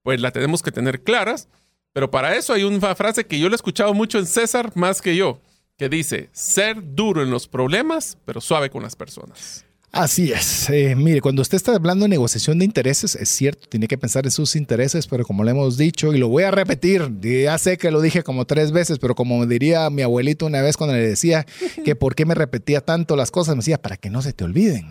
pues 0.02 0.20
la 0.20 0.32
tenemos 0.32 0.62
que 0.64 0.72
tener 0.72 1.04
claras. 1.04 1.48
Pero 1.94 2.10
para 2.10 2.36
eso 2.36 2.54
hay 2.54 2.64
una 2.64 2.96
frase 2.96 3.26
que 3.26 3.40
yo 3.40 3.50
le 3.50 3.54
he 3.54 3.56
escuchado 3.56 3.94
mucho 3.94 4.18
en 4.18 4.26
César 4.26 4.72
más 4.76 5.02
que 5.02 5.16
yo, 5.16 5.42
que 5.78 5.90
dice, 5.90 6.30
ser 6.32 6.96
duro 6.96 7.22
en 7.22 7.30
los 7.30 7.48
problemas, 7.48 8.18
pero 8.26 8.40
suave 8.40 8.70
con 8.70 8.82
las 8.82 8.96
personas. 8.96 9.66
Así 9.92 10.32
es. 10.32 10.70
Eh, 10.70 10.96
mire, 10.96 11.20
cuando 11.20 11.42
usted 11.42 11.58
está 11.58 11.76
hablando 11.76 12.06
de 12.06 12.10
negociación 12.10 12.58
de 12.60 12.64
intereses, 12.64 13.14
es 13.16 13.28
cierto, 13.28 13.68
tiene 13.68 13.90
que 13.90 13.98
pensar 13.98 14.26
en 14.26 14.32
sus 14.32 14.56
intereses, 14.56 15.06
pero 15.06 15.26
como 15.26 15.44
le 15.44 15.52
hemos 15.52 15.78
dicho, 15.78 16.14
y 16.14 16.18
lo 16.18 16.30
voy 16.30 16.44
a 16.44 16.52
repetir, 16.52 17.12
ya 17.20 17.58
sé 17.58 17.78
que 17.78 17.92
lo 17.92 18.00
dije 18.00 18.24
como 18.24 18.46
tres 18.46 18.72
veces, 18.72 19.00
pero 19.00 19.16
como 19.16 19.46
diría 19.46 19.90
mi 19.90 20.02
abuelito 20.02 20.46
una 20.46 20.62
vez 20.62 20.78
cuando 20.78 20.96
le 20.96 21.06
decía 21.06 21.46
que 21.84 21.98
por 21.98 22.16
qué 22.16 22.26
me 22.26 22.36
repetía 22.36 22.80
tanto 22.80 23.18
las 23.18 23.32
cosas, 23.32 23.56
me 23.56 23.60
decía, 23.60 23.82
para 23.82 23.98
que 23.98 24.10
no 24.10 24.22
se 24.22 24.32
te 24.32 24.46
olviden, 24.46 24.88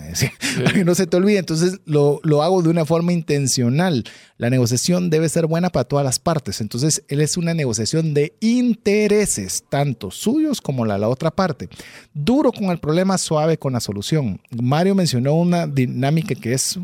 para 0.64 0.72
que 0.74 0.84
no 0.84 0.94
se 0.94 1.06
te 1.06 1.16
olvide. 1.16 1.38
Entonces 1.38 1.80
lo, 1.86 2.20
lo 2.22 2.42
hago 2.42 2.60
de 2.60 2.68
una 2.68 2.84
forma 2.84 3.14
intencional. 3.14 4.04
La 4.36 4.50
negociación 4.50 5.08
debe 5.08 5.30
ser 5.30 5.46
buena 5.46 5.70
para 5.70 5.84
todas 5.84 6.04
las 6.04 6.18
partes. 6.18 6.62
Entonces, 6.62 7.02
él 7.08 7.20
es 7.20 7.36
una 7.36 7.52
negociación 7.52 8.14
de 8.14 8.32
intereses, 8.40 9.64
tanto 9.68 10.10
suyos 10.10 10.62
como 10.62 10.86
la, 10.86 10.96
la 10.96 11.08
otra 11.08 11.30
parte. 11.30 11.68
Duro 12.14 12.50
con 12.50 12.70
el 12.70 12.78
problema, 12.78 13.18
suave 13.18 13.58
con 13.58 13.74
la 13.74 13.80
solución. 13.80 14.40
Mario 14.50 14.89
mencionó 14.94 15.34
una 15.34 15.66
dinámica 15.66 16.34
que 16.34 16.52
es, 16.52 16.78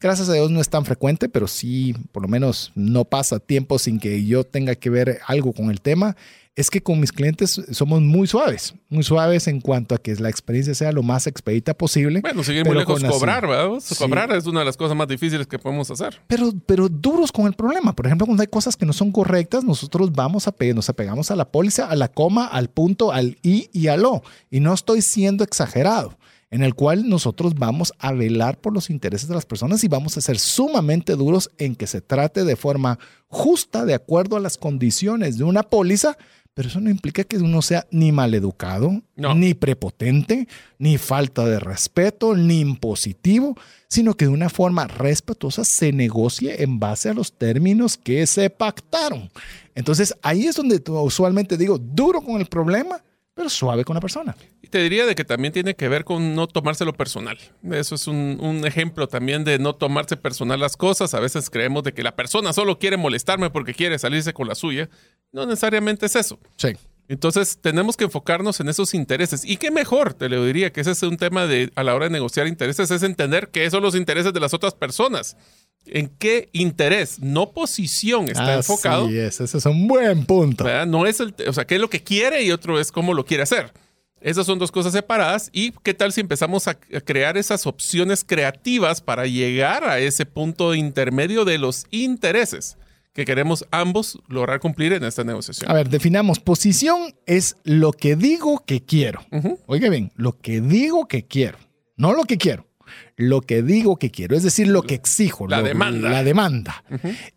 gracias 0.00 0.28
a 0.28 0.34
Dios, 0.34 0.50
no 0.50 0.60
es 0.60 0.68
tan 0.68 0.84
frecuente, 0.84 1.28
pero 1.28 1.46
sí, 1.46 1.94
por 2.12 2.22
lo 2.22 2.28
menos, 2.28 2.72
no 2.74 3.04
pasa 3.04 3.38
tiempo 3.38 3.78
sin 3.78 3.98
que 3.98 4.24
yo 4.24 4.44
tenga 4.44 4.74
que 4.74 4.90
ver 4.90 5.20
algo 5.26 5.52
con 5.52 5.70
el 5.70 5.80
tema 5.80 6.16
es 6.56 6.68
que 6.68 6.82
con 6.82 7.00
mis 7.00 7.12
clientes 7.12 7.60
somos 7.70 8.00
muy 8.00 8.26
suaves, 8.26 8.74
muy 8.88 9.02
suaves 9.02 9.46
en 9.46 9.60
cuanto 9.60 9.94
a 9.94 9.98
que 9.98 10.14
la 10.16 10.28
experiencia 10.28 10.74
sea 10.74 10.92
lo 10.92 11.02
más 11.02 11.26
expedita 11.26 11.74
posible. 11.74 12.20
Bueno, 12.20 12.42
seguir 12.42 12.66
muy 12.66 12.76
lejos 12.76 13.02
cobrar, 13.02 13.46
¿verdad? 13.46 13.80
Cobrar 13.98 14.32
es 14.32 14.46
una 14.46 14.60
de 14.60 14.66
las 14.66 14.76
cosas 14.76 14.96
más 14.96 15.08
difíciles 15.08 15.46
que 15.46 15.58
podemos 15.58 15.90
hacer. 15.90 16.20
Pero, 16.26 16.52
pero 16.66 16.88
duros 16.88 17.32
con 17.32 17.46
el 17.46 17.54
problema. 17.54 17.94
Por 17.94 18.06
ejemplo, 18.06 18.26
cuando 18.26 18.42
hay 18.42 18.48
cosas 18.48 18.76
que 18.76 18.84
no 18.84 18.92
son 18.92 19.12
correctas, 19.12 19.64
nosotros 19.64 20.12
vamos 20.12 20.48
a 20.48 20.52
pegar, 20.52 20.74
nos 20.74 20.88
apegamos 20.88 21.30
a 21.30 21.36
la 21.36 21.50
póliza, 21.50 21.86
a 21.86 21.96
la 21.96 22.08
coma, 22.08 22.46
al 22.46 22.68
punto, 22.68 23.12
al 23.12 23.38
i 23.42 23.70
y 23.72 23.86
al 23.86 24.04
o. 24.04 24.22
Y 24.50 24.60
no 24.60 24.74
estoy 24.74 25.02
siendo 25.02 25.44
exagerado 25.44 26.18
en 26.50 26.62
el 26.62 26.74
cual 26.74 27.08
nosotros 27.08 27.54
vamos 27.54 27.92
a 27.98 28.12
velar 28.12 28.58
por 28.58 28.72
los 28.72 28.90
intereses 28.90 29.28
de 29.28 29.34
las 29.34 29.46
personas 29.46 29.84
y 29.84 29.88
vamos 29.88 30.16
a 30.16 30.20
ser 30.20 30.38
sumamente 30.38 31.14
duros 31.14 31.50
en 31.58 31.76
que 31.76 31.86
se 31.86 32.00
trate 32.00 32.44
de 32.44 32.56
forma 32.56 32.98
justa, 33.28 33.84
de 33.84 33.94
acuerdo 33.94 34.36
a 34.36 34.40
las 34.40 34.58
condiciones 34.58 35.38
de 35.38 35.44
una 35.44 35.62
póliza, 35.62 36.18
pero 36.52 36.68
eso 36.68 36.80
no 36.80 36.90
implica 36.90 37.22
que 37.22 37.38
uno 37.38 37.62
sea 37.62 37.86
ni 37.92 38.10
maleducado, 38.10 39.00
ni 39.16 39.54
prepotente, 39.54 40.48
ni 40.78 40.98
falta 40.98 41.46
de 41.46 41.60
respeto, 41.60 42.34
ni 42.34 42.60
impositivo, 42.60 43.56
sino 43.86 44.14
que 44.14 44.24
de 44.24 44.32
una 44.32 44.50
forma 44.50 44.88
respetuosa 44.88 45.64
se 45.64 45.92
negocie 45.92 46.64
en 46.64 46.80
base 46.80 47.08
a 47.08 47.14
los 47.14 47.32
términos 47.32 47.96
que 47.96 48.26
se 48.26 48.50
pactaron. 48.50 49.30
Entonces 49.76 50.14
ahí 50.22 50.48
es 50.48 50.56
donde 50.56 50.82
usualmente 50.88 51.56
digo, 51.56 51.78
duro 51.78 52.20
con 52.20 52.40
el 52.40 52.46
problema, 52.46 53.00
pero 53.40 53.48
suave 53.48 53.86
con 53.86 53.94
la 53.94 54.02
persona. 54.02 54.36
Y 54.60 54.68
te 54.68 54.82
diría 54.82 55.06
de 55.06 55.14
que 55.14 55.24
también 55.24 55.50
tiene 55.50 55.74
que 55.74 55.88
ver 55.88 56.04
con 56.04 56.34
no 56.34 56.46
tomárselo 56.46 56.92
personal. 56.92 57.38
Eso 57.72 57.94
es 57.94 58.06
un, 58.06 58.36
un, 58.38 58.66
ejemplo 58.66 59.08
también 59.08 59.44
de 59.44 59.58
no 59.58 59.74
tomarse 59.74 60.18
personal 60.18 60.60
las 60.60 60.76
cosas. 60.76 61.14
A 61.14 61.20
veces 61.20 61.48
creemos 61.48 61.82
de 61.82 61.94
que 61.94 62.02
la 62.02 62.14
persona 62.14 62.52
solo 62.52 62.78
quiere 62.78 62.98
molestarme 62.98 63.48
porque 63.48 63.72
quiere 63.72 63.98
salirse 63.98 64.34
con 64.34 64.46
la 64.46 64.54
suya. 64.54 64.90
No 65.32 65.46
necesariamente 65.46 66.04
es 66.04 66.16
eso. 66.16 66.38
Sí. 66.56 66.76
Entonces 67.08 67.56
tenemos 67.62 67.96
que 67.96 68.04
enfocarnos 68.04 68.60
en 68.60 68.68
esos 68.68 68.92
intereses. 68.92 69.42
Y 69.42 69.56
qué 69.56 69.70
mejor, 69.70 70.12
te 70.12 70.28
lo 70.28 70.44
diría, 70.44 70.70
que 70.70 70.82
ese 70.82 70.90
es 70.90 71.02
un 71.02 71.16
tema 71.16 71.46
de 71.46 71.72
a 71.76 71.82
la 71.82 71.94
hora 71.94 72.04
de 72.04 72.10
negociar 72.10 72.46
intereses, 72.46 72.90
es 72.90 73.02
entender 73.02 73.48
qué 73.48 73.70
son 73.70 73.82
los 73.82 73.94
intereses 73.94 74.34
de 74.34 74.40
las 74.40 74.52
otras 74.52 74.74
personas 74.74 75.38
en 75.86 76.08
qué 76.08 76.48
interés, 76.52 77.20
no 77.20 77.52
posición 77.52 78.28
está 78.28 78.54
enfocado. 78.54 79.08
Sí, 79.08 79.18
ese 79.18 79.44
es 79.44 79.66
un 79.66 79.88
buen 79.88 80.24
punto. 80.24 80.64
No 80.86 81.06
es 81.06 81.20
el, 81.20 81.34
o 81.46 81.52
sea, 81.52 81.66
qué 81.66 81.76
es 81.76 81.80
lo 81.80 81.90
que 81.90 82.02
quiere 82.02 82.42
y 82.42 82.50
otro 82.50 82.78
es 82.78 82.92
cómo 82.92 83.14
lo 83.14 83.24
quiere 83.24 83.42
hacer. 83.42 83.72
Esas 84.20 84.44
son 84.44 84.58
dos 84.58 84.70
cosas 84.70 84.92
separadas. 84.92 85.48
¿Y 85.52 85.72
qué 85.82 85.94
tal 85.94 86.12
si 86.12 86.20
empezamos 86.20 86.68
a 86.68 86.74
crear 86.74 87.38
esas 87.38 87.66
opciones 87.66 88.22
creativas 88.22 89.00
para 89.00 89.26
llegar 89.26 89.84
a 89.84 89.98
ese 89.98 90.26
punto 90.26 90.74
intermedio 90.74 91.44
de 91.44 91.58
los 91.58 91.86
intereses 91.90 92.76
que 93.14 93.24
queremos 93.24 93.64
ambos 93.70 94.18
lograr 94.28 94.60
cumplir 94.60 94.92
en 94.92 95.04
esta 95.04 95.24
negociación? 95.24 95.70
A 95.70 95.74
ver, 95.74 95.88
definamos. 95.88 96.38
Posición 96.38 97.14
es 97.26 97.56
lo 97.64 97.92
que 97.92 98.14
digo 98.14 98.62
que 98.66 98.84
quiero. 98.84 99.24
Oiga 99.66 99.88
bien, 99.88 100.12
lo 100.16 100.38
que 100.38 100.60
digo 100.60 101.08
que 101.08 101.26
quiero, 101.26 101.58
no 101.96 102.12
lo 102.12 102.24
que 102.24 102.36
quiero 102.36 102.69
lo 103.16 103.40
que 103.40 103.62
digo 103.62 103.96
que 103.96 104.10
quiero, 104.10 104.36
es 104.36 104.42
decir, 104.42 104.68
lo 104.68 104.82
que 104.82 104.94
exijo. 104.94 105.46
La 105.46 105.62
demanda. 105.62 106.10
La 106.10 106.24
demanda. 106.24 106.84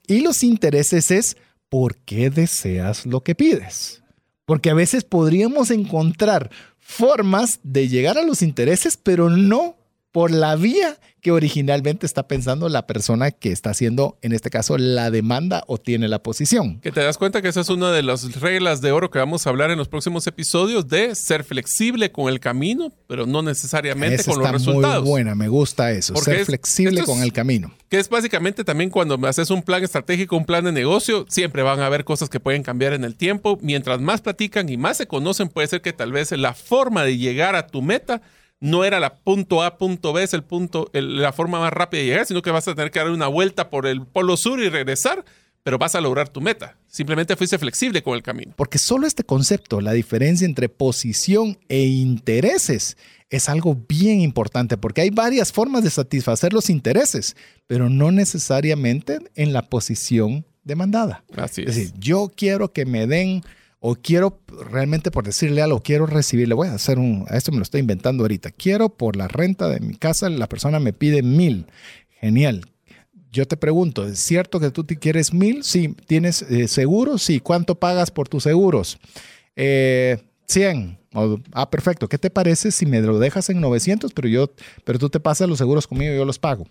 Y 0.08 0.22
los 0.22 0.44
intereses 0.44 1.12
es 1.12 1.38
por 1.70 1.98
qué 1.98 2.30
deseas 2.30 3.06
lo 3.06 3.22
que 3.22 3.36
pides. 3.36 4.04
Porque 4.46 4.70
a 4.70 4.74
veces 4.74 5.04
podríamos 5.04 5.72
encontrar 5.72 6.52
formas 6.80 7.60
de 7.64 7.88
llegar 7.88 8.18
a 8.18 8.24
los 8.24 8.42
intereses, 8.42 8.98
pero 8.98 9.30
no 9.30 9.78
por 10.14 10.30
la 10.30 10.56
vía 10.56 11.00
que 11.22 11.32
originalmente 11.32 12.06
está 12.06 12.28
pensando 12.28 12.70
la 12.70 12.86
persona 12.86 13.32
que 13.32 13.52
está 13.52 13.72
haciendo, 13.72 14.20
en 14.22 14.32
este 14.32 14.50
caso, 14.50 14.78
la 14.78 15.10
demanda 15.10 15.64
o 15.68 15.80
tiene 15.80 16.08
la 16.08 16.22
posición. 16.22 16.82
Que 16.82 16.92
te 16.92 17.02
das 17.02 17.18
cuenta 17.18 17.42
que 17.42 17.48
esa 17.48 17.62
es 17.62 17.70
una 17.70 17.92
de 17.92 18.04
las 18.04 18.40
reglas 18.40 18.82
de 18.82 18.92
oro 18.92 19.10
que 19.10 19.20
vamos 19.20 19.48
a 19.48 19.50
hablar 19.50 19.72
en 19.72 19.78
los 19.78 19.88
próximos 19.88 20.28
episodios 20.28 20.88
de 20.88 21.16
ser 21.16 21.44
flexible 21.44 22.12
con 22.12 22.30
el 22.30 22.40
camino, 22.40 22.94
pero 23.08 23.26
no 23.26 23.42
necesariamente 23.42 24.24
con 24.24 24.40
los 24.40 24.52
resultados. 24.52 25.02
Muy 25.02 25.10
buena, 25.10 25.34
me 25.34 25.48
gusta 25.48 25.92
eso, 25.92 26.16
ser 26.18 26.46
flexible 26.46 27.04
con 27.06 27.24
el 27.24 27.34
camino. 27.34 27.74
Que 27.90 27.98
es 27.98 28.08
básicamente 28.08 28.64
también 28.64 28.92
cuando 28.92 29.16
haces 29.26 29.50
un 29.50 29.64
plan 29.64 29.84
estratégico, 29.84 30.38
un 30.38 30.46
plan 30.46 30.66
de 30.66 30.74
negocio, 30.74 31.26
siempre 31.28 31.64
van 31.64 31.80
a 31.80 31.88
haber 31.88 32.04
cosas 32.04 32.30
que 32.30 32.40
pueden 32.40 32.62
cambiar 32.62 32.94
en 32.94 33.04
el 33.04 33.16
tiempo. 33.16 33.58
Mientras 33.62 34.00
más 34.00 34.22
platican 34.22 34.70
y 34.70 34.78
más 34.78 34.98
se 34.98 35.08
conocen, 35.08 35.50
puede 35.50 35.70
ser 35.70 35.82
que 35.82 35.94
tal 35.94 36.12
vez 36.12 36.32
la 36.34 36.54
forma 36.54 37.04
de 37.04 37.18
llegar 37.18 37.56
a 37.56 37.66
tu 37.66 37.82
meta 37.82 38.22
no 38.64 38.86
era 38.86 39.02
la 39.02 39.18
punto 39.18 39.62
A, 39.62 39.78
punto 39.78 40.14
B, 40.14 40.24
es 40.24 40.34
el 40.34 40.42
punto, 40.42 40.90
la 40.94 41.34
forma 41.34 41.60
más 41.60 41.74
rápida 41.74 42.00
de 42.00 42.08
llegar, 42.08 42.26
sino 42.26 42.42
que 42.42 42.50
vas 42.50 42.66
a 42.66 42.74
tener 42.74 42.92
que 42.92 43.00
dar 43.00 43.10
una 43.10 43.28
vuelta 43.28 43.70
por 43.70 43.86
el 43.86 44.06
polo 44.06 44.38
sur 44.38 44.62
y 44.62 44.70
regresar, 44.70 45.26
pero 45.64 45.78
vas 45.78 45.96
a 45.96 46.02
lograr 46.02 46.30
tu 46.30 46.40
meta. 46.40 46.78
Simplemente 46.88 47.36
fuiste 47.36 47.58
flexible 47.58 48.02
con 48.02 48.16
el 48.16 48.24
camino. 48.24 48.54
Porque 48.56 48.78
solo 48.78 49.06
este 49.06 49.26
concepto, 49.26 49.82
la 49.82 49.92
diferencia 49.92 50.46
entre 50.46 50.70
posición 50.70 51.60
e 51.68 51.82
intereses, 51.82 52.96
es 53.30 53.50
algo 53.50 53.76
bien 53.76 54.22
importante, 54.22 54.78
porque 54.78 55.02
hay 55.02 55.10
varias 55.10 55.52
formas 55.52 55.84
de 55.84 55.90
satisfacer 55.90 56.54
los 56.54 56.70
intereses, 56.70 57.36
pero 57.68 57.90
no 57.90 58.14
necesariamente 58.14 59.20
en 59.36 59.52
la 59.52 59.64
posición 59.64 60.46
demandada. 60.64 61.26
Así 61.36 61.64
es. 61.64 61.70
Es 61.72 61.76
decir, 61.76 61.94
yo 62.00 62.32
quiero 62.34 62.72
que 62.72 62.86
me 62.86 63.08
den 63.08 63.44
o 63.86 63.96
quiero 63.96 64.40
realmente 64.72 65.12
por 65.12 65.26
decirle 65.26 65.62
algo, 65.62 65.82
quiero 65.82 66.06
recibirle, 66.06 66.54
voy 66.56 66.70
a 66.70 66.76
hacer 66.76 67.00
un, 67.00 67.26
esto 67.30 67.52
me 67.52 67.58
lo 67.58 67.64
estoy 67.64 67.82
inventando 67.82 68.24
ahorita, 68.24 68.52
quiero 68.52 68.88
por 68.88 69.18
la 69.18 69.28
renta 69.28 69.68
de 69.68 69.82
mi 69.82 69.96
casa, 69.96 70.30
la 70.30 70.48
persona 70.48 70.80
me 70.80 70.94
pide 70.94 71.22
mil, 71.22 71.68
genial. 72.22 72.66
Yo 73.30 73.46
te 73.46 73.58
pregunto, 73.58 74.08
¿es 74.08 74.20
cierto 74.20 74.62
que 74.62 74.72
tú 74.72 74.86
te 74.86 74.96
quieres 74.96 75.34
mil? 75.34 75.66
Sí, 75.66 75.98
¿tienes 76.08 76.44
eh, 76.44 76.70
seguros? 76.70 77.24
Sí, 77.24 77.42
¿cuánto 77.42 77.76
pagas 77.76 78.10
por 78.10 78.30
tus 78.30 78.44
seguros? 78.44 79.00
Eh, 79.58 80.18
100. 80.48 80.98
ah, 81.52 81.70
perfecto. 81.70 82.08
¿Qué 82.08 82.18
te 82.18 82.30
parece 82.30 82.72
si 82.72 82.86
me 82.86 83.02
lo 83.02 83.20
dejas 83.20 83.50
en 83.50 83.60
900, 83.60 84.14
pero 84.14 84.30
yo, 84.30 84.50
pero 84.86 84.98
tú 84.98 85.10
te 85.10 85.20
pasas 85.20 85.50
los 85.50 85.58
seguros 85.58 85.88
conmigo 85.88 86.14
y 86.14 86.18
yo 86.18 86.24
los 86.24 86.40
pago? 86.40 86.66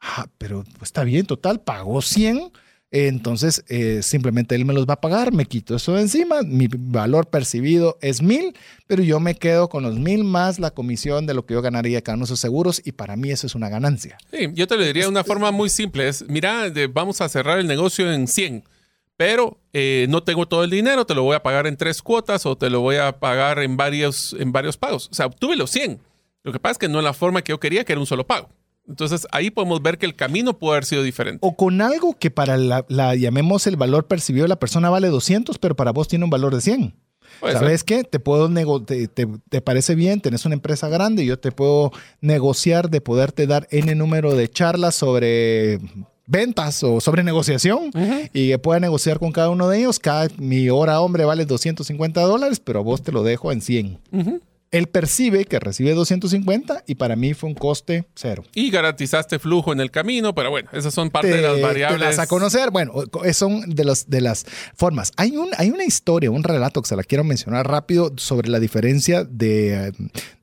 Ah, 0.00 0.28
pero 0.38 0.64
está 0.80 1.02
bien, 1.02 1.26
total, 1.26 1.60
pagó 1.60 2.02
100 2.02 2.52
entonces, 2.94 3.64
eh, 3.68 4.02
simplemente 4.02 4.54
él 4.54 4.66
me 4.66 4.74
los 4.74 4.86
va 4.86 4.94
a 4.94 5.00
pagar, 5.00 5.32
me 5.32 5.46
quito 5.46 5.74
eso 5.74 5.94
de 5.94 6.02
encima, 6.02 6.42
mi 6.42 6.68
valor 6.70 7.26
percibido 7.26 7.96
es 8.02 8.20
mil, 8.20 8.54
pero 8.86 9.02
yo 9.02 9.18
me 9.18 9.34
quedo 9.34 9.70
con 9.70 9.82
los 9.82 9.98
mil 9.98 10.24
más 10.24 10.58
la 10.58 10.72
comisión 10.72 11.24
de 11.24 11.32
lo 11.32 11.46
que 11.46 11.54
yo 11.54 11.62
ganaría 11.62 12.02
cada 12.02 12.16
uno 12.16 12.24
de 12.24 12.26
esos 12.26 12.40
seguros 12.40 12.82
y 12.84 12.92
para 12.92 13.16
mí 13.16 13.30
eso 13.30 13.46
es 13.46 13.54
una 13.54 13.70
ganancia. 13.70 14.18
Sí, 14.30 14.50
yo 14.52 14.66
te 14.66 14.76
lo 14.76 14.84
diría 14.84 15.04
de 15.04 15.08
una 15.08 15.24
forma 15.24 15.50
muy 15.50 15.70
simple, 15.70 16.06
es, 16.06 16.28
mira, 16.28 16.70
vamos 16.92 17.22
a 17.22 17.30
cerrar 17.30 17.58
el 17.58 17.66
negocio 17.66 18.12
en 18.12 18.28
100, 18.28 18.64
pero 19.16 19.58
eh, 19.72 20.04
no 20.10 20.22
tengo 20.22 20.46
todo 20.46 20.62
el 20.62 20.68
dinero, 20.68 21.06
te 21.06 21.14
lo 21.14 21.22
voy 21.22 21.36
a 21.36 21.42
pagar 21.42 21.66
en 21.66 21.78
tres 21.78 22.02
cuotas 22.02 22.44
o 22.44 22.58
te 22.58 22.68
lo 22.68 22.80
voy 22.80 22.96
a 22.96 23.20
pagar 23.20 23.60
en 23.60 23.78
varios, 23.78 24.36
en 24.38 24.52
varios 24.52 24.76
pagos. 24.76 25.08
O 25.10 25.14
sea, 25.14 25.26
obtuve 25.26 25.56
los 25.56 25.70
100. 25.70 25.98
Lo 26.42 26.52
que 26.52 26.58
pasa 26.58 26.72
es 26.72 26.78
que 26.78 26.88
no 26.88 26.98
es 26.98 27.04
la 27.04 27.14
forma 27.14 27.40
que 27.40 27.52
yo 27.52 27.60
quería, 27.60 27.84
que 27.84 27.92
era 27.92 28.00
un 28.00 28.06
solo 28.06 28.26
pago. 28.26 28.50
Entonces 28.88 29.26
ahí 29.30 29.50
podemos 29.50 29.82
ver 29.82 29.98
que 29.98 30.06
el 30.06 30.14
camino 30.14 30.58
puede 30.58 30.74
haber 30.74 30.84
sido 30.84 31.02
diferente. 31.02 31.38
O 31.40 31.56
con 31.56 31.80
algo 31.80 32.16
que 32.18 32.30
para 32.30 32.56
la, 32.56 32.84
llamemos 33.14 33.66
el 33.66 33.76
valor 33.76 34.06
percibido 34.06 34.44
de 34.44 34.48
la 34.48 34.58
persona 34.58 34.90
vale 34.90 35.08
200, 35.08 35.58
pero 35.58 35.76
para 35.76 35.92
vos 35.92 36.08
tiene 36.08 36.24
un 36.24 36.30
valor 36.30 36.54
de 36.54 36.60
100. 36.60 36.94
¿Sabes 37.40 37.82
qué? 37.82 38.04
Te 38.04 38.20
puedo 38.20 38.50
te, 38.84 39.08
te, 39.08 39.60
parece 39.62 39.94
bien, 39.94 40.20
tenés 40.20 40.44
una 40.44 40.54
empresa 40.54 40.88
grande, 40.88 41.24
yo 41.24 41.38
te 41.38 41.50
puedo 41.50 41.90
negociar 42.20 42.90
de 42.90 43.00
poderte 43.00 43.46
dar 43.46 43.66
N 43.70 43.94
número 43.94 44.34
de 44.34 44.48
charlas 44.48 44.94
sobre 44.94 45.80
ventas 46.26 46.82
o 46.84 47.00
sobre 47.00 47.24
negociación 47.24 47.90
y 48.32 48.48
que 48.50 48.58
pueda 48.58 48.80
negociar 48.80 49.18
con 49.18 49.32
cada 49.32 49.50
uno 49.50 49.68
de 49.68 49.78
ellos. 49.78 49.98
Cada, 49.98 50.28
mi 50.36 50.68
hora 50.68 51.00
hombre 51.00 51.24
vale 51.24 51.46
250 51.46 52.20
dólares, 52.20 52.60
pero 52.60 52.84
vos 52.84 53.02
te 53.02 53.12
lo 53.12 53.22
dejo 53.22 53.50
en 53.50 53.60
100 53.60 53.98
él 54.72 54.86
percibe 54.88 55.44
que 55.44 55.60
recibe 55.60 55.92
250 55.92 56.84
y 56.86 56.94
para 56.94 57.14
mí 57.14 57.34
fue 57.34 57.50
un 57.50 57.54
coste 57.54 58.06
cero. 58.14 58.42
Y 58.54 58.70
garantizaste 58.70 59.38
flujo 59.38 59.72
en 59.72 59.80
el 59.80 59.90
camino, 59.90 60.34
pero 60.34 60.50
bueno, 60.50 60.70
esas 60.72 60.94
son 60.94 61.10
parte 61.10 61.28
de 61.28 61.42
las 61.42 61.60
variables. 61.60 62.00
Te 62.00 62.04
las 62.04 62.18
a 62.18 62.26
conocer, 62.26 62.70
bueno, 62.70 62.94
son 63.34 63.68
de, 63.68 63.84
los, 63.84 64.08
de 64.08 64.22
las 64.22 64.46
formas. 64.74 65.12
Hay, 65.18 65.36
un, 65.36 65.50
hay 65.58 65.70
una 65.70 65.84
historia, 65.84 66.30
un 66.30 66.42
relato 66.42 66.80
que 66.80 66.88
se 66.88 66.96
la 66.96 67.04
quiero 67.04 67.22
mencionar 67.22 67.68
rápido 67.68 68.12
sobre 68.16 68.48
la 68.48 68.58
diferencia 68.60 69.24
de, 69.24 69.92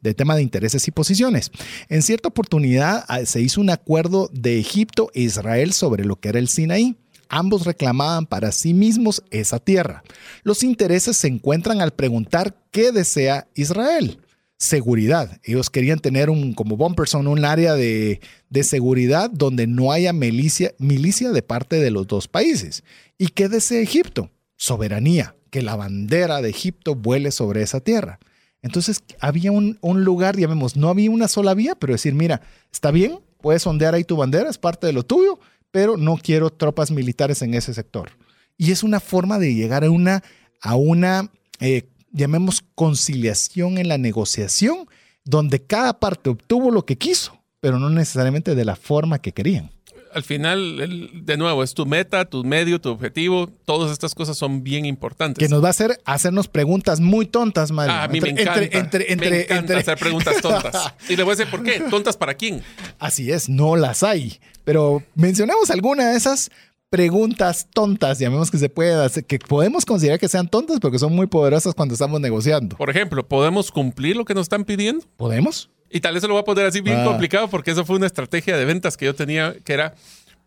de 0.01 0.13
tema 0.13 0.36
de 0.36 0.43
intereses 0.43 0.88
y 0.88 0.91
posiciones. 0.91 1.51
En 1.89 2.03
cierta 2.03 2.27
oportunidad 2.27 3.05
ah, 3.07 3.25
se 3.25 3.41
hizo 3.41 3.59
un 3.59 3.71
acuerdo 3.71 4.30
de 4.32 4.59
Egipto 4.59 5.09
e 5.15 5.21
Israel 5.21 5.73
sobre 5.73 6.05
lo 6.05 6.17
que 6.17 6.30
era 6.30 6.39
el 6.39 6.49
Sinaí. 6.49 6.95
Ambos 7.30 7.65
reclamaban 7.65 8.25
para 8.25 8.51
sí 8.51 8.73
mismos 8.73 9.23
esa 9.30 9.59
tierra. 9.59 10.03
Los 10.43 10.63
intereses 10.63 11.15
se 11.15 11.27
encuentran 11.27 11.80
al 11.80 11.91
preguntar 11.91 12.55
qué 12.71 12.91
desea 12.91 13.47
Israel. 13.53 14.19
Seguridad. 14.57 15.39
Ellos 15.43 15.69
querían 15.69 15.99
tener 15.99 16.32
un, 16.32 16.53
como 16.53 16.75
Bomperson, 16.75 17.27
un 17.27 17.45
área 17.45 17.75
de, 17.75 18.19
seguridad 18.63 19.30
donde 19.30 19.67
no 19.67 19.91
haya 19.91 20.11
milicia, 20.11 20.73
milicia 20.80 21.32
de 21.32 21.43
parte 21.43 21.77
de 21.77 21.91
los 21.91 22.07
dos 22.07 22.27
países. 22.27 22.84
¿Y 23.17 23.27
qué 23.27 23.47
desea 23.47 23.80
Egipto? 23.80 24.32
Soberanía, 24.57 25.36
que 25.51 25.61
la 25.61 25.75
bandera 25.75 26.41
de 26.41 26.49
Egipto 26.49 26.95
vuele 26.95 27.32
sobre 27.32 27.61
esa 27.61 27.80
tierra. 27.80 28.19
Entonces 28.63 29.03
había 29.21 29.51
un, 29.51 29.77
un, 29.82 30.03
lugar, 30.03 30.36
llamemos, 30.36 30.75
no 30.75 30.89
había 30.89 31.11
una 31.11 31.27
sola 31.27 31.53
vía, 31.53 31.75
pero 31.75 31.93
decir, 31.93 32.13
mira, 32.13 32.41
está 32.73 32.91
bien, 32.91 33.19
puedes 33.39 33.65
ondear 33.65 33.93
ahí 33.93 34.03
tu 34.03 34.17
bandera, 34.17 34.49
es 34.49 34.57
parte 34.57 34.88
de 34.88 34.93
lo 34.93 35.03
tuyo, 35.03 35.39
pero 35.72 35.97
no 35.97 36.17
quiero 36.17 36.49
tropas 36.49 36.91
militares 36.91 37.41
en 37.41 37.53
ese 37.53 37.74
sector. 37.74 38.11
Y 38.57 38.72
es 38.72 38.84
una 38.84 38.99
forma 38.99 39.39
de 39.39 39.53
llegar 39.53 39.84
a 39.84 39.89
una, 39.89 40.24
a 40.61 40.76
una 40.76 41.32
eh, 41.59 41.88
llamemos, 42.11 42.63
conciliación 42.76 43.78
en 43.78 43.88
la 43.88 43.97
negociación, 43.97 44.88
donde 45.24 45.61
cada 45.61 45.99
parte 45.99 46.30
obtuvo 46.30 46.72
lo 46.72 46.86
que 46.86 46.97
quiso, 46.97 47.41
pero 47.59 47.80
no 47.80 47.89
necesariamente 47.89 48.55
de 48.55 48.65
la 48.65 48.76
forma 48.76 49.20
que 49.20 49.34
querían 49.34 49.72
al 50.13 50.24
final, 50.24 51.09
de 51.13 51.38
nuevo, 51.38 51.63
es 51.63 51.74
tu 51.74 51.86
meta, 51.86 52.26
tu 52.26 52.43
medio, 52.43 52.80
tu 52.80 52.89
objetivo. 52.89 53.47
Todas 53.65 53.91
estas 53.91 54.15
cosas 54.15 54.38
son 54.38 54.63
bien 54.63 54.86
importantes. 54.86 55.39
Que 55.39 55.49
nos 55.49 55.63
va 55.63 55.67
a 55.67 55.72
hacer 55.72 55.99
hacernos 56.05 56.47
preguntas 56.47 56.99
muy 56.99 57.26
tontas, 57.26 57.72
Mario. 57.72 57.93
Ah, 57.93 58.03
a 58.03 58.07
mí 58.07 58.20
me 58.20 58.30
encanta. 58.30 58.59
me 58.59 59.41
encanta 59.41 59.78
hacer 59.78 59.97
preguntas 59.97 60.41
tontas. 60.41 60.93
y 61.09 61.15
le 61.15 61.24
voy 61.24 61.34
a 61.34 61.36
decir 61.36 61.51
por 61.51 61.63
qué. 61.63 61.82
¿Tontas 61.89 62.17
para 62.17 62.34
quién? 62.34 62.61
Así 62.97 63.32
es, 63.32 63.49
no 63.49 63.76
las 63.76 64.03
hay. 64.03 64.39
Pero 64.70 65.01
mencionamos 65.15 65.72
alguna 65.72 66.11
de 66.11 66.17
esas 66.17 66.51
preguntas 66.91 67.67
tontas, 67.74 68.20
llamemos 68.20 68.51
que 68.51 68.59
se 68.59 68.70
puede 68.70 68.93
hacer, 69.03 69.26
que 69.26 69.39
podemos 69.39 69.84
considerar 69.84 70.20
que 70.20 70.28
sean 70.28 70.47
tontas 70.47 70.80
porque 70.80 70.99
son 70.99 71.15
muy 71.15 71.26
poderosas 71.26 71.74
cuando 71.74 71.95
estamos 71.95 72.22
negociando. 72.22 72.78
Por 72.78 72.91
ejemplo, 72.91 73.28
¿podemos 73.28 73.72
cumplir 73.72 74.15
lo 74.15 74.26
que 74.26 74.36
nos 74.36 74.43
están 74.43 74.65
pidiendo? 74.65 75.03
¿Podemos? 75.17 75.72
Y 75.89 76.01
tal 76.01 76.13
vez 76.13 76.22
se 76.22 76.28
lo 76.28 76.36
voy 76.36 76.41
a 76.41 76.43
poner 76.43 76.67
así 76.67 76.82
bien 76.82 76.99
ah. 76.99 77.03
complicado 77.03 77.47
porque 77.47 77.72
eso 77.72 77.84
fue 77.84 77.95
una 77.95 78.05
estrategia 78.05 78.57
de 78.57 78.65
ventas 78.65 78.95
que 78.95 79.05
yo 79.05 79.15
tenía 79.15 79.55
que 79.65 79.74
era, 79.74 79.95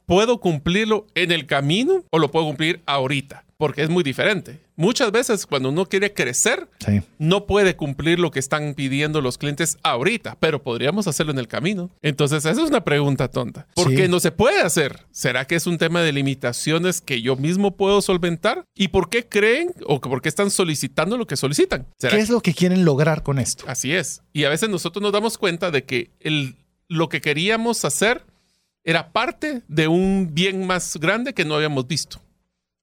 ¿puedo 0.07 0.39
cumplirlo 0.39 1.09
en 1.16 1.33
el 1.33 1.47
camino 1.47 2.05
o 2.11 2.20
lo 2.20 2.31
puedo 2.31 2.47
cumplir 2.47 2.81
ahorita? 2.87 3.45
Porque 3.63 3.85
es 3.85 3.91
muy 3.91 4.03
diferente. 4.03 4.59
Muchas 4.75 5.13
veces 5.13 5.47
cuando 5.47 5.69
uno 5.69 5.87
quiere 5.87 6.13
crecer, 6.13 6.67
no 7.21 7.47
puede 7.47 7.77
cumplir 7.77 8.19
lo 8.19 8.33
que 8.33 8.41
están 8.41 8.75
pidiendo 8.75 9.21
los 9.21 9.39
clientes 9.39 9.77
ahorita, 9.85 10.37
pero 10.41 10.65
podríamos 10.65 11.07
hacerlo 11.07 11.31
en 11.31 11.39
el 11.39 11.47
camino. 11.47 11.89
Entonces, 12.03 12.45
esa 12.45 12.61
es 12.61 12.69
una 12.69 12.83
pregunta 12.83 13.29
tonta. 13.29 13.69
¿Por 13.77 13.95
qué 13.95 14.09
no 14.09 14.19
se 14.19 14.33
puede 14.33 14.63
hacer? 14.63 15.07
¿Será 15.13 15.47
que 15.47 15.55
es 15.55 15.69
un 15.69 15.79
tema 15.79 16.03
de 16.03 16.11
limitaciones 16.11 17.01
que 17.01 17.23
yo 17.23 17.37
mismo 17.37 17.77
puedo 17.77 18.03
solventar? 18.03 18.65
¿Y 18.75 18.89
por 18.89 19.09
qué 19.09 19.29
creen 19.29 19.73
o 19.87 20.01
por 20.01 20.23
qué 20.23 20.29
están 20.29 20.51
solicitando 20.51 21.17
lo 21.17 21.29
que 21.29 21.37
solicitan? 21.37 21.87
¿Qué 22.01 22.19
es 22.19 22.31
lo 22.31 22.41
que 22.41 22.55
quieren 22.55 22.85
lograr 22.85 23.23
con 23.23 23.39
esto? 23.39 23.63
Así 23.69 23.95
es. 23.95 24.23
Y 24.33 24.43
a 24.43 24.49
veces 24.49 24.71
nosotros 24.71 25.01
nos 25.05 25.13
damos 25.13 25.39
cuenta 25.39 25.71
de 25.71 25.85
que 25.85 26.11
el, 26.19 26.57
lo 26.89 27.09
que 27.09 27.21
queríamos 27.21 27.85
hacer 27.85 28.25
era 28.83 29.13
parte 29.13 29.63
de 29.69 29.87
un 29.87 30.31
bien 30.33 30.67
más 30.67 30.97
grande 30.97 31.33
que 31.33 31.45
no 31.45 31.55
habíamos 31.55 31.87
visto. 31.87 32.21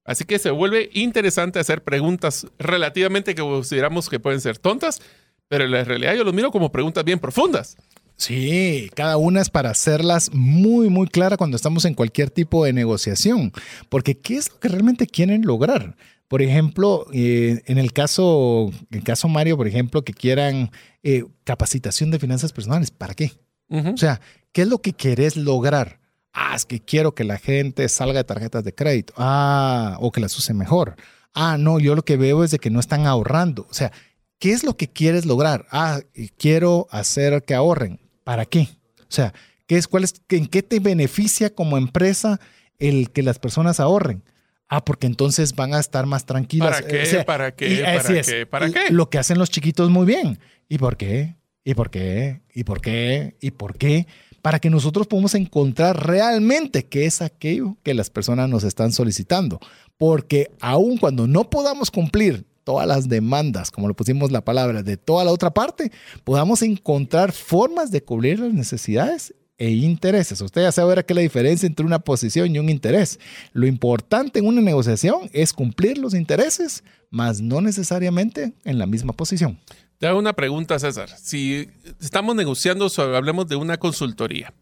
Así 0.09 0.23
que 0.23 0.39
se 0.39 0.49
vuelve 0.49 0.89
interesante 0.95 1.59
hacer 1.59 1.83
preguntas 1.83 2.47
relativamente 2.57 3.35
que 3.35 3.43
consideramos 3.43 4.09
que 4.09 4.19
pueden 4.19 4.41
ser 4.41 4.57
tontas, 4.57 5.03
pero 5.47 5.65
en 5.65 5.71
la 5.71 5.83
realidad 5.83 6.15
yo 6.15 6.23
los 6.23 6.33
miro 6.33 6.49
como 6.49 6.71
preguntas 6.71 7.03
bien 7.03 7.19
profundas. 7.19 7.77
Sí, 8.15 8.89
cada 8.95 9.17
una 9.17 9.39
es 9.39 9.51
para 9.51 9.69
hacerlas 9.69 10.33
muy, 10.33 10.89
muy 10.89 11.05
claras 11.05 11.37
cuando 11.37 11.55
estamos 11.55 11.85
en 11.85 11.93
cualquier 11.93 12.31
tipo 12.31 12.65
de 12.65 12.73
negociación. 12.73 13.53
Porque 13.87 14.17
¿qué 14.17 14.37
es 14.37 14.49
lo 14.49 14.59
que 14.59 14.69
realmente 14.69 15.05
quieren 15.05 15.43
lograr? 15.45 15.95
Por 16.27 16.41
ejemplo, 16.41 17.05
eh, 17.13 17.61
en 17.67 17.77
el 17.77 17.93
caso, 17.93 18.71
en 18.89 19.01
caso 19.01 19.27
Mario, 19.27 19.57
por 19.57 19.67
ejemplo, 19.67 20.03
que 20.03 20.13
quieran 20.13 20.71
eh, 21.03 21.23
capacitación 21.43 22.09
de 22.09 22.17
finanzas 22.17 22.51
personales, 22.51 22.89
¿para 22.89 23.13
qué? 23.13 23.33
O 23.69 23.95
sea, 23.95 24.19
¿qué 24.53 24.63
es 24.63 24.67
lo 24.67 24.79
que 24.81 24.93
querés 24.93 25.37
lograr? 25.37 25.98
Ah, 26.33 26.55
es 26.55 26.65
que 26.65 26.79
quiero 26.79 27.15
que 27.15 27.23
la 27.23 27.37
gente 27.37 27.87
salga 27.89 28.19
de 28.19 28.23
tarjetas 28.23 28.63
de 28.63 28.73
crédito. 28.73 29.13
Ah, 29.17 29.97
o 29.99 30.11
que 30.11 30.21
las 30.21 30.37
use 30.37 30.53
mejor. 30.53 30.95
Ah, 31.33 31.57
no, 31.57 31.79
yo 31.79 31.95
lo 31.95 32.03
que 32.03 32.17
veo 32.17 32.43
es 32.43 32.51
de 32.51 32.59
que 32.59 32.69
no 32.69 32.79
están 32.79 33.05
ahorrando. 33.05 33.67
O 33.69 33.73
sea, 33.73 33.91
¿qué 34.39 34.51
es 34.51 34.63
lo 34.63 34.77
que 34.77 34.87
quieres 34.87 35.25
lograr? 35.25 35.65
Ah, 35.71 35.99
quiero 36.37 36.87
hacer 36.91 37.43
que 37.43 37.55
ahorren. 37.55 37.99
¿Para 38.23 38.45
qué? 38.45 38.69
O 39.01 39.11
sea, 39.11 39.33
¿qué 39.67 39.77
es, 39.77 39.87
cuál 39.87 40.03
es, 40.03 40.21
¿en 40.29 40.47
qué 40.47 40.61
te 40.63 40.79
beneficia 40.79 41.53
como 41.53 41.77
empresa 41.77 42.39
el 42.77 43.11
que 43.11 43.23
las 43.23 43.39
personas 43.39 43.79
ahorren? 43.79 44.23
Ah, 44.67 44.85
porque 44.85 45.07
entonces 45.07 45.55
van 45.55 45.73
a 45.73 45.79
estar 45.79 46.05
más 46.05 46.25
tranquilas. 46.25 46.81
¿Para 46.81 46.87
qué? 46.87 47.23
¿Para 47.25 47.55
qué? 47.55 47.83
¿Para 47.83 48.21
qué? 48.21 48.45
¿Para 48.45 48.69
qué? 48.69 48.91
Lo 48.91 49.09
que 49.09 49.17
hacen 49.17 49.39
los 49.39 49.49
chiquitos 49.49 49.89
muy 49.89 50.05
bien. 50.05 50.39
¿Y 50.67 50.77
por 50.77 50.95
qué? 50.95 51.35
¿Y 51.63 51.73
por 51.73 51.89
qué? 51.89 52.41
¿Y 52.53 52.63
por 52.63 52.79
qué? 52.79 53.35
¿Y 53.41 53.51
por 53.51 53.77
qué? 53.77 54.05
Para 54.41 54.59
que 54.59 54.69
nosotros 54.69 55.07
podamos 55.07 55.35
encontrar 55.35 56.07
realmente 56.07 56.85
qué 56.85 57.05
es 57.05 57.21
aquello 57.21 57.77
que 57.83 57.93
las 57.93 58.09
personas 58.09 58.49
nos 58.49 58.63
están 58.63 58.91
solicitando. 58.91 59.59
Porque 59.97 60.51
aun 60.59 60.97
cuando 60.97 61.27
no 61.27 61.49
podamos 61.49 61.91
cumplir 61.91 62.45
todas 62.63 62.87
las 62.87 63.09
demandas, 63.09 63.71
como 63.71 63.87
lo 63.87 63.95
pusimos 63.95 64.31
la 64.31 64.45
palabra, 64.45 64.83
de 64.83 64.95
toda 64.95 65.25
la 65.25 65.31
otra 65.31 65.51
parte, 65.51 65.91
podamos 66.23 66.61
encontrar 66.61 67.31
formas 67.31 67.91
de 67.91 68.03
cubrir 68.03 68.39
las 68.39 68.53
necesidades 68.53 69.33
e 69.57 69.71
intereses. 69.71 70.39
Usted 70.39 70.61
ya 70.61 70.71
sabe 70.71 71.03
qué 71.03 71.13
es 71.13 71.15
la 71.15 71.21
diferencia 71.21 71.67
entre 71.67 71.85
una 71.85 71.99
posición 71.99 72.55
y 72.55 72.59
un 72.59 72.69
interés. 72.69 73.19
Lo 73.51 73.67
importante 73.67 74.39
en 74.39 74.47
una 74.47 74.61
negociación 74.61 75.29
es 75.33 75.51
cumplir 75.51 75.97
los 75.97 76.13
intereses, 76.13 76.83
mas 77.09 77.41
no 77.41 77.59
necesariamente 77.59 78.53
en 78.63 78.79
la 78.79 78.85
misma 78.85 79.13
posición. 79.13 79.59
Te 79.99 80.07
hago 80.07 80.17
una 80.17 80.31
pregunta, 80.31 80.79
César. 80.79 81.09
Si 81.21 81.69
estamos 81.99 82.33
negociando, 82.33 82.89
hablemos 82.97 83.49
de 83.49 83.57
una 83.57 83.77
consultoría 83.77 84.53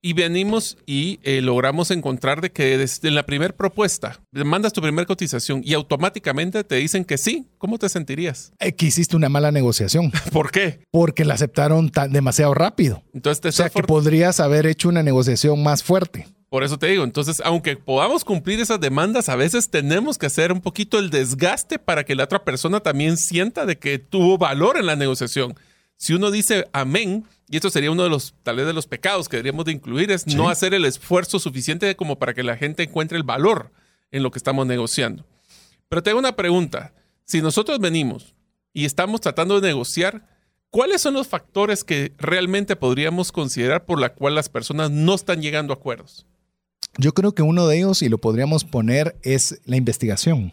y 0.00 0.12
venimos 0.12 0.78
y 0.86 1.18
eh, 1.24 1.42
logramos 1.42 1.90
encontrar 1.90 2.40
de 2.40 2.52
que 2.52 2.78
desde 2.78 3.10
la 3.10 3.26
primera 3.26 3.52
propuesta 3.52 4.20
mandas 4.30 4.72
tu 4.72 4.80
primera 4.80 5.04
cotización 5.04 5.62
y 5.64 5.74
automáticamente 5.74 6.62
te 6.62 6.76
dicen 6.76 7.04
que 7.04 7.18
sí, 7.18 7.48
¿cómo 7.58 7.78
te 7.78 7.88
sentirías? 7.88 8.52
Eh, 8.60 8.72
que 8.72 8.86
hiciste 8.86 9.16
una 9.16 9.28
mala 9.28 9.50
negociación. 9.50 10.12
¿Por 10.32 10.52
qué? 10.52 10.84
Porque 10.92 11.24
la 11.24 11.34
aceptaron 11.34 11.90
tan, 11.90 12.12
demasiado 12.12 12.54
rápido. 12.54 13.02
Entonces 13.12 13.40
te 13.40 13.48
o 13.48 13.52
sea 13.52 13.70
que 13.70 13.82
podrías 13.82 14.38
haber 14.38 14.66
hecho 14.66 14.88
una 14.88 15.02
negociación 15.02 15.60
más 15.60 15.82
fuerte. 15.82 16.28
Por 16.48 16.64
eso 16.64 16.78
te 16.78 16.86
digo, 16.86 17.04
entonces, 17.04 17.42
aunque 17.44 17.76
podamos 17.76 18.24
cumplir 18.24 18.58
esas 18.60 18.80
demandas, 18.80 19.28
a 19.28 19.36
veces 19.36 19.68
tenemos 19.68 20.16
que 20.16 20.26
hacer 20.26 20.50
un 20.50 20.62
poquito 20.62 20.98
el 20.98 21.10
desgaste 21.10 21.78
para 21.78 22.04
que 22.04 22.14
la 22.14 22.24
otra 22.24 22.42
persona 22.42 22.80
también 22.80 23.18
sienta 23.18 23.66
de 23.66 23.78
que 23.78 23.98
tuvo 23.98 24.38
valor 24.38 24.78
en 24.78 24.86
la 24.86 24.96
negociación. 24.96 25.54
Si 25.98 26.14
uno 26.14 26.30
dice 26.30 26.66
amén, 26.72 27.26
y 27.50 27.56
esto 27.56 27.68
sería 27.68 27.90
uno 27.90 28.02
de 28.04 28.08
los, 28.08 28.34
tal 28.44 28.56
vez 28.56 28.66
de 28.66 28.72
los 28.72 28.86
pecados 28.86 29.28
que 29.28 29.36
deberíamos 29.36 29.66
de 29.66 29.72
incluir, 29.72 30.10
es 30.10 30.26
no 30.26 30.48
hacer 30.48 30.72
el 30.72 30.86
esfuerzo 30.86 31.38
suficiente 31.38 31.94
como 31.96 32.18
para 32.18 32.32
que 32.32 32.42
la 32.42 32.56
gente 32.56 32.84
encuentre 32.84 33.18
el 33.18 33.24
valor 33.24 33.70
en 34.10 34.22
lo 34.22 34.30
que 34.30 34.38
estamos 34.38 34.66
negociando. 34.66 35.26
Pero 35.88 36.02
tengo 36.02 36.18
una 36.18 36.36
pregunta. 36.36 36.94
Si 37.24 37.42
nosotros 37.42 37.78
venimos 37.78 38.34
y 38.72 38.86
estamos 38.86 39.20
tratando 39.20 39.60
de 39.60 39.68
negociar, 39.68 40.26
¿cuáles 40.70 41.02
son 41.02 41.12
los 41.12 41.28
factores 41.28 41.84
que 41.84 42.14
realmente 42.16 42.74
podríamos 42.74 43.32
considerar 43.32 43.84
por 43.84 44.00
la 44.00 44.14
cual 44.14 44.34
las 44.34 44.48
personas 44.48 44.90
no 44.90 45.14
están 45.14 45.42
llegando 45.42 45.74
a 45.74 45.76
acuerdos? 45.76 46.26
Yo 46.98 47.14
creo 47.14 47.32
que 47.32 47.42
uno 47.42 47.68
de 47.68 47.78
ellos, 47.78 48.02
y 48.02 48.08
lo 48.08 48.18
podríamos 48.18 48.64
poner, 48.64 49.16
es 49.22 49.60
la 49.64 49.76
investigación. 49.76 50.52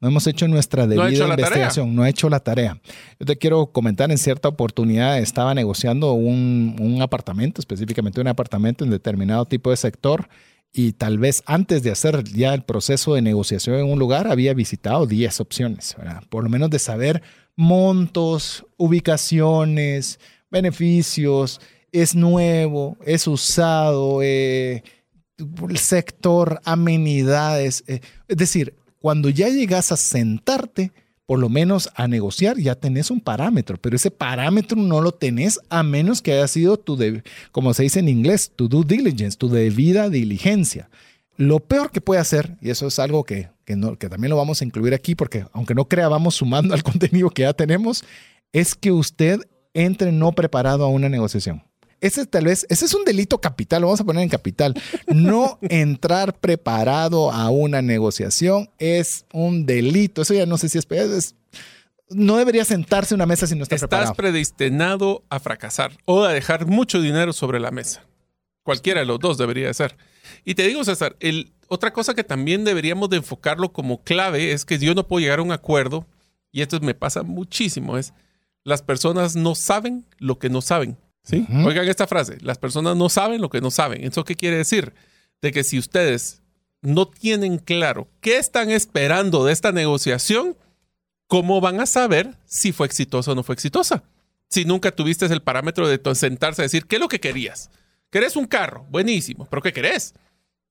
No 0.00 0.08
hemos 0.08 0.26
hecho 0.26 0.48
nuestra 0.48 0.86
debida 0.86 1.28
investigación, 1.28 1.94
no 1.94 2.02
ha 2.02 2.08
hecho 2.08 2.28
la 2.28 2.40
tarea. 2.40 2.80
Yo 3.18 3.26
te 3.26 3.36
quiero 3.36 3.66
comentar, 3.66 4.10
en 4.10 4.18
cierta 4.18 4.48
oportunidad 4.48 5.18
estaba 5.18 5.54
negociando 5.54 6.12
un, 6.12 6.98
apartamento, 7.00 7.60
específicamente 7.60 8.20
un 8.20 8.28
apartamento 8.28 8.84
en 8.84 8.90
determinado 8.90 9.46
tipo 9.46 9.70
de 9.70 9.76
sector, 9.76 10.28
y 10.72 10.92
tal 10.92 11.18
vez 11.18 11.42
antes 11.46 11.84
de 11.84 11.92
hacer 11.92 12.24
ya 12.24 12.52
el 12.52 12.64
proceso 12.64 13.14
de 13.14 13.22
negociación 13.22 13.76
en 13.76 13.90
un 13.90 13.98
lugar, 13.98 14.26
había 14.26 14.54
visitado 14.54 15.06
10 15.06 15.40
opciones, 15.40 15.96
por 16.28 16.42
lo 16.42 16.50
menos 16.50 16.68
de 16.68 16.80
saber 16.80 17.22
montos, 17.54 18.66
ubicaciones, 18.76 20.18
beneficios, 20.50 21.60
es 21.92 22.14
nuevo, 22.14 22.98
es 23.06 23.26
usado, 23.26 24.20
eh, 24.22 24.82
sector, 25.76 26.60
amenidades, 26.64 27.84
eh, 27.86 28.00
es 28.28 28.36
decir, 28.36 28.74
cuando 29.00 29.28
ya 29.28 29.48
llegas 29.48 29.92
a 29.92 29.96
sentarte, 29.96 30.92
por 31.26 31.38
lo 31.40 31.48
menos 31.48 31.90
a 31.94 32.06
negociar, 32.06 32.56
ya 32.56 32.76
tenés 32.76 33.10
un 33.10 33.20
parámetro, 33.20 33.76
pero 33.78 33.96
ese 33.96 34.10
parámetro 34.10 34.76
no 34.80 35.00
lo 35.00 35.12
tenés 35.12 35.60
a 35.68 35.82
menos 35.82 36.22
que 36.22 36.32
haya 36.32 36.46
sido 36.46 36.76
tu, 36.76 36.98
como 37.50 37.74
se 37.74 37.82
dice 37.82 37.98
en 37.98 38.08
inglés, 38.08 38.52
tu 38.54 38.68
due 38.68 38.84
diligence, 38.86 39.36
tu 39.36 39.48
debida 39.48 40.08
diligencia. 40.08 40.88
Lo 41.36 41.60
peor 41.60 41.90
que 41.90 42.00
puede 42.00 42.20
hacer, 42.20 42.56
y 42.62 42.70
eso 42.70 42.86
es 42.86 42.98
algo 42.98 43.24
que, 43.24 43.50
que, 43.64 43.78
que 43.98 44.08
también 44.08 44.30
lo 44.30 44.36
vamos 44.36 44.62
a 44.62 44.64
incluir 44.64 44.94
aquí, 44.94 45.14
porque 45.14 45.44
aunque 45.52 45.74
no 45.74 45.86
crea, 45.86 46.08
vamos 46.08 46.36
sumando 46.36 46.74
al 46.74 46.82
contenido 46.84 47.28
que 47.30 47.42
ya 47.42 47.52
tenemos, 47.52 48.04
es 48.52 48.74
que 48.74 48.92
usted 48.92 49.40
entre 49.74 50.12
no 50.12 50.32
preparado 50.32 50.84
a 50.84 50.88
una 50.88 51.08
negociación. 51.08 51.62
Ese 52.00 52.26
tal 52.26 52.44
vez, 52.44 52.66
ese 52.68 52.84
es 52.84 52.94
un 52.94 53.04
delito 53.04 53.40
capital, 53.40 53.82
lo 53.82 53.88
vamos 53.88 54.00
a 54.00 54.04
poner 54.04 54.22
en 54.22 54.28
capital. 54.28 54.74
No 55.06 55.58
entrar 55.62 56.38
preparado 56.38 57.32
a 57.32 57.50
una 57.50 57.82
negociación 57.82 58.70
es 58.78 59.24
un 59.32 59.66
delito. 59.66 60.22
Eso 60.22 60.34
ya 60.34 60.46
no 60.46 60.58
sé 60.58 60.68
si 60.68 60.78
es, 60.78 61.34
no 62.10 62.36
debería 62.36 62.64
sentarse 62.64 63.14
en 63.14 63.18
una 63.18 63.26
mesa 63.26 63.46
si 63.46 63.54
no 63.54 63.62
está 63.62 63.76
preparado. 63.76 64.12
Estás 64.12 64.16
predestinado 64.16 65.24
a 65.28 65.40
fracasar 65.40 65.92
o 66.04 66.24
a 66.24 66.32
dejar 66.32 66.66
mucho 66.66 67.00
dinero 67.00 67.32
sobre 67.32 67.60
la 67.60 67.70
mesa. 67.70 68.04
Cualquiera 68.62 69.00
de 69.00 69.06
los 69.06 69.18
dos 69.18 69.38
debería 69.38 69.72
ser. 69.74 69.96
Y 70.44 70.54
te 70.54 70.66
digo, 70.66 70.84
César, 70.84 71.16
el, 71.20 71.52
otra 71.68 71.92
cosa 71.92 72.14
que 72.14 72.24
también 72.24 72.64
deberíamos 72.64 73.10
de 73.10 73.18
enfocarlo 73.18 73.72
como 73.72 74.02
clave 74.02 74.52
es 74.52 74.64
que 74.64 74.78
yo 74.78 74.94
no 74.94 75.06
puedo 75.06 75.20
llegar 75.20 75.38
a 75.38 75.42
un 75.42 75.52
acuerdo, 75.52 76.06
y 76.52 76.62
esto 76.62 76.80
me 76.80 76.94
pasa 76.94 77.22
muchísimo, 77.22 77.96
es 77.96 78.12
las 78.64 78.82
personas 78.82 79.36
no 79.36 79.54
saben 79.54 80.04
lo 80.18 80.38
que 80.38 80.50
no 80.50 80.60
saben. 80.60 80.96
¿Sí? 81.26 81.44
Oigan 81.64 81.88
esta 81.88 82.06
frase, 82.06 82.38
las 82.40 82.56
personas 82.56 82.96
no 82.96 83.08
saben 83.08 83.40
lo 83.40 83.50
que 83.50 83.60
no 83.60 83.72
saben. 83.72 84.04
¿Eso 84.04 84.22
qué 84.24 84.36
quiere 84.36 84.58
decir? 84.58 84.94
De 85.42 85.50
que 85.50 85.64
si 85.64 85.76
ustedes 85.76 86.40
no 86.82 87.08
tienen 87.08 87.58
claro 87.58 88.08
qué 88.20 88.38
están 88.38 88.70
esperando 88.70 89.44
de 89.44 89.52
esta 89.52 89.72
negociación, 89.72 90.56
¿cómo 91.26 91.60
van 91.60 91.80
a 91.80 91.86
saber 91.86 92.36
si 92.44 92.70
fue 92.70 92.86
exitosa 92.86 93.32
o 93.32 93.34
no 93.34 93.42
fue 93.42 93.54
exitosa? 93.54 94.04
Si 94.48 94.64
nunca 94.64 94.92
tuviste 94.92 95.26
el 95.26 95.42
parámetro 95.42 95.88
de 95.88 96.00
sentarse 96.14 96.62
a 96.62 96.66
decir, 96.66 96.86
¿qué 96.86 96.96
es 96.96 97.00
lo 97.00 97.08
que 97.08 97.18
querías? 97.18 97.70
¿Querés 98.10 98.36
un 98.36 98.46
carro? 98.46 98.86
Buenísimo, 98.88 99.48
pero 99.50 99.62
¿qué 99.62 99.72
querés? 99.72 100.14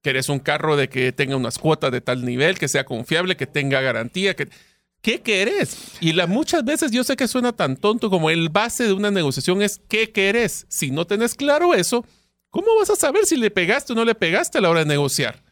¿Querés 0.02 0.30
un 0.30 0.40
carro 0.40 0.78
de 0.78 0.88
que 0.88 1.12
tenga 1.12 1.36
unas 1.36 1.60
cuotas 1.60 1.92
de 1.92 2.00
tal 2.00 2.24
nivel, 2.24 2.58
que 2.58 2.70
sea 2.70 2.86
confiable, 2.86 3.36
que 3.36 3.46
tenga 3.46 3.82
garantía? 3.82 4.38
Que... 4.38 4.48
¿qué 5.06 5.22
querés? 5.22 5.78
Y 6.02 6.14
la, 6.14 6.26
muchas 6.26 6.66
veces 6.66 6.90
yo 6.90 7.04
sé 7.04 7.16
que 7.16 7.28
suena 7.28 7.54
tan 7.54 7.78
tonto 7.78 8.10
como 8.10 8.32
el 8.32 8.50
base 8.50 8.86
de 8.86 8.94
una 8.94 9.12
negociación 9.12 9.62
es 9.62 9.80
¿qué 9.88 10.12
querés? 10.12 10.66
Si 10.68 10.90
no 10.90 11.06
tenés 11.06 11.36
claro 11.36 11.76
eso, 11.76 12.04
¿cómo 12.50 12.76
vas 12.80 12.90
a 12.90 12.96
saber 12.96 13.28
si 13.28 13.38
le 13.38 13.52
pegaste 13.52 13.94
o 13.94 13.96
no 13.96 14.04
le 14.04 14.16
pegaste 14.16 14.58
a 14.58 14.62
la 14.62 14.72
hora 14.72 14.80
de 14.80 14.88
negociar? 14.88 15.44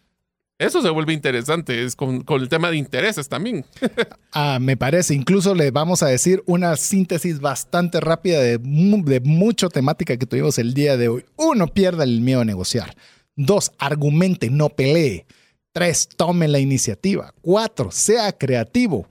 Eso 0.58 0.82
se 0.82 0.90
vuelve 0.90 1.14
interesante, 1.14 1.84
es 1.84 1.96
con, 1.96 2.26
el 2.28 2.50
tema 2.50 2.72
de 2.72 2.78
intereses 2.78 3.30
también. 3.30 3.64
ah, 4.32 4.58
me 4.60 4.76
parece, 4.76 5.14
incluso 5.14 5.54
le 5.54 5.70
vamos 5.70 6.02
a 6.02 6.08
decir 6.08 6.42
una 6.48 6.76
síntesis 6.76 7.40
bastante 7.40 8.00
rápida 8.00 8.40
de, 8.40 8.58
de 8.58 9.20
mucha 9.20 9.70
temática 9.70 10.18
que 10.18 10.26
tuvimos 10.26 10.58
el 10.58 10.74
día 10.74 10.98
de 10.98 11.10
hoy. 11.10 11.26
Uno, 11.36 11.68
pierda 11.68 12.06
el 12.06 12.22
miedo 12.22 12.42
a 12.42 12.46
negociar. 12.46 12.96
Dos, 13.36 13.72
argumente, 13.78 14.50
no 14.50 14.70
pelee. 14.70 15.28
Tres, 15.74 16.08
tome 16.08 16.48
la 16.48 16.58
iniciativa. 16.58 17.36
Cuatro, 17.42 17.92
sea 17.92 18.32
creativo. 18.32 19.06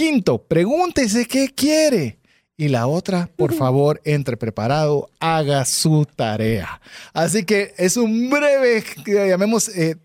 Quinto, 0.00 0.38
pregúntese 0.38 1.26
qué 1.26 1.50
quiere. 1.54 2.19
Y 2.60 2.68
la 2.68 2.86
otra, 2.88 3.30
por 3.36 3.54
favor, 3.54 4.02
entre 4.04 4.36
preparado, 4.36 5.08
haga 5.18 5.64
su 5.64 6.06
tarea. 6.14 6.82
Así 7.14 7.46
que 7.46 7.72
es 7.78 7.96
un 7.96 8.28
breve, 8.28 8.84
llamemos, 9.06 9.68
eh, 9.68 9.96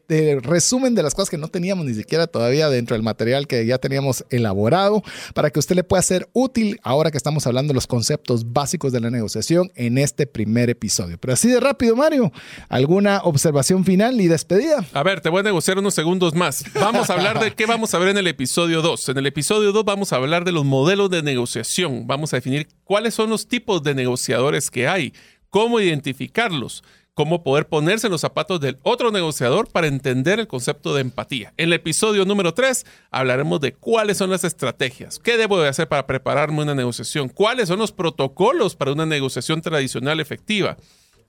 resumen 0.41 0.95
de 0.95 1.03
las 1.03 1.13
cosas 1.13 1.29
que 1.29 1.37
no 1.37 1.49
teníamos 1.49 1.85
ni 1.85 1.93
siquiera 1.93 2.27
todavía 2.27 2.69
dentro 2.69 2.95
del 2.95 3.03
material 3.03 3.45
que 3.47 3.65
ya 3.65 3.77
teníamos 3.77 4.23
elaborado 4.29 5.03
para 5.33 5.49
que 5.49 5.59
usted 5.59 5.75
le 5.75 5.83
pueda 5.83 6.01
ser 6.01 6.29
útil 6.31 6.79
ahora 6.81 7.11
que 7.11 7.17
estamos 7.17 7.45
hablando 7.45 7.71
de 7.71 7.75
los 7.75 7.87
conceptos 7.87 8.53
básicos 8.53 8.93
de 8.93 9.01
la 9.01 9.09
negociación 9.09 9.69
en 9.75 9.97
este 9.97 10.25
primer 10.25 10.69
episodio. 10.69 11.17
Pero 11.19 11.33
así 11.33 11.49
de 11.49 11.59
rápido, 11.59 11.97
Mario, 11.97 12.31
¿alguna 12.69 13.19
observación 13.25 13.83
final 13.83 14.21
y 14.21 14.27
despedida? 14.27 14.85
A 14.93 15.03
ver, 15.03 15.19
te 15.19 15.27
voy 15.27 15.41
a 15.41 15.43
negociar 15.43 15.77
unos 15.77 15.93
segundos 15.93 16.33
más. 16.33 16.63
Vamos 16.75 17.09
a 17.09 17.15
hablar 17.15 17.37
de 17.37 17.51
qué 17.55 17.65
vamos 17.65 17.93
a 17.93 17.97
ver 17.99 18.07
en 18.07 18.17
el 18.17 18.27
episodio 18.27 18.81
2. 18.81 19.09
En 19.09 19.17
el 19.17 19.25
episodio 19.25 19.73
2 19.73 19.83
vamos 19.83 20.13
a 20.13 20.15
hablar 20.15 20.45
de 20.45 20.53
los 20.53 20.63
modelos 20.63 21.09
de 21.09 21.21
negociación. 21.21 22.07
Vamos 22.07 22.33
a 22.33 22.44
definir 22.45 22.67
cuáles 22.83 23.15
son 23.15 23.31
los 23.31 23.47
tipos 23.47 23.81
de 23.81 23.95
negociadores 23.95 24.69
que 24.69 24.87
hay, 24.87 25.13
cómo 25.49 25.79
identificarlos, 25.79 26.83
cómo 27.15 27.41
poder 27.41 27.67
ponerse 27.67 28.05
en 28.05 28.11
los 28.11 28.21
zapatos 28.21 28.59
del 28.59 28.77
otro 28.83 29.09
negociador 29.09 29.67
para 29.71 29.87
entender 29.87 30.39
el 30.39 30.47
concepto 30.47 30.93
de 30.93 31.01
empatía. 31.01 31.55
En 31.57 31.69
el 31.69 31.73
episodio 31.73 32.23
número 32.23 32.53
3 32.53 32.85
hablaremos 33.09 33.61
de 33.61 33.73
cuáles 33.73 34.17
son 34.17 34.29
las 34.29 34.43
estrategias, 34.43 35.17
qué 35.17 35.37
debo 35.37 35.59
de 35.59 35.69
hacer 35.69 35.87
para 35.87 36.05
prepararme 36.05 36.61
una 36.61 36.75
negociación, 36.75 37.29
cuáles 37.29 37.67
son 37.67 37.79
los 37.79 37.91
protocolos 37.91 38.75
para 38.75 38.91
una 38.91 39.07
negociación 39.07 39.63
tradicional 39.63 40.19
efectiva, 40.19 40.77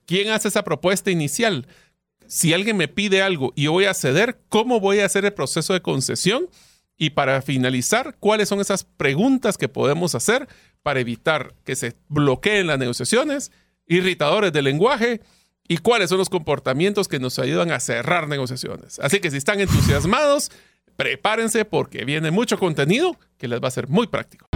quién 0.05 0.29
hace 0.29 0.49
esa 0.49 0.65
propuesta 0.65 1.11
inicial, 1.11 1.67
si 2.27 2.53
alguien 2.53 2.77
me 2.77 2.89
pide 2.89 3.23
algo 3.23 3.55
y 3.57 3.63
yo 3.63 3.73
voy 3.73 3.87
a 3.87 3.95
ceder, 3.95 4.39
¿cómo 4.51 4.81
voy 4.81 4.99
a 4.99 5.07
hacer 5.07 5.25
el 5.25 5.33
proceso 5.33 5.73
de 5.73 5.81
concesión? 5.81 6.51
Y 6.99 7.11
para 7.11 7.43
finalizar, 7.43 8.17
¿cuáles 8.19 8.49
son 8.49 8.61
esas 8.61 8.85
preguntas 8.85 9.59
que 9.59 9.69
podemos 9.69 10.15
hacer 10.15 10.49
para 10.87 11.01
evitar 11.01 11.53
que 11.65 11.75
se 11.75 11.97
bloqueen 12.07 12.69
las 12.69 12.79
negociaciones 12.79 13.51
irritadores 13.89 14.53
del 14.53 14.67
lenguaje 14.67 15.21
y 15.67 15.79
cuáles 15.79 16.11
son 16.11 16.19
los 16.19 16.31
comportamientos 16.31 17.09
que 17.09 17.19
nos 17.19 17.41
ayudan 17.41 17.73
a 17.73 17.81
cerrar 17.81 18.29
negociaciones. 18.29 19.01
Así 19.01 19.19
que 19.19 19.33
si 19.33 19.37
están 19.37 19.59
entusiasmados, 19.59 20.53
prepárense 20.95 21.65
porque 21.65 22.05
viene 22.05 22.31
mucho 22.31 22.57
contenido 22.57 23.19
que 23.37 23.49
les 23.49 23.61
va 23.61 23.67
a 23.67 23.73
ser 23.73 23.89
muy 23.89 24.07
práctico. 24.07 24.47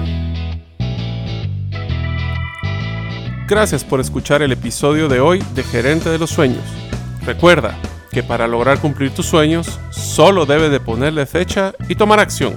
Gracias 3.48 3.82
por 3.82 3.98
escuchar 3.98 4.40
el 4.42 4.52
episodio 4.52 5.08
de 5.08 5.18
hoy 5.18 5.42
de 5.56 5.64
Gerente 5.64 6.10
de 6.10 6.18
los 6.20 6.30
Sueños. 6.30 6.62
Recuerda 7.26 7.76
que 8.12 8.22
para 8.22 8.46
lograr 8.46 8.78
cumplir 8.78 9.10
tus 9.10 9.26
sueños, 9.26 9.80
solo 9.90 10.46
debes 10.46 10.70
de 10.70 10.78
ponerle 10.78 11.26
fecha 11.26 11.74
y 11.88 11.96
tomar 11.96 12.20
acción. 12.20 12.56